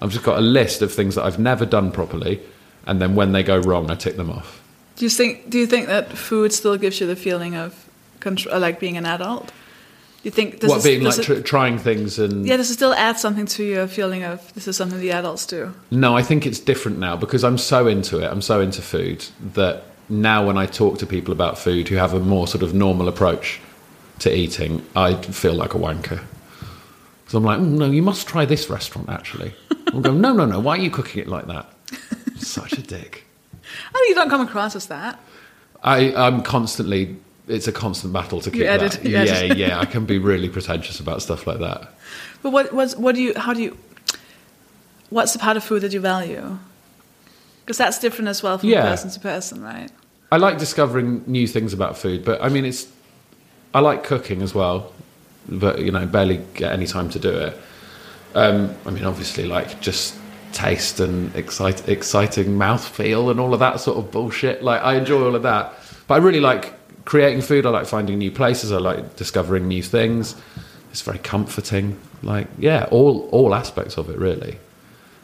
I've 0.03 0.11
just 0.11 0.25
got 0.25 0.39
a 0.39 0.47
list 0.59 0.83
of 0.83 0.93
things 0.93 1.15
that 1.15 1.25
I've 1.25 1.39
never 1.39 1.65
done 1.65 1.93
properly, 1.93 2.41
and 2.89 3.01
then 3.01 3.15
when 3.15 3.31
they 3.31 3.45
go 3.45 3.59
wrong, 3.59 3.89
I 3.89 3.95
tick 3.95 4.17
them 4.17 4.31
off. 4.31 4.61
Do 4.97 5.05
you 5.05 5.11
think? 5.11 5.49
Do 5.49 5.59
you 5.61 5.67
think 5.69 5.87
that 5.87 6.19
food 6.19 6.53
still 6.53 6.77
gives 6.77 6.99
you 7.01 7.07
the 7.07 7.15
feeling 7.15 7.55
of 7.55 7.71
control, 8.19 8.59
like 8.59 8.81
being 8.81 8.97
an 8.97 9.07
adult? 9.07 9.53
You 10.29 10.33
think? 10.33 10.61
Does 10.61 10.69
what 10.69 10.81
it- 10.81 10.85
being 10.85 11.03
like 11.03 11.23
tr- 11.23 11.41
trying 11.41 11.79
things 11.79 12.19
and 12.19 12.47
yeah, 12.47 12.59
does 12.59 12.69
it 12.71 12.75
still 12.75 12.93
add 12.93 13.19
something 13.19 13.47
to 13.47 13.65
your 13.65 13.87
feeling 13.87 14.25
of 14.25 14.53
this 14.53 14.69
is 14.69 14.77
something 14.77 15.01
the 15.01 15.11
adults 15.13 15.47
do? 15.47 15.73
No, 15.91 16.15
I 16.15 16.23
think 16.23 16.45
it's 16.45 16.59
different 16.61 16.99
now 16.99 17.17
because 17.17 17.45
I'm 17.45 17.57
so 17.57 17.87
into 17.87 18.19
it. 18.23 18.31
I'm 18.31 18.43
so 18.43 18.61
into 18.61 18.83
food 18.83 19.25
that 19.55 19.85
now 20.11 20.47
when 20.47 20.59
I 20.59 20.67
talk 20.67 20.99
to 20.99 21.07
people 21.07 21.33
about 21.33 21.57
food 21.59 21.89
who 21.89 21.97
have 21.97 22.13
a 22.13 22.21
more 22.21 22.47
sort 22.47 22.63
of 22.63 22.75
normal 22.75 23.09
approach 23.09 23.59
to 24.19 24.29
eating, 24.37 24.85
I 24.95 25.15
feel 25.15 25.55
like 25.55 25.73
a 25.73 25.79
wanker. 25.79 26.21
Because 27.25 27.35
I'm 27.35 27.45
like, 27.45 27.61
"Mm, 27.61 27.79
no, 27.79 27.87
you 27.87 28.03
must 28.03 28.27
try 28.29 28.45
this 28.45 28.69
restaurant 28.69 29.09
actually. 29.09 29.55
I'm 29.87 30.03
go, 30.03 30.13
no, 30.13 30.35
no, 30.35 30.45
no, 30.45 30.61
why 30.61 30.77
are 30.77 30.83
you 30.83 30.91
cooking 30.91 31.23
it 31.23 31.29
like 31.29 31.47
that? 31.47 31.73
Such 32.37 32.75
a 32.75 32.83
dick. 32.83 33.25
Oh, 33.95 34.07
you 34.11 34.15
don't 34.15 34.29
come 34.29 34.43
across 34.43 34.77
as 34.77 34.89
that. 34.89 35.19
I, 35.83 36.13
I'm 36.15 36.43
constantly, 36.43 37.17
it's 37.49 37.67
a 37.69 37.73
constant 37.73 38.13
battle 38.13 38.41
to 38.41 38.51
keep 38.51 38.63
edit- 38.63 38.93
that. 38.93 39.05
Yeah, 39.05 39.21
edit. 39.21 39.57
yeah, 39.59 39.81
I 39.81 39.85
can 39.85 40.05
be 40.07 40.19
really 40.33 40.49
pretentious 40.49 41.01
about 41.01 41.23
stuff 41.23 41.47
like 41.47 41.59
that. 41.59 41.93
But 42.43 42.51
what, 42.51 42.73
what, 42.73 42.93
what 42.93 43.15
do 43.15 43.23
you? 43.23 43.35
How 43.37 43.53
do 43.55 43.63
you? 43.63 43.77
What's 45.11 45.33
the 45.33 45.39
part 45.39 45.57
of 45.57 45.65
food 45.65 45.83
that 45.83 45.93
you 45.93 46.01
value? 46.01 46.59
Because 47.65 47.79
that's 47.79 47.99
different 47.99 48.29
as 48.29 48.43
well 48.43 48.59
from 48.59 48.69
Yeah. 48.71 48.83
person 48.83 49.11
to 49.11 49.21
person, 49.21 49.63
right? 49.63 49.91
I 50.31 50.37
like 50.37 50.59
discovering 50.59 51.23
new 51.27 51.47
things 51.47 51.73
about 51.73 51.97
food, 51.97 52.25
but 52.25 52.43
I 52.43 52.49
mean, 52.49 52.65
it's. 52.65 52.87
I 53.75 53.81
like 53.81 54.03
cooking 54.05 54.41
as 54.43 54.55
well, 54.55 54.93
but 55.49 55.81
you 55.81 55.91
know, 55.91 56.07
barely 56.07 56.39
get 56.55 56.73
any 56.73 56.87
time 56.87 57.11
to 57.11 57.19
do 57.19 57.31
it. 57.31 57.59
Um, 58.35 58.75
I 58.87 58.91
mean, 58.91 59.05
obviously, 59.05 59.45
like 59.47 59.81
just 59.81 60.15
taste 60.53 61.01
and 61.01 61.35
excite, 61.37 61.87
exciting 61.89 62.49
mouthfeel 62.59 63.31
and 63.31 63.39
all 63.39 63.53
of 63.53 63.61
that 63.61 63.81
sort 63.81 63.99
of 63.99 64.11
bullshit. 64.11 64.63
Like, 64.63 64.83
I 64.83 64.95
enjoy 64.97 65.23
all 65.25 65.35
of 65.35 65.43
that, 65.43 65.75
but 66.07 66.15
I 66.15 66.17
really 66.19 66.41
like 66.41 66.73
creating 67.09 67.41
food. 67.41 67.65
I 67.65 67.71
like 67.71 67.87
finding 67.87 68.19
new 68.19 68.31
places. 68.31 68.71
I 68.71 68.77
like 68.77 69.17
discovering 69.17 69.67
new 69.67 69.83
things. 69.83 70.37
it's 70.91 71.01
very 71.01 71.19
comforting. 71.19 71.99
Like, 72.23 72.49
yeah, 72.59 72.87
all 72.91 73.29
all 73.31 73.55
aspects 73.55 73.97
of 73.97 74.11
it 74.11 74.19
really. 74.19 74.59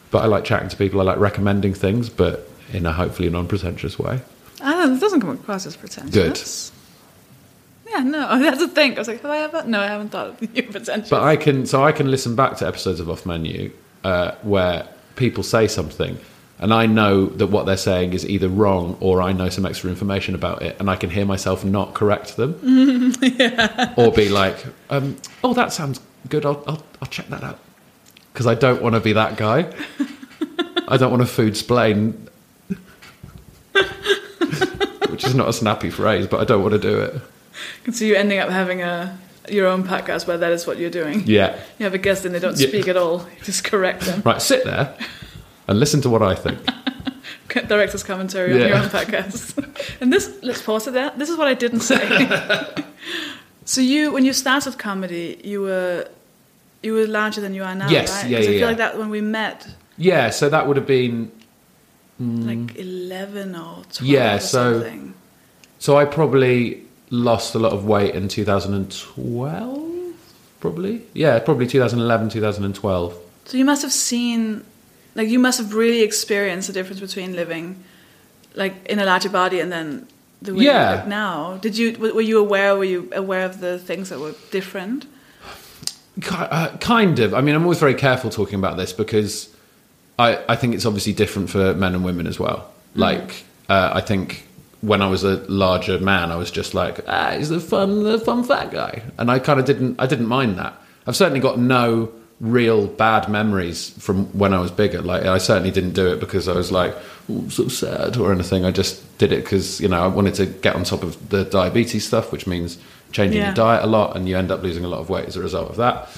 But 0.09 0.23
I 0.23 0.25
like 0.25 0.45
chatting 0.45 0.69
to 0.69 0.77
people. 0.77 0.99
I 0.99 1.03
like 1.03 1.19
recommending 1.19 1.75
things, 1.75 2.09
but 2.09 2.49
in 2.73 2.85
a 2.87 2.91
hopefully 2.91 3.29
non-pretentious 3.29 3.99
way. 3.99 4.19
I 4.61 4.71
don't, 4.71 4.97
it 4.97 4.99
doesn't 4.99 5.21
come 5.21 5.29
across 5.29 5.67
as 5.67 5.75
pretentious. 5.75 6.71
Good. 7.85 7.91
Yeah, 7.91 7.99
no, 7.99 8.39
that's 8.39 8.59
the 8.59 8.67
thing. 8.67 8.95
I 8.95 8.99
was 8.99 9.07
like, 9.07 9.21
have 9.21 9.31
I 9.31 9.39
ever? 9.39 9.63
No, 9.65 9.79
I 9.79 9.87
haven't 9.87 10.09
thought 10.09 10.41
of 10.41 10.41
you 10.55 10.63
pretentious. 10.63 11.09
But 11.09 11.21
I 11.21 11.35
can, 11.35 11.67
so 11.67 11.83
I 11.83 11.91
can 11.91 12.09
listen 12.09 12.35
back 12.35 12.57
to 12.57 12.67
episodes 12.67 12.99
of 12.99 13.09
Off 13.09 13.25
Menu 13.27 13.71
uh, 14.03 14.31
where 14.41 14.87
people 15.17 15.43
say 15.43 15.67
something, 15.67 16.17
and 16.59 16.73
I 16.73 16.85
know 16.85 17.25
that 17.25 17.47
what 17.47 17.65
they're 17.65 17.75
saying 17.77 18.13
is 18.13 18.27
either 18.27 18.47
wrong 18.49 18.97
or 19.01 19.21
I 19.21 19.33
know 19.33 19.49
some 19.49 19.65
extra 19.65 19.89
information 19.89 20.35
about 20.35 20.61
it, 20.61 20.77
and 20.79 20.89
I 20.89 20.95
can 20.95 21.09
hear 21.09 21.25
myself 21.25 21.65
not 21.65 21.93
correct 21.93 22.37
them, 22.37 22.53
or 23.97 24.11
be 24.11 24.29
like, 24.29 24.57
um, 24.89 25.17
"Oh, 25.43 25.53
that 25.53 25.73
sounds 25.73 25.99
good. 26.29 26.45
I'll, 26.45 26.63
I'll, 26.67 26.83
I'll 27.01 27.07
check 27.09 27.27
that 27.29 27.43
out," 27.43 27.59
because 28.33 28.47
I 28.47 28.55
don't 28.55 28.81
want 28.81 28.95
to 28.95 29.01
be 29.01 29.13
that 29.13 29.35
guy. 29.37 29.71
I 30.87 30.97
don't 30.97 31.09
want 31.11 31.21
to 31.23 31.27
food 31.27 31.57
splain, 31.57 32.27
which 35.09 35.23
is 35.25 35.35
not 35.35 35.47
a 35.49 35.53
snappy 35.53 35.89
phrase, 35.89 36.27
but 36.27 36.39
I 36.39 36.43
don't 36.45 36.61
want 36.61 36.73
to 36.73 36.79
do 36.79 36.99
it. 37.01 37.15
can 37.83 37.93
see 37.93 38.07
you 38.07 38.15
ending 38.15 38.39
up 38.39 38.49
having 38.49 38.81
a 38.81 39.17
your 39.49 39.67
own 39.67 39.83
podcast 39.83 40.25
where 40.27 40.37
that 40.39 40.51
is 40.51 40.65
what 40.65 40.77
you're 40.79 40.89
doing. 40.89 41.21
Yeah, 41.25 41.55
You 41.77 41.83
have 41.85 41.93
a 41.93 41.99
guest 41.99 42.25
and 42.25 42.33
they 42.33 42.39
don't 42.39 42.59
Yeah. 42.59 42.67
speak 42.67 42.87
at 42.87 42.97
all. 42.97 43.19
You 43.37 43.43
just 43.43 43.63
correct 43.63 44.01
them. 44.01 44.21
right. 44.25 44.41
Sit 44.41 44.63
there 44.65 44.95
and 45.67 45.79
listen 45.79 46.01
to 46.01 46.09
what 46.09 46.21
I 46.21 46.35
think. 46.35 46.59
Director's 47.67 48.03
commentary 48.03 48.53
on 48.53 48.59
Yeah. 48.59 48.67
your 48.67 48.77
own 48.77 48.89
podcast. 48.89 49.57
and 50.01 50.11
this, 50.11 50.29
let's 50.43 50.61
pause 50.61 50.87
it 50.87 50.91
there. 50.93 51.11
This 51.15 51.29
is 51.29 51.37
what 51.37 51.47
I 51.47 51.53
didn't 51.53 51.79
say. 51.81 52.03
so 53.65 53.79
you, 53.81 54.11
when 54.11 54.25
you 54.25 54.33
started 54.33 54.77
comedy, 54.77 55.39
you 55.43 55.61
were 55.61 56.07
you 56.83 56.93
were 56.93 57.07
larger 57.07 57.41
than 57.41 57.53
you 57.53 57.63
are 57.63 57.73
now, 57.73 57.89
Yes, 57.89 58.11
right? 58.11 58.29
yeah, 58.29 58.37
'Cause 58.37 58.47
I 58.47 58.51
feel 58.51 58.59
yeah. 58.59 58.65
like 58.67 58.77
that 58.77 58.97
when 58.99 59.09
we 59.09 59.21
met, 59.21 59.67
Yeah, 59.97 60.29
so 60.29 60.49
that 60.49 60.67
would 60.67 60.77
have 60.77 60.85
been 60.85 61.31
like 62.19 62.75
eleven 62.77 63.55
or 63.55 63.83
twelve. 63.91 64.01
Mm. 64.01 64.07
Yeah, 64.07 64.35
or 64.35 64.39
so- 64.39 64.73
something. 64.81 65.13
So 65.79 65.97
I 65.97 66.05
probably 66.05 66.83
lost 67.09 67.55
a 67.55 67.59
lot 67.59 67.71
of 67.73 67.85
weight 67.85 68.15
in 68.15 68.27
2012, 68.27 70.13
probably. 70.59 71.01
Yeah, 71.13 71.39
probably 71.39 71.67
2011, 71.67 72.29
2012. 72.29 73.17
So 73.45 73.57
you 73.57 73.65
must 73.65 73.81
have 73.83 73.91
seen, 73.93 74.63
like, 75.15 75.27
you 75.29 75.39
must 75.39 75.57
have 75.57 75.73
really 75.73 76.01
experienced 76.01 76.67
the 76.67 76.73
difference 76.73 76.99
between 77.01 77.35
living, 77.35 77.83
like, 78.53 78.85
in 78.85 78.99
a 78.99 79.05
larger 79.05 79.29
body 79.29 79.59
and 79.59 79.71
then 79.71 80.07
the 80.41 80.53
way 80.53 80.65
Yeah. 80.65 80.91
you 80.91 80.97
look 80.97 81.07
now. 81.07 81.57
Did 81.61 81.77
you 81.77 81.97
were 81.97 82.21
you 82.21 82.37
aware? 82.39 82.75
Were 82.75 82.83
you 82.83 83.09
aware 83.15 83.45
of 83.45 83.59
the 83.61 83.79
things 83.79 84.09
that 84.09 84.19
were 84.19 84.33
different? 84.51 85.05
Uh, 86.31 86.69
kind 86.79 87.19
of. 87.19 87.33
I 87.33 87.41
mean, 87.41 87.55
I'm 87.55 87.63
always 87.63 87.79
very 87.79 87.93
careful 87.95 88.29
talking 88.29 88.57
about 88.57 88.77
this 88.77 88.93
because 88.93 89.49
I, 90.17 90.39
I 90.47 90.55
think 90.55 90.73
it's 90.73 90.85
obviously 90.85 91.11
different 91.13 91.49
for 91.49 91.73
men 91.73 91.93
and 91.93 92.05
women 92.05 92.25
as 92.27 92.39
well. 92.39 92.71
Like, 92.95 93.43
uh, 93.67 93.91
I 93.93 93.99
think 94.01 94.47
when 94.79 95.01
I 95.01 95.07
was 95.09 95.23
a 95.25 95.37
larger 95.49 95.99
man, 95.99 96.31
I 96.31 96.37
was 96.37 96.51
just 96.51 96.73
like, 96.73 96.99
ah, 97.07 97.31
he's 97.37 97.49
the 97.49 97.59
fun, 97.59 98.03
the 98.03 98.17
fun 98.19 98.43
fat 98.45 98.71
guy, 98.71 99.01
and 99.17 99.29
I 99.29 99.39
kind 99.39 99.59
of 99.59 99.65
didn't, 99.65 99.99
I 99.99 100.05
didn't 100.07 100.27
mind 100.27 100.57
that. 100.57 100.73
I've 101.05 101.15
certainly 101.17 101.41
got 101.41 101.59
no 101.59 102.11
real 102.41 102.87
bad 102.87 103.29
memories 103.29 103.91
from 104.03 104.25
when 104.37 104.53
I 104.53 104.59
was 104.59 104.71
bigger. 104.71 105.01
Like, 105.01 105.23
I 105.23 105.37
certainly 105.37 105.71
didn't 105.71 105.93
do 105.93 106.07
it 106.11 106.19
because 106.19 106.47
I 106.47 106.53
was 106.53 106.71
like, 106.71 106.95
oh, 107.29 107.47
so 107.49 107.67
sad 107.67 108.17
or 108.17 108.31
anything. 108.31 108.65
I 108.65 108.71
just 108.71 109.17
did 109.17 109.31
it 109.31 109.43
because 109.43 109.79
you 109.79 109.87
know 109.87 110.03
I 110.03 110.07
wanted 110.07 110.35
to 110.35 110.45
get 110.45 110.75
on 110.75 110.83
top 110.83 111.03
of 111.03 111.29
the 111.29 111.45
diabetes 111.45 112.05
stuff, 112.05 112.31
which 112.31 112.45
means 112.47 112.77
changing 113.11 113.39
Yeah. 113.39 113.47
your 113.47 113.55
diet 113.55 113.83
a 113.83 113.87
lot, 113.87 114.15
and 114.15 114.27
you 114.27 114.37
end 114.37 114.51
up 114.51 114.61
losing 114.63 114.83
a 114.83 114.87
lot 114.87 114.99
of 114.99 115.09
weight 115.09 115.25
as 115.25 115.35
a 115.37 115.41
result 115.41 115.69
of 115.69 115.77
that. 115.77 116.09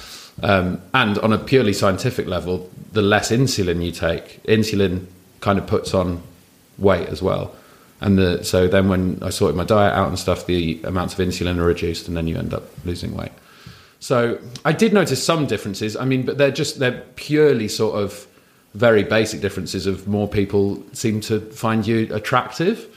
Um, 0.44 0.82
and 0.94 1.18
on 1.20 1.34
a 1.34 1.38
purely 1.38 1.74
scientific 1.74 2.28
level, 2.28 2.70
the 2.94 3.02
less 3.02 3.32
insulin 3.32 3.84
you 3.84 3.92
take, 3.92 4.42
insulin 4.44 5.06
kind 5.40 5.58
of 5.60 5.68
puts 5.68 5.94
on 5.94 6.22
weight 6.78 7.08
as 7.10 7.22
well. 7.22 7.56
And 8.02 8.18
the, 8.20 8.44
so 8.44 8.68
then 8.68 8.90
when 8.90 9.18
I 9.24 9.30
sorted 9.32 9.56
my 9.56 9.64
diet 9.64 9.94
out 9.94 10.08
and 10.10 10.20
stuff, 10.20 10.46
the 10.46 10.80
amounts 10.84 11.14
of 11.18 11.20
insulin 11.28 11.58
are 11.58 11.66
reduced, 11.66 12.08
and 12.08 12.16
then 12.16 12.28
you 12.28 12.38
end 12.38 12.54
up 12.54 12.64
losing 12.86 13.16
weight. 13.16 13.32
So 14.08 14.40
I 14.64 14.72
did 14.72 14.94
notice 14.94 15.22
some 15.22 15.48
differences. 15.48 15.98
I 15.98 16.06
mean, 16.06 16.26
but 16.26 16.38
they're 16.38 16.50
just 16.50 16.80
they're 16.80 17.04
purely 17.18 17.68
sort 17.68 18.02
of 18.02 18.26
very 18.74 19.04
basic 19.04 19.42
differences 19.42 19.86
of 19.86 20.08
more 20.08 20.30
people 20.30 20.82
seem 20.94 21.20
to 21.28 21.42
find 21.52 21.86
you 21.86 22.08
attractive, 22.16 22.88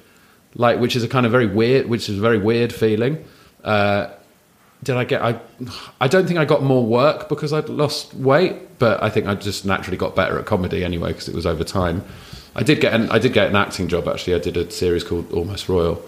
like 0.55 0.79
which 0.79 0.95
is 0.95 1.03
a 1.03 1.09
kind 1.09 1.27
of 1.27 1.33
very 1.33 1.49
weird, 1.49 1.89
which 1.89 2.09
is 2.09 2.19
a 2.19 2.21
very 2.21 2.39
weird 2.39 2.73
feeling. 2.73 3.25
Uh, 3.65 4.11
did 4.85 4.95
I 4.95 5.03
get? 5.03 5.21
I 5.21 5.41
I 6.01 6.07
don't 6.07 6.29
think 6.29 6.39
I 6.39 6.45
got 6.45 6.63
more 6.63 6.87
work 6.87 7.29
because 7.29 7.53
I'd 7.53 7.69
lost 7.69 8.15
weight, 8.15 8.79
but 8.79 9.03
I 9.03 9.11
think 9.11 9.27
I 9.27 9.35
just 9.35 9.67
naturally 9.67 9.97
got 9.97 10.15
better 10.15 10.39
at 10.39 10.47
comedy 10.47 10.85
anyway 10.85 11.09
because 11.09 11.29
it 11.29 11.35
was 11.35 11.45
over 11.45 11.65
time. 11.65 12.05
I 12.55 12.63
did 12.63 12.81
get 12.81 12.93
an 12.95 13.11
I 13.11 13.19
did 13.19 13.33
get 13.33 13.49
an 13.49 13.57
acting 13.57 13.89
job 13.89 14.09
actually. 14.09 14.35
I 14.35 14.39
did 14.39 14.57
a 14.57 14.71
series 14.71 15.05
called 15.05 15.31
Almost 15.33 15.69
Royal, 15.69 16.03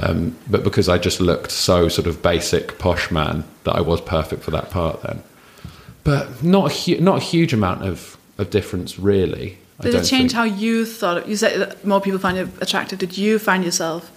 um, 0.00 0.36
but 0.48 0.62
because 0.62 0.88
I 0.88 0.98
just 0.98 1.20
looked 1.20 1.50
so 1.50 1.88
sort 1.88 2.06
of 2.06 2.22
basic 2.22 2.78
posh 2.78 3.10
man 3.10 3.44
that 3.64 3.74
I 3.74 3.80
was 3.80 4.00
perfect 4.00 4.42
for 4.42 4.50
that 4.52 4.70
part 4.70 5.02
then. 5.02 5.22
But 6.04 6.42
not 6.42 6.70
a 6.70 6.74
hu- 6.74 7.00
not 7.00 7.18
a 7.18 7.24
huge 7.24 7.52
amount 7.52 7.84
of, 7.84 8.16
of 8.38 8.50
difference 8.50 8.98
really. 8.98 9.58
Did 9.80 9.94
it 9.94 10.04
change 10.04 10.32
think. 10.32 10.32
how 10.32 10.44
you 10.44 10.84
thought? 10.84 11.28
You 11.28 11.36
said 11.36 11.60
that 11.60 11.84
more 11.84 12.00
people 12.00 12.18
find 12.18 12.36
you 12.36 12.50
attractive. 12.60 12.98
Did 12.98 13.16
you 13.16 13.38
find 13.38 13.64
yourself 13.64 14.10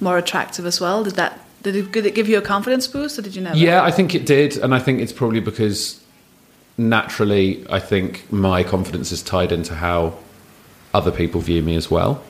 more 0.00 0.18
attractive 0.18 0.66
as 0.66 0.80
well? 0.80 1.04
Did 1.04 1.14
that? 1.14 1.40
Did 1.62 1.76
it, 1.76 1.92
did 1.92 2.06
it 2.06 2.14
give 2.14 2.28
you 2.28 2.38
a 2.38 2.42
confidence 2.42 2.86
boost, 2.86 3.18
or 3.18 3.22
did 3.22 3.34
you 3.36 3.42
know? 3.42 3.52
Yeah, 3.52 3.82
I 3.82 3.90
think 3.90 4.14
it 4.14 4.24
did, 4.24 4.56
and 4.56 4.74
I 4.74 4.78
think 4.78 5.00
it's 5.00 5.12
probably 5.12 5.40
because 5.40 6.02
naturally, 6.78 7.64
I 7.68 7.80
think 7.80 8.30
my 8.32 8.62
confidence 8.62 9.12
is 9.12 9.22
tied 9.22 9.52
into 9.52 9.74
how 9.74 10.14
other 10.94 11.10
people 11.10 11.40
view 11.40 11.62
me 11.62 11.76
as 11.76 11.90
well. 11.90 12.22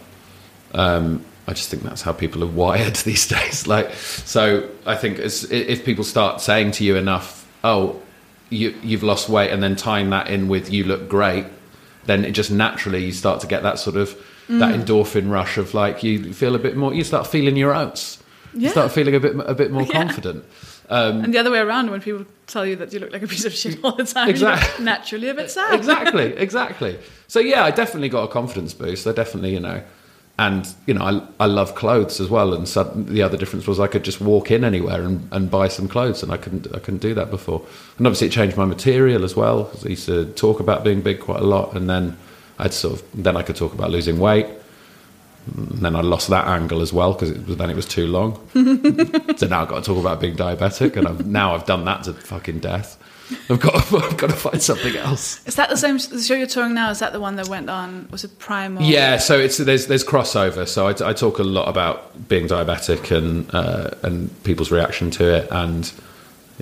Um, 0.74 1.24
I 1.46 1.52
just 1.52 1.68
think 1.70 1.82
that's 1.82 2.02
how 2.02 2.12
people 2.12 2.42
are 2.44 2.46
wired 2.46 2.96
these 3.04 3.26
days. 3.26 3.66
Like, 3.66 3.92
so 3.94 4.68
I 4.86 4.94
think 4.96 5.18
as, 5.18 5.50
if 5.50 5.84
people 5.84 6.04
start 6.04 6.40
saying 6.40 6.72
to 6.72 6.84
you 6.84 6.96
enough, 6.96 7.46
"Oh, 7.64 8.00
you, 8.50 8.74
you've 8.82 9.02
lost 9.02 9.28
weight," 9.28 9.50
and 9.50 9.62
then 9.62 9.76
tying 9.76 10.10
that 10.10 10.28
in 10.28 10.48
with 10.48 10.70
"you 10.72 10.84
look 10.84 11.08
great," 11.08 11.46
then 12.06 12.24
it 12.24 12.32
just 12.32 12.50
naturally 12.50 13.04
you 13.04 13.12
start 13.12 13.40
to 13.40 13.46
get 13.46 13.62
that 13.62 13.78
sort 13.78 13.96
of 13.96 14.16
that 14.48 14.74
endorphin 14.74 15.30
rush 15.30 15.58
of 15.58 15.74
like 15.74 16.02
you 16.02 16.32
feel 16.32 16.56
a 16.56 16.58
bit 16.58 16.76
more. 16.76 16.92
You 16.92 17.04
start 17.04 17.26
feeling 17.26 17.56
your 17.56 17.72
oats. 17.74 18.18
You 18.52 18.68
start 18.68 18.90
feeling 18.90 19.14
a 19.14 19.20
bit 19.20 19.36
a 19.38 19.54
bit 19.54 19.70
more 19.70 19.82
Yeah. 19.88 19.92
confident. 20.04 20.44
Um, 20.88 21.22
And 21.22 21.32
the 21.32 21.38
other 21.38 21.52
way 21.52 21.60
around, 21.60 21.88
when 21.92 22.00
people 22.00 22.26
tell 22.48 22.66
you 22.66 22.74
that 22.76 22.92
you 22.92 22.98
look 22.98 23.12
like 23.12 23.22
a 23.22 23.28
piece 23.28 23.44
of 23.44 23.52
shit 23.54 23.78
all 23.84 23.92
the 23.94 24.02
time, 24.04 24.28
Exactly. 24.28 24.68
you're 24.78 24.84
naturally 24.84 25.28
a 25.28 25.34
bit 25.34 25.48
sad. 25.58 25.72
exactly, 25.74 26.32
exactly. 26.36 26.98
So 27.30 27.38
yeah, 27.38 27.62
I 27.62 27.70
definitely 27.70 28.08
got 28.08 28.24
a 28.24 28.26
confidence 28.26 28.74
boost. 28.74 29.06
I 29.06 29.12
definitely, 29.12 29.52
you 29.52 29.60
know, 29.60 29.84
and 30.36 30.66
you 30.86 30.94
know, 30.94 31.04
I, 31.04 31.44
I 31.44 31.46
love 31.46 31.76
clothes 31.76 32.18
as 32.18 32.28
well. 32.28 32.52
And 32.52 32.68
so 32.68 32.82
the 32.82 33.22
other 33.22 33.36
difference 33.36 33.68
was 33.68 33.78
I 33.78 33.86
could 33.86 34.02
just 34.02 34.20
walk 34.20 34.50
in 34.50 34.64
anywhere 34.64 35.02
and, 35.02 35.28
and 35.30 35.48
buy 35.48 35.68
some 35.68 35.86
clothes, 35.86 36.24
and 36.24 36.32
I 36.32 36.36
couldn't 36.36 36.66
I 36.74 36.80
couldn't 36.80 37.02
do 37.02 37.14
that 37.14 37.30
before. 37.30 37.64
And 37.98 38.06
obviously, 38.08 38.26
it 38.26 38.32
changed 38.32 38.56
my 38.56 38.64
material 38.64 39.22
as 39.22 39.36
well. 39.36 39.70
I 39.84 39.90
used 39.90 40.06
to 40.06 40.24
talk 40.32 40.58
about 40.58 40.82
being 40.82 41.02
big 41.02 41.20
quite 41.20 41.38
a 41.38 41.44
lot, 41.44 41.76
and 41.76 41.88
then 41.88 42.16
I'd 42.58 42.74
sort 42.74 42.94
of 42.94 43.04
then 43.14 43.36
I 43.36 43.42
could 43.42 43.54
talk 43.54 43.74
about 43.74 43.92
losing 43.92 44.18
weight. 44.18 44.48
And 45.56 45.78
then 45.78 45.94
I 45.94 46.00
lost 46.00 46.30
that 46.30 46.48
angle 46.48 46.80
as 46.80 46.92
well 46.92 47.12
because 47.12 47.32
then 47.56 47.70
it 47.70 47.76
was 47.76 47.86
too 47.86 48.08
long. 48.08 48.44
so 49.36 49.46
now 49.46 49.62
I've 49.62 49.68
got 49.68 49.84
to 49.84 49.86
talk 49.86 49.98
about 49.98 50.20
being 50.20 50.34
diabetic, 50.34 50.96
and 50.96 51.06
I've, 51.06 51.24
now 51.26 51.54
I've 51.54 51.64
done 51.64 51.84
that 51.84 52.02
to 52.04 52.12
fucking 52.12 52.58
death. 52.58 52.98
I've 53.48 53.60
got 53.60 53.74
I've 53.92 54.16
got 54.16 54.30
to 54.30 54.36
find 54.36 54.62
something 54.62 54.96
else. 54.96 55.46
Is 55.46 55.54
that 55.56 55.68
the 55.70 55.76
same 55.76 55.98
the 55.98 56.22
show 56.22 56.34
you're 56.34 56.46
touring 56.46 56.74
now? 56.74 56.90
Is 56.90 56.98
that 57.00 57.12
the 57.12 57.20
one 57.20 57.36
that 57.36 57.48
went 57.48 57.68
on? 57.70 58.08
Was 58.10 58.24
it 58.24 58.38
Prime? 58.38 58.78
Or 58.78 58.82
Yeah, 58.82 59.18
so 59.18 59.38
it's 59.38 59.58
there's 59.58 59.86
there's 59.86 60.04
crossover. 60.04 60.66
So 60.66 60.86
I, 60.88 61.10
I 61.10 61.12
talk 61.12 61.38
a 61.38 61.42
lot 61.44 61.68
about 61.68 62.28
being 62.28 62.46
diabetic 62.46 63.16
and 63.16 63.52
uh, 63.54 63.90
and 64.02 64.30
people's 64.44 64.70
reaction 64.70 65.10
to 65.12 65.34
it, 65.36 65.48
and 65.50 65.92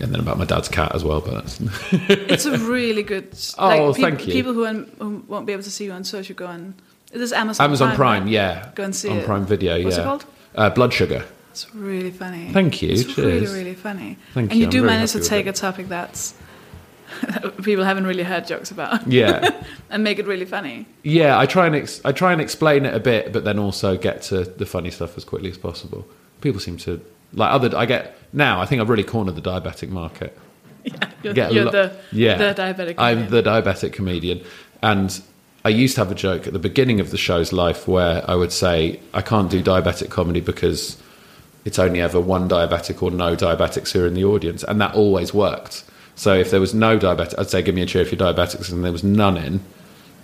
and 0.00 0.12
then 0.12 0.20
about 0.20 0.38
my 0.38 0.44
dad's 0.44 0.68
cat 0.68 0.94
as 0.94 1.04
well. 1.04 1.20
But 1.20 1.34
that's, 1.44 1.60
It's 2.08 2.46
a 2.46 2.58
really 2.58 3.02
good. 3.02 3.36
Oh, 3.58 3.92
peop- 3.94 4.02
thank 4.04 4.26
you. 4.26 4.32
People 4.32 4.52
who, 4.54 4.64
who 4.98 5.24
won't 5.28 5.46
be 5.46 5.52
able 5.52 5.62
to 5.64 5.70
see 5.70 5.84
you 5.86 5.92
on 5.92 6.04
so 6.04 6.22
should 6.22 6.36
go 6.36 6.46
on. 6.46 6.74
It 7.12 7.20
is 7.20 7.32
Amazon. 7.32 7.64
Amazon 7.64 7.94
Prime, 7.96 8.24
right? 8.24 8.32
yeah, 8.32 8.70
Go 8.74 8.84
and 8.84 8.94
see 8.94 9.08
on 9.08 9.18
it. 9.18 9.24
Prime 9.26 9.46
Video. 9.46 9.82
What's 9.82 9.96
it 9.96 10.04
called? 10.04 10.26
Uh, 10.54 10.68
Blood 10.70 10.92
Sugar. 10.92 11.24
It's 11.50 11.74
really 11.74 12.10
funny. 12.10 12.52
Thank 12.52 12.82
you, 12.82 12.90
It's 12.90 13.04
cheers. 13.04 13.16
really, 13.16 13.46
really 13.46 13.74
funny. 13.74 14.16
Thank 14.34 14.50
you. 14.50 14.50
and 14.52 14.60
you, 14.60 14.66
you 14.66 14.70
do 14.70 14.82
manage 14.86 15.12
to 15.12 15.20
take 15.20 15.46
it. 15.46 15.48
a 15.48 15.52
topic 15.52 15.88
that's 15.88 16.34
people 17.62 17.84
haven't 17.84 18.06
really 18.06 18.22
heard 18.22 18.46
jokes 18.46 18.70
about 18.70 19.06
Yeah, 19.06 19.50
and 19.90 20.04
make 20.04 20.18
it 20.18 20.26
really 20.26 20.44
funny. 20.44 20.86
yeah. 21.02 21.38
I 21.38 21.46
try 21.46 21.66
and 21.66 21.74
ex- 21.76 22.00
I 22.04 22.12
try 22.12 22.32
and 22.32 22.40
explain 22.40 22.84
it 22.86 22.94
a 22.94 23.00
bit, 23.00 23.32
but 23.32 23.44
then 23.44 23.58
also 23.58 23.96
get 23.96 24.22
to 24.22 24.44
the 24.44 24.66
funny 24.66 24.90
stuff 24.90 25.16
as 25.16 25.24
quickly 25.24 25.50
as 25.50 25.58
possible. 25.58 26.06
People 26.40 26.60
seem 26.60 26.76
to 26.78 27.00
like 27.32 27.50
other. 27.52 27.76
I 27.76 27.86
get 27.86 28.16
now. 28.32 28.60
I 28.60 28.66
think 28.66 28.80
I've 28.80 28.88
really 28.88 29.04
cornered 29.04 29.36
the 29.36 29.42
diabetic 29.42 29.88
market. 29.88 30.36
Yeah, 30.84 30.94
you're, 31.34 31.50
you're 31.50 31.64
lo- 31.66 31.70
the 31.72 31.96
yeah. 32.12 32.36
the 32.36 32.62
diabetic. 32.62 32.94
I'm 32.98 33.28
the 33.28 33.42
diabetic 33.42 33.92
comedian, 33.92 34.42
and 34.82 35.20
I 35.64 35.68
used 35.70 35.96
to 35.96 36.00
have 36.02 36.10
a 36.10 36.14
joke 36.14 36.46
at 36.46 36.52
the 36.54 36.58
beginning 36.58 37.00
of 37.00 37.10
the 37.10 37.18
show's 37.18 37.52
life 37.52 37.86
where 37.88 38.24
I 38.30 38.34
would 38.36 38.52
say 38.52 39.00
I 39.12 39.20
can't 39.20 39.50
do 39.50 39.62
diabetic 39.62 40.08
comedy 40.08 40.40
because 40.40 40.96
it's 41.66 41.78
only 41.78 42.00
ever 42.00 42.20
one 42.20 42.48
diabetic 42.48 43.02
or 43.02 43.10
no 43.10 43.36
diabetics 43.36 43.92
who 43.92 44.04
are 44.04 44.06
in 44.06 44.14
the 44.14 44.24
audience, 44.24 44.62
and 44.64 44.80
that 44.80 44.94
always 44.94 45.34
worked. 45.34 45.84
So 46.18 46.34
if 46.34 46.50
there 46.50 46.60
was 46.60 46.74
no 46.74 46.98
diabetic, 46.98 47.38
I'd 47.38 47.48
say 47.48 47.62
give 47.62 47.76
me 47.76 47.82
a 47.82 47.86
cheer 47.86 48.02
if 48.02 48.10
you're 48.10 48.18
diabetics, 48.18 48.72
and 48.72 48.84
there 48.84 48.90
was 48.90 49.04
none 49.04 49.36
in, 49.36 49.60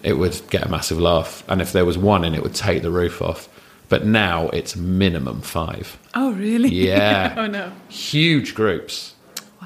it 0.02 0.14
would 0.14 0.40
get 0.50 0.66
a 0.66 0.68
massive 0.68 0.98
laugh. 0.98 1.44
And 1.48 1.62
if 1.62 1.70
there 1.72 1.84
was 1.84 1.96
one 1.96 2.24
in, 2.24 2.34
it 2.34 2.42
would 2.42 2.54
take 2.54 2.82
the 2.82 2.90
roof 2.90 3.22
off. 3.22 3.48
But 3.88 4.04
now 4.04 4.48
it's 4.48 4.74
minimum 4.74 5.40
five. 5.40 5.96
Oh, 6.14 6.32
really? 6.32 6.68
Yeah. 6.74 7.34
oh 7.38 7.46
no. 7.46 7.70
Huge 7.90 8.56
groups, 8.56 9.14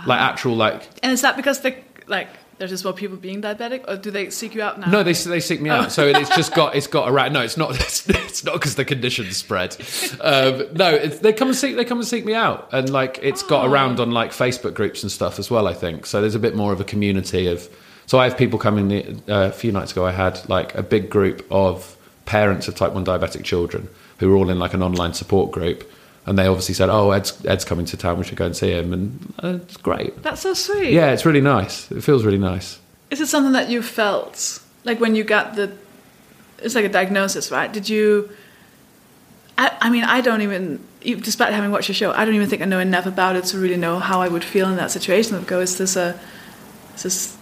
like 0.06 0.20
actual 0.20 0.54
like 0.54 0.86
And 1.02 1.12
is 1.12 1.22
that 1.22 1.34
because 1.34 1.62
the 1.62 1.74
like 2.08 2.28
there's 2.58 2.70
just 2.70 2.84
more 2.84 2.92
people 2.92 3.16
being 3.16 3.40
diabetic, 3.40 3.84
or 3.88 3.96
do 3.96 4.10
they 4.10 4.30
seek 4.30 4.54
you 4.54 4.62
out 4.62 4.78
now? 4.78 4.90
No, 4.90 5.02
they 5.02 5.12
they 5.12 5.40
seek 5.40 5.60
me 5.60 5.70
out. 5.70 5.92
So 5.92 6.06
it's 6.06 6.28
just 6.30 6.54
got 6.54 6.74
it's 6.76 6.86
got 6.86 7.08
around. 7.08 7.32
No, 7.32 7.40
it's 7.40 7.56
not. 7.56 7.68
It's, 7.88 8.08
it's 8.08 8.44
not 8.44 8.54
because 8.54 8.74
the 8.74 8.84
conditions 8.84 9.36
spread. 9.36 9.76
Um, 10.20 10.66
no, 10.74 10.90
it's, 10.94 11.20
they 11.20 11.32
come 11.32 11.48
and 11.48 11.56
seek 11.56 11.76
they 11.76 11.84
come 11.84 11.98
and 11.98 12.06
seek 12.06 12.24
me 12.24 12.34
out, 12.34 12.68
and 12.72 12.90
like 12.90 13.18
it's 13.22 13.42
got 13.42 13.66
around 13.66 14.00
on 14.00 14.10
like 14.10 14.32
Facebook 14.32 14.74
groups 14.74 15.02
and 15.02 15.10
stuff 15.10 15.38
as 15.38 15.50
well. 15.50 15.66
I 15.66 15.74
think 15.74 16.06
so. 16.06 16.20
There's 16.20 16.34
a 16.34 16.40
bit 16.40 16.56
more 16.56 16.72
of 16.72 16.80
a 16.80 16.84
community 16.84 17.46
of. 17.46 17.68
So 18.06 18.18
I 18.18 18.24
have 18.24 18.36
people 18.36 18.58
coming. 18.58 19.22
Uh, 19.28 19.48
a 19.48 19.52
few 19.52 19.72
nights 19.72 19.92
ago, 19.92 20.04
I 20.04 20.12
had 20.12 20.46
like 20.48 20.74
a 20.74 20.82
big 20.82 21.08
group 21.08 21.46
of 21.50 21.96
parents 22.26 22.68
of 22.68 22.74
type 22.74 22.92
one 22.92 23.04
diabetic 23.04 23.44
children 23.44 23.88
who 24.18 24.28
were 24.28 24.36
all 24.36 24.50
in 24.50 24.58
like 24.58 24.74
an 24.74 24.82
online 24.82 25.14
support 25.14 25.50
group. 25.50 25.90
And 26.28 26.38
they 26.38 26.46
obviously 26.46 26.74
said, 26.74 26.90
"Oh, 26.90 27.12
Ed's, 27.12 27.32
Ed's 27.46 27.64
coming 27.64 27.86
to 27.86 27.96
town. 27.96 28.18
We 28.18 28.24
should 28.24 28.36
go 28.36 28.44
and 28.44 28.54
see 28.54 28.70
him." 28.70 28.92
And 28.92 29.34
uh, 29.42 29.58
it's 29.62 29.78
great. 29.78 30.22
That's 30.22 30.42
so 30.42 30.52
sweet. 30.52 30.92
Yeah, 30.92 31.12
it's 31.12 31.24
really 31.24 31.40
nice. 31.40 31.90
It 31.90 32.04
feels 32.04 32.22
really 32.22 32.36
nice. 32.52 32.78
Is 33.10 33.22
it 33.22 33.28
something 33.28 33.54
that 33.54 33.70
you 33.70 33.80
felt 33.80 34.60
like 34.84 35.00
when 35.00 35.14
you 35.14 35.24
got 35.24 35.56
the? 35.56 35.72
It's 36.58 36.74
like 36.74 36.84
a 36.84 36.90
diagnosis, 36.90 37.50
right? 37.50 37.72
Did 37.72 37.88
you? 37.88 38.28
I, 39.56 39.72
I 39.80 39.90
mean, 39.90 40.04
I 40.04 40.20
don't 40.20 40.42
even, 40.42 40.84
despite 41.00 41.54
having 41.54 41.70
watched 41.70 41.88
your 41.88 41.94
show, 41.94 42.12
I 42.12 42.26
don't 42.26 42.34
even 42.34 42.48
think 42.48 42.60
I 42.60 42.66
know 42.66 42.78
enough 42.78 43.06
about 43.06 43.34
it 43.34 43.44
to 43.46 43.58
really 43.58 43.78
know 43.78 43.98
how 43.98 44.20
I 44.20 44.28
would 44.28 44.44
feel 44.44 44.68
in 44.68 44.76
that 44.76 44.90
situation. 44.90 45.34
Of 45.34 45.46
go, 45.46 45.60
is 45.60 45.78
this 45.78 45.96
a, 45.96 46.20
is 46.94 47.02
this, 47.04 47.36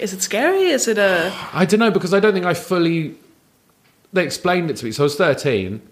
is 0.00 0.14
it 0.14 0.22
scary? 0.22 0.68
Is 0.70 0.88
it 0.88 0.96
a? 0.96 1.30
I 1.52 1.66
don't 1.66 1.78
know 1.78 1.90
because 1.90 2.14
I 2.14 2.20
don't 2.20 2.32
think 2.32 2.46
I 2.46 2.54
fully. 2.54 3.16
They 4.14 4.24
explained 4.24 4.70
it 4.70 4.78
to 4.78 4.86
me. 4.86 4.92
So 4.92 5.02
I 5.02 5.04
was 5.04 5.16
thirteen. 5.16 5.82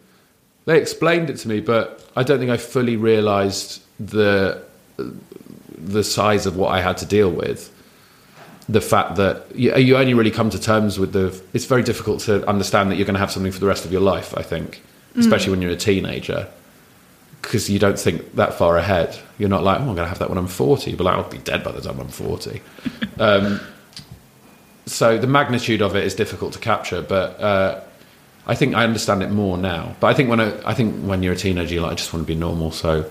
They 0.64 0.78
explained 0.80 1.28
it 1.30 1.38
to 1.38 1.48
me, 1.48 1.60
but 1.60 2.08
I 2.14 2.22
don't 2.22 2.38
think 2.38 2.50
I 2.50 2.56
fully 2.56 2.96
realised 2.96 3.82
the 3.98 4.62
the 5.82 6.04
size 6.04 6.46
of 6.46 6.56
what 6.56 6.68
I 6.68 6.80
had 6.80 6.96
to 6.98 7.06
deal 7.06 7.30
with. 7.30 7.70
The 8.68 8.80
fact 8.80 9.16
that 9.16 9.44
you, 9.54 9.74
you, 9.76 9.96
only 9.96 10.14
really 10.14 10.30
come 10.30 10.48
to 10.50 10.60
terms 10.60 10.98
with 10.98 11.12
the 11.12 11.38
it's 11.52 11.64
very 11.64 11.82
difficult 11.82 12.20
to 12.22 12.46
understand 12.48 12.90
that 12.90 12.96
you're 12.96 13.04
going 13.04 13.14
to 13.14 13.20
have 13.20 13.32
something 13.32 13.52
for 13.52 13.58
the 13.58 13.66
rest 13.66 13.84
of 13.84 13.90
your 13.90 14.00
life 14.00 14.36
i 14.38 14.42
think 14.42 14.80
especially 15.16 15.48
mm. 15.48 15.50
when 15.50 15.62
you're 15.62 15.72
a 15.72 15.76
teenager 15.76 16.48
because 17.42 17.68
you 17.68 17.80
don't 17.80 17.98
think 17.98 18.36
that 18.36 18.54
far 18.54 18.78
ahead. 18.78 19.18
You're 19.36 19.48
not 19.48 19.64
like 19.64 19.80
oh 19.80 19.80
i'm 19.80 19.86
going 19.86 19.96
to 19.96 20.06
have 20.06 20.20
that 20.20 20.28
when 20.28 20.38
i'm 20.38 20.46
40 20.46 20.94
but 20.94 21.04
like, 21.04 21.16
i'll 21.16 21.28
be 21.28 21.38
dead 21.38 21.64
by 21.64 21.72
the 21.72 21.80
time 21.80 21.98
i'm 21.98 22.08
40 22.08 22.62
um, 23.18 23.60
so 24.86 25.18
the 25.18 25.26
magnitude 25.26 25.82
of 25.82 25.96
it 25.96 26.04
is 26.04 26.14
difficult 26.14 26.52
to 26.52 26.60
capture 26.60 27.02
but 27.02 27.40
uh, 27.40 27.80
i 28.46 28.54
think 28.54 28.74
i 28.74 28.84
understand 28.84 29.22
it 29.22 29.30
more 29.30 29.56
now 29.56 29.94
but 30.00 30.08
i 30.08 30.14
think 30.14 30.28
when 30.28 30.40
I, 30.40 30.52
I 30.70 30.74
think 30.74 31.04
when 31.04 31.22
you're 31.22 31.34
a 31.34 31.36
teenager 31.36 31.74
you're 31.74 31.82
like 31.82 31.92
i 31.92 31.94
just 31.94 32.12
want 32.12 32.26
to 32.26 32.32
be 32.32 32.38
normal 32.38 32.70
so 32.70 33.10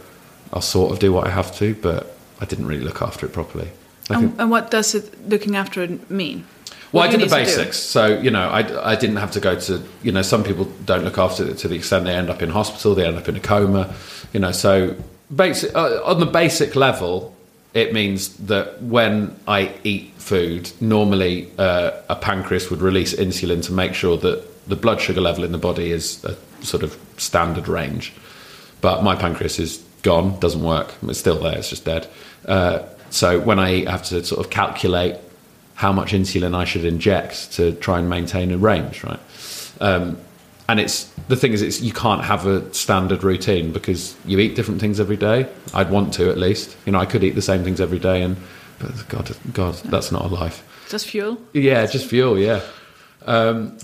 i'll 0.54 0.62
sort 0.62 0.92
of 0.92 1.00
do 1.00 1.14
what 1.14 1.28
i 1.28 1.30
have 1.30 1.56
to 1.58 1.74
but 1.76 2.16
i 2.40 2.46
didn't 2.46 2.66
really 2.66 2.84
look 2.84 3.02
after 3.02 3.26
it 3.26 3.34
properly 3.34 3.70
and, 4.10 4.40
and, 4.40 4.52
what 4.52 4.72
does 4.72 4.96
it 4.96 5.30
looking 5.30 5.56
after 5.56 5.82
it 5.84 6.10
mean? 6.10 6.46
Well, 6.92 7.04
I 7.04 7.08
did 7.08 7.22
the 7.22 7.28
basics. 7.28 7.78
So, 7.78 8.20
you 8.20 8.32
know, 8.32 8.50
I, 8.50 8.92
I 8.92 8.96
didn't 8.96 9.16
have 9.18 9.32
to 9.32 9.40
go 9.40 9.58
to, 9.58 9.82
you 10.04 10.12
know, 10.12 10.22
some 10.22 10.44
people 10.44 10.66
don't 10.86 11.06
look 11.06 11.18
after 11.18 11.48
it 11.48 11.58
to 11.60 11.70
the 11.70 11.76
extent 11.76 12.06
they 12.06 12.14
end 12.14 12.30
up 12.30 12.42
in 12.42 12.50
hospital, 12.50 12.96
they 12.96 13.06
end 13.06 13.18
up 13.18 13.30
in 13.30 13.38
a 13.38 13.40
coma, 13.40 13.94
you 14.34 14.42
know. 14.42 14.52
So, 14.52 14.96
basic, 15.34 15.74
uh, 15.74 16.02
on 16.04 16.20
the 16.20 16.26
basic 16.26 16.76
level, 16.76 17.34
it 17.74 17.94
means 17.94 18.36
that 18.38 18.82
when 18.82 19.40
I 19.48 19.74
eat 19.86 20.12
food, 20.18 20.70
normally 20.82 21.50
uh, 21.58 21.92
a 22.10 22.16
pancreas 22.16 22.70
would 22.70 22.82
release 22.82 23.14
insulin 23.14 23.64
to 23.66 23.72
make 23.72 23.94
sure 23.94 24.18
that 24.18 24.46
the 24.68 24.76
blood 24.76 25.02
sugar 25.02 25.22
level 25.22 25.44
in 25.44 25.52
the 25.52 25.58
body 25.58 25.92
is 25.92 26.24
a 26.24 26.36
sort 26.64 26.84
of 26.84 26.98
standard 27.18 27.68
range. 27.68 28.14
But 28.82 29.04
my 29.04 29.16
pancreas 29.16 29.60
is 29.60 29.84
gone, 30.02 30.40
doesn't 30.40 30.64
work. 30.64 30.94
It's 31.04 31.20
still 31.20 31.40
there, 31.40 31.58
it's 31.58 31.70
just 31.70 31.86
dead. 31.86 32.08
Uh, 32.46 32.84
so 33.10 33.40
when 33.40 33.60
I 33.60 33.74
eat, 33.76 33.88
I 33.88 33.92
have 33.92 34.04
to 34.06 34.24
sort 34.24 34.44
of 34.44 34.52
calculate 34.52 35.16
how 35.76 35.92
much 35.92 36.12
insulin 36.14 36.56
I 36.56 36.66
should 36.66 36.86
inject 36.86 37.54
to 37.54 37.74
try 37.74 38.00
and 38.00 38.10
maintain 38.10 38.52
a 38.52 38.58
range, 38.58 39.04
right? 39.04 39.20
Um, 39.80 40.18
and 40.70 40.80
it's 40.80 41.12
the 41.28 41.36
thing 41.36 41.54
is, 41.54 41.62
it's 41.62 41.82
you 41.82 41.92
can't 41.92 42.24
have 42.24 42.46
a 42.46 42.74
standard 42.74 43.24
routine 43.24 43.74
because 43.74 44.16
you 44.26 44.40
eat 44.40 44.56
different 44.56 44.80
things 44.80 45.00
every 45.00 45.18
day. 45.18 45.50
I'd 45.74 45.90
want 45.90 46.14
to 46.14 46.30
at 46.30 46.38
least. 46.38 46.78
You 46.86 46.94
know, 46.94 47.00
I 47.00 47.06
could 47.06 47.24
eat 47.24 47.36
the 47.36 47.42
same 47.42 47.64
things 47.64 47.82
every 47.82 48.00
day, 48.00 48.22
and 48.22 48.38
but 48.80 49.10
God, 49.10 49.36
God, 49.54 49.74
that's 49.86 50.12
not 50.12 50.24
a 50.24 50.28
life. 50.28 50.64
Just 50.90 51.08
fuel. 51.08 51.38
Yeah, 51.54 51.86
just 51.88 52.06
fuel. 52.06 52.38
Yeah. 52.40 52.62
Um, 53.26 53.78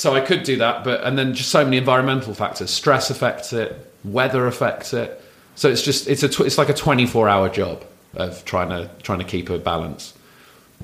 so 0.00 0.14
I 0.14 0.22
could 0.22 0.44
do 0.44 0.56
that, 0.56 0.82
but 0.82 1.04
and 1.04 1.18
then 1.18 1.34
just 1.34 1.50
so 1.50 1.62
many 1.62 1.76
environmental 1.76 2.32
factors. 2.32 2.70
Stress 2.70 3.10
affects 3.10 3.52
it. 3.52 3.76
Weather 4.02 4.46
affects 4.46 4.94
it. 4.94 5.22
So 5.56 5.68
it's 5.68 5.82
just 5.82 6.08
it's 6.08 6.22
a 6.22 6.28
tw- 6.28 6.40
it's 6.40 6.56
like 6.56 6.70
a 6.70 6.74
twenty 6.74 7.06
four 7.06 7.28
hour 7.28 7.50
job 7.50 7.84
of 8.14 8.42
trying 8.46 8.70
to 8.70 8.88
trying 9.02 9.18
to 9.18 9.26
keep 9.26 9.50
a 9.50 9.58
balance. 9.58 10.14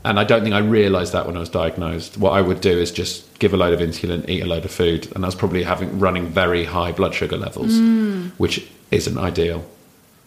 And 0.05 0.21
I 0.21 0.25
don't 0.25 0.43
think 0.43 0.55
I 0.55 0.59
realised 0.59 1.15
that 1.15 1.27
when 1.27 1.35
I 1.35 1.41
was 1.41 1.49
diagnosed. 1.49 2.19
What 2.19 2.33
I 2.33 2.43
would 2.43 2.61
do 2.61 2.79
is 2.79 2.93
just 2.93 3.39
give 3.39 3.55
a 3.55 3.57
load 3.57 3.73
of 3.73 3.81
insulin, 3.81 4.29
eat 4.29 4.43
a 4.43 4.47
load 4.47 4.67
of 4.67 4.71
food, 4.71 5.11
and 5.15 5.25
I 5.25 5.29
was 5.29 5.35
probably 5.35 5.63
having 5.63 5.99
running 5.99 6.27
very 6.27 6.65
high 6.65 6.93
blood 6.93 7.15
sugar 7.15 7.39
levels, 7.39 7.73
mm. 7.73 8.33
which 8.33 8.69
isn't 8.91 9.17
ideal. 9.17 9.65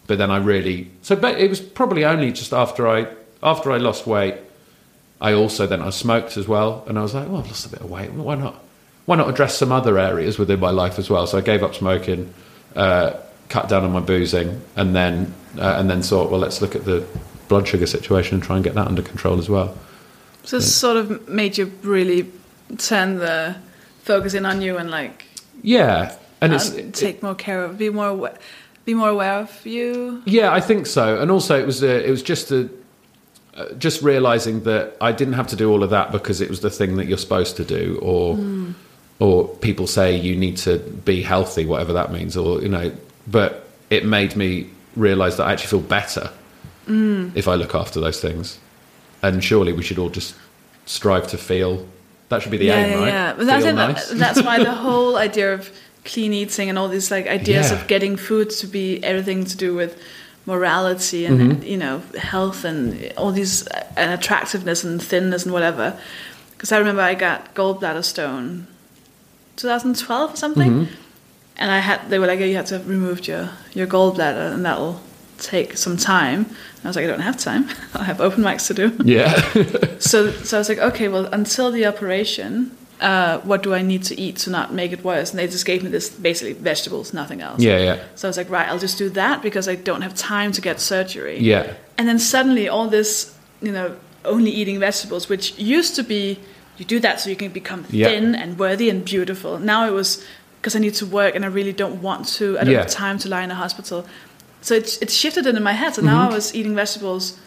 But 0.08 0.18
then 0.18 0.32
I 0.32 0.38
really 0.38 0.90
so 1.02 1.14
it 1.14 1.48
was 1.48 1.60
probably 1.60 2.04
only 2.04 2.32
just 2.32 2.52
after 2.52 2.88
I 2.88 3.06
after 3.40 3.70
I 3.70 3.76
lost 3.76 4.08
weight, 4.08 4.34
I 5.20 5.32
also 5.32 5.68
then 5.68 5.80
I 5.80 5.90
smoked 5.90 6.36
as 6.36 6.48
well, 6.48 6.84
and 6.88 6.98
I 6.98 7.02
was 7.02 7.14
like, 7.14 7.28
well, 7.28 7.38
I've 7.38 7.46
lost 7.46 7.66
a 7.66 7.68
bit 7.68 7.82
of 7.82 7.88
weight. 7.88 8.10
Why 8.10 8.34
not? 8.34 8.60
Why 9.10 9.16
not 9.16 9.28
address 9.28 9.58
some 9.58 9.72
other 9.72 9.98
areas 9.98 10.38
within 10.38 10.60
my 10.60 10.70
life 10.70 10.96
as 10.96 11.10
well? 11.10 11.26
So 11.26 11.36
I 11.36 11.40
gave 11.40 11.64
up 11.64 11.74
smoking. 11.74 12.32
Uh, 12.76 13.14
cut 13.50 13.68
down 13.68 13.84
on 13.84 13.90
my 13.90 13.98
boozing, 14.00 14.62
and 14.76 14.94
then 14.94 15.34
uh, 15.58 15.74
and 15.78 15.90
then 15.90 16.00
thought, 16.00 16.30
well, 16.30 16.40
let's 16.40 16.62
look 16.62 16.74
at 16.74 16.84
the 16.84 17.04
blood 17.48 17.66
sugar 17.66 17.86
situation 17.86 18.36
and 18.36 18.42
try 18.42 18.54
and 18.54 18.64
get 18.64 18.74
that 18.74 18.86
under 18.86 19.02
control 19.02 19.38
as 19.38 19.50
well. 19.50 19.76
So 20.44 20.58
this 20.58 20.74
sort 20.74 20.96
of 20.96 21.28
made 21.28 21.58
you 21.58 21.72
really 21.82 22.30
turn 22.78 23.16
the 23.16 23.56
focus 24.02 24.34
in 24.34 24.46
on 24.46 24.62
you 24.62 24.78
and 24.78 24.90
like 24.90 25.26
yeah, 25.62 26.16
and 26.40 26.54
it's 26.54 26.70
take 26.70 27.16
it, 27.16 27.22
more 27.22 27.34
care 27.34 27.64
of, 27.64 27.76
be 27.76 27.90
more 27.90 28.32
be 28.84 28.94
more 28.94 29.08
aware 29.08 29.40
of 29.40 29.66
you. 29.66 30.22
Yeah, 30.24 30.52
I 30.52 30.60
think 30.60 30.86
so. 30.86 31.20
And 31.20 31.30
also, 31.30 31.60
it 31.60 31.66
was 31.66 31.82
a, 31.82 32.06
it 32.06 32.10
was 32.10 32.22
just 32.22 32.52
a 32.52 32.70
uh, 33.54 33.72
just 33.74 34.02
realizing 34.02 34.62
that 34.62 34.96
I 35.00 35.10
didn't 35.10 35.34
have 35.34 35.48
to 35.48 35.56
do 35.56 35.68
all 35.70 35.82
of 35.82 35.90
that 35.90 36.12
because 36.12 36.40
it 36.40 36.48
was 36.48 36.60
the 36.60 36.70
thing 36.70 36.96
that 36.96 37.06
you're 37.06 37.18
supposed 37.18 37.56
to 37.56 37.64
do, 37.64 37.98
or 38.00 38.36
mm. 38.36 38.74
Or 39.20 39.46
people 39.46 39.86
say 39.86 40.16
you 40.16 40.34
need 40.34 40.56
to 40.56 40.78
be 40.78 41.22
healthy, 41.22 41.66
whatever 41.66 41.92
that 41.92 42.10
means, 42.10 42.36
or 42.36 42.60
you 42.60 42.68
know, 42.68 42.90
but 43.26 43.68
it 43.90 44.04
made 44.04 44.34
me 44.34 44.68
realize 44.96 45.36
that 45.36 45.44
I 45.44 45.52
actually 45.52 45.68
feel 45.68 45.88
better 45.88 46.30
mm. 46.86 47.30
if 47.36 47.46
I 47.46 47.54
look 47.54 47.74
after 47.74 48.00
those 48.00 48.20
things. 48.20 48.58
And 49.22 49.44
surely 49.44 49.72
we 49.72 49.82
should 49.82 49.98
all 49.98 50.08
just 50.08 50.34
strive 50.86 51.28
to 51.28 51.38
feel. 51.38 51.86
That 52.30 52.42
should 52.42 52.50
be 52.50 52.56
the 52.56 52.66
yeah, 52.66 52.76
aim, 52.76 52.90
yeah, 52.90 52.98
right? 52.98 53.06
Yeah, 53.06 53.34
but 53.34 53.46
that's, 53.46 53.64
nice. 53.64 54.08
that, 54.08 54.18
that's 54.18 54.42
why 54.42 54.62
the 54.64 54.74
whole 54.86 55.16
idea 55.16 55.52
of 55.54 55.70
clean 56.04 56.32
eating 56.32 56.68
and 56.70 56.78
all 56.78 56.88
these 56.88 57.10
like 57.10 57.26
ideas 57.26 57.70
yeah. 57.70 57.78
of 57.78 57.86
getting 57.86 58.16
food 58.16 58.48
to 58.48 58.66
be 58.66 59.02
everything 59.04 59.44
to 59.44 59.56
do 59.56 59.74
with 59.74 60.00
morality 60.46 61.26
and 61.26 61.38
mm-hmm. 61.38 61.62
you 61.62 61.76
know 61.76 61.98
health 62.18 62.64
and 62.64 63.12
all 63.18 63.30
these 63.30 63.66
and 63.96 64.10
attractiveness 64.12 64.82
and 64.82 65.02
thinness 65.02 65.44
and 65.44 65.52
whatever. 65.52 65.98
Because 66.52 66.72
I 66.72 66.78
remember 66.78 67.02
I 67.02 67.14
got 67.14 67.54
gallbladder 67.54 68.04
stone, 68.04 68.66
2012 69.56 70.32
or 70.32 70.36
something. 70.36 70.70
Mm-hmm 70.70 70.94
and 71.60 71.70
I 71.70 71.78
had 71.78 72.08
they 72.08 72.18
were 72.18 72.26
like, 72.26 72.40
oh, 72.40 72.44
you 72.44 72.56
have 72.56 72.66
to 72.66 72.78
have 72.78 72.88
removed 72.88 73.28
your 73.28 73.50
your 73.74 73.86
gallbladder, 73.86 74.52
and 74.52 74.64
that'll 74.64 75.00
take 75.38 75.76
some 75.76 75.96
time. 75.96 76.46
And 76.46 76.84
I 76.84 76.88
was 76.88 76.96
like, 76.96 77.04
I 77.04 77.08
don't 77.08 77.20
have 77.20 77.36
time. 77.36 77.68
I 77.94 78.04
have 78.04 78.20
open 78.20 78.42
mics 78.42 78.66
to 78.68 78.74
do. 78.74 78.96
Yeah. 79.04 79.34
so 79.98 80.32
so 80.32 80.56
I 80.56 80.60
was 80.60 80.68
like, 80.68 80.78
okay, 80.78 81.08
well, 81.08 81.26
until 81.26 81.70
the 81.70 81.86
operation, 81.86 82.74
uh, 83.00 83.40
what 83.40 83.62
do 83.62 83.74
I 83.74 83.82
need 83.82 84.02
to 84.04 84.18
eat 84.18 84.36
to 84.38 84.50
not 84.50 84.72
make 84.72 84.92
it 84.92 85.04
worse? 85.04 85.30
And 85.30 85.38
they 85.38 85.46
just 85.46 85.66
gave 85.66 85.82
me 85.82 85.90
this 85.90 86.08
basically 86.08 86.54
vegetables, 86.54 87.12
nothing 87.12 87.42
else. 87.42 87.60
Yeah, 87.60 87.78
yeah. 87.78 88.02
So 88.14 88.26
I 88.26 88.30
was 88.30 88.38
like, 88.38 88.48
right, 88.48 88.66
I'll 88.66 88.78
just 88.78 88.96
do 88.96 89.10
that 89.10 89.42
because 89.42 89.68
I 89.68 89.74
don't 89.74 90.00
have 90.00 90.14
time 90.14 90.52
to 90.52 90.62
get 90.62 90.80
surgery. 90.80 91.38
Yeah. 91.38 91.74
And 91.98 92.08
then 92.08 92.18
suddenly 92.18 92.68
all 92.68 92.88
this, 92.88 93.36
you 93.60 93.72
know, 93.72 93.96
only 94.24 94.50
eating 94.50 94.80
vegetables, 94.80 95.28
which 95.28 95.58
used 95.58 95.94
to 95.96 96.02
be 96.02 96.38
you 96.80 96.86
do 96.86 96.98
that 97.00 97.20
so 97.20 97.30
you 97.30 97.36
can 97.36 97.52
become 97.52 97.84
thin 97.84 98.34
and 98.34 98.58
worthy 98.58 98.88
and 98.90 99.04
beautiful. 99.04 99.58
Now 99.58 99.86
it 99.86 99.92
was 99.92 100.24
because 100.60 100.74
I 100.74 100.78
need 100.78 100.94
to 100.94 101.06
work 101.06 101.34
and 101.34 101.44
I 101.44 101.48
really 101.48 101.72
don't 101.72 102.02
want 102.02 102.26
to. 102.38 102.58
I 102.58 102.64
don't 102.64 102.72
yeah. 102.72 102.80
have 102.80 102.90
time 102.90 103.18
to 103.18 103.28
lie 103.28 103.42
in 103.42 103.50
a 103.50 103.54
hospital. 103.54 104.06
So 104.62 104.74
it, 104.74 105.00
it 105.02 105.10
shifted 105.10 105.46
it 105.46 105.54
in 105.54 105.62
my 105.62 105.72
head. 105.72 105.94
So 105.94 106.02
now 106.02 106.22
mm-hmm. 106.22 106.32
I 106.32 106.34
was 106.34 106.54
eating 106.54 106.74
vegetables 106.74 107.38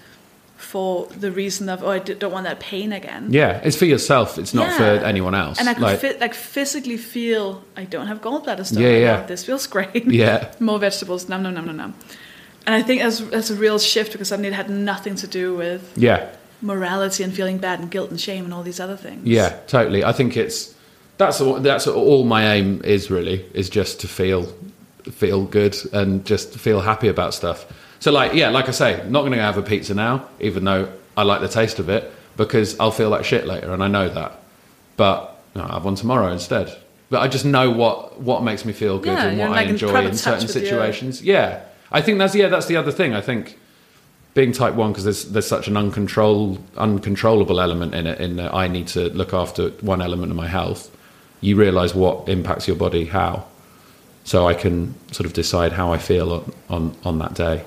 for 0.58 1.08
the 1.08 1.32
reason 1.32 1.70
of 1.70 1.84
oh 1.84 1.90
I 1.90 2.00
don't 2.00 2.32
want 2.32 2.46
that 2.46 2.60
pain 2.60 2.94
again. 2.94 3.28
Yeah, 3.32 3.60
it's 3.64 3.76
for 3.76 3.86
yourself. 3.86 4.38
It's 4.38 4.54
not 4.54 4.68
yeah. 4.68 4.78
for 4.78 5.06
anyone 5.06 5.36
else. 5.36 5.60
And 5.60 5.70
I 5.70 5.74
could 5.74 5.84
like, 5.84 6.00
fi- 6.00 6.18
like 6.18 6.34
physically 6.34 6.98
feel 6.98 7.64
I 7.76 7.84
don't 7.84 8.08
have 8.08 8.22
gallbladder 8.22 8.66
stone. 8.66 8.82
Yeah, 8.82 8.98
yeah. 8.98 9.26
This 9.26 9.46
feels 9.46 9.68
great. 9.76 10.06
Yeah. 10.06 10.52
More 10.60 10.80
vegetables. 10.80 11.30
Nom 11.30 11.44
nom 11.44 11.54
nom 11.54 11.66
nom 11.66 11.78
nom. 11.78 11.94
And 12.66 12.74
I 12.74 12.82
think 12.82 13.02
that's 13.02 13.20
that's 13.20 13.50
a 13.50 13.56
real 13.56 13.78
shift 13.78 14.14
because 14.14 14.30
suddenly 14.30 14.50
it 14.50 14.56
had 14.56 14.70
nothing 14.70 15.16
to 15.16 15.28
do 15.28 15.54
with 15.56 15.92
Yeah, 15.98 16.30
morality 16.64 17.24
and 17.24 17.34
feeling 17.34 17.58
bad 17.58 17.80
and 17.80 17.92
guilt 17.92 18.10
and 18.10 18.20
shame 18.20 18.46
and 18.46 18.54
all 18.54 18.64
these 18.64 18.80
other 18.80 18.98
things. 18.98 19.26
yeah, 19.26 19.50
totally. 19.68 20.04
I 20.04 20.12
think 20.14 20.38
it's 20.38 20.74
that's 21.18 21.40
all, 21.42 21.60
that's 21.60 21.86
all 21.88 22.24
my 22.24 22.54
aim 22.54 22.82
is 22.84 23.12
really 23.12 23.46
is 23.54 23.70
just 23.70 24.00
to 24.02 24.08
feel 24.08 24.52
feel 25.04 25.44
good 25.46 25.76
and 25.92 26.26
just 26.26 26.58
feel 26.58 26.82
happy 26.82 27.10
about 27.10 27.34
stuff. 27.34 27.66
So 28.00 28.12
like 28.12 28.34
yeah, 28.34 28.50
like 28.50 28.68
I 28.68 28.72
say, 28.72 29.04
not 29.10 29.22
going 29.22 29.34
to 29.34 29.42
have 29.42 29.58
a 29.58 29.62
pizza 29.62 29.94
now, 29.94 30.28
even 30.40 30.64
though 30.64 30.92
I 31.16 31.24
like 31.24 31.42
the 31.42 31.48
taste 31.48 31.80
of 31.80 31.90
it 31.90 32.12
because 32.38 32.80
I'll 32.80 32.92
feel 32.92 33.10
like 33.10 33.26
shit 33.26 33.46
later, 33.46 33.74
and 33.74 33.84
I 33.84 33.88
know 33.88 34.10
that. 34.10 34.40
But 34.98 35.34
know, 35.56 35.64
I'll 35.64 35.74
have 35.74 35.86
one 35.86 35.96
tomorrow 35.96 36.32
instead. 36.32 36.76
But 37.10 37.22
I 37.22 37.28
just 37.28 37.46
know 37.46 37.70
what 37.70 38.20
what 38.20 38.44
makes 38.44 38.66
me 38.66 38.74
feel 38.74 38.98
good 38.98 39.18
Yeah, 39.18 39.26
and 39.26 39.40
what 39.40 39.52
I 39.52 39.64
enjoy 39.64 40.06
in 40.06 40.18
certain 40.18 40.48
situations. 40.48 41.22
Yeah, 41.22 41.64
I 41.92 42.02
think 42.02 42.18
that's 42.18 42.34
yeah, 42.34 42.48
that's 42.48 42.66
the 42.66 42.78
other 42.78 42.92
thing. 42.92 43.14
I 43.14 43.22
think 43.22 43.58
being 44.34 44.52
type 44.52 44.74
one 44.76 44.92
because 44.92 45.04
there's 45.04 45.26
there's 45.26 45.48
such 45.48 45.68
an 45.68 45.76
uncontrol 45.76 46.58
uncontrollable 46.78 47.60
element 47.60 47.94
in 47.96 48.08
it. 48.08 48.20
In 48.20 48.36
that 48.38 48.54
I 48.54 48.68
need 48.68 48.88
to 48.90 49.10
look 49.10 49.34
after 49.34 49.70
one 49.82 50.02
element 50.02 50.32
of 50.32 50.36
my 50.38 50.48
health. 50.48 50.90
You 51.42 51.56
realise 51.58 51.94
what 51.94 52.30
impacts 52.30 52.68
your 52.70 52.78
body 52.78 53.06
how, 53.06 53.46
so 54.24 54.48
I 54.48 54.54
can 54.54 54.96
sort 55.12 55.26
of 55.26 55.34
decide 55.34 55.74
how 55.74 55.92
I 55.94 55.98
feel 55.98 56.32
on 56.34 56.54
on, 56.70 56.96
on 57.04 57.20
that 57.20 57.34
day. 57.36 57.64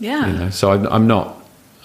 Yeah. 0.00 0.26
You 0.26 0.32
know, 0.38 0.50
so 0.50 0.72
I'm, 0.72 0.86
I'm 0.88 1.06
not 1.06 1.36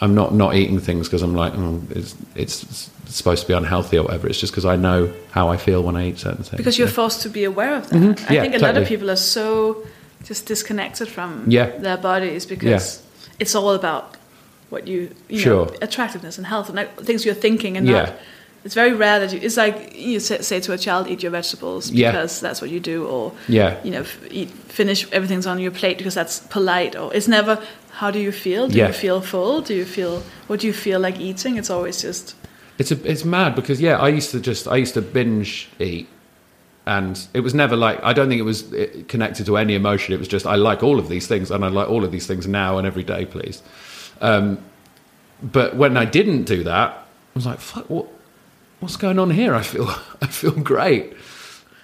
I'm 0.01 0.13
not 0.15 0.33
not 0.33 0.55
eating 0.55 0.79
things 0.79 1.07
because 1.07 1.21
I'm 1.21 1.35
like 1.35 1.53
oh, 1.55 1.81
it's, 1.91 2.15
it's 2.35 2.89
supposed 3.05 3.43
to 3.43 3.47
be 3.47 3.53
unhealthy 3.53 3.97
or 3.97 4.03
whatever. 4.03 4.27
It's 4.27 4.39
just 4.39 4.51
because 4.51 4.65
I 4.65 4.75
know 4.75 5.13
how 5.31 5.47
I 5.49 5.57
feel 5.57 5.83
when 5.83 5.95
I 5.95 6.07
eat 6.09 6.17
certain 6.19 6.43
things. 6.43 6.57
because 6.57 6.77
you're 6.79 6.87
Yeah. 6.87 6.93
forced 6.93 7.21
to 7.21 7.29
be 7.29 7.43
aware 7.45 7.75
of 7.75 7.89
that. 7.89 7.95
I 7.95 7.99
Mm-hmm. 7.99 8.33
Yeah, 8.33 8.41
think 8.41 8.55
a 8.55 8.59
lot 8.59 8.75
of 8.77 8.87
people 8.87 9.09
are 9.11 9.15
so 9.15 9.85
just 10.25 10.47
disconnected 10.47 11.07
from 11.07 11.45
Yeah. 11.47 11.67
their 11.77 11.97
bodies 11.97 12.45
because 12.47 13.01
it's 13.39 13.53
all 13.55 13.71
about 13.71 14.16
what 14.69 14.87
you, 14.87 15.09
you 15.29 15.39
Sure. 15.39 15.65
know, 15.65 15.73
attractiveness 15.81 16.37
and 16.37 16.47
health 16.47 16.67
and 16.69 16.75
like, 16.75 16.99
things 17.01 17.25
you're 17.25 17.35
thinking 17.35 17.77
and 17.77 17.87
Yeah. 17.87 17.93
not. 18.03 18.13
It's 18.65 18.73
very 18.75 18.91
rare 18.91 19.19
that 19.21 19.31
you. 19.31 19.39
It's 19.41 19.55
like 19.55 19.93
you 19.95 20.19
say, 20.19 20.59
to 20.59 20.73
a 20.73 20.77
child, 20.77 21.07
"Eat 21.07 21.23
your 21.23 21.31
vegetables," 21.31 21.89
Yeah. 21.91 22.11
because 22.11 22.41
that's 22.41 22.59
what 22.61 22.69
you 22.69 22.81
do, 22.81 23.05
or 23.05 23.31
Yeah. 23.47 23.75
you 23.83 23.91
know, 23.91 24.03
eat, 24.29 24.49
finish 24.67 25.07
everything's 25.13 25.47
on 25.47 25.59
your 25.59 25.71
plate 25.71 25.97
because 25.97 26.15
that's 26.15 26.39
polite. 26.49 26.93
Or 26.95 27.13
it's 27.13 27.27
never. 27.29 27.59
How 27.91 28.11
do 28.11 28.19
you 28.19 28.31
feel? 28.31 28.67
Do 28.67 28.77
Yeah. 28.77 28.87
you 28.87 28.93
feel 28.93 29.21
full? 29.21 29.61
Do 29.61 29.73
you 29.73 29.85
feel? 29.85 30.21
What 30.47 30.59
do 30.59 30.67
you 30.67 30.73
feel 30.73 30.99
like 30.99 31.17
eating? 31.19 31.55
It's 31.57 31.69
always 31.69 32.01
just. 32.01 32.35
It's 32.77 32.91
a, 32.91 32.97
it's 33.09 33.23
mad 33.23 33.55
because 33.55 33.79
yeah, 33.79 33.97
I 33.97 34.09
used 34.09 34.31
to 34.31 34.39
just 34.39 34.67
I 34.67 34.75
used 34.75 34.93
to 34.95 35.01
binge 35.01 35.69
eat, 35.79 36.07
and 36.85 37.17
it 37.33 37.41
was 37.41 37.53
never 37.53 37.75
like 37.75 37.99
I 38.03 38.11
don't 38.13 38.27
think 38.27 38.39
it 38.39 38.45
was 38.45 38.65
eh, 38.73 38.87
connected 39.07 39.45
to 39.45 39.55
any 39.57 39.75
emotion. 39.75 40.13
It 40.13 40.19
was 40.19 40.27
just 40.27 40.45
I 40.45 40.55
like 40.55 40.83
all 40.83 40.99
of 40.99 41.07
these 41.09 41.25
things, 41.27 41.51
and 41.51 41.63
I 41.63 41.69
like 41.69 41.89
all 41.89 42.03
of 42.03 42.11
these 42.11 42.25
things 42.27 42.47
now 42.47 42.77
and 42.77 42.85
every 42.85 43.03
day, 43.03 43.25
please. 43.25 43.61
Um, 44.21 44.59
but 45.41 45.75
when 45.75 45.97
I 45.97 46.05
didn't 46.05 46.43
do 46.43 46.63
that, 46.63 46.91
I 46.91 47.03
was 47.35 47.45
like, 47.45 47.59
fuck, 47.59 47.89
what, 47.89 48.07
what's 48.79 48.97
going 48.97 49.19
on 49.19 49.29
here? 49.29 49.53
I 49.53 49.61
feel 49.61 49.87
I 50.21 50.27
feel 50.27 50.51
great, 50.51 51.13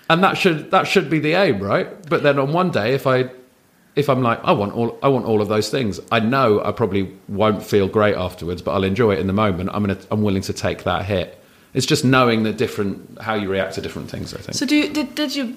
and 0.09 0.23
that 0.23 0.37
should 0.37 0.71
that 0.71 0.87
should 0.87 1.09
be 1.09 1.19
the 1.19 1.33
aim, 1.33 1.59
right? 1.59 1.87
But 2.09 2.23
then 2.23 2.39
on 2.39 2.53
one 2.53 2.71
day, 2.71 2.93
if 2.93 3.05
I 3.07 3.29
if 3.95 4.09
I'm 4.09 4.23
like, 4.23 4.43
I 4.43 4.51
want 4.51 4.73
all, 4.73 4.97
I 5.03 5.07
want 5.07 5.25
all 5.25 5.41
of 5.41 5.47
those 5.47 5.69
things. 5.69 5.99
I 6.11 6.19
know 6.19 6.63
I 6.63 6.71
probably 6.71 7.13
won't 7.27 7.63
feel 7.63 7.87
great 7.87 8.15
afterwards, 8.15 8.61
but 8.61 8.71
I'll 8.71 8.83
enjoy 8.83 9.13
it 9.13 9.19
in 9.19 9.27
the 9.27 9.33
moment. 9.33 9.69
I'm 9.73 9.83
gonna, 9.83 9.99
I'm 10.09 10.23
willing 10.23 10.41
to 10.43 10.53
take 10.53 10.83
that 10.83 11.05
hit. 11.05 11.39
It's 11.73 11.85
just 11.85 12.03
knowing 12.03 12.43
the 12.43 12.53
different 12.53 13.19
how 13.21 13.35
you 13.35 13.49
react 13.49 13.75
to 13.75 13.81
different 13.81 14.09
things. 14.09 14.33
I 14.33 14.37
think. 14.37 14.55
So 14.55 14.65
do 14.65 14.75
you, 14.75 14.89
did 14.89 15.15
did 15.15 15.35
you? 15.35 15.55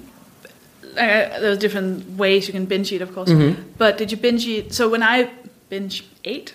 Uh, 0.93 1.41
there's 1.41 1.59
different 1.59 2.17
ways 2.17 2.47
you 2.47 2.53
can 2.53 2.65
binge 2.65 2.91
eat, 2.91 3.03
of 3.03 3.15
course. 3.15 3.29
Mm-hmm. 3.29 3.73
But 3.77 3.99
did 3.99 4.11
you 4.11 4.17
binge 4.17 4.47
eat? 4.47 4.73
So 4.73 4.89
when 4.89 5.03
I 5.03 5.31
binge 5.69 6.07
ate, 6.25 6.55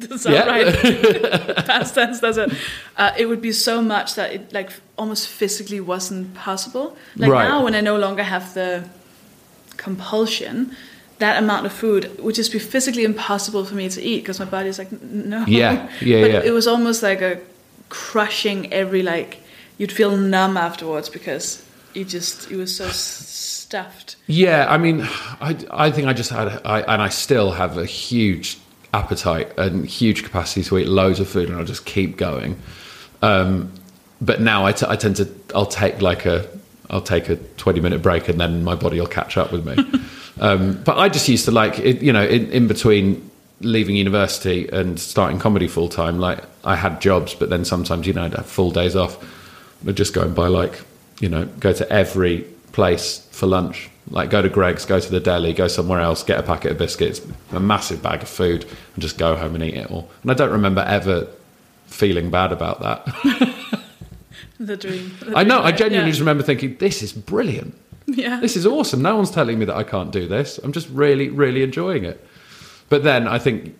does 0.08 0.22
that 0.24 0.32
Yeah. 0.32 0.46
right? 0.46 1.56
Past 1.66 1.94
tense, 1.94 2.20
does 2.20 2.38
it? 2.38 2.52
Uh, 2.96 3.12
it 3.18 3.26
would 3.26 3.40
be 3.42 3.52
so 3.52 3.82
much 3.82 4.14
that 4.14 4.32
it 4.32 4.52
like 4.52 4.70
almost 4.96 5.28
physically 5.28 5.80
wasn't 5.80 6.34
possible. 6.34 6.96
Like 7.16 7.30
Right. 7.30 7.48
now, 7.48 7.64
when 7.64 7.74
I 7.74 7.80
no 7.80 7.96
longer 7.98 8.22
have 8.22 8.54
the 8.54 8.84
compulsion. 9.76 10.74
That 11.18 11.42
amount 11.42 11.66
of 11.66 11.72
food 11.72 12.18
would 12.18 12.34
just 12.34 12.50
be 12.50 12.58
physically 12.58 13.04
impossible 13.04 13.64
for 13.66 13.74
me 13.74 13.88
to 13.90 14.00
eat 14.00 14.20
because 14.20 14.38
my 14.38 14.46
body's 14.46 14.78
like, 14.78 14.90
no. 15.02 15.44
Yeah, 15.46 15.88
yeah, 16.00 16.20
but 16.22 16.30
yeah. 16.30 16.40
It 16.44 16.52
was 16.52 16.66
almost 16.66 17.02
like 17.02 17.20
a 17.20 17.38
crushing 17.90 18.72
every 18.72 19.02
like 19.02 19.38
you'd 19.76 19.92
feel 19.92 20.16
numb 20.16 20.56
afterwards 20.56 21.08
because 21.10 21.62
you 21.92 22.04
just 22.06 22.50
it 22.50 22.56
was 22.56 22.74
so 22.74 22.88
stuffed. 22.88 24.16
Yeah, 24.28 24.66
I 24.70 24.78
mean, 24.78 25.02
I, 25.40 25.56
I 25.70 25.90
think 25.90 26.08
I 26.08 26.14
just 26.14 26.30
had, 26.30 26.48
I, 26.64 26.80
and 26.82 27.02
I 27.02 27.08
still 27.10 27.50
have 27.52 27.76
a 27.76 27.84
huge 27.84 28.58
appetite 28.92 29.56
and 29.58 29.86
huge 29.86 30.24
capacity 30.24 30.62
to 30.64 30.78
eat 30.78 30.88
loads 30.88 31.20
of 31.20 31.28
food, 31.28 31.48
and 31.48 31.58
I'll 31.58 31.64
just 31.64 31.86
keep 31.86 32.16
going. 32.16 32.60
Um, 33.22 33.72
but 34.20 34.40
now 34.40 34.66
I, 34.66 34.72
t- 34.72 34.86
I 34.88 34.96
tend 34.96 35.16
to, 35.16 35.28
I'll 35.54 35.66
take 35.66 36.02
like 36.02 36.26
a, 36.26 36.48
I'll 36.90 37.00
take 37.00 37.28
a 37.28 37.36
twenty 37.36 37.80
minute 37.80 38.02
break, 38.02 38.28
and 38.28 38.40
then 38.40 38.64
my 38.64 38.74
body 38.74 38.98
will 38.98 39.06
catch 39.06 39.36
up 39.36 39.52
with 39.52 39.64
me. 39.64 39.76
um, 40.40 40.82
but 40.82 40.98
I 40.98 41.08
just 41.08 41.28
used 41.28 41.44
to 41.46 41.50
like, 41.50 41.78
it, 41.78 42.02
you 42.02 42.12
know, 42.12 42.24
in, 42.24 42.50
in 42.50 42.66
between 42.66 43.30
leaving 43.60 43.94
university 43.94 44.68
and 44.68 44.98
starting 44.98 45.38
comedy 45.38 45.68
full 45.68 45.88
time, 45.88 46.18
like 46.18 46.40
I 46.64 46.76
had 46.76 47.00
jobs, 47.00 47.34
but 47.34 47.50
then 47.50 47.64
sometimes 47.64 48.06
you 48.06 48.12
know 48.12 48.24
I'd 48.24 48.34
have 48.34 48.46
full 48.46 48.70
days 48.70 48.96
off. 48.96 49.18
I'd 49.86 49.96
just 49.96 50.14
go 50.14 50.22
and 50.22 50.34
buy 50.34 50.48
like, 50.48 50.80
you 51.20 51.28
know, 51.28 51.44
go 51.44 51.72
to 51.72 51.90
every 51.92 52.46
place 52.72 53.26
for 53.30 53.46
lunch. 53.46 53.90
Like 54.10 54.30
go 54.30 54.42
to 54.42 54.48
Greggs, 54.48 54.84
go 54.84 54.98
to 54.98 55.10
the 55.10 55.20
deli, 55.20 55.52
go 55.52 55.68
somewhere 55.68 56.00
else, 56.00 56.22
get 56.24 56.38
a 56.38 56.42
packet 56.42 56.72
of 56.72 56.78
biscuits, 56.78 57.20
a 57.52 57.60
massive 57.60 58.02
bag 58.02 58.22
of 58.22 58.28
food, 58.28 58.64
and 58.94 59.02
just 59.02 59.18
go 59.18 59.36
home 59.36 59.54
and 59.54 59.62
eat 59.62 59.74
it 59.74 59.90
all. 59.90 60.10
And 60.22 60.30
I 60.30 60.34
don't 60.34 60.50
remember 60.50 60.80
ever 60.82 61.28
feeling 61.86 62.30
bad 62.30 62.52
about 62.52 62.80
that. 62.80 63.06
The 64.58 64.76
dream. 64.76 65.16
the 65.20 65.32
I 65.36 65.42
know. 65.42 65.56
dream, 65.62 65.66
I 65.66 65.72
genuinely 65.72 66.08
yeah. 66.08 66.10
just 66.10 66.20
remember 66.20 66.42
thinking, 66.42 66.76
"This 66.78 67.02
is 67.02 67.12
brilliant. 67.14 67.74
yeah. 68.06 68.40
This 68.40 68.56
is 68.56 68.66
awesome. 68.66 69.00
No 69.00 69.16
one's 69.16 69.30
telling 69.30 69.58
me 69.58 69.64
that 69.64 69.74
I 69.76 69.84
can't 69.84 70.12
do 70.12 70.26
this. 70.28 70.58
I'm 70.58 70.72
just 70.72 70.88
really, 70.90 71.30
really 71.30 71.62
enjoying 71.62 72.04
it." 72.04 72.22
But 72.90 73.02
then 73.02 73.26
I 73.26 73.38
think 73.38 73.74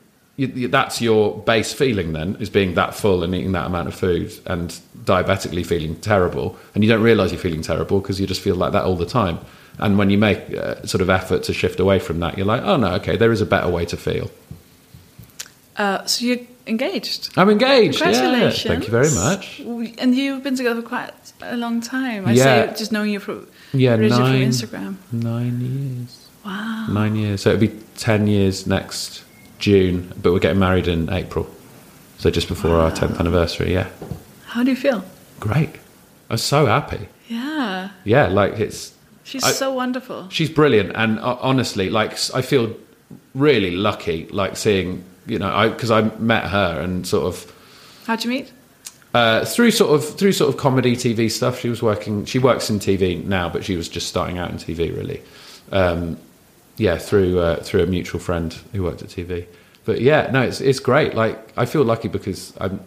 you, 0.48 0.68
that's 0.68 1.00
your 1.00 1.38
base 1.38 1.72
feeling. 1.72 2.12
Then 2.12 2.36
is 2.40 2.50
being 2.50 2.74
that 2.74 2.94
full 2.94 3.22
and 3.22 3.34
eating 3.34 3.52
that 3.52 3.66
amount 3.66 3.88
of 3.88 3.94
food 3.94 4.32
and 4.46 4.78
diabetically 5.04 5.62
feeling 5.64 5.96
terrible, 5.96 6.56
and 6.74 6.82
you 6.84 6.90
don't 6.90 7.02
realize 7.02 7.32
you're 7.32 7.40
feeling 7.40 7.62
terrible 7.62 8.00
because 8.00 8.20
you 8.20 8.26
just 8.26 8.40
feel 8.40 8.56
like 8.56 8.72
that 8.72 8.84
all 8.84 8.96
the 8.96 9.06
time. 9.06 9.38
And 9.78 9.96
when 9.98 10.10
you 10.10 10.18
make 10.18 10.40
uh, 10.54 10.82
sort 10.84 11.00
of 11.00 11.08
effort 11.10 11.42
to 11.44 11.52
shift 11.54 11.80
away 11.80 11.98
from 11.98 12.20
that, 12.20 12.36
you're 12.36 12.46
like, 12.46 12.62
"Oh 12.62 12.76
no, 12.76 12.92
okay, 12.94 13.16
there 13.16 13.32
is 13.32 13.40
a 13.40 13.46
better 13.46 13.68
way 13.68 13.84
to 13.86 13.96
feel." 13.96 14.30
Uh, 15.76 16.04
so 16.04 16.24
you're 16.26 16.38
engaged. 16.66 17.30
I'm 17.36 17.48
engaged. 17.48 18.00
Yeah. 18.00 18.12
Congratulations. 18.12 18.62
Thank 18.64 18.84
you 18.84 18.90
very 18.90 19.10
much. 19.14 19.60
And 19.98 20.14
you've 20.14 20.42
been 20.42 20.56
together 20.56 20.82
for 20.82 20.88
quite 20.88 21.12
a 21.42 21.56
long 21.56 21.80
time. 21.80 22.26
I 22.26 22.32
Yeah. 22.32 22.44
say 22.72 22.74
just 22.78 22.92
knowing 22.92 23.10
you 23.10 23.20
from 23.20 23.46
Yeah, 23.72 23.94
originally 23.94 24.44
from 24.44 24.50
Instagram. 24.50 24.94
Nine 25.12 25.60
years. 25.60 26.28
Wow. 26.44 26.86
Nine 26.90 27.16
years. 27.16 27.42
So 27.42 27.50
it'll 27.50 27.60
be 27.60 27.74
10 27.96 28.26
years 28.26 28.66
next 28.66 29.22
June, 29.60 30.12
but 30.20 30.32
we're 30.32 30.38
getting 30.40 30.58
married 30.58 30.88
in 30.88 31.10
April. 31.12 31.48
So 32.18 32.30
just 32.30 32.48
before 32.48 32.76
our 32.76 32.90
10th 32.90 33.18
anniversary. 33.18 33.72
Yeah. 33.72 33.88
How 34.46 34.62
do 34.64 34.70
you 34.70 34.76
feel? 34.76 35.04
Great. 35.38 35.70
I'm 36.28 36.36
so 36.38 36.66
happy. 36.66 37.08
Yeah. 37.28 37.90
Yeah, 38.04 38.26
like 38.28 38.58
it's. 38.58 38.92
She's 39.24 39.44
I- 39.44 39.52
so 39.52 39.72
wonderful. 39.72 40.28
She's 40.30 40.50
brilliant. 40.50 40.92
And 40.96 41.18
uh, 41.20 41.36
honestly, 41.40 41.88
like, 41.90 42.18
I 42.34 42.42
feel 42.42 42.74
really 43.34 43.70
lucky, 43.70 44.26
like 44.26 44.56
seeing, 44.56 45.04
you 45.26 45.38
know, 45.38 45.48
I 45.54 45.68
because 45.68 45.90
I 45.90 46.02
met 46.18 46.44
her 46.44 46.80
and 46.80 47.06
sort 47.06 47.26
of. 47.26 47.52
How'd 48.06 48.24
you 48.24 48.30
meet? 48.30 48.52
Uh, 49.14 49.44
through 49.44 49.70
sort 49.72 49.92
of 49.94 50.18
through 50.18 50.32
sort 50.32 50.52
of 50.54 50.60
comedy 50.60 50.94
TV 50.96 51.30
stuff, 51.30 51.58
she 51.60 51.68
was 51.68 51.82
working. 51.82 52.24
She 52.24 52.38
works 52.38 52.70
in 52.70 52.78
TV 52.78 53.24
now, 53.24 53.48
but 53.48 53.64
she 53.64 53.76
was 53.76 53.88
just 53.88 54.08
starting 54.08 54.38
out 54.38 54.50
in 54.50 54.56
TV, 54.56 54.94
really. 54.96 55.22
Um, 55.72 56.16
yeah, 56.80 56.96
through 56.98 57.38
uh, 57.38 57.62
through 57.62 57.82
a 57.82 57.86
mutual 57.86 58.20
friend 58.20 58.52
who 58.72 58.82
worked 58.82 59.02
at 59.02 59.08
TV. 59.08 59.46
But 59.84 60.00
yeah, 60.00 60.30
no, 60.32 60.42
it's 60.42 60.60
it's 60.60 60.80
great. 60.80 61.14
Like 61.14 61.36
I 61.56 61.66
feel 61.66 61.84
lucky 61.84 62.08
because 62.08 62.54
I'm. 62.58 62.80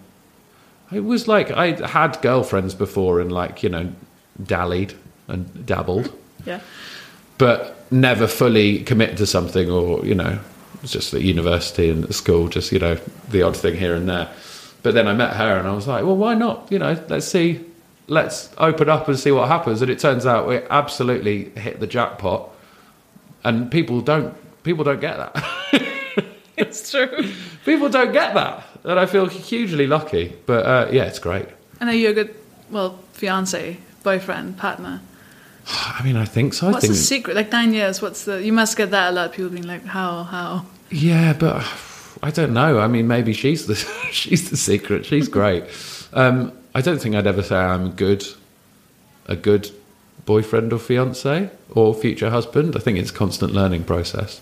It 0.92 1.02
was 1.02 1.28
like 1.28 1.52
I 1.52 1.88
had 1.88 2.22
girlfriends 2.22 2.76
before 2.76 3.20
and 3.22 3.32
like 3.32 3.64
you 3.64 3.70
know, 3.70 3.92
dallied 4.42 4.94
and 5.28 5.66
dabbled, 5.66 6.12
Yeah. 6.46 6.60
but 7.38 7.76
never 7.92 8.28
fully 8.28 8.80
committed 8.84 9.18
to 9.18 9.26
something 9.26 9.70
or 9.70 10.06
you 10.06 10.16
know, 10.16 10.40
it's 10.82 10.92
just 10.92 11.14
at 11.14 11.22
university 11.22 11.90
and 11.90 12.04
at 12.06 12.14
school, 12.14 12.48
just 12.48 12.72
you 12.72 12.80
know, 12.80 12.96
the 13.30 13.42
odd 13.44 13.56
thing 13.58 13.76
here 13.76 13.96
and 13.96 14.08
there. 14.10 14.30
But 14.84 14.94
then 14.96 15.08
I 15.08 15.14
met 15.14 15.36
her 15.36 15.58
and 15.58 15.68
I 15.68 15.74
was 15.74 15.88
like, 15.88 16.04
well, 16.04 16.18
why 16.18 16.34
not? 16.36 16.68
You 16.70 16.78
know, 16.80 17.02
let's 17.08 17.26
see, 17.28 17.62
let's 18.08 18.50
open 18.58 18.90
up 18.90 19.08
and 19.08 19.18
see 19.18 19.32
what 19.32 19.48
happens. 19.48 19.82
And 19.82 19.90
it 19.90 19.98
turns 20.00 20.26
out 20.26 20.48
we 20.48 20.58
absolutely 20.70 21.50
hit 21.52 21.80
the 21.80 21.88
jackpot, 21.88 22.50
and 23.44 23.72
people 23.72 24.02
don't 24.02 24.36
people 24.64 24.84
don't 24.84 25.02
get 25.02 25.18
that. 25.18 25.44
It's 26.56 26.92
true. 26.92 27.32
people 27.66 27.90
don't 27.90 28.14
get 28.14 28.36
that, 28.36 28.64
and 28.84 29.00
I 29.00 29.08
feel 29.08 29.26
hugely 29.26 29.88
lucky. 29.88 30.36
But 30.46 30.66
uh, 30.66 30.90
yeah, 30.92 31.06
it's 31.06 31.20
great. 31.20 31.48
And 31.80 31.90
are 31.90 31.96
you 31.96 32.10
a 32.10 32.14
good, 32.14 32.36
well, 32.70 33.00
fiance, 33.14 33.78
boyfriend, 34.04 34.58
partner? 34.58 35.02
I 35.68 36.02
mean, 36.04 36.16
I 36.16 36.26
think 36.26 36.54
so. 36.54 36.68
I 36.68 36.72
What's 36.72 36.86
think 36.86 36.94
the 36.94 37.00
secret? 37.00 37.36
Like 37.36 37.52
nine 37.52 37.74
years. 37.74 38.02
What's 38.02 38.26
the? 38.26 38.44
You 38.44 38.54
must 38.54 38.78
get 38.78 38.92
that 38.92 39.12
a 39.12 39.16
lot. 39.16 39.26
of 39.30 39.32
People 39.32 39.50
being 39.50 39.66
like, 39.68 39.84
how, 39.86 40.24
how? 40.24 40.66
Yeah, 40.92 41.34
but 41.34 41.66
I 42.22 42.30
don't 42.30 42.54
know. 42.54 42.80
I 42.80 42.88
mean, 42.88 43.08
maybe 43.08 43.34
she's 43.34 43.66
the 43.66 43.76
she's 44.12 44.50
the 44.50 44.58
secret. 44.58 45.06
She's 45.06 45.28
great. 45.28 45.66
Um, 46.16 46.52
I 46.76 46.82
don't 46.82 47.00
think 47.00 47.16
I'd 47.16 47.26
ever 47.26 47.42
say 47.42 47.56
I'm 47.56 47.90
good, 47.94 48.24
a 49.26 49.36
good 49.36 49.72
boyfriend 50.26 50.72
or 50.74 50.80
fiance 50.80 51.50
or 51.72 51.94
future 51.94 52.30
husband. 52.30 52.76
I 52.76 52.80
think 52.80 52.98
it's 52.98 53.12
a 53.12 53.14
constant 53.14 53.54
learning 53.54 53.84
process. 53.84 54.42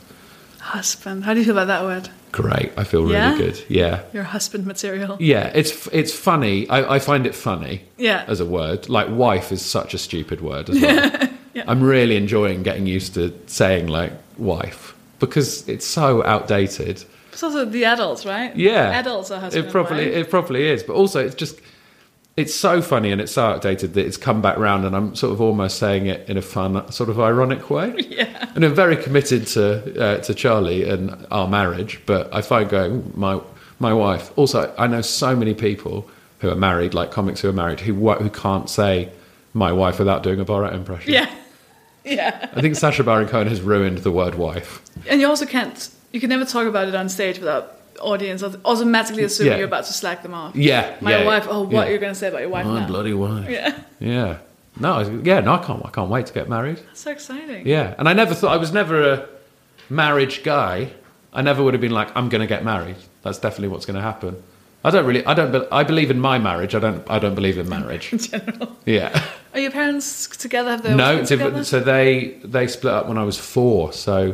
Husband. 0.60 1.24
How 1.24 1.34
do 1.34 1.40
you 1.40 1.46
feel 1.46 1.58
about 1.58 1.68
that 1.68 1.84
word? 1.84 2.10
Great. 2.32 2.72
I 2.78 2.84
feel 2.84 3.02
really 3.02 3.16
Yeah? 3.16 3.38
good. 3.38 3.64
Yeah. 3.68 4.04
Your 4.14 4.24
husband 4.24 4.66
material. 4.66 5.18
Yeah, 5.20 5.52
it's 5.54 5.88
it's 5.88 6.14
funny. 6.14 6.70
I, 6.70 6.96
I 6.96 7.00
find 7.00 7.26
it 7.26 7.36
funny 7.36 7.82
Yeah. 7.98 8.24
as 8.28 8.40
a 8.40 8.46
word. 8.46 8.88
Like 8.88 9.08
wife 9.10 9.52
is 9.52 9.62
such 9.64 9.94
a 9.94 9.98
stupid 9.98 10.40
word 10.42 10.70
as 10.70 10.80
well. 10.82 11.30
I'm 11.68 11.84
really 11.84 12.16
enjoying 12.16 12.64
getting 12.64 12.88
used 12.88 13.16
to 13.16 13.34
saying 13.48 13.88
like 13.88 14.14
wife 14.38 14.96
because 15.20 15.68
it's 15.68 15.86
so 15.86 16.24
outdated. 16.24 17.04
It's 17.34 17.44
also 17.44 17.66
the 17.66 17.86
adults, 17.86 18.26
right? 18.26 18.56
Yeah, 18.56 18.92
Adults 19.00 19.32
are 19.32 19.40
husband 19.40 19.66
It 19.68 19.72
probably 19.72 20.06
it 20.14 20.30
probably 20.30 20.68
is, 20.70 20.84
but 20.84 20.94
also 20.94 21.20
it's 21.26 21.36
just 21.36 21.60
it's 22.38 22.54
so 22.54 22.82
funny 22.82 23.12
and 23.12 23.20
it's 23.20 23.34
so 23.34 23.46
outdated 23.46 23.94
that 23.94 24.06
it's 24.06 24.18
come 24.18 24.42
back 24.42 24.58
round, 24.58 24.86
and 24.86 24.96
I'm 24.96 25.16
sort 25.16 25.34
of 25.34 25.42
almost 25.42 25.78
saying 25.78 26.08
it 26.08 26.28
in 26.30 26.38
a 26.38 26.42
fun, 26.42 26.92
sort 26.92 27.10
of 27.10 27.20
ironic 27.20 27.70
way. 27.70 27.94
Yeah. 28.12 28.50
And 28.56 28.66
I'm 28.66 28.76
very 28.76 28.98
committed 28.98 29.48
to 29.48 30.02
uh, 30.04 30.18
to 30.20 30.34
Charlie 30.34 30.88
and 30.88 31.26
our 31.32 31.48
marriage, 31.48 32.02
but 32.06 32.34
I 32.34 32.42
find 32.42 32.70
going 32.70 33.12
my 33.16 33.40
my 33.80 33.94
wife. 33.94 34.32
Also, 34.38 34.74
I 34.78 34.88
know 34.88 35.02
so 35.02 35.36
many 35.36 35.54
people 35.54 36.10
who 36.40 36.50
are 36.50 36.56
married, 36.56 36.94
like 36.94 37.12
comics 37.12 37.42
who 37.42 37.50
are 37.50 37.54
married, 37.54 37.80
who 37.80 37.94
who 38.14 38.30
can't 38.30 38.70
say 38.70 39.10
my 39.54 39.72
wife 39.72 40.00
without 40.00 40.24
doing 40.24 40.40
a 40.40 40.46
Borat 40.46 40.74
impression. 40.74 41.14
Yeah. 41.14 41.30
Yeah. 42.04 42.50
I 42.56 42.62
think 42.62 42.76
Sacha 42.76 43.04
Baron 43.04 43.28
Cohen 43.28 43.48
has 43.48 43.62
ruined 43.62 44.00
the 44.00 44.10
word 44.10 44.34
wife. 44.34 44.82
And 45.08 45.22
you 45.22 45.28
also 45.28 45.46
can't, 45.46 45.88
you 46.12 46.20
can 46.20 46.30
never 46.30 46.46
talk 46.46 46.66
about 46.66 46.88
it 46.88 46.96
on 46.96 47.10
stage 47.10 47.38
without 47.38 47.78
audience 48.02 48.44
automatically 48.66 49.24
assume 49.24 49.48
Yeah. 49.48 49.58
you're 49.58 49.68
about 49.68 49.86
to 49.86 49.94
slack 49.94 50.24
them 50.24 50.34
off. 50.34 50.56
Yeah, 50.56 50.96
My 51.02 51.12
yeah, 51.18 51.26
wife, 51.26 51.48
oh, 51.50 51.64
what 51.64 51.72
yeah. 51.72 51.90
you're 51.90 52.00
going 52.00 52.14
to 52.14 52.20
say 52.20 52.28
about 52.28 52.42
your 52.42 52.50
wife 52.50 52.66
My 52.66 52.82
now? 52.82 52.88
bloody 52.88 53.14
wife. 53.14 53.50
Yeah. 53.50 53.78
Yeah. 54.00 54.38
No, 54.80 54.94
I- 54.94 55.10
yeah, 55.24 55.42
no, 55.42 55.54
I 55.54 55.58
can't. 55.64 55.86
I 55.86 55.90
can't 55.90 56.10
wait 56.10 56.26
to 56.28 56.34
get 56.34 56.50
married. 56.50 56.78
That's 56.78 57.02
so 57.02 57.12
exciting. 57.12 57.68
Yeah, 57.68 57.94
and 58.00 58.08
I 58.10 58.14
never 58.14 58.34
thought 58.34 58.52
I 58.52 58.58
was 58.58 58.72
never 58.72 59.12
a 59.14 59.28
marriage 59.90 60.44
guy. 60.44 60.92
I 61.34 61.42
never 61.42 61.64
would 61.64 61.74
have 61.74 61.82
been 61.82 61.92
like, 61.92 62.10
I'm 62.16 62.30
going 62.30 62.42
to 62.42 62.48
get 62.48 62.64
married. 62.64 62.98
That's 63.22 63.38
definitely 63.38 63.68
what's 63.70 63.86
going 63.86 63.96
to 63.96 64.02
happen. 64.02 64.42
I 64.84 64.90
don't 64.90 65.06
really. 65.06 65.24
I 65.26 65.34
don't. 65.36 65.52
be- 65.52 65.68
I 65.72 65.84
believe 65.84 66.10
in 66.10 66.20
my 66.20 66.40
marriage. 66.40 66.74
I 66.74 66.80
don't. 66.80 67.08
I 67.10 67.20
don't 67.20 67.36
believe 67.36 67.58
in 67.60 67.70
marriage. 67.70 68.12
In 68.14 68.18
general. 68.20 68.76
Yeah. 68.86 69.24
Are 69.54 69.60
your 69.60 69.70
parents 69.72 70.26
together? 70.38 70.72
Have 70.72 70.82
they 70.82 70.96
no. 70.96 71.24
together? 71.24 71.64
so 71.64 71.80
they 71.80 72.40
they 72.44 72.66
split 72.68 72.94
up 72.94 73.08
when 73.08 73.18
I 73.20 73.24
was 73.24 73.38
four. 73.38 73.94
So 73.94 74.34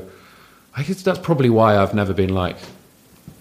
I 0.75 0.83
guess 0.83 1.01
that's 1.01 1.19
probably 1.19 1.49
why 1.49 1.75
I've 1.77 1.93
never 1.93 2.13
been 2.13 2.33
like, 2.33 2.55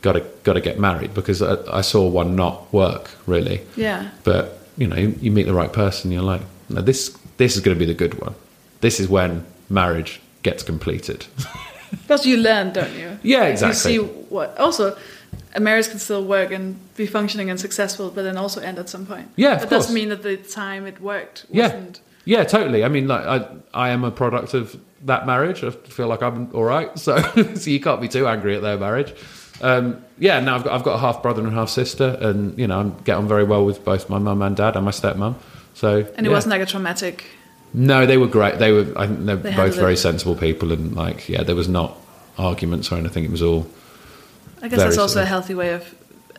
got 0.07 0.13
to 0.19 0.25
got 0.45 0.55
to 0.55 0.61
get 0.61 0.79
married 0.79 1.13
because 1.15 1.39
I, 1.43 1.55
I 1.81 1.83
saw 1.83 2.03
one 2.21 2.31
not 2.37 2.55
work 2.73 3.05
really. 3.27 3.59
yeah. 3.77 4.01
But 4.25 4.43
you 4.79 4.87
know, 4.89 4.97
you, 4.97 5.09
you 5.21 5.31
meet 5.33 5.47
the 5.47 5.55
right 5.63 5.73
person, 5.73 6.13
you're 6.13 6.23
like, 6.35 6.43
no, 6.69 6.81
this 6.83 7.17
this 7.37 7.57
is 7.57 7.61
going 7.65 7.77
to 7.79 7.87
be 7.87 7.93
the 7.93 7.99
good 8.05 8.15
one. 8.21 8.35
This 8.81 9.01
is 9.01 9.07
when 9.09 9.45
marriage 9.69 10.21
gets 10.43 10.63
completed. 10.63 11.27
Because 12.03 12.27
you 12.27 12.37
learn, 12.37 12.73
don't 12.73 12.93
you? 12.99 13.09
Yeah, 13.23 13.41
Like, 13.41 13.53
exactly. 13.53 13.95
You 13.95 14.01
see 14.07 14.13
what. 14.35 14.59
Also, 14.59 14.97
a 15.55 15.61
marriage 15.61 15.89
can 15.89 15.99
still 16.01 16.25
work 16.25 16.51
and 16.53 16.75
be 16.97 17.07
functioning 17.07 17.49
and 17.51 17.61
successful, 17.61 18.11
but 18.11 18.23
then 18.25 18.37
also 18.37 18.61
end 18.61 18.79
at 18.79 18.89
some 18.89 19.07
point. 19.07 19.29
Yeah, 19.37 19.53
of 19.55 19.61
But 19.61 19.69
course. 19.69 19.83
doesn't 19.85 19.95
mean 19.95 20.09
that 20.09 20.23
the 20.23 20.37
time 20.37 20.87
it 20.89 21.01
worked 21.01 21.47
yeah, 21.51 21.69
wasn't. 21.69 22.01
yeah, 22.25 22.45
totally. 22.45 22.83
I 22.85 22.89
mean, 22.89 23.07
like, 23.07 23.25
I 23.25 23.37
I 23.87 23.91
am 23.95 24.05
a 24.05 24.11
product 24.11 24.53
of 24.55 24.77
that 25.07 25.27
marriage. 25.27 25.63
I 25.65 25.71
feel 25.71 26.09
like 26.09 26.23
I'm 26.27 26.49
all 26.53 26.65
right. 26.65 26.91
So 26.99 27.13
so 27.55 27.71
you 27.71 27.81
can't 27.81 28.01
be 28.01 28.09
too 28.09 28.27
angry 28.27 28.57
at 28.57 28.63
their 28.63 28.79
marriage. 28.79 29.15
Um, 29.61 30.05
yeah, 30.19 30.41
now 30.41 30.57
I've 30.57 30.65
got 30.65 30.73
I've 30.75 30.83
got 30.85 30.95
a 30.95 30.99
half 30.99 31.23
brother 31.23 31.41
and 31.43 31.49
a 31.51 31.55
half 31.55 31.69
sister, 31.69 32.17
and 32.21 32.59
you 32.59 32.67
know 32.67 32.81
I 32.81 33.03
get 33.05 33.17
on 33.17 33.27
very 33.29 33.45
well 33.45 33.65
with 33.65 33.85
both 33.85 34.09
my 34.11 34.19
mum 34.19 34.43
and 34.43 34.57
dad 34.57 34.77
and 34.77 34.85
my 34.85 34.91
stepmom. 34.91 35.35
So 35.75 35.97
And 36.17 36.27
it 36.27 36.31
yeah. 36.31 36.37
wasn't 36.37 36.51
like 36.53 36.63
a 36.63 36.67
traumatic. 36.67 37.25
No, 37.75 38.07
they 38.07 38.17
were 38.17 38.27
great. 38.29 38.59
They 38.59 38.73
were. 38.73 38.87
I 38.97 39.07
think 39.07 39.27
they're 39.27 39.37
They 39.37 39.55
both 39.55 39.75
very 39.77 39.95
it. 39.95 39.99
sensible 39.99 40.35
people, 40.37 40.73
and 40.73 40.95
like, 40.95 41.29
yeah, 41.29 41.43
there 41.43 41.57
was 41.57 41.69
not 41.69 41.97
arguments 42.39 42.91
or 42.93 42.97
anything. 42.97 43.25
It 43.25 43.31
was 43.31 43.43
all 43.43 43.67
I 44.63 44.69
guess 44.69 44.79
that's 44.79 44.99
also 44.99 45.23
a 45.23 45.27
healthy 45.27 45.55
way 45.55 45.73
of 45.75 45.95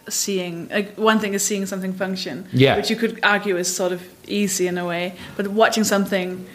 seeing. 0.09 0.69
Like, 0.69 0.95
one 0.95 1.19
thing 1.19 1.33
is 1.33 1.43
seeing 1.43 1.65
something 1.65 1.93
function, 1.93 2.47
Yeah. 2.53 2.77
which 2.77 2.89
you 2.89 2.95
could 2.95 3.19
argue 3.23 3.57
is 3.57 3.73
sort 3.73 3.91
of 3.91 4.01
easy 4.27 4.67
in 4.67 4.77
a 4.77 4.85
way, 4.85 5.13
but 5.35 5.47
watching 5.49 5.83
something 5.83 6.45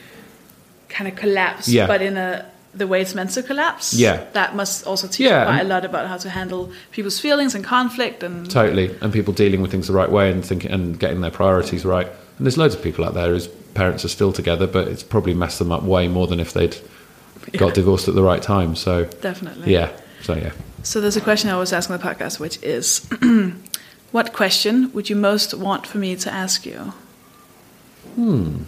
kind 0.88 1.06
of 1.08 1.16
collapse, 1.16 1.68
Yeah. 1.68 1.86
but 1.86 2.02
in 2.02 2.16
a 2.16 2.46
the 2.74 2.86
way 2.86 3.02
it's 3.02 3.14
meant 3.14 3.30
to 3.30 3.42
collapse. 3.42 3.92
Yeah. 3.94 4.24
that 4.32 4.56
must 4.56 4.86
also 4.86 5.06
teach 5.06 5.26
Yeah, 5.28 5.44
quite 5.44 5.60
a 5.60 5.64
lot 5.64 5.84
about 5.84 6.08
how 6.08 6.16
to 6.16 6.30
handle 6.30 6.72
people's 6.90 7.20
feelings 7.20 7.54
and 7.54 7.62
conflict 7.64 8.22
and 8.22 8.50
Totally, 8.50 8.96
and 9.02 9.12
people 9.12 9.34
dealing 9.34 9.60
with 9.60 9.70
things 9.70 9.88
the 9.88 9.92
right 9.92 10.10
way 10.10 10.30
and 10.30 10.44
thinking 10.44 10.70
and 10.70 10.98
getting 10.98 11.20
their 11.20 11.30
priorities 11.30 11.84
right. 11.84 12.06
And 12.06 12.46
there's 12.46 12.56
loads 12.56 12.74
of 12.74 12.82
people 12.82 13.04
out 13.04 13.12
there 13.14 13.28
whose 13.28 13.46
parents 13.74 14.04
are 14.04 14.08
still 14.08 14.32
together, 14.32 14.66
but 14.66 14.88
it's 14.88 15.02
probably 15.02 15.34
messed 15.34 15.58
them 15.58 15.70
up 15.70 15.82
way 15.82 16.08
more 16.08 16.26
than 16.26 16.40
if 16.40 16.52
they'd 16.54 16.76
got 17.58 17.74
divorced 17.74 18.08
at 18.08 18.14
the 18.14 18.22
right 18.22 18.42
time. 18.42 18.74
So 18.74 19.04
definitely. 19.20 19.72
yeah, 19.72 19.90
so 20.22 20.34
yeah. 20.34 20.52
So 20.82 21.00
there's 21.00 21.16
a 21.16 21.20
question 21.20 21.50
I 21.50 21.58
was 21.58 21.72
asking 21.72 21.96
the 21.98 22.02
podcast, 22.02 22.40
which 22.40 22.60
is, 22.62 23.06
what 24.12 24.32
question 24.32 24.90
would 24.94 25.10
you 25.10 25.16
most 25.16 25.52
want 25.54 25.86
for 25.86 25.98
me 25.98 26.16
to 26.16 26.32
ask 26.32 26.64
you? 26.66 26.92
Hmm. 28.14 28.62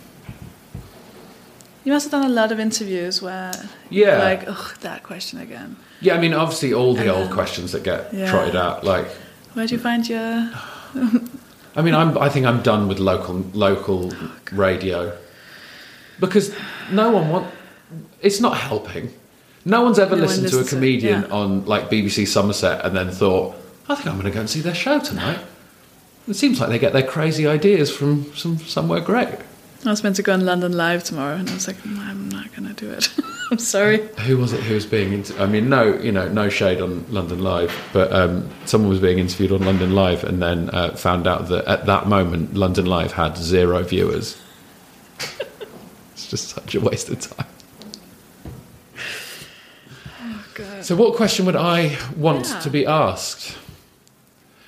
You 1.85 1.93
must 1.93 2.11
have 2.11 2.12
done 2.12 2.30
a 2.30 2.35
lot 2.35 2.51
of 2.51 2.59
interviews 2.59 3.20
where 3.20 3.53
Yeah. 3.91 4.07
you're 4.07 4.18
like, 4.18 4.49
ugh, 4.49 4.76
that 4.80 5.03
question 5.03 5.39
again. 5.39 5.76
Yeah, 6.01 6.14
I 6.14 6.18
mean, 6.18 6.32
obviously, 6.32 6.72
all 6.72 6.95
the 6.95 7.09
old 7.09 7.30
questions 7.30 7.72
that 7.72 7.82
get 7.82 8.12
yeah. 8.12 8.30
trotted 8.30 8.57
out. 8.57 8.85
Like, 8.85 9.07
Where'd 9.53 9.70
you 9.70 9.78
find 9.78 10.09
your? 10.09 10.51
I 11.76 11.82
mean, 11.82 11.95
I'm, 11.95 12.16
I 12.18 12.28
think 12.28 12.47
I'm 12.47 12.62
done 12.62 12.89
with 12.89 12.99
local 12.99 13.45
local 13.53 14.12
oh, 14.12 14.32
radio 14.53 15.16
because 16.20 16.55
no 16.91 17.11
one 17.11 17.28
want. 17.28 17.55
It's 18.20 18.41
not 18.41 18.57
helping. 18.57 19.12
No 19.64 19.82
one's 19.82 19.99
ever 19.99 20.16
No 20.16 20.22
one 20.22 20.28
listened 20.28 20.49
to 20.49 20.57
a 20.57 20.59
listens 20.59 20.70
to 20.70 20.76
comedian 20.76 21.22
yeah. 21.22 21.28
on 21.28 21.64
like 21.66 21.91
BBC 21.91 22.26
Somerset 22.26 22.85
and 22.85 22.97
then 22.97 23.11
thought, 23.11 23.55
I 23.89 23.95
think 23.95 24.09
I'm 24.09 24.14
going 24.14 24.26
to 24.26 24.30
go 24.30 24.41
and 24.41 24.51
see 24.51 24.61
their 24.61 24.74
show 24.74 24.99
tonight. 24.99 25.39
It 26.28 26.35
seems 26.35 26.61
like 26.61 26.68
they 26.68 26.78
get 26.78 26.93
their 26.93 27.07
crazy 27.07 27.47
ideas 27.47 27.95
from 27.95 28.35
some 28.35 28.59
somewhere 28.59 29.01
great. 29.01 29.39
I 29.87 29.91
was 29.91 30.03
meant 30.03 30.16
to 30.16 30.22
go 30.22 30.32
on 30.32 30.45
London 30.47 30.72
Live 30.76 31.05
tomorrow, 31.05 31.37
and 31.37 31.49
I 31.51 31.55
was 31.55 31.66
like, 31.66 31.76
"Mm, 31.82 31.99
I'm 31.99 32.28
not 32.30 32.53
gonna 32.55 32.72
do 32.72 32.91
it. 32.91 33.09
I'm 33.51 33.59
sorry. 33.59 33.99
Who 34.26 34.39
was 34.39 34.53
it 34.53 34.61
who 34.61 34.74
was 34.74 34.87
being? 34.87 35.12
Inter- 35.12 35.39
I 35.43 35.47
mean, 35.47 35.68
no, 35.68 35.95
you 35.99 36.11
know, 36.12 36.28
no 36.28 36.49
shade 36.49 36.80
on 36.80 37.05
London 37.12 37.41
Live, 37.41 37.72
but 37.93 38.11
um, 38.12 38.49
someone 38.64 38.89
was 38.89 39.01
being 39.01 39.18
interviewed 39.18 39.53
on 39.53 39.64
London 39.64 39.95
Live 39.95 40.24
and 40.24 40.41
then 40.41 40.70
uh, 40.70 40.95
found 40.97 41.26
out 41.26 41.49
that 41.49 41.64
at 41.66 41.85
that 41.87 42.07
moment 42.07 42.55
London 42.55 42.87
Live 42.87 43.12
had 43.12 43.37
zero 43.37 43.82
viewers. 43.82 44.41
it's 46.12 46.28
just 46.28 46.49
such 46.49 46.74
a 46.74 46.80
waste 46.80 47.11
of 47.11 47.20
time. 47.20 47.47
God. 50.55 50.85
So, 50.85 50.97
what 50.97 51.14
question 51.16 51.47
would 51.47 51.57
I 51.57 51.99
want 52.16 52.47
Yeah. 52.49 52.61
to 52.61 52.70
be 52.70 52.87
asked? 52.87 53.57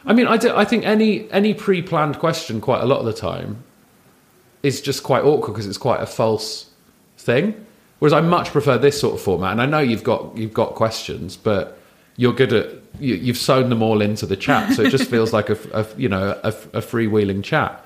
I 0.05 0.13
mean, 0.13 0.27
I, 0.27 0.37
do, 0.37 0.55
I 0.55 0.65
think 0.65 0.85
any 0.85 1.31
any 1.33 1.55
pre-planned 1.55 2.19
question, 2.19 2.61
quite 2.61 2.83
a 2.83 2.87
lot 2.87 3.01
of 3.01 3.07
the 3.07 3.13
time, 3.13 3.63
is 4.67 4.81
just 4.81 5.03
quite 5.03 5.25
awkward 5.25 5.53
because 5.55 5.67
it's 5.67 5.79
quite 5.89 6.01
a 6.03 6.07
false 6.07 6.67
thing. 7.19 7.55
Whereas 7.99 8.13
I 8.13 8.21
much 8.21 8.49
prefer 8.51 8.77
this 8.79 9.01
sort 9.01 9.15
of 9.15 9.21
format, 9.23 9.53
and 9.53 9.63
I 9.63 9.67
know 9.67 9.79
you've 9.79 10.05
got 10.05 10.37
you've 10.37 10.53
got 10.53 10.75
questions, 10.75 11.37
but 11.37 11.79
you're 12.17 12.35
good 12.35 12.53
at 12.53 12.67
you, 13.01 13.15
you've 13.15 13.39
sewn 13.39 13.71
them 13.71 13.83
all 13.83 14.01
into 14.03 14.27
the 14.27 14.37
chat, 14.37 14.73
so 14.75 14.83
it 14.83 14.91
just 14.91 15.09
feels 15.15 15.33
like 15.33 15.49
a, 15.49 15.57
a 15.73 15.87
you 15.97 16.09
know 16.09 16.39
a, 16.43 16.49
a 16.49 16.83
freewheeling 16.83 17.43
chat. 17.43 17.83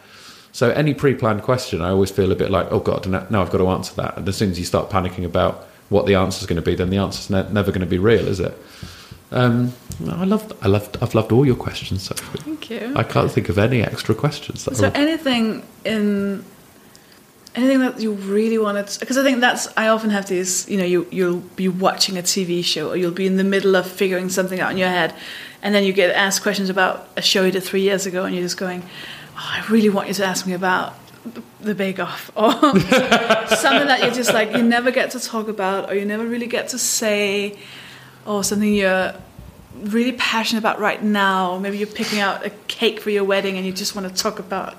So 0.53 0.71
any 0.71 0.95
pre-planned 0.95 1.43
question, 1.43 1.81
I 1.81 1.91
always 1.91 2.11
feel 2.11 2.33
a 2.33 2.35
bit 2.35 2.51
like, 2.51 2.67
oh 2.73 2.81
god, 2.81 3.07
now 3.07 3.41
I've 3.41 3.51
got 3.51 3.59
to 3.59 3.69
answer 3.69 3.95
that. 4.03 4.17
And 4.17 4.29
as 4.29 4.37
soon 4.37 4.51
as 4.51 4.59
you 4.59 4.65
start 4.65 4.91
panicking 4.91 5.25
about 5.25 5.65
what 5.91 6.07
the 6.07 6.17
answer 6.17 6.41
is 6.43 6.47
going 6.47 6.57
to 6.57 6.63
be, 6.71 6.75
then 6.75 6.91
the 6.91 6.97
answer's 6.97 7.31
ne- 7.31 7.49
never 7.53 7.71
going 7.71 7.83
to 7.83 7.87
be 7.87 7.99
real, 7.99 8.27
is 8.27 8.41
it? 8.41 8.57
Um, 9.31 9.73
I 10.09 10.25
love, 10.25 10.53
I 10.61 10.67
loved, 10.67 10.97
I've 11.01 11.15
loved 11.15 11.31
all 11.31 11.47
your 11.47 11.55
questions. 11.55 12.09
Sofie. 12.09 12.41
Thank 12.41 12.69
you. 12.69 12.93
I 12.97 13.05
can't 13.05 13.31
think 13.31 13.49
of 13.49 13.59
any 13.59 13.81
extra 13.81 14.13
questions. 14.13 14.65
That 14.65 14.73
Is 14.73 14.79
there 14.81 14.91
are- 14.91 14.97
anything 14.97 15.63
in 15.85 16.45
anything 17.55 17.81
that 17.81 18.01
you 18.01 18.13
really 18.13 18.59
wanted? 18.59 18.97
Because 19.01 19.19
I 19.19 19.23
think 19.23 19.41
that's 19.41 19.69
I 19.77 19.89
often 19.89 20.11
have 20.11 20.27
these. 20.27 20.69
You 20.69 20.79
know, 20.79 20.85
you 20.85 21.07
you'll 21.11 21.41
be 21.57 21.69
watching 21.69 22.17
a 22.17 22.23
TV 22.23 22.65
show, 22.65 22.91
or 22.91 22.97
you'll 22.97 23.11
be 23.11 23.27
in 23.27 23.37
the 23.37 23.45
middle 23.45 23.75
of 23.77 23.87
figuring 23.87 24.29
something 24.29 24.61
out 24.61 24.71
in 24.73 24.79
your 24.79 24.89
head, 24.89 25.15
and 25.63 25.75
then 25.75 25.85
you 25.85 25.93
get 25.93 26.15
asked 26.15 26.43
questions 26.43 26.71
about 26.71 27.09
a 27.17 27.23
show 27.23 27.45
you 27.45 27.53
did 27.53 27.63
three 27.63 27.83
years 27.83 28.07
ago, 28.07 28.25
and 28.25 28.35
you're 28.35 28.45
just 28.45 28.59
going, 28.59 28.83
oh, 29.37 29.39
"I 29.39 29.65
really 29.71 29.89
want 29.89 30.09
you 30.09 30.15
to 30.15 30.25
ask 30.25 30.47
me 30.47 30.53
about." 30.55 30.95
the- 31.61 31.75
Bake 31.75 32.01
Off, 32.01 32.31
or 32.37 32.51
something 32.53 33.87
that 33.89 34.01
you're 34.03 34.15
just 34.15 34.33
like 34.33 34.57
you 34.57 34.63
never 34.63 34.91
get 34.91 35.11
to 35.11 35.21
talk 35.21 35.49
about, 35.49 35.91
or 35.91 35.95
you 35.95 36.07
never 36.07 36.25
really 36.25 36.47
get 36.47 36.69
to 36.69 36.79
say, 36.79 37.59
or 38.25 38.43
something 38.43 38.73
you're 38.73 39.13
really 39.83 40.13
passionate 40.13 40.61
about 40.61 40.81
right 40.81 41.03
now. 41.03 41.59
Maybe 41.59 41.77
you're 41.77 41.87
picking 41.87 42.21
out 42.21 42.47
a 42.47 42.51
cake 42.69 43.01
for 43.01 43.11
your 43.11 43.25
wedding 43.25 43.57
and 43.59 43.67
you 43.67 43.73
just 43.73 43.95
want 43.95 44.09
to 44.09 44.23
talk 44.23 44.39
about. 44.39 44.75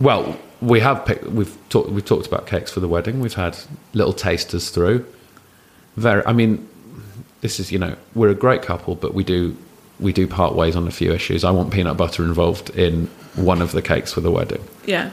Well, 0.00 0.38
we 0.60 0.80
have 0.80 1.04
picked, 1.06 1.24
we've 1.24 1.56
talked 1.68 1.90
we've 1.90 2.04
talked 2.04 2.26
about 2.26 2.46
cakes 2.46 2.70
for 2.70 2.80
the 2.80 2.88
wedding. 2.88 3.20
We've 3.20 3.34
had 3.34 3.56
little 3.94 4.12
tasters 4.12 4.70
through. 4.70 5.06
Very, 5.96 6.24
I 6.26 6.32
mean, 6.32 6.68
this 7.40 7.60
is 7.60 7.70
you 7.72 7.78
know 7.78 7.96
we're 8.14 8.30
a 8.30 8.34
great 8.34 8.62
couple, 8.62 8.94
but 8.94 9.14
we 9.14 9.24
do 9.24 9.56
we 10.00 10.12
do 10.12 10.26
part 10.26 10.54
ways 10.54 10.76
on 10.76 10.86
a 10.86 10.90
few 10.92 11.12
issues. 11.12 11.44
I 11.44 11.50
want 11.50 11.72
peanut 11.72 11.96
butter 11.96 12.22
involved 12.24 12.70
in 12.70 13.06
one 13.36 13.60
of 13.62 13.72
the 13.72 13.82
cakes 13.82 14.12
for 14.12 14.20
the 14.20 14.30
wedding. 14.30 14.62
Yeah. 14.86 15.10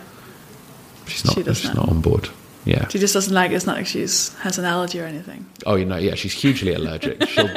She's 1.08 1.26
not 1.26 1.36
She 1.36 1.44
she's 1.44 1.66
not. 1.66 1.76
not 1.78 1.90
on 1.90 2.02
board. 2.02 2.30
Yeah. 2.66 2.88
She 2.88 2.98
just 2.98 3.14
doesn't 3.14 3.34
like 3.34 3.52
it. 3.52 3.56
It's 3.56 3.68
not 3.68 3.78
like 3.78 3.86
she's 3.86 4.34
has 4.40 4.58
an 4.58 4.66
allergy 4.66 5.00
or 5.00 5.06
anything. 5.06 5.46
Oh, 5.68 5.76
you 5.76 5.86
know, 5.86 5.98
yeah, 5.98 6.16
she's 6.16 6.34
hugely 6.34 6.74
allergic. 6.74 7.22
She'll 7.30 7.50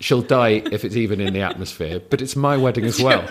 she'll 0.00 0.22
die 0.22 0.62
if 0.72 0.84
it's 0.84 0.96
even 0.96 1.20
in 1.20 1.32
the 1.34 1.42
atmosphere. 1.42 2.00
But 2.10 2.20
it's 2.22 2.34
my 2.34 2.56
wedding 2.56 2.84
as 2.86 3.00
well. 3.02 3.28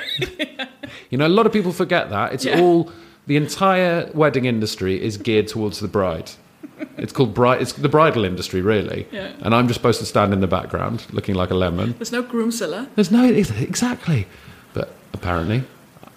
You 1.09 1.17
know, 1.17 1.27
a 1.27 1.29
lot 1.29 1.45
of 1.45 1.51
people 1.51 1.73
forget 1.73 2.09
that. 2.11 2.31
It's 2.33 2.45
Yeah. 2.45 2.61
all 2.61 2.91
the 3.29 3.37
entire 3.37 4.09
wedding 4.15 4.45
industry 4.45 4.99
is 4.99 5.15
geared 5.17 5.47
towards 5.47 5.79
the 5.81 5.87
bride. 5.87 6.31
It's 6.97 7.13
called 7.13 7.35
bride. 7.35 7.61
It's 7.61 7.73
the 7.73 7.87
bridal 7.87 8.25
industry, 8.25 8.59
really. 8.59 9.07
Yeah. 9.11 9.33
And 9.41 9.53
I'm 9.53 9.67
just 9.67 9.79
supposed 9.79 9.99
to 9.99 10.07
stand 10.07 10.33
in 10.33 10.39
the 10.39 10.47
background, 10.47 11.05
looking 11.11 11.35
like 11.35 11.51
a 11.51 11.53
lemon. 11.53 11.93
There's 11.99 12.11
no 12.11 12.23
groomzilla. 12.23 12.89
There's 12.95 13.11
no 13.11 13.23
exactly. 13.23 14.25
But 14.73 14.91
apparently, 15.13 15.63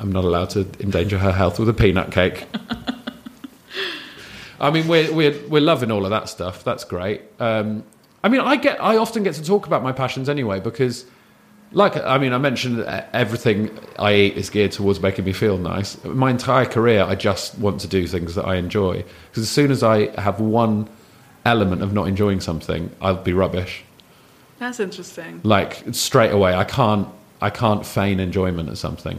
I'm 0.01 0.11
not 0.11 0.25
allowed 0.25 0.49
to 0.51 0.61
endanger 0.81 1.19
her 1.19 1.33
health 1.33 1.59
with 1.59 1.69
a 1.69 1.75
peanut 1.75 2.13
cake. 2.13 2.47
I 4.59 4.71
mean, 4.71 4.89
we're 4.89 5.13
we're 5.13 5.39
we're 5.49 5.61
loving 5.61 5.91
all 5.91 6.05
of 6.05 6.11
that 6.11 6.31
stuff. 6.31 6.65
That's 6.65 6.85
great. 6.85 7.21
Um, 7.39 7.85
I 8.25 8.31
mean, 8.31 8.41
I 8.41 8.57
get 8.57 8.83
I 8.83 8.97
often 8.97 9.23
get 9.23 9.35
to 9.35 9.45
talk 9.45 9.67
about 9.67 9.83
my 9.83 9.93
passions 9.93 10.31
anyway 10.31 10.61
because, 10.61 11.05
like, 11.73 11.97
I 11.97 12.19
mean, 12.19 12.33
I 12.33 12.39
mentioned 12.39 12.81
everything 13.13 13.71
I 13.99 14.15
eat 14.15 14.37
is 14.37 14.51
geared 14.51 14.73
towards 14.73 15.01
making 15.01 15.25
me 15.25 15.33
feel 15.33 15.59
nice. 15.59 16.03
My 16.05 16.31
entire 16.31 16.67
career, 16.67 17.03
I 17.03 17.15
just 17.15 17.59
want 17.59 17.81
to 17.81 17.89
do 17.89 18.07
things 18.07 18.35
that 18.35 18.45
I 18.45 18.57
enjoy 18.57 19.05
because 19.31 19.43
as 19.43 19.51
soon 19.51 19.71
as 19.71 19.83
I 19.83 20.09
have 20.21 20.41
one 20.41 20.89
element 21.45 21.83
of 21.83 21.93
not 21.93 22.09
enjoying 22.09 22.41
something, 22.41 22.91
I'll 23.01 23.17
be 23.17 23.33
rubbish 23.33 23.83
That's 24.59 24.79
interesting. 24.79 25.41
like 25.43 25.83
straight 25.93 26.31
away 26.31 26.55
i 26.55 26.63
can't 26.63 27.09
i 27.41 27.51
can't 27.51 27.85
feign 27.85 28.21
enjoyment 28.21 28.69
at 28.69 28.79
something 28.79 29.19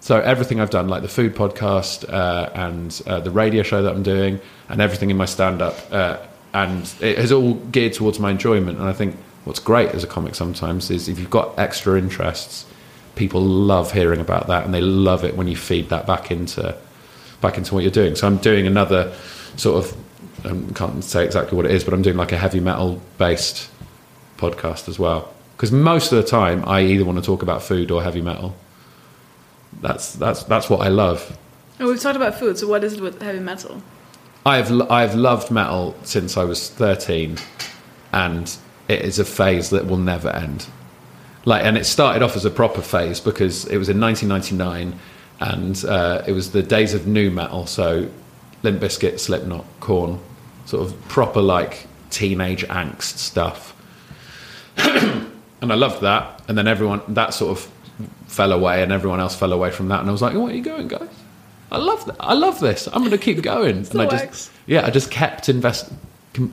so 0.00 0.18
everything 0.20 0.58
i've 0.60 0.70
done 0.70 0.88
like 0.88 1.02
the 1.02 1.08
food 1.08 1.36
podcast 1.36 2.12
uh, 2.12 2.50
and 2.54 3.00
uh, 3.06 3.20
the 3.20 3.30
radio 3.30 3.62
show 3.62 3.80
that 3.84 3.94
i'm 3.94 4.02
doing 4.02 4.40
and 4.68 4.80
everything 4.80 5.08
in 5.10 5.16
my 5.16 5.24
stand-up 5.24 5.76
uh, 5.92 6.16
and 6.52 6.92
it 7.00 7.16
has 7.16 7.30
all 7.30 7.54
geared 7.70 7.92
towards 7.92 8.18
my 8.18 8.30
enjoyment 8.32 8.76
and 8.80 8.88
i 8.88 8.92
think 8.92 9.14
what's 9.44 9.60
great 9.60 9.90
as 9.90 10.04
a 10.04 10.06
comic 10.06 10.34
sometimes 10.34 10.90
is 10.90 11.08
if 11.08 11.18
you've 11.18 11.30
got 11.30 11.58
extra 11.58 11.98
interests 11.98 12.66
people 13.14 13.40
love 13.40 13.92
hearing 13.92 14.20
about 14.20 14.46
that 14.46 14.64
and 14.64 14.72
they 14.72 14.80
love 14.80 15.24
it 15.24 15.36
when 15.36 15.46
you 15.46 15.56
feed 15.56 15.88
that 15.88 16.06
back 16.06 16.30
into 16.30 16.76
back 17.40 17.58
into 17.58 17.74
what 17.74 17.82
you're 17.82 17.90
doing 17.90 18.14
so 18.14 18.26
i'm 18.26 18.38
doing 18.38 18.66
another 18.66 19.12
sort 19.56 19.84
of 19.84 19.96
I 20.44 20.72
can't 20.74 21.04
say 21.04 21.24
exactly 21.24 21.56
what 21.56 21.66
it 21.66 21.72
is 21.72 21.84
but 21.84 21.92
i'm 21.94 22.02
doing 22.02 22.16
like 22.16 22.32
a 22.32 22.38
heavy 22.38 22.60
metal 22.60 23.00
based 23.18 23.70
podcast 24.38 24.88
as 24.88 24.98
well 24.98 25.32
because 25.62 25.70
most 25.70 26.10
of 26.10 26.20
the 26.20 26.28
time 26.28 26.64
I 26.66 26.80
either 26.80 27.04
want 27.04 27.18
to 27.18 27.24
talk 27.24 27.40
about 27.40 27.62
food 27.62 27.92
or 27.92 28.02
heavy 28.02 28.20
metal. 28.20 28.56
That's 29.80 30.12
that's 30.14 30.42
that's 30.42 30.68
what 30.68 30.80
I 30.80 30.88
love. 30.88 31.38
Oh, 31.78 31.86
we've 31.86 32.00
talked 32.00 32.16
about 32.16 32.34
food. 32.34 32.58
So 32.58 32.66
what 32.66 32.82
is 32.82 32.94
it 32.94 33.00
with 33.00 33.22
heavy 33.22 33.38
metal? 33.38 33.80
I've 34.44 34.72
I've 34.90 35.14
loved 35.14 35.52
metal 35.52 35.94
since 36.02 36.36
I 36.36 36.42
was 36.42 36.68
13 36.68 37.38
and 38.12 38.56
it 38.92 39.02
is 39.02 39.18
a 39.18 39.24
phase 39.24 39.70
that 39.70 39.86
will 39.86 39.96
never 39.96 40.28
end. 40.28 40.66
Like 41.44 41.64
and 41.64 41.76
it 41.76 41.84
started 41.84 42.22
off 42.22 42.36
as 42.36 42.44
a 42.44 42.50
proper 42.50 42.82
phase 42.82 43.18
because 43.18 43.64
it 43.66 43.76
was 43.76 43.88
in 43.88 44.00
1999 44.00 44.98
and 45.40 45.84
uh, 45.84 46.22
it 46.26 46.32
was 46.32 46.52
the 46.52 46.62
days 46.62 46.94
of 46.94 47.06
nu 47.06 47.30
metal 47.30 47.66
so 47.66 48.08
Limp 48.62 48.80
Bizkit, 48.80 49.18
Slipknot, 49.18 49.64
Korn, 49.80 50.20
sort 50.66 50.86
of 50.86 51.08
proper 51.08 51.40
like 51.40 51.86
teenage 52.10 52.64
angst 52.68 53.18
stuff. 53.18 53.74
and 54.76 55.72
I 55.72 55.74
loved 55.74 56.02
that. 56.02 56.42
And 56.48 56.56
then 56.56 56.68
everyone 56.68 57.02
that 57.08 57.34
sort 57.34 57.58
of 57.58 57.70
fell 58.28 58.52
away, 58.52 58.82
and 58.82 58.92
everyone 58.92 59.20
else 59.20 59.34
fell 59.34 59.52
away 59.52 59.70
from 59.70 59.88
that. 59.88 60.00
And 60.00 60.08
I 60.08 60.12
was 60.12 60.22
like, 60.22 60.34
"Where 60.34 60.44
are 60.44 60.52
you 60.52 60.62
going, 60.62 60.88
guys? 60.88 61.08
I 61.70 61.78
love 61.78 62.04
that. 62.06 62.16
I 62.20 62.34
love 62.34 62.60
this. 62.60 62.88
I'm 62.92 63.00
going 63.00 63.10
to 63.10 63.18
keep 63.18 63.42
going." 63.42 63.78
and 63.78 64.00
I 64.00 64.06
just, 64.06 64.24
works. 64.24 64.50
yeah, 64.66 64.86
I 64.86 64.90
just 64.90 65.10
kept 65.10 65.48
invest, 65.48 65.92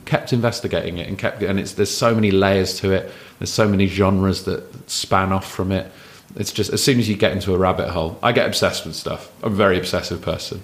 kept 0.04 0.32
investigating 0.32 0.98
it, 0.98 1.08
and 1.08 1.18
kept, 1.18 1.42
and 1.42 1.58
it's 1.58 1.72
there's 1.72 1.94
so 1.94 2.14
many 2.14 2.30
layers 2.30 2.78
to 2.80 2.92
it. 2.92 3.10
There's 3.38 3.52
so 3.52 3.66
many 3.68 3.86
genres 3.86 4.44
that 4.44 4.90
span 4.90 5.32
off 5.32 5.50
from 5.50 5.72
it. 5.72 5.90
It's 6.36 6.52
just 6.52 6.72
as 6.72 6.82
soon 6.82 6.98
as 6.98 7.08
you 7.08 7.16
get 7.16 7.32
into 7.32 7.54
a 7.54 7.58
rabbit 7.58 7.90
hole, 7.90 8.18
I 8.22 8.32
get 8.32 8.46
obsessed 8.46 8.86
with 8.86 8.94
stuff. 8.94 9.30
I'm 9.42 9.52
a 9.52 9.56
very 9.56 9.78
obsessive 9.78 10.22
person. 10.22 10.62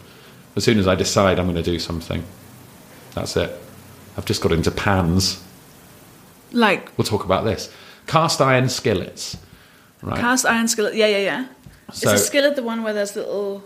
As 0.54 0.64
soon 0.64 0.78
as 0.78 0.86
I 0.86 0.94
decide 0.94 1.38
I'm 1.38 1.46
going 1.46 1.56
to 1.56 1.62
do 1.62 1.78
something, 1.78 2.24
that's 3.14 3.36
it. 3.36 3.50
I've 4.16 4.24
just 4.24 4.42
got 4.42 4.52
into 4.52 4.70
pans. 4.70 5.42
Like 6.52 6.96
We'll 6.96 7.04
talk 7.04 7.24
about 7.24 7.44
this. 7.44 7.72
Cast 8.06 8.40
iron 8.40 8.68
skillets. 8.68 9.36
Right. 10.02 10.20
cast 10.20 10.46
iron 10.46 10.68
skillet. 10.68 10.94
Yeah, 10.94 11.08
yeah, 11.08 11.18
yeah. 11.18 11.46
So- 11.92 12.12
is 12.12 12.20
a 12.20 12.24
skillet 12.24 12.56
the 12.56 12.62
one 12.62 12.82
where 12.82 12.92
there's 12.92 13.16
little? 13.16 13.64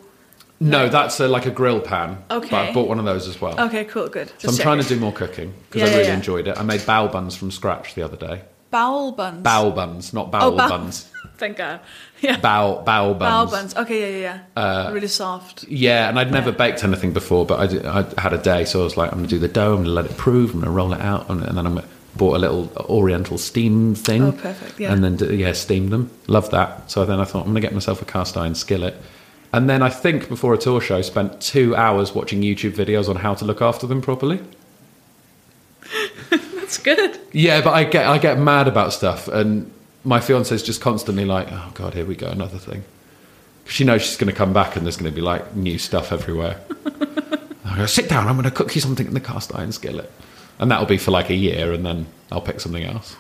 No, 0.61 0.89
that's 0.89 1.19
a, 1.21 1.27
like 1.29 1.47
a 1.47 1.51
grill 1.51 1.81
pan. 1.81 2.23
Okay. 2.31 2.49
But 2.51 2.69
I 2.69 2.73
bought 2.73 2.89
one 2.89 2.99
of 2.99 3.05
those 3.05 3.27
as 3.29 3.41
well. 3.41 3.59
Okay, 3.59 3.85
cool, 3.85 4.09
good. 4.09 4.31
So 4.39 4.49
I'm 4.51 4.57
trying 4.57 4.81
to 4.81 4.87
do 4.89 4.99
more 5.01 5.13
cooking 5.13 5.55
because 5.69 5.81
Yeah, 5.81 5.87
I 5.87 5.91
yeah, 5.91 5.97
really 5.97 6.09
yeah. 6.09 6.15
enjoyed 6.17 6.49
it. 6.49 6.59
I 6.59 6.63
made 6.63 6.81
bao 6.81 7.11
buns 7.11 7.35
from 7.37 7.51
scratch 7.51 7.95
the 7.95 8.03
other 8.03 8.17
day. 8.17 8.43
bowel 8.71 9.13
buns. 9.13 9.43
Bao 9.45 9.75
buns, 9.75 10.13
not 10.13 10.31
bowel 10.31 10.53
Oh, 10.55 10.57
bow- 10.57 10.69
buns. 10.69 11.11
Thank 11.39 11.57
God. 11.57 11.81
Yeah. 12.21 12.37
Bao 12.37 12.85
bao 12.85 13.19
buns. 13.19 13.19
Bowel 13.19 13.47
buns. 13.47 13.75
Okay, 13.77 14.01
yeah, 14.01 14.19
yeah, 14.19 14.41
yeah. 14.57 14.63
Uh, 14.63 14.91
really 14.93 15.09
soft. 15.09 15.65
Yeah, 15.65 16.09
and 16.11 16.19
I'd 16.19 16.31
never 16.31 16.53
baked 16.53 16.85
anything 16.85 17.13
before, 17.15 17.47
but 17.47 17.59
I, 17.61 17.67
did, 17.67 17.87
I 17.87 18.05
had 18.21 18.35
a 18.35 18.39
day, 18.39 18.67
so 18.67 18.83
I 18.83 18.85
was 18.85 18.97
like, 18.99 19.11
I'm 19.11 19.19
gonna 19.19 19.29
do 19.29 19.39
the 19.39 19.49
dough, 19.49 19.73
I'm 19.75 19.79
gonna 19.85 19.95
let 19.95 20.05
it 20.05 20.17
prove, 20.19 20.53
I'm 20.53 20.61
gonna 20.61 20.71
roll 20.73 20.93
it 20.93 21.01
out, 21.01 21.31
and, 21.31 21.43
and 21.43 21.57
then 21.57 21.67
I 21.67 21.71
am 21.71 21.81
bought 22.17 22.37
a 22.37 22.39
little 22.39 22.71
Oriental 22.91 23.39
steam 23.39 23.95
thing. 23.95 24.23
Oh, 24.23 24.33
perfect, 24.33 24.79
yeah. 24.79 24.93
And 24.93 25.03
then 25.03 25.17
d- 25.17 25.35
yeah, 25.37 25.53
steamed 25.53 25.91
them. 25.91 26.11
Love 26.27 26.51
that. 26.51 26.91
So 26.91 27.07
then 27.07 27.19
I 27.21 27.25
thought 27.25 27.41
I'm 27.43 27.47
gonna 27.49 27.61
get 27.61 27.73
myself 27.73 28.03
a 28.03 28.05
cast 28.05 28.37
iron 28.37 28.55
skillet. 28.55 28.95
And 29.53 29.69
then 29.69 29.83
I 29.83 29.89
think 29.91 30.29
before 30.29 30.55
a 30.55 30.59
tour 30.59 30.81
show, 30.81 31.03
spent 31.03 31.41
two 31.41 31.75
hours 31.75 32.15
watching 32.15 32.41
YouTube 32.43 32.73
videos 32.73 33.09
on 33.09 33.17
how 33.17 33.35
to 33.35 33.45
look 33.45 33.61
after 33.61 33.87
them 33.87 34.01
properly. 34.01 34.41
That's 36.31 36.79
good. 36.79 37.19
Yeah, 37.33 37.61
but 37.61 37.75
I 37.75 37.85
get 37.85 38.07
I 38.07 38.19
get 38.19 38.39
mad 38.39 38.69
about 38.69 38.93
stuff, 38.93 39.27
and 39.27 39.71
my 40.05 40.21
fiance 40.21 40.55
is 40.55 40.63
just 40.63 40.81
constantly 40.81 41.25
like, 41.25 41.49
"Oh 41.51 41.73
God, 41.75 41.95
here 41.95 42.07
we 42.07 42.15
go, 42.15 42.29
another 42.29 42.59
thing." 42.59 42.85
She 43.67 43.83
knows 43.85 44.03
she's 44.03 44.17
going 44.17 44.31
to 44.31 44.37
come 44.37 44.53
back, 44.53 44.77
and 44.77 44.85
there's 44.87 44.97
going 44.97 45.11
to 45.11 45.15
be 45.15 45.21
like 45.21 45.57
new 45.57 45.79
stuff 45.79 46.13
everywhere. 46.13 46.61
I 47.65 47.77
go, 47.77 47.87
sit 47.87 48.09
down. 48.09 48.29
I'm 48.29 48.35
going 48.37 48.45
to 48.45 48.51
cook 48.51 48.75
you 48.75 48.81
something 48.81 49.07
in 49.07 49.15
the 49.15 49.21
cast 49.21 49.55
iron 49.55 49.73
skillet, 49.73 50.11
and 50.61 50.71
that'll 50.71 50.87
be 50.87 50.97
for 50.99 51.11
like 51.11 51.29
a 51.29 51.35
year, 51.35 51.73
and 51.73 51.85
then 51.85 52.07
I'll 52.31 52.41
pick 52.41 52.61
something 52.61 52.85
else. 52.85 53.17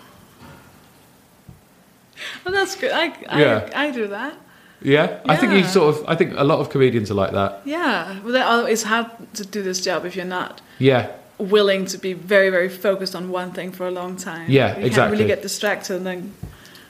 Well, 2.44 2.54
that's 2.54 2.76
good. 2.76 2.92
I, 2.92 3.14
I, 3.28 3.40
Yeah. 3.40 3.70
I 3.74 3.90
do 3.90 4.06
that. 4.08 4.36
Yeah, 4.82 5.18
I 5.26 5.36
think 5.36 5.52
you 5.52 5.64
sort 5.64 5.94
of. 5.94 6.04
I 6.08 6.14
think 6.16 6.34
a 6.36 6.44
lot 6.44 6.58
of 6.60 6.70
comedians 6.70 7.10
are 7.10 7.14
like 7.14 7.32
that. 7.32 7.60
Yeah. 7.64 8.18
Well, 8.24 8.32
that- 8.32 8.70
it's 8.70 8.82
hard 8.84 9.06
to 9.34 9.44
do 9.44 9.62
this 9.62 9.80
job 9.80 10.04
if 10.06 10.16
you're 10.16 10.24
not 10.24 10.60
Yeah, 10.78 11.08
willing 11.38 11.84
to 11.86 11.98
be 11.98 12.12
very, 12.14 12.50
very 12.50 12.68
focused 12.68 13.14
on 13.14 13.30
one 13.30 13.52
thing 13.52 13.72
for 13.72 13.86
a 13.86 13.90
long 13.90 14.16
time. 14.16 14.46
Yeah, 14.50 14.68
you 14.68 14.74
can't 14.74 14.86
exactly. 14.86 15.18
really 15.18 15.28
get 15.28 15.42
distracted 15.42 15.96
and 15.96 16.06
then. 16.06 16.32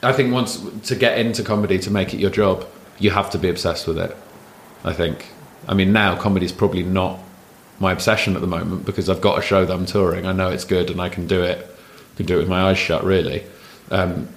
I 0.02 0.12
think 0.12 0.32
once 0.32 0.58
to 0.88 0.94
get 0.94 1.18
into 1.18 1.42
comedy 1.42 1.78
to 1.80 1.90
make 1.90 2.14
it 2.14 2.20
your 2.20 2.30
job, 2.30 2.64
you 2.98 3.10
have 3.10 3.28
to 3.30 3.38
be 3.38 3.48
obsessed 3.48 3.86
with 3.86 3.98
it. 3.98 4.16
I 4.84 4.92
think. 4.92 5.26
I 5.68 5.74
mean, 5.74 5.92
now 5.92 6.16
comedy's 6.16 6.52
probably 6.52 6.82
not 6.84 7.18
my 7.80 7.92
obsession 7.92 8.34
at 8.34 8.40
the 8.40 8.46
moment 8.46 8.84
because 8.86 9.10
I've 9.10 9.20
got 9.20 9.38
a 9.38 9.42
show 9.42 9.64
that 9.66 9.72
I'm 9.74 9.84
touring. 9.86 10.26
I 10.26 10.32
know 10.32 10.48
it's 10.50 10.64
good 10.64 10.90
and 10.90 11.00
I 11.00 11.08
can 11.08 11.26
do 11.26 11.42
it. 11.42 11.66
I 12.14 12.16
Can 12.16 12.26
do 12.26 12.36
it 12.36 12.38
with 12.40 12.48
my 12.48 12.62
eyes 12.70 12.78
shut, 12.78 13.02
really. 13.04 13.42
Um, 13.90 14.28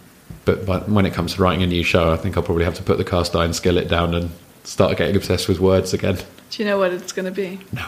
but, 0.45 0.65
but 0.65 0.89
when 0.89 1.05
it 1.05 1.13
comes 1.13 1.35
to 1.35 1.41
writing 1.41 1.63
a 1.63 1.67
new 1.67 1.83
show, 1.83 2.11
I 2.11 2.17
think 2.17 2.37
I'll 2.37 2.43
probably 2.43 2.65
have 2.65 2.75
to 2.75 2.83
put 2.83 2.97
the 2.97 3.05
cast 3.05 3.35
iron 3.35 3.53
skillet 3.53 3.87
down 3.87 4.13
and 4.13 4.31
start 4.63 4.97
getting 4.97 5.15
obsessed 5.15 5.47
with 5.47 5.59
words 5.59 5.93
again. 5.93 6.17
Do 6.51 6.63
you 6.63 6.69
know 6.69 6.77
what 6.77 6.93
it's 6.93 7.11
going 7.11 7.25
to 7.25 7.31
be? 7.31 7.59
No. 7.71 7.85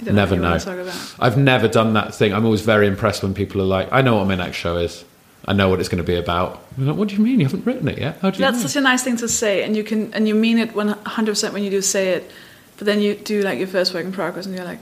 You 0.00 0.06
don't 0.06 0.14
Never 0.16 0.36
know. 0.36 0.54
about. 0.56 1.14
I've 1.20 1.38
never 1.38 1.68
done 1.68 1.94
that 1.94 2.14
thing. 2.14 2.32
I'm 2.32 2.44
always 2.44 2.62
very 2.62 2.86
impressed 2.86 3.22
when 3.22 3.32
people 3.34 3.60
are 3.60 3.66
like, 3.66 3.88
I 3.92 4.02
know 4.02 4.16
what 4.16 4.26
my 4.26 4.34
next 4.34 4.56
show 4.56 4.76
is. 4.76 5.04
I 5.46 5.52
know 5.52 5.68
what 5.68 5.78
it's 5.78 5.88
going 5.88 6.02
to 6.02 6.04
be 6.04 6.16
about. 6.16 6.62
Like, 6.78 6.96
what 6.96 7.08
do 7.08 7.14
you 7.16 7.22
mean? 7.22 7.38
You 7.38 7.46
haven't 7.46 7.66
written 7.66 7.86
it 7.88 7.98
yet? 7.98 8.18
How 8.20 8.30
do 8.30 8.38
you 8.38 8.44
That's 8.44 8.62
know? 8.62 8.66
such 8.66 8.76
a 8.76 8.80
nice 8.80 9.02
thing 9.04 9.16
to 9.18 9.28
say, 9.28 9.62
and 9.62 9.76
you 9.76 9.84
can 9.84 10.12
and 10.14 10.26
you 10.26 10.34
mean 10.34 10.58
it 10.58 10.74
one 10.74 10.88
hundred 11.04 11.32
percent 11.32 11.52
when 11.52 11.62
you 11.62 11.70
do 11.70 11.82
say 11.82 12.10
it, 12.14 12.30
but 12.78 12.86
then 12.86 13.00
you 13.00 13.14
do 13.14 13.42
like 13.42 13.58
your 13.58 13.68
first 13.68 13.92
work 13.92 14.04
in 14.04 14.12
progress, 14.12 14.46
and 14.46 14.54
you're 14.54 14.64
like, 14.64 14.80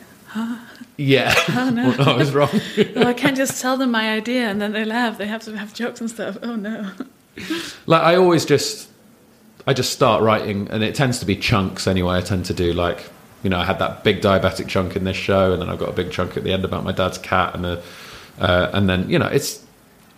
Yeah. 0.97 1.35
no. 1.73 1.95
I 1.99 2.17
was 2.17 2.33
wrong. 2.33 2.51
"Oh, 2.97 3.05
I 3.05 3.15
can't 3.15 3.37
just 3.37 3.61
tell 3.61 3.77
them 3.77 3.91
my 3.91 4.11
idea, 4.13 4.49
and 4.49 4.61
then 4.61 4.73
they 4.73 4.85
laugh. 4.85 5.19
They 5.19 5.27
have 5.27 5.43
to 5.45 5.57
have 5.57 5.73
jokes 5.75 6.01
and 6.01 6.11
stuff. 6.11 6.39
Oh 6.43 6.57
no. 6.57 6.91
like 7.87 8.03
I 8.03 8.17
always 8.17 8.45
just 8.45 8.89
I 9.67 9.73
just 9.73 9.93
start 9.93 10.23
writing 10.23 10.69
and 10.71 10.83
it 10.83 10.95
tends 10.95 11.19
to 11.21 11.27
be 11.27 11.37
chunks 11.37 11.87
anyway. 11.87 12.17
I 12.17 12.21
tend 12.21 12.45
to 12.47 12.55
do 12.55 12.73
like 12.73 13.09
you 13.43 13.51
know, 13.51 13.59
I 13.59 13.65
had 13.65 13.79
that 13.81 14.05
big 14.05 14.21
diabetic 14.21 14.69
chunk 14.69 14.95
in 14.95 15.03
this 15.05 15.17
show 15.17 15.53
and 15.53 15.61
then 15.61 15.69
I've 15.69 15.79
got 15.79 15.89
a 15.89 15.93
big 15.93 16.13
chunk 16.13 16.37
at 16.37 16.45
the 16.45 16.53
end 16.53 16.65
about 16.65 16.85
my 16.85 16.93
dad's 16.93 17.19
cat 17.19 17.57
and 17.57 17.67
a, 17.67 17.83
uh, 18.39 18.71
and 18.73 18.89
then, 18.89 19.11
you 19.11 19.19
know, 19.19 19.27
it's 19.27 19.65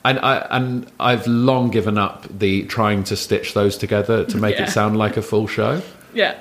and 0.05 0.19
I 0.19 0.47
and 0.51 0.91
I've 1.01 1.27
long 1.27 1.71
given 1.71 1.97
up 1.97 2.27
the 2.29 2.65
trying 2.65 3.03
to 3.05 3.17
stitch 3.17 3.55
those 3.55 3.79
together 3.79 4.25
to 4.27 4.37
make 4.37 4.57
Yeah. 4.57 4.65
it 4.65 4.71
sound 4.71 4.99
like 4.99 5.17
a 5.17 5.23
full 5.23 5.47
show. 5.47 5.81
Yeah. 6.13 6.35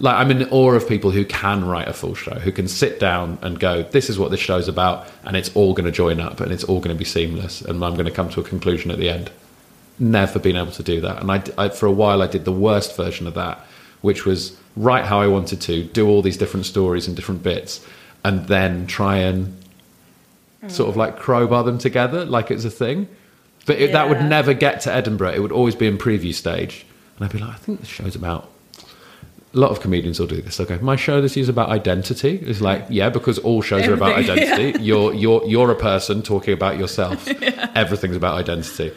Like 0.00 0.16
I'm 0.16 0.30
in 0.30 0.48
awe 0.48 0.72
of 0.72 0.88
people 0.88 1.10
who 1.10 1.26
can 1.26 1.64
write 1.64 1.86
a 1.86 1.92
full 1.92 2.14
show, 2.14 2.34
who 2.34 2.50
can 2.50 2.66
sit 2.66 2.98
down 2.98 3.38
and 3.42 3.60
go, 3.60 3.82
"This 3.82 4.08
is 4.08 4.18
what 4.18 4.30
this 4.30 4.40
show's 4.40 4.66
about," 4.66 5.06
and 5.24 5.36
it's 5.36 5.54
all 5.54 5.74
going 5.74 5.84
to 5.84 5.92
join 5.92 6.20
up, 6.20 6.40
and 6.40 6.50
it's 6.50 6.64
all 6.64 6.80
going 6.80 6.96
to 6.96 6.98
be 6.98 7.04
seamless, 7.04 7.60
and 7.60 7.84
I'm 7.84 7.94
going 7.94 8.06
to 8.06 8.10
come 8.10 8.30
to 8.30 8.40
a 8.40 8.44
conclusion 8.44 8.90
at 8.90 8.98
the 8.98 9.10
end. 9.10 9.30
Never 9.98 10.38
been 10.38 10.56
able 10.56 10.72
to 10.72 10.82
do 10.82 11.02
that, 11.02 11.20
and 11.20 11.30
I, 11.30 11.42
I 11.58 11.68
for 11.68 11.86
a 11.86 11.92
while 11.92 12.22
I 12.22 12.26
did 12.26 12.46
the 12.46 12.52
worst 12.52 12.96
version 12.96 13.26
of 13.26 13.34
that, 13.34 13.60
which 14.00 14.24
was 14.24 14.56
write 14.74 15.04
how 15.04 15.20
I 15.20 15.26
wanted 15.26 15.60
to, 15.62 15.84
do 15.84 16.08
all 16.08 16.22
these 16.22 16.38
different 16.38 16.64
stories 16.64 17.06
and 17.06 17.14
different 17.14 17.42
bits, 17.42 17.84
and 18.24 18.46
then 18.48 18.86
try 18.86 19.18
and 19.18 19.54
sort 20.68 20.88
of 20.88 20.96
like 20.96 21.18
crowbar 21.18 21.64
them 21.64 21.78
together 21.78 22.24
like 22.24 22.50
it's 22.50 22.64
a 22.64 22.70
thing. 22.70 23.08
But 23.66 23.78
it, 23.78 23.92
that 23.92 24.08
would 24.08 24.22
never 24.22 24.54
get 24.54 24.80
to 24.82 24.92
Edinburgh. 24.92 25.32
It 25.32 25.40
would 25.40 25.52
always 25.52 25.74
be 25.74 25.86
in 25.86 25.98
preview 25.98 26.32
stage, 26.32 26.86
and 27.16 27.26
I'd 27.26 27.32
be 27.32 27.38
like, 27.38 27.50
I 27.50 27.56
think 27.56 27.80
this 27.80 27.88
show's 27.88 28.16
about 28.16 28.50
a 29.52 29.58
lot 29.58 29.70
of 29.70 29.80
comedians 29.80 30.20
will 30.20 30.26
do 30.28 30.40
this. 30.40 30.56
They'll 30.56 30.66
go, 30.66 30.78
"My 30.80 30.96
show 30.96 31.20
this 31.20 31.36
year's 31.36 31.48
about 31.48 31.70
identity." 31.70 32.36
It's 32.42 32.60
like, 32.60 32.84
yeah, 32.88 33.08
because 33.10 33.38
all 33.38 33.62
shows 33.62 33.86
are 33.88 33.94
about 33.94 34.18
Everything, 34.18 34.48
identity. 34.52 34.82
You're 34.82 35.12
you're 35.14 35.44
you're 35.46 35.70
a 35.70 35.76
person 35.76 36.22
talking 36.22 36.54
about 36.54 36.78
yourself. 36.78 37.26
Everything's 37.74 38.16
about 38.16 38.38
identity. 38.38 38.92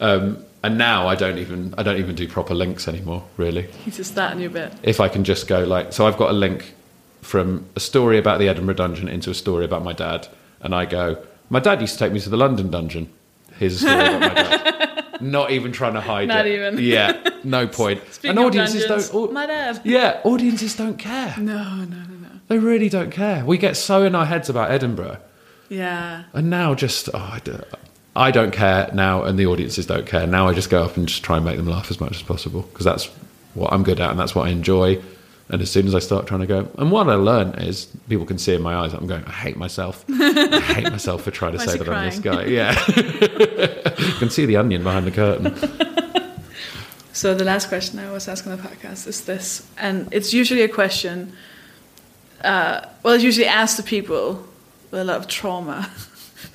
Um, 0.00 0.44
and 0.62 0.76
now 0.78 1.06
I 1.08 1.14
don't 1.14 1.38
even 1.38 1.74
I 1.78 1.82
don't 1.82 1.98
even 1.98 2.14
do 2.14 2.26
proper 2.26 2.54
links 2.54 2.88
anymore. 2.88 3.24
Really, 3.36 3.68
It's 3.86 3.96
just 3.98 4.14
that 4.14 4.36
new 4.36 4.48
bit. 4.50 4.72
if 4.82 5.00
I 5.00 5.08
can 5.08 5.24
just 5.24 5.46
go 5.46 5.62
like, 5.64 5.92
so 5.92 6.06
I've 6.06 6.16
got 6.16 6.30
a 6.30 6.34
link 6.34 6.74
from 7.22 7.66
a 7.76 7.80
story 7.80 8.16
about 8.18 8.38
the 8.38 8.48
Edinburgh 8.48 8.74
dungeon 8.76 9.08
into 9.08 9.30
a 9.30 9.34
story 9.34 9.64
about 9.64 9.84
my 9.84 9.92
dad, 9.92 10.26
and 10.60 10.74
I 10.74 10.84
go, 10.86 11.22
my 11.50 11.60
dad 11.60 11.80
used 11.80 11.94
to 11.94 11.98
take 11.98 12.12
me 12.12 12.20
to 12.20 12.30
the 12.30 12.36
London 12.36 12.70
dungeon. 12.70 13.08
Here's 13.58 13.74
a 13.74 13.78
story 13.78 13.94
about 14.16 14.20
my 14.20 14.34
dad. 14.34 15.04
Not 15.20 15.50
even 15.50 15.72
trying 15.72 15.94
to 15.94 16.00
hide 16.00 16.28
Not 16.28 16.46
it. 16.46 16.54
even. 16.54 16.78
Yeah, 16.78 17.18
no 17.48 17.66
point. 17.66 18.02
Speaking 18.12 18.30
and 18.30 18.38
audiences 18.46 18.84
dungeons, 18.86 19.10
don't. 19.10 19.30
au- 19.30 19.32
my 19.32 19.46
dad. 19.46 19.80
yeah, 19.84 20.20
audiences 20.24 20.76
don't 20.76 20.98
care. 20.98 21.34
No, 21.38 21.62
no, 21.76 21.84
no, 21.84 22.14
no. 22.20 22.28
They 22.48 22.58
really 22.58 22.88
don't 22.88 23.10
care. 23.10 23.44
We 23.44 23.58
get 23.58 23.76
so 23.76 24.02
in 24.04 24.14
our 24.14 24.24
heads 24.26 24.48
about 24.48 24.70
Edinburgh, 24.70 25.18
Yeah. 25.68 26.24
and 26.32 26.48
now 26.50 26.74
just 26.74 27.08
oh, 27.12 27.18
I, 27.34 27.40
do, 27.44 27.60
I 28.16 28.30
don't 28.30 28.52
care 28.52 28.90
now, 28.94 29.22
and 29.24 29.38
the 29.38 29.46
audiences 29.46 29.86
don't 29.86 30.06
care. 30.06 30.26
Now 30.26 30.48
I 30.48 30.54
just 30.54 30.70
go 30.70 30.82
up 30.84 30.96
and 30.96 31.06
just 31.08 31.22
try 31.22 31.36
and 31.36 31.44
make 31.44 31.56
them 31.56 31.66
laugh 31.66 31.90
as 31.90 32.00
much 32.00 32.12
as 32.16 32.22
possible 32.22 32.62
because 32.62 32.84
that's 32.84 33.06
what 33.54 33.72
I'm 33.72 33.82
good 33.82 34.00
at, 34.00 34.10
and 34.10 34.18
that's 34.18 34.34
what 34.34 34.46
I 34.46 34.50
enjoy. 34.50 35.02
And 35.50 35.62
as 35.62 35.70
soon 35.70 35.86
as 35.86 35.94
I 35.94 35.98
start 35.98 36.26
trying 36.26 36.40
to 36.40 36.46
go, 36.46 36.68
and 36.76 36.90
what 36.92 37.08
I 37.08 37.14
learn 37.14 37.54
is 37.54 37.86
people 38.08 38.26
can 38.26 38.36
see 38.36 38.54
in 38.54 38.60
my 38.60 38.74
eyes, 38.76 38.92
I'm 38.92 39.06
going, 39.06 39.24
I 39.24 39.30
hate 39.30 39.56
myself. 39.56 40.04
I 40.10 40.60
hate 40.60 40.90
myself 40.90 41.22
for 41.22 41.30
trying 41.30 41.52
to 41.52 41.58
say 41.66 41.78
that 41.78 41.88
I'm 41.88 42.04
this 42.04 42.20
crying? 42.20 42.38
guy. 42.38 42.44
Yeah, 42.44 42.78
you 43.98 44.12
can 44.18 44.28
see 44.28 44.44
the 44.44 44.56
onion 44.58 44.82
behind 44.82 45.06
the 45.06 45.10
curtain. 45.10 45.54
So 47.18 47.34
the 47.34 47.42
last 47.44 47.68
question 47.68 47.98
I 47.98 48.06
always 48.06 48.28
ask 48.28 48.46
on 48.46 48.56
the 48.56 48.62
podcast 48.62 49.08
is 49.08 49.24
this, 49.24 49.66
and 49.76 50.06
it's 50.12 50.32
usually 50.32 50.62
a 50.62 50.68
question. 50.68 51.32
Uh, 52.44 52.82
well, 53.02 53.14
it's 53.14 53.24
usually 53.24 53.48
asked 53.48 53.76
to 53.78 53.82
people 53.82 54.46
with 54.92 55.00
a 55.00 55.04
lot 55.04 55.16
of 55.16 55.26
trauma. 55.26 55.90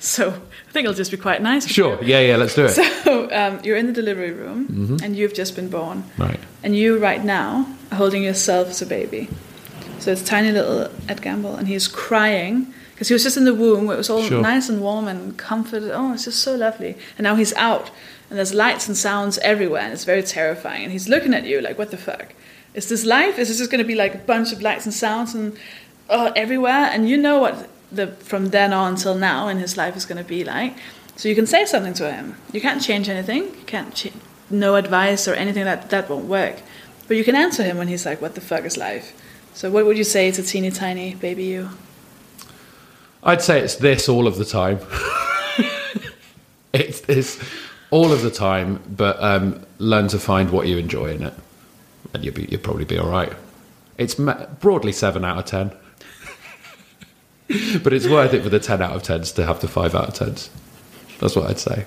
So 0.00 0.28
I 0.30 0.72
think 0.72 0.84
it'll 0.84 0.94
just 0.96 1.10
be 1.10 1.18
quite 1.18 1.42
nice. 1.42 1.66
Sure, 1.66 1.98
you. 2.02 2.08
yeah, 2.08 2.20
yeah, 2.20 2.36
let's 2.36 2.54
do 2.54 2.64
it. 2.64 2.70
So 3.04 3.28
um, 3.30 3.60
you're 3.64 3.76
in 3.76 3.86
the 3.86 3.92
delivery 3.92 4.32
room, 4.32 4.66
Mm-hmm. 4.68 4.96
and 5.04 5.14
you've 5.16 5.34
just 5.34 5.54
been 5.56 5.68
born, 5.68 6.04
Right. 6.18 6.40
and 6.62 6.74
you 6.74 6.98
right 6.98 7.22
now 7.22 7.66
are 7.90 7.96
holding 7.98 8.22
yourself 8.22 8.68
as 8.68 8.80
a 8.82 8.86
baby. 8.86 9.28
So 9.98 10.10
it's 10.12 10.22
tiny 10.22 10.52
little 10.52 10.88
Ed 11.08 11.20
Gamble, 11.20 11.56
and 11.56 11.68
he's 11.68 11.86
crying 11.88 12.72
because 12.92 13.08
he 13.08 13.14
was 13.14 13.22
just 13.24 13.36
in 13.36 13.44
the 13.44 13.54
womb 13.54 13.84
where 13.86 13.94
it 13.94 13.98
was 13.98 14.08
all 14.10 14.22
Sure. 14.22 14.40
nice 14.42 14.70
and 14.70 14.80
warm 14.80 15.06
and 15.08 15.36
comforted. 15.36 15.90
Oh, 15.92 16.14
it's 16.14 16.24
just 16.24 16.40
so 16.40 16.54
lovely. 16.56 16.96
And 17.18 17.24
now 17.24 17.34
he's 17.36 17.52
out, 17.54 17.90
and 18.34 18.38
there's 18.40 18.52
lights 18.52 18.88
and 18.88 18.96
sounds 18.96 19.38
everywhere, 19.38 19.82
and 19.82 19.92
it's 19.92 20.02
very 20.02 20.20
terrifying. 20.24 20.82
And 20.82 20.90
he's 20.90 21.08
looking 21.08 21.32
at 21.34 21.44
you 21.44 21.60
like, 21.60 21.78
"What 21.78 21.92
the 21.92 21.96
fuck? 21.96 22.34
Is 22.74 22.88
this 22.88 23.04
life? 23.04 23.38
Is 23.38 23.46
this 23.46 23.58
just 23.58 23.70
going 23.70 23.78
to 23.78 23.86
be 23.86 23.94
like 23.94 24.12
a 24.12 24.18
bunch 24.18 24.52
of 24.52 24.60
lights 24.60 24.86
and 24.86 24.92
sounds 24.92 25.36
and 25.36 25.56
oh, 26.10 26.32
everywhere?" 26.34 26.90
And 26.92 27.08
you 27.08 27.16
know 27.16 27.38
what 27.38 27.68
the 27.92 28.08
from 28.08 28.48
then 28.48 28.72
on 28.72 28.96
till 28.96 29.14
now 29.14 29.46
in 29.46 29.58
his 29.58 29.76
life 29.76 29.96
is 29.96 30.04
going 30.04 30.18
to 30.18 30.28
be 30.28 30.42
like. 30.42 30.74
So 31.14 31.28
you 31.28 31.36
can 31.36 31.46
say 31.46 31.64
something 31.64 31.94
to 31.94 32.10
him. 32.10 32.34
You 32.52 32.60
can't 32.60 32.82
change 32.82 33.08
anything. 33.08 33.44
You 33.44 33.66
can't 33.66 33.94
ch- 33.94 34.10
no 34.50 34.74
advice 34.74 35.28
or 35.28 35.34
anything 35.34 35.64
that 35.64 35.90
that 35.90 36.10
won't 36.10 36.24
work. 36.24 36.56
But 37.06 37.16
you 37.16 37.22
can 37.22 37.36
answer 37.36 37.62
him 37.62 37.78
when 37.78 37.86
he's 37.86 38.04
like, 38.04 38.20
"What 38.20 38.34
the 38.34 38.40
fuck 38.40 38.64
is 38.64 38.76
life?" 38.76 39.12
So 39.54 39.70
what 39.70 39.86
would 39.86 39.96
you 39.96 40.02
say 40.02 40.32
to 40.32 40.42
teeny 40.42 40.72
tiny 40.72 41.14
baby 41.14 41.44
you? 41.44 41.70
I'd 43.22 43.42
say 43.42 43.60
it's 43.60 43.76
this 43.76 44.08
all 44.08 44.26
of 44.26 44.38
the 44.38 44.44
time. 44.44 44.80
it's 46.72 47.02
this 47.02 47.38
all 47.94 48.10
of 48.12 48.22
the 48.22 48.30
time, 48.30 48.82
but 48.88 49.16
um, 49.22 49.64
learn 49.78 50.08
to 50.08 50.18
find 50.18 50.50
what 50.50 50.66
you 50.66 50.76
enjoy 50.78 51.12
in 51.12 51.22
it, 51.22 51.34
and 52.12 52.24
you'll, 52.24 52.34
be, 52.34 52.44
you'll 52.50 52.60
probably 52.60 52.84
be 52.84 52.98
all 52.98 53.08
right. 53.08 53.32
It's 53.98 54.18
ma- 54.18 54.46
broadly 54.60 54.90
seven 54.92 55.24
out 55.24 55.38
of 55.38 55.44
ten, 55.44 55.70
but 57.82 57.92
it's 57.92 58.08
worth 58.08 58.34
it 58.34 58.42
for 58.42 58.48
the 58.48 58.58
ten 58.58 58.82
out 58.82 58.96
of 58.96 59.02
tens 59.04 59.30
to 59.32 59.46
have 59.46 59.60
the 59.60 59.68
five 59.68 59.94
out 59.94 60.08
of 60.08 60.14
tens. 60.14 60.50
That's 61.20 61.36
what 61.36 61.48
I'd 61.48 61.60
say. 61.60 61.86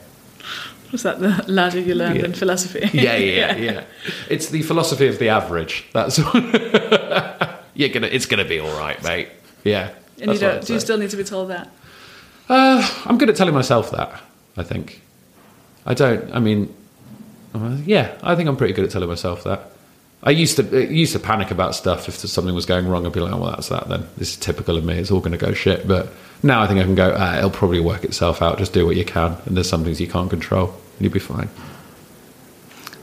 Was 0.94 1.04
that 1.04 1.20
the 1.20 1.44
ladder 1.52 1.82
you 1.82 1.94
learned 1.96 2.20
Yeah. 2.20 2.26
in 2.26 2.34
philosophy? 2.34 2.90
Yeah, 2.94 3.16
yeah, 3.18 3.56
yeah. 3.58 3.84
It's 4.30 4.48
the 4.48 4.62
philosophy 4.62 5.08
of 5.08 5.20
the 5.20 5.28
average. 5.28 5.86
That's 5.92 6.18
you're 7.76 7.90
gonna. 7.90 8.08
It's 8.08 8.26
gonna 8.26 8.46
be 8.46 8.60
all 8.60 8.78
right, 8.80 9.02
mate. 9.04 9.28
Yeah. 9.66 9.90
And 10.22 10.32
you 10.32 10.40
don't, 10.40 10.66
do 10.66 10.74
you 10.74 10.80
still 10.80 10.98
need 10.98 11.10
to 11.12 11.18
be 11.18 11.24
told 11.26 11.50
that? 11.50 11.70
Uh, 12.50 12.90
I'm 13.06 13.18
good 13.18 13.30
at 13.30 13.36
telling 13.36 13.54
myself 13.54 13.92
that. 13.92 14.22
I 14.56 14.64
think. 14.64 15.02
I 15.88 15.94
don't. 15.94 16.32
I 16.36 16.40
mean, 16.40 16.72
yeah. 17.86 18.16
I 18.22 18.36
think 18.36 18.48
I'm 18.50 18.58
pretty 18.58 18.74
good 18.74 18.86
at 18.86 18.92
telling 18.92 19.10
myself 19.10 19.44
that. 19.46 19.72
I 20.22 20.32
used 20.32 20.58
to 20.58 20.64
I 20.78 20.84
used 20.90 21.14
to 21.14 21.20
panic 21.20 21.50
about 21.52 21.76
stuff 21.76 22.10
if 22.10 22.16
something 22.16 22.54
was 22.54 22.66
going 22.66 22.88
wrong. 22.88 23.06
I'd 23.06 23.14
be 23.14 23.20
like, 23.20 23.34
"Oh, 23.34 23.38
well, 23.38 23.52
that's 23.52 23.70
that. 23.70 23.88
Then 23.88 24.08
this 24.18 24.32
is 24.32 24.36
typical 24.36 24.76
of 24.78 24.84
me. 24.84 24.98
It's 24.98 25.12
all 25.12 25.20
going 25.22 25.32
to 25.32 25.38
go 25.38 25.54
shit." 25.54 25.88
But 25.88 26.10
now 26.44 26.62
I 26.62 26.68
think 26.68 26.80
I 26.80 26.84
can 26.84 26.96
go. 26.96 27.16
Ah, 27.18 27.38
it'll 27.38 27.50
probably 27.50 27.80
work 27.80 28.04
itself 28.04 28.42
out. 28.42 28.58
Just 28.58 28.74
do 28.74 28.86
what 28.86 28.96
you 28.96 29.06
can, 29.06 29.38
and 29.46 29.56
there's 29.56 29.70
some 29.70 29.84
things 29.84 30.02
you 30.02 30.08
can't 30.08 30.30
control, 30.30 30.68
and 30.68 31.02
you'll 31.02 31.14
be 31.14 31.20
fine. 31.20 31.50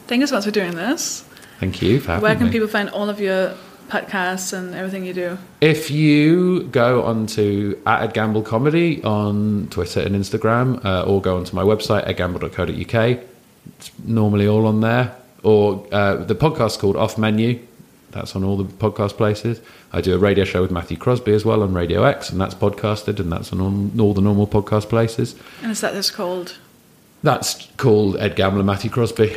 Thank 0.07 0.21
you 0.21 0.27
so 0.27 0.35
much 0.35 0.45
for 0.45 0.51
doing 0.51 0.75
this. 0.75 1.25
Thank 1.61 1.81
you 1.81 2.01
for 2.01 2.09
having 2.09 2.23
Where 2.23 2.37
can 2.37 2.47
me. 2.47 2.53
people 2.53 2.69
find 2.69 2.91
all 2.91 3.09
of 3.09 3.21
your 3.21 3.55
podcasts 3.89 4.53
and 4.53 4.75
everything 4.75 5.05
you 5.05 5.13
do? 5.13 5.39
If 5.61 5.91
you 5.91 6.65
go 6.65 7.03
onto 7.05 7.81
at 7.87 8.03
Ed 8.03 8.15
Gamble 8.15 8.43
Comedy 8.43 9.03
on 9.03 9.69
Twitter 9.71 10.01
and 10.01 10.15
Instagram, 10.15 10.85
uh, 10.85 11.05
or 11.05 11.21
go 11.21 11.37
onto 11.37 11.55
my 11.55 11.63
website, 11.63 12.07
edgamble.co.uk, 12.07 13.19
it's 13.79 13.91
normally 14.05 14.47
all 14.47 14.67
on 14.67 14.81
there. 14.81 15.17
Or 15.43 15.87
uh, 15.93 16.17
the 16.17 16.35
podcast's 16.35 16.77
called 16.77 16.97
Off 16.97 17.19
Menu. 17.19 17.61
That's 18.11 18.37
on 18.37 18.45
all 18.45 18.57
the 18.57 18.65
podcast 18.65 19.17
places. 19.17 19.61
I 19.93 20.01
do 20.01 20.15
a 20.15 20.19
radio 20.19 20.45
show 20.45 20.63
with 20.63 20.71
Matthew 20.71 20.97
Crosby 20.97 21.33
as 21.33 21.45
well 21.45 21.63
on 21.63 21.75
Radio 21.75 22.05
X, 22.05 22.31
and 22.31 22.41
that's 22.41 22.55
podcasted, 22.55 23.19
and 23.21 23.31
that's 23.31 23.53
on 23.53 23.61
all, 23.61 24.01
all 24.01 24.15
the 24.15 24.21
normal 24.21 24.47
podcast 24.47 24.89
places. 24.89 25.35
And 25.63 25.71
is 25.73 25.81
that 25.81 25.95
just 25.95 26.15
called? 26.15 26.57
That's 27.23 27.69
called 27.77 28.17
Ed 28.19 28.37
Gamble 28.37 28.59
and 28.59 28.67
Matthew 28.67 28.91
Crosby 28.91 29.37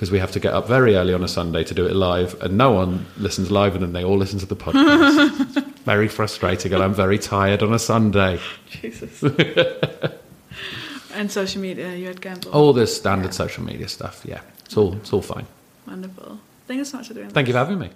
because 0.00 0.10
we 0.10 0.18
have 0.18 0.32
to 0.32 0.40
get 0.40 0.54
up 0.54 0.66
very 0.66 0.96
early 0.96 1.12
on 1.12 1.22
a 1.22 1.28
Sunday 1.28 1.62
to 1.62 1.74
do 1.74 1.84
it 1.84 1.94
live, 1.94 2.40
and 2.40 2.56
no 2.56 2.70
one 2.70 3.04
listens 3.18 3.50
live, 3.50 3.74
and 3.74 3.82
then 3.82 3.92
they 3.92 4.02
all 4.02 4.16
listen 4.16 4.38
to 4.38 4.46
the 4.46 4.56
podcast. 4.56 5.58
It's 5.58 5.80
very 5.84 6.08
frustrating, 6.08 6.72
and 6.72 6.82
I'm 6.82 6.94
very 6.94 7.18
tired 7.18 7.62
on 7.62 7.74
a 7.74 7.78
Sunday. 7.78 8.40
Jesus. 8.70 9.22
and 11.12 11.30
social 11.30 11.60
media, 11.60 11.94
you 11.96 12.06
had 12.06 12.18
Gamble. 12.22 12.50
All 12.50 12.72
this 12.72 12.96
standard 12.96 13.34
social 13.34 13.62
media 13.62 13.88
stuff, 13.88 14.22
yeah, 14.24 14.40
it's 14.64 14.74
all 14.74 14.94
it's 14.94 15.12
all 15.12 15.20
fine. 15.20 15.44
Wonderful. 15.86 16.40
Thank 16.66 16.78
you 16.78 16.86
so 16.86 16.96
much 16.96 17.08
for 17.08 17.14
doing 17.14 17.28
Thank 17.28 17.48
you 17.48 17.52
for 17.52 17.58
having 17.58 17.78
me. 17.78 17.90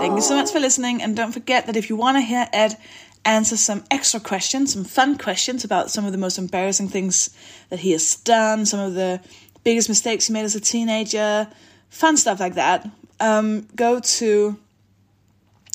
Thank 0.00 0.16
you 0.16 0.22
so 0.22 0.36
much 0.36 0.52
for 0.52 0.60
listening. 0.60 1.00
And 1.00 1.16
don't 1.16 1.32
forget 1.32 1.64
that 1.64 1.76
if 1.76 1.88
you 1.88 1.96
want 1.96 2.18
to 2.18 2.20
hear 2.20 2.46
Ed 2.52 2.76
answer 3.24 3.56
some 3.56 3.84
extra 3.90 4.20
questions, 4.20 4.72
some 4.72 4.84
fun 4.84 5.18
questions 5.18 5.64
about 5.64 5.90
some 5.90 6.04
of 6.04 6.12
the 6.12 6.18
most 6.18 6.38
embarrassing 6.38 6.88
things 6.88 7.30
that 7.70 7.78
he 7.78 7.92
has 7.92 8.16
done, 8.16 8.66
some 8.66 8.80
of 8.80 8.94
the 8.94 9.20
biggest 9.68 9.90
mistakes 9.90 10.30
you 10.30 10.32
made 10.32 10.46
as 10.46 10.54
a 10.54 10.60
teenager, 10.60 11.46
fun 11.90 12.16
stuff 12.16 12.40
like 12.40 12.54
that, 12.54 12.88
um, 13.20 13.68
go 13.76 14.00
to 14.00 14.56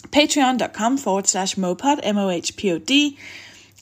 patreon.com 0.09 0.97
forward 0.97 1.27
slash 1.27 1.53
mohpod, 1.53 1.99
M 2.01 2.17
O 2.17 2.27
H 2.31 2.57
P 2.57 2.71
O 2.71 2.79
D, 2.79 3.19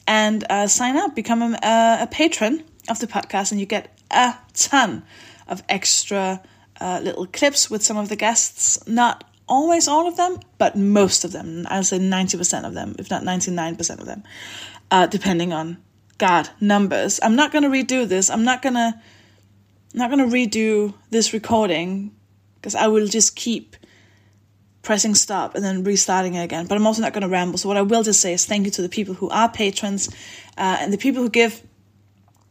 and 0.05 0.43
uh, 0.49 0.68
sign 0.68 0.97
up, 0.97 1.16
become 1.16 1.41
a, 1.41 1.57
a 2.01 2.09
patron 2.12 2.62
of 2.89 2.99
the 2.99 3.07
podcast, 3.07 3.53
and 3.53 3.62
you 3.62 3.66
get 3.66 3.97
a 4.12 4.36
ton 4.53 5.03
of 5.47 5.64
extra 5.70 6.41
uh, 6.82 6.99
little 7.01 7.26
clips 7.26 7.70
with 7.70 7.82
some 7.82 7.95
of 7.95 8.09
the 8.09 8.18
guests. 8.18 8.86
Not 8.86 9.24
always 9.47 9.88
all 9.88 10.09
of 10.09 10.18
them, 10.18 10.41
but 10.57 10.76
most 10.76 11.24
of 11.24 11.32
them. 11.32 11.66
I'll 11.70 11.86
say 11.86 11.99
90% 11.99 12.66
of 12.66 12.74
them, 12.74 12.97
if 12.99 13.09
not 13.09 13.24
99% 13.24 13.99
of 14.01 14.05
them, 14.05 14.24
uh, 14.91 15.07
depending 15.07 15.53
on 15.53 15.78
God 16.18 16.49
numbers. 16.59 17.22
I'm 17.24 17.38
not 17.38 17.53
going 17.53 17.64
to 17.64 17.70
redo 17.70 18.05
this. 18.05 18.30
I'm 18.30 18.43
not 18.43 18.62
going 18.62 18.76
to. 18.76 18.99
I'm 19.94 20.00
not 20.00 20.10
going 20.10 20.30
to 20.30 20.36
redo 20.36 20.94
this 21.10 21.34
recording 21.34 22.16
because 22.56 22.76
I 22.76 22.88
will 22.88 23.08
just 23.08 23.36
keep 23.36 23.76
pressing 24.84 25.16
stop 25.16 25.56
and 25.56 25.64
then 25.64 25.84
restarting 25.84 26.36
it 26.36 26.44
again. 26.44 26.66
But 26.66 26.76
I'm 26.78 26.88
also 26.88 27.02
not 27.02 27.14
going 27.14 27.24
to 27.24 27.28
ramble. 27.30 27.58
So 27.58 27.68
what 27.68 27.78
I 27.78 27.82
will 27.82 28.04
just 28.04 28.22
say 28.22 28.34
is 28.34 28.46
thank 28.46 28.66
you 28.66 28.72
to 28.72 28.82
the 28.82 28.89
people 28.89 29.14
who 29.14 29.30
are 29.30 29.50
patrons 29.50 30.10
uh, 30.58 30.78
and 30.80 30.94
the 30.94 30.98
people 30.98 31.22
who 31.22 31.30
give 31.30 31.62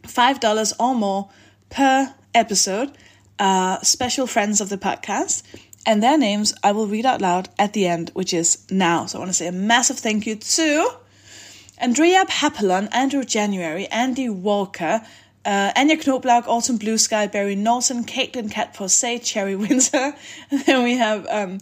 five 0.06 0.40
dollars 0.40 0.72
or 0.78 0.94
more 0.94 1.30
per 1.70 2.14
episode. 2.34 2.96
Uh, 3.38 3.80
special 3.80 4.26
friends 4.26 4.60
of 4.60 4.68
the 4.68 4.76
podcast, 4.76 5.42
And 5.86 6.02
their 6.02 6.18
names 6.18 6.52
I 6.62 6.72
will 6.72 6.86
read 6.86 7.06
out 7.06 7.22
loud 7.22 7.48
at 7.58 7.72
the 7.72 7.86
end, 7.86 8.10
which 8.12 8.34
is 8.34 8.66
now. 8.70 9.06
So 9.06 9.16
I 9.16 9.20
want 9.20 9.30
to 9.30 9.34
say 9.34 9.46
a 9.46 9.52
massive 9.52 9.98
thank 9.98 10.26
you 10.26 10.36
to 10.36 10.90
Andrea 11.78 12.26
Papillon, 12.28 12.88
Andrew 12.92 13.24
January, 13.24 13.86
Andy 13.86 14.28
Walker, 14.28 15.00
uh, 15.44 15.72
Anya 15.76 15.96
Knoblaug, 15.96 16.46
Autumn 16.46 16.76
Blue 16.76 16.98
Sky, 16.98 17.26
Barry 17.26 17.56
Norton, 17.56 18.04
Caitlin 18.04 18.50
Cat 18.50 18.74
Posay, 18.74 19.22
Cherry 19.22 19.56
Winter. 19.56 20.14
and 20.50 20.60
then 20.62 20.82
we 20.82 20.96
have 20.96 21.26
um, 21.28 21.58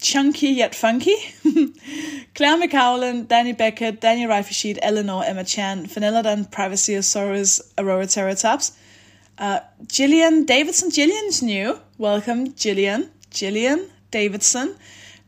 Chunky 0.00 0.48
Yet 0.50 0.74
Funky, 0.74 1.16
Claire 2.34 2.60
McCowlin, 2.60 3.26
Danny 3.26 3.52
Beckett, 3.52 4.00
Daniel 4.00 4.30
Reifesheet, 4.30 4.78
Eleanor, 4.80 5.24
Emma 5.24 5.44
Chan, 5.44 5.86
Vanilladon, 5.86 6.48
Privacysaurus, 6.50 7.60
Aurora 7.76 8.06
Teratops, 8.06 8.76
uh, 9.38 9.60
Gillian 9.86 10.44
Davidson. 10.44 10.90
Gillian's 10.90 11.42
new. 11.42 11.78
Welcome, 11.96 12.54
Gillian. 12.54 13.10
Gillian 13.30 13.90
Davidson. 14.10 14.76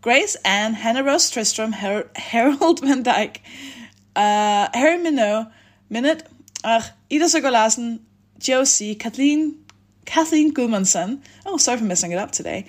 Grace 0.02 0.34
Ann, 0.44 0.74
Hannah 0.74 1.04
Rose 1.04 1.30
Tristram, 1.30 1.72
Her- 1.72 2.08
Harold 2.16 2.80
Van 2.80 3.02
Dyke, 3.02 3.42
uh, 4.16 4.68
Harry 4.72 4.96
Minot, 4.96 5.52
Minute, 5.90 6.26
uh, 6.64 6.82
Ida 7.12 7.50
Larsen, 7.50 8.04
Josie, 8.38 8.94
Kathleen, 8.94 9.64
Kathleen 10.04 10.52
Gudmundsson. 10.52 11.22
Oh, 11.46 11.56
sorry 11.56 11.78
for 11.78 11.84
messing 11.84 12.12
it 12.12 12.18
up 12.18 12.32
today. 12.32 12.66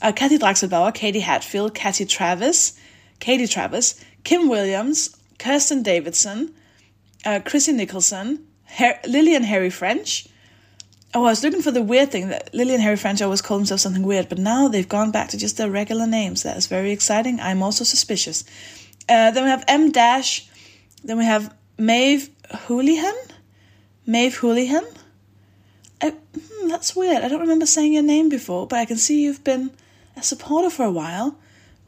Uh, 0.00 0.12
Kathy 0.12 0.38
Draxelbauer, 0.38 0.92
Katie 0.92 1.20
Hatfield, 1.20 1.74
Katie 1.74 2.04
Travis, 2.04 2.78
Katie 3.20 3.46
Travis, 3.46 4.04
Kim 4.24 4.48
Williams, 4.48 5.16
Kirsten 5.38 5.82
Davidson, 5.82 6.52
uh, 7.24 7.40
Chrissy 7.44 7.72
Nicholson, 7.72 8.46
Her- 8.64 8.98
Lillian 9.06 9.44
Harry 9.44 9.70
French. 9.70 10.26
Oh, 11.14 11.20
I 11.26 11.30
was 11.30 11.44
looking 11.44 11.62
for 11.62 11.70
the 11.70 11.82
weird 11.82 12.10
thing 12.10 12.28
that 12.28 12.52
Lillian 12.54 12.80
Harry 12.80 12.96
French 12.96 13.20
always 13.22 13.42
called 13.42 13.60
themselves 13.60 13.82
something 13.82 14.02
weird, 14.02 14.28
but 14.28 14.38
now 14.38 14.66
they've 14.68 14.88
gone 14.88 15.10
back 15.10 15.28
to 15.28 15.38
just 15.38 15.56
their 15.56 15.70
regular 15.70 16.06
names. 16.06 16.42
That 16.42 16.56
is 16.56 16.66
very 16.66 16.90
exciting. 16.90 17.38
I'm 17.38 17.62
also 17.62 17.84
suspicious. 17.84 18.44
Uh, 19.08 19.30
then 19.30 19.44
we 19.44 19.50
have 19.50 19.64
M 19.68 19.92
Dash. 19.92 20.48
Then 21.04 21.18
we 21.18 21.24
have 21.24 21.54
Maeve 21.78 22.30
Houlihan. 22.50 23.14
Maeve 24.06 24.36
Houlihan. 24.38 24.84
I, 26.00 26.10
hmm, 26.10 26.68
that's 26.68 26.96
weird. 26.96 27.22
I 27.22 27.28
don't 27.28 27.40
remember 27.40 27.66
saying 27.66 27.92
your 27.92 28.02
name 28.02 28.28
before, 28.28 28.66
but 28.66 28.78
I 28.78 28.84
can 28.84 28.96
see 28.96 29.22
you've 29.22 29.44
been 29.44 29.70
a 30.16 30.22
supporter 30.22 30.70
for 30.70 30.84
a 30.84 30.90
while. 30.90 31.36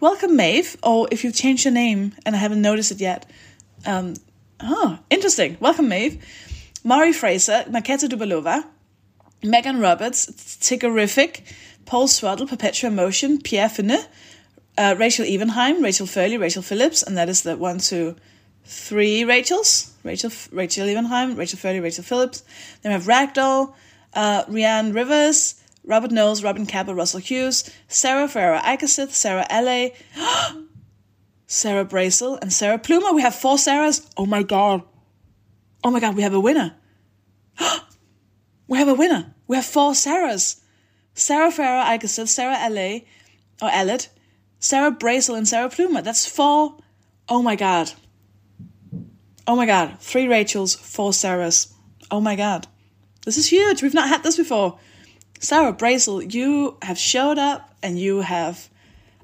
Welcome, 0.01 0.37
Maeve. 0.37 0.77
Or 0.83 1.09
if 1.11 1.25
you've 1.25 1.35
changed 1.35 1.65
your 1.65 1.75
name 1.75 2.15
and 2.25 2.37
I 2.37 2.39
haven't 2.39 2.63
noticed 2.63 2.93
it 2.93 3.01
yet. 3.01 3.29
Um, 3.87 4.15
oh, 4.61 4.99
interesting. 5.11 5.57
Welcome, 5.61 5.89
Maeve. 5.89 6.23
Mari 6.85 7.13
Fraser, 7.13 7.65
Maketa 7.69 8.09
Dubalova, 8.09 8.65
Megan 9.43 9.81
Roberts, 9.81 10.27
Tiggerific, 10.27 11.41
Paul 11.87 12.09
Swaddle, 12.09 12.47
Perpetua 12.47 12.91
Motion, 12.91 13.41
Pierre 13.41 13.69
Finne, 13.69 14.05
uh, 14.77 14.95
Rachel 14.99 15.25
Evenheim, 15.25 15.83
Rachel 15.83 16.07
Furley, 16.07 16.39
Rachel 16.39 16.63
Phillips, 16.63 17.03
and 17.03 17.17
that 17.17 17.29
is 17.29 17.43
the 17.43 17.57
one, 17.57 17.79
two, 17.79 18.17
three 18.65 19.25
Rachels. 19.25 19.93
Rachel 20.03 20.31
Rachel 20.53 20.87
Evenheim, 20.87 21.37
Rachel 21.37 21.59
Furley, 21.59 21.81
Rachel 21.81 22.05
Phillips. 22.05 22.43
Then 22.83 22.91
we 22.91 22.95
have 22.95 23.05
Ragdoll, 23.05 23.75
uh, 24.13 24.45
Rianne 24.45 24.95
Rivers, 24.95 25.61
Robert 25.85 26.11
Knowles, 26.11 26.43
Robin 26.43 26.67
Cabell, 26.67 26.95
Russell 26.95 27.21
Hughes, 27.21 27.71
Sarah 27.89 28.29
Ferrer 28.29 28.59
Icasith, 28.59 29.11
Sarah 29.11 29.47
L.A., 29.51 29.95
Sarah 31.47 31.85
Bracel, 31.85 32.39
and 32.41 32.53
Sarah 32.53 32.79
Plumer. 32.79 33.13
We 33.13 33.23
have 33.23 33.35
four 33.35 33.57
Sarahs. 33.57 34.07
Oh 34.17 34.27
my 34.27 34.43
god. 34.43 34.83
Oh 35.83 35.91
my 35.91 36.01
god, 36.01 36.17
we 36.17 36.23
have 36.23 36.35
a 36.35 36.41
winner. 36.41 36.75
we 38.69 38.79
have 38.79 38.89
a 38.89 38.95
winner. 38.95 39.35
We 39.47 39.57
have 39.57 39.67
four 39.67 39.93
Sarahs. 39.93 40.61
Sarah 41.15 41.51
Ferrer 41.51 41.85
Icasith, 41.85 42.29
Sarah 42.29 42.59
L.A., 42.59 43.07
or 43.63 43.69
Allet, 43.69 44.09
Sarah 44.59 44.91
Bracel, 44.91 45.37
and 45.37 45.47
Sarah 45.47 45.69
Plumer. 45.69 46.03
That's 46.03 46.27
four. 46.27 46.79
Oh 47.29 47.43
my 47.43 47.57
god. 47.57 47.93
Oh 49.47 49.57
my 49.57 49.67
god. 49.67 49.99
Three 50.01 50.27
Rachels, 50.27 50.75
four 50.75 51.11
Sarahs. 51.11 51.73
Oh 52.11 52.21
my 52.21 52.37
god. 52.37 52.67
This 53.25 53.37
is 53.37 53.47
huge. 53.47 53.83
We've 53.83 53.95
not 53.95 54.09
had 54.09 54.23
this 54.23 54.37
before. 54.37 54.79
Sarah 55.41 55.73
Bracel, 55.73 56.33
you 56.33 56.77
have 56.83 56.99
showed 56.99 57.39
up 57.39 57.75
and 57.83 57.99
you 57.99 58.21
have 58.21 58.69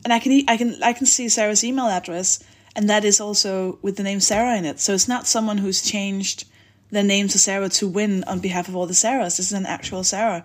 and 0.04 0.12
I 0.12 0.18
can 0.18 0.44
I 0.48 0.56
can 0.56 0.82
I 0.82 0.92
can 0.92 1.06
see 1.06 1.28
Sarah's 1.28 1.64
email 1.64 1.86
address 1.86 2.42
and 2.76 2.88
that 2.88 3.04
is 3.04 3.20
also 3.20 3.78
with 3.82 3.96
the 3.96 4.02
name 4.02 4.20
Sarah 4.20 4.56
in 4.56 4.64
it. 4.64 4.80
So 4.80 4.92
it's 4.92 5.08
not 5.08 5.26
someone 5.26 5.58
who's 5.58 5.82
changed 5.82 6.44
their 6.90 7.02
name 7.02 7.28
to 7.28 7.38
Sarah 7.38 7.68
to 7.70 7.88
win 7.88 8.24
on 8.24 8.40
behalf 8.40 8.68
of 8.68 8.76
all 8.76 8.86
the 8.86 8.94
Sarahs. 8.94 9.36
This 9.36 9.46
is 9.46 9.52
an 9.52 9.66
actual 9.66 10.04
Sarah. 10.04 10.44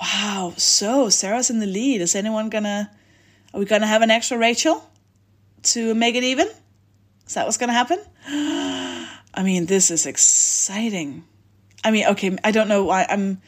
Wow. 0.00 0.54
So 0.56 1.08
Sarah's 1.08 1.50
in 1.50 1.58
the 1.58 1.66
lead. 1.66 2.00
Is 2.00 2.14
anyone 2.14 2.48
gonna 2.48 2.90
are 3.52 3.60
we 3.60 3.66
gonna 3.66 3.86
have 3.86 4.02
an 4.02 4.10
extra 4.10 4.38
Rachel 4.38 4.88
to 5.64 5.94
make 5.94 6.14
it 6.14 6.24
even? 6.24 6.48
Is 7.28 7.34
that 7.34 7.44
what's 7.44 7.58
gonna 7.58 7.74
happen? 7.74 8.00
I 8.26 9.42
mean, 9.44 9.66
this 9.66 9.90
is 9.90 10.06
exciting. 10.06 11.24
I 11.84 11.90
mean, 11.90 12.06
okay, 12.08 12.36
I 12.42 12.50
don't 12.50 12.68
know 12.68 12.84
why 12.84 13.06
I'm 13.08 13.40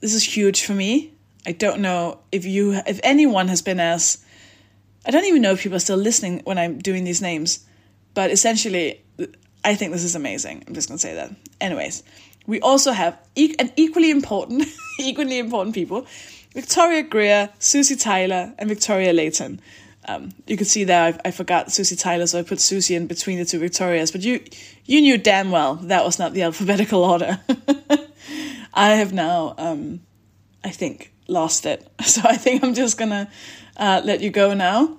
this 0.00 0.14
is 0.14 0.22
huge 0.22 0.64
for 0.64 0.74
me. 0.74 1.14
I 1.46 1.52
don't 1.52 1.80
know 1.80 2.20
if 2.30 2.44
you 2.44 2.74
if 2.86 3.00
anyone 3.02 3.48
has 3.48 3.62
been 3.62 3.80
as 3.80 4.24
I 5.06 5.10
don't 5.10 5.24
even 5.24 5.40
know 5.40 5.52
if 5.52 5.62
people 5.62 5.76
are 5.76 5.80
still 5.80 5.96
listening 5.96 6.42
when 6.44 6.58
I'm 6.58 6.78
doing 6.78 7.04
these 7.04 7.22
names, 7.22 7.66
but 8.12 8.30
essentially 8.30 9.02
I 9.64 9.74
think 9.74 9.92
this 9.92 10.04
is 10.04 10.14
amazing. 10.14 10.64
I'm 10.66 10.74
just 10.74 10.88
going 10.88 10.98
to 10.98 11.02
say 11.02 11.14
that. 11.14 11.34
Anyways, 11.60 12.02
we 12.46 12.60
also 12.60 12.92
have 12.92 13.18
e- 13.34 13.54
an 13.58 13.72
equally 13.76 14.10
important 14.10 14.66
equally 14.98 15.38
important 15.38 15.74
people, 15.74 16.06
Victoria 16.52 17.02
Greer, 17.02 17.48
Susie 17.58 17.96
Tyler, 17.96 18.52
and 18.58 18.68
Victoria 18.68 19.14
Layton. 19.14 19.60
Um, 20.10 20.32
you 20.46 20.56
can 20.56 20.66
see 20.66 20.84
there 20.84 21.02
I, 21.02 21.28
I 21.28 21.30
forgot 21.30 21.70
Susie 21.70 21.96
Tyler, 21.96 22.26
so 22.26 22.38
I 22.38 22.42
put 22.42 22.60
Susie 22.60 22.94
in 22.94 23.06
between 23.06 23.38
the 23.38 23.44
two 23.44 23.58
Victorias. 23.58 24.10
But 24.10 24.22
you 24.22 24.42
you 24.84 25.00
knew 25.00 25.18
damn 25.18 25.50
well 25.50 25.76
that 25.76 26.04
was 26.04 26.18
not 26.18 26.32
the 26.32 26.42
alphabetical 26.48 27.04
order. 27.04 27.40
I 28.74 28.90
have 28.90 29.12
now, 29.12 29.54
um, 29.58 30.00
I 30.64 30.70
think, 30.70 31.12
lost 31.28 31.66
it. 31.66 31.86
So 32.04 32.22
I 32.24 32.36
think 32.36 32.64
I'm 32.64 32.74
just 32.74 32.98
gonna 32.98 33.30
uh, 33.76 34.00
let 34.04 34.20
you 34.20 34.30
go 34.30 34.54
now. 34.54 34.96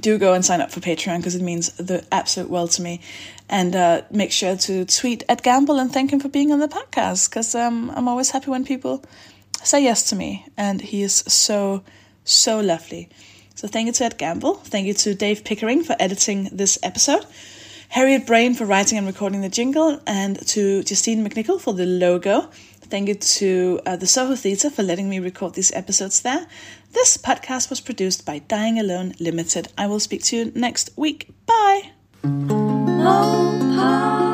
Do 0.00 0.18
go 0.18 0.32
and 0.32 0.44
sign 0.44 0.60
up 0.60 0.70
for 0.70 0.80
Patreon 0.80 1.18
because 1.18 1.36
it 1.36 1.42
means 1.42 1.72
the 1.76 2.04
absolute 2.10 2.50
world 2.50 2.72
to 2.72 2.82
me. 2.82 3.00
And 3.48 3.76
uh, 3.76 4.02
make 4.10 4.32
sure 4.32 4.56
to 4.56 4.84
tweet 4.84 5.22
at 5.28 5.42
Gamble 5.42 5.78
and 5.78 5.92
thank 5.92 6.12
him 6.12 6.18
for 6.18 6.28
being 6.28 6.50
on 6.50 6.58
the 6.58 6.68
podcast 6.68 7.30
because 7.30 7.54
um, 7.54 7.90
I'm 7.94 8.08
always 8.08 8.30
happy 8.30 8.50
when 8.50 8.64
people 8.64 9.04
say 9.62 9.84
yes 9.84 10.08
to 10.10 10.16
me. 10.16 10.46
And 10.56 10.80
he 10.80 11.02
is 11.02 11.14
so, 11.28 11.84
so 12.24 12.58
lovely. 12.58 13.08
So 13.54 13.68
thank 13.68 13.86
you 13.86 13.92
to 13.92 14.04
Ed 14.04 14.18
Gamble. 14.18 14.54
Thank 14.54 14.86
you 14.86 14.94
to 14.94 15.14
Dave 15.14 15.44
Pickering 15.44 15.84
for 15.84 15.94
editing 16.00 16.48
this 16.52 16.78
episode. 16.82 17.24
Harriet 17.88 18.26
Braine 18.26 18.54
for 18.54 18.64
writing 18.64 18.98
and 18.98 19.06
recording 19.06 19.40
the 19.40 19.48
jingle, 19.48 20.00
and 20.06 20.44
to 20.48 20.82
Justine 20.82 21.24
McNichol 21.24 21.60
for 21.60 21.72
the 21.72 21.86
logo. 21.86 22.50
Thank 22.80 23.08
you 23.08 23.14
to 23.14 23.80
uh, 23.86 23.96
the 23.96 24.06
Soho 24.06 24.34
Theatre 24.34 24.70
for 24.70 24.82
letting 24.82 25.08
me 25.08 25.20
record 25.20 25.54
these 25.54 25.72
episodes 25.72 26.22
there. 26.22 26.46
This 26.92 27.16
podcast 27.16 27.70
was 27.70 27.80
produced 27.80 28.26
by 28.26 28.40
Dying 28.40 28.78
Alone 28.78 29.14
Limited. 29.20 29.68
I 29.78 29.86
will 29.86 30.00
speak 30.00 30.24
to 30.24 30.36
you 30.36 30.52
next 30.54 30.90
week. 30.96 31.30
Bye. 31.46 31.92
Oh. 32.24 34.33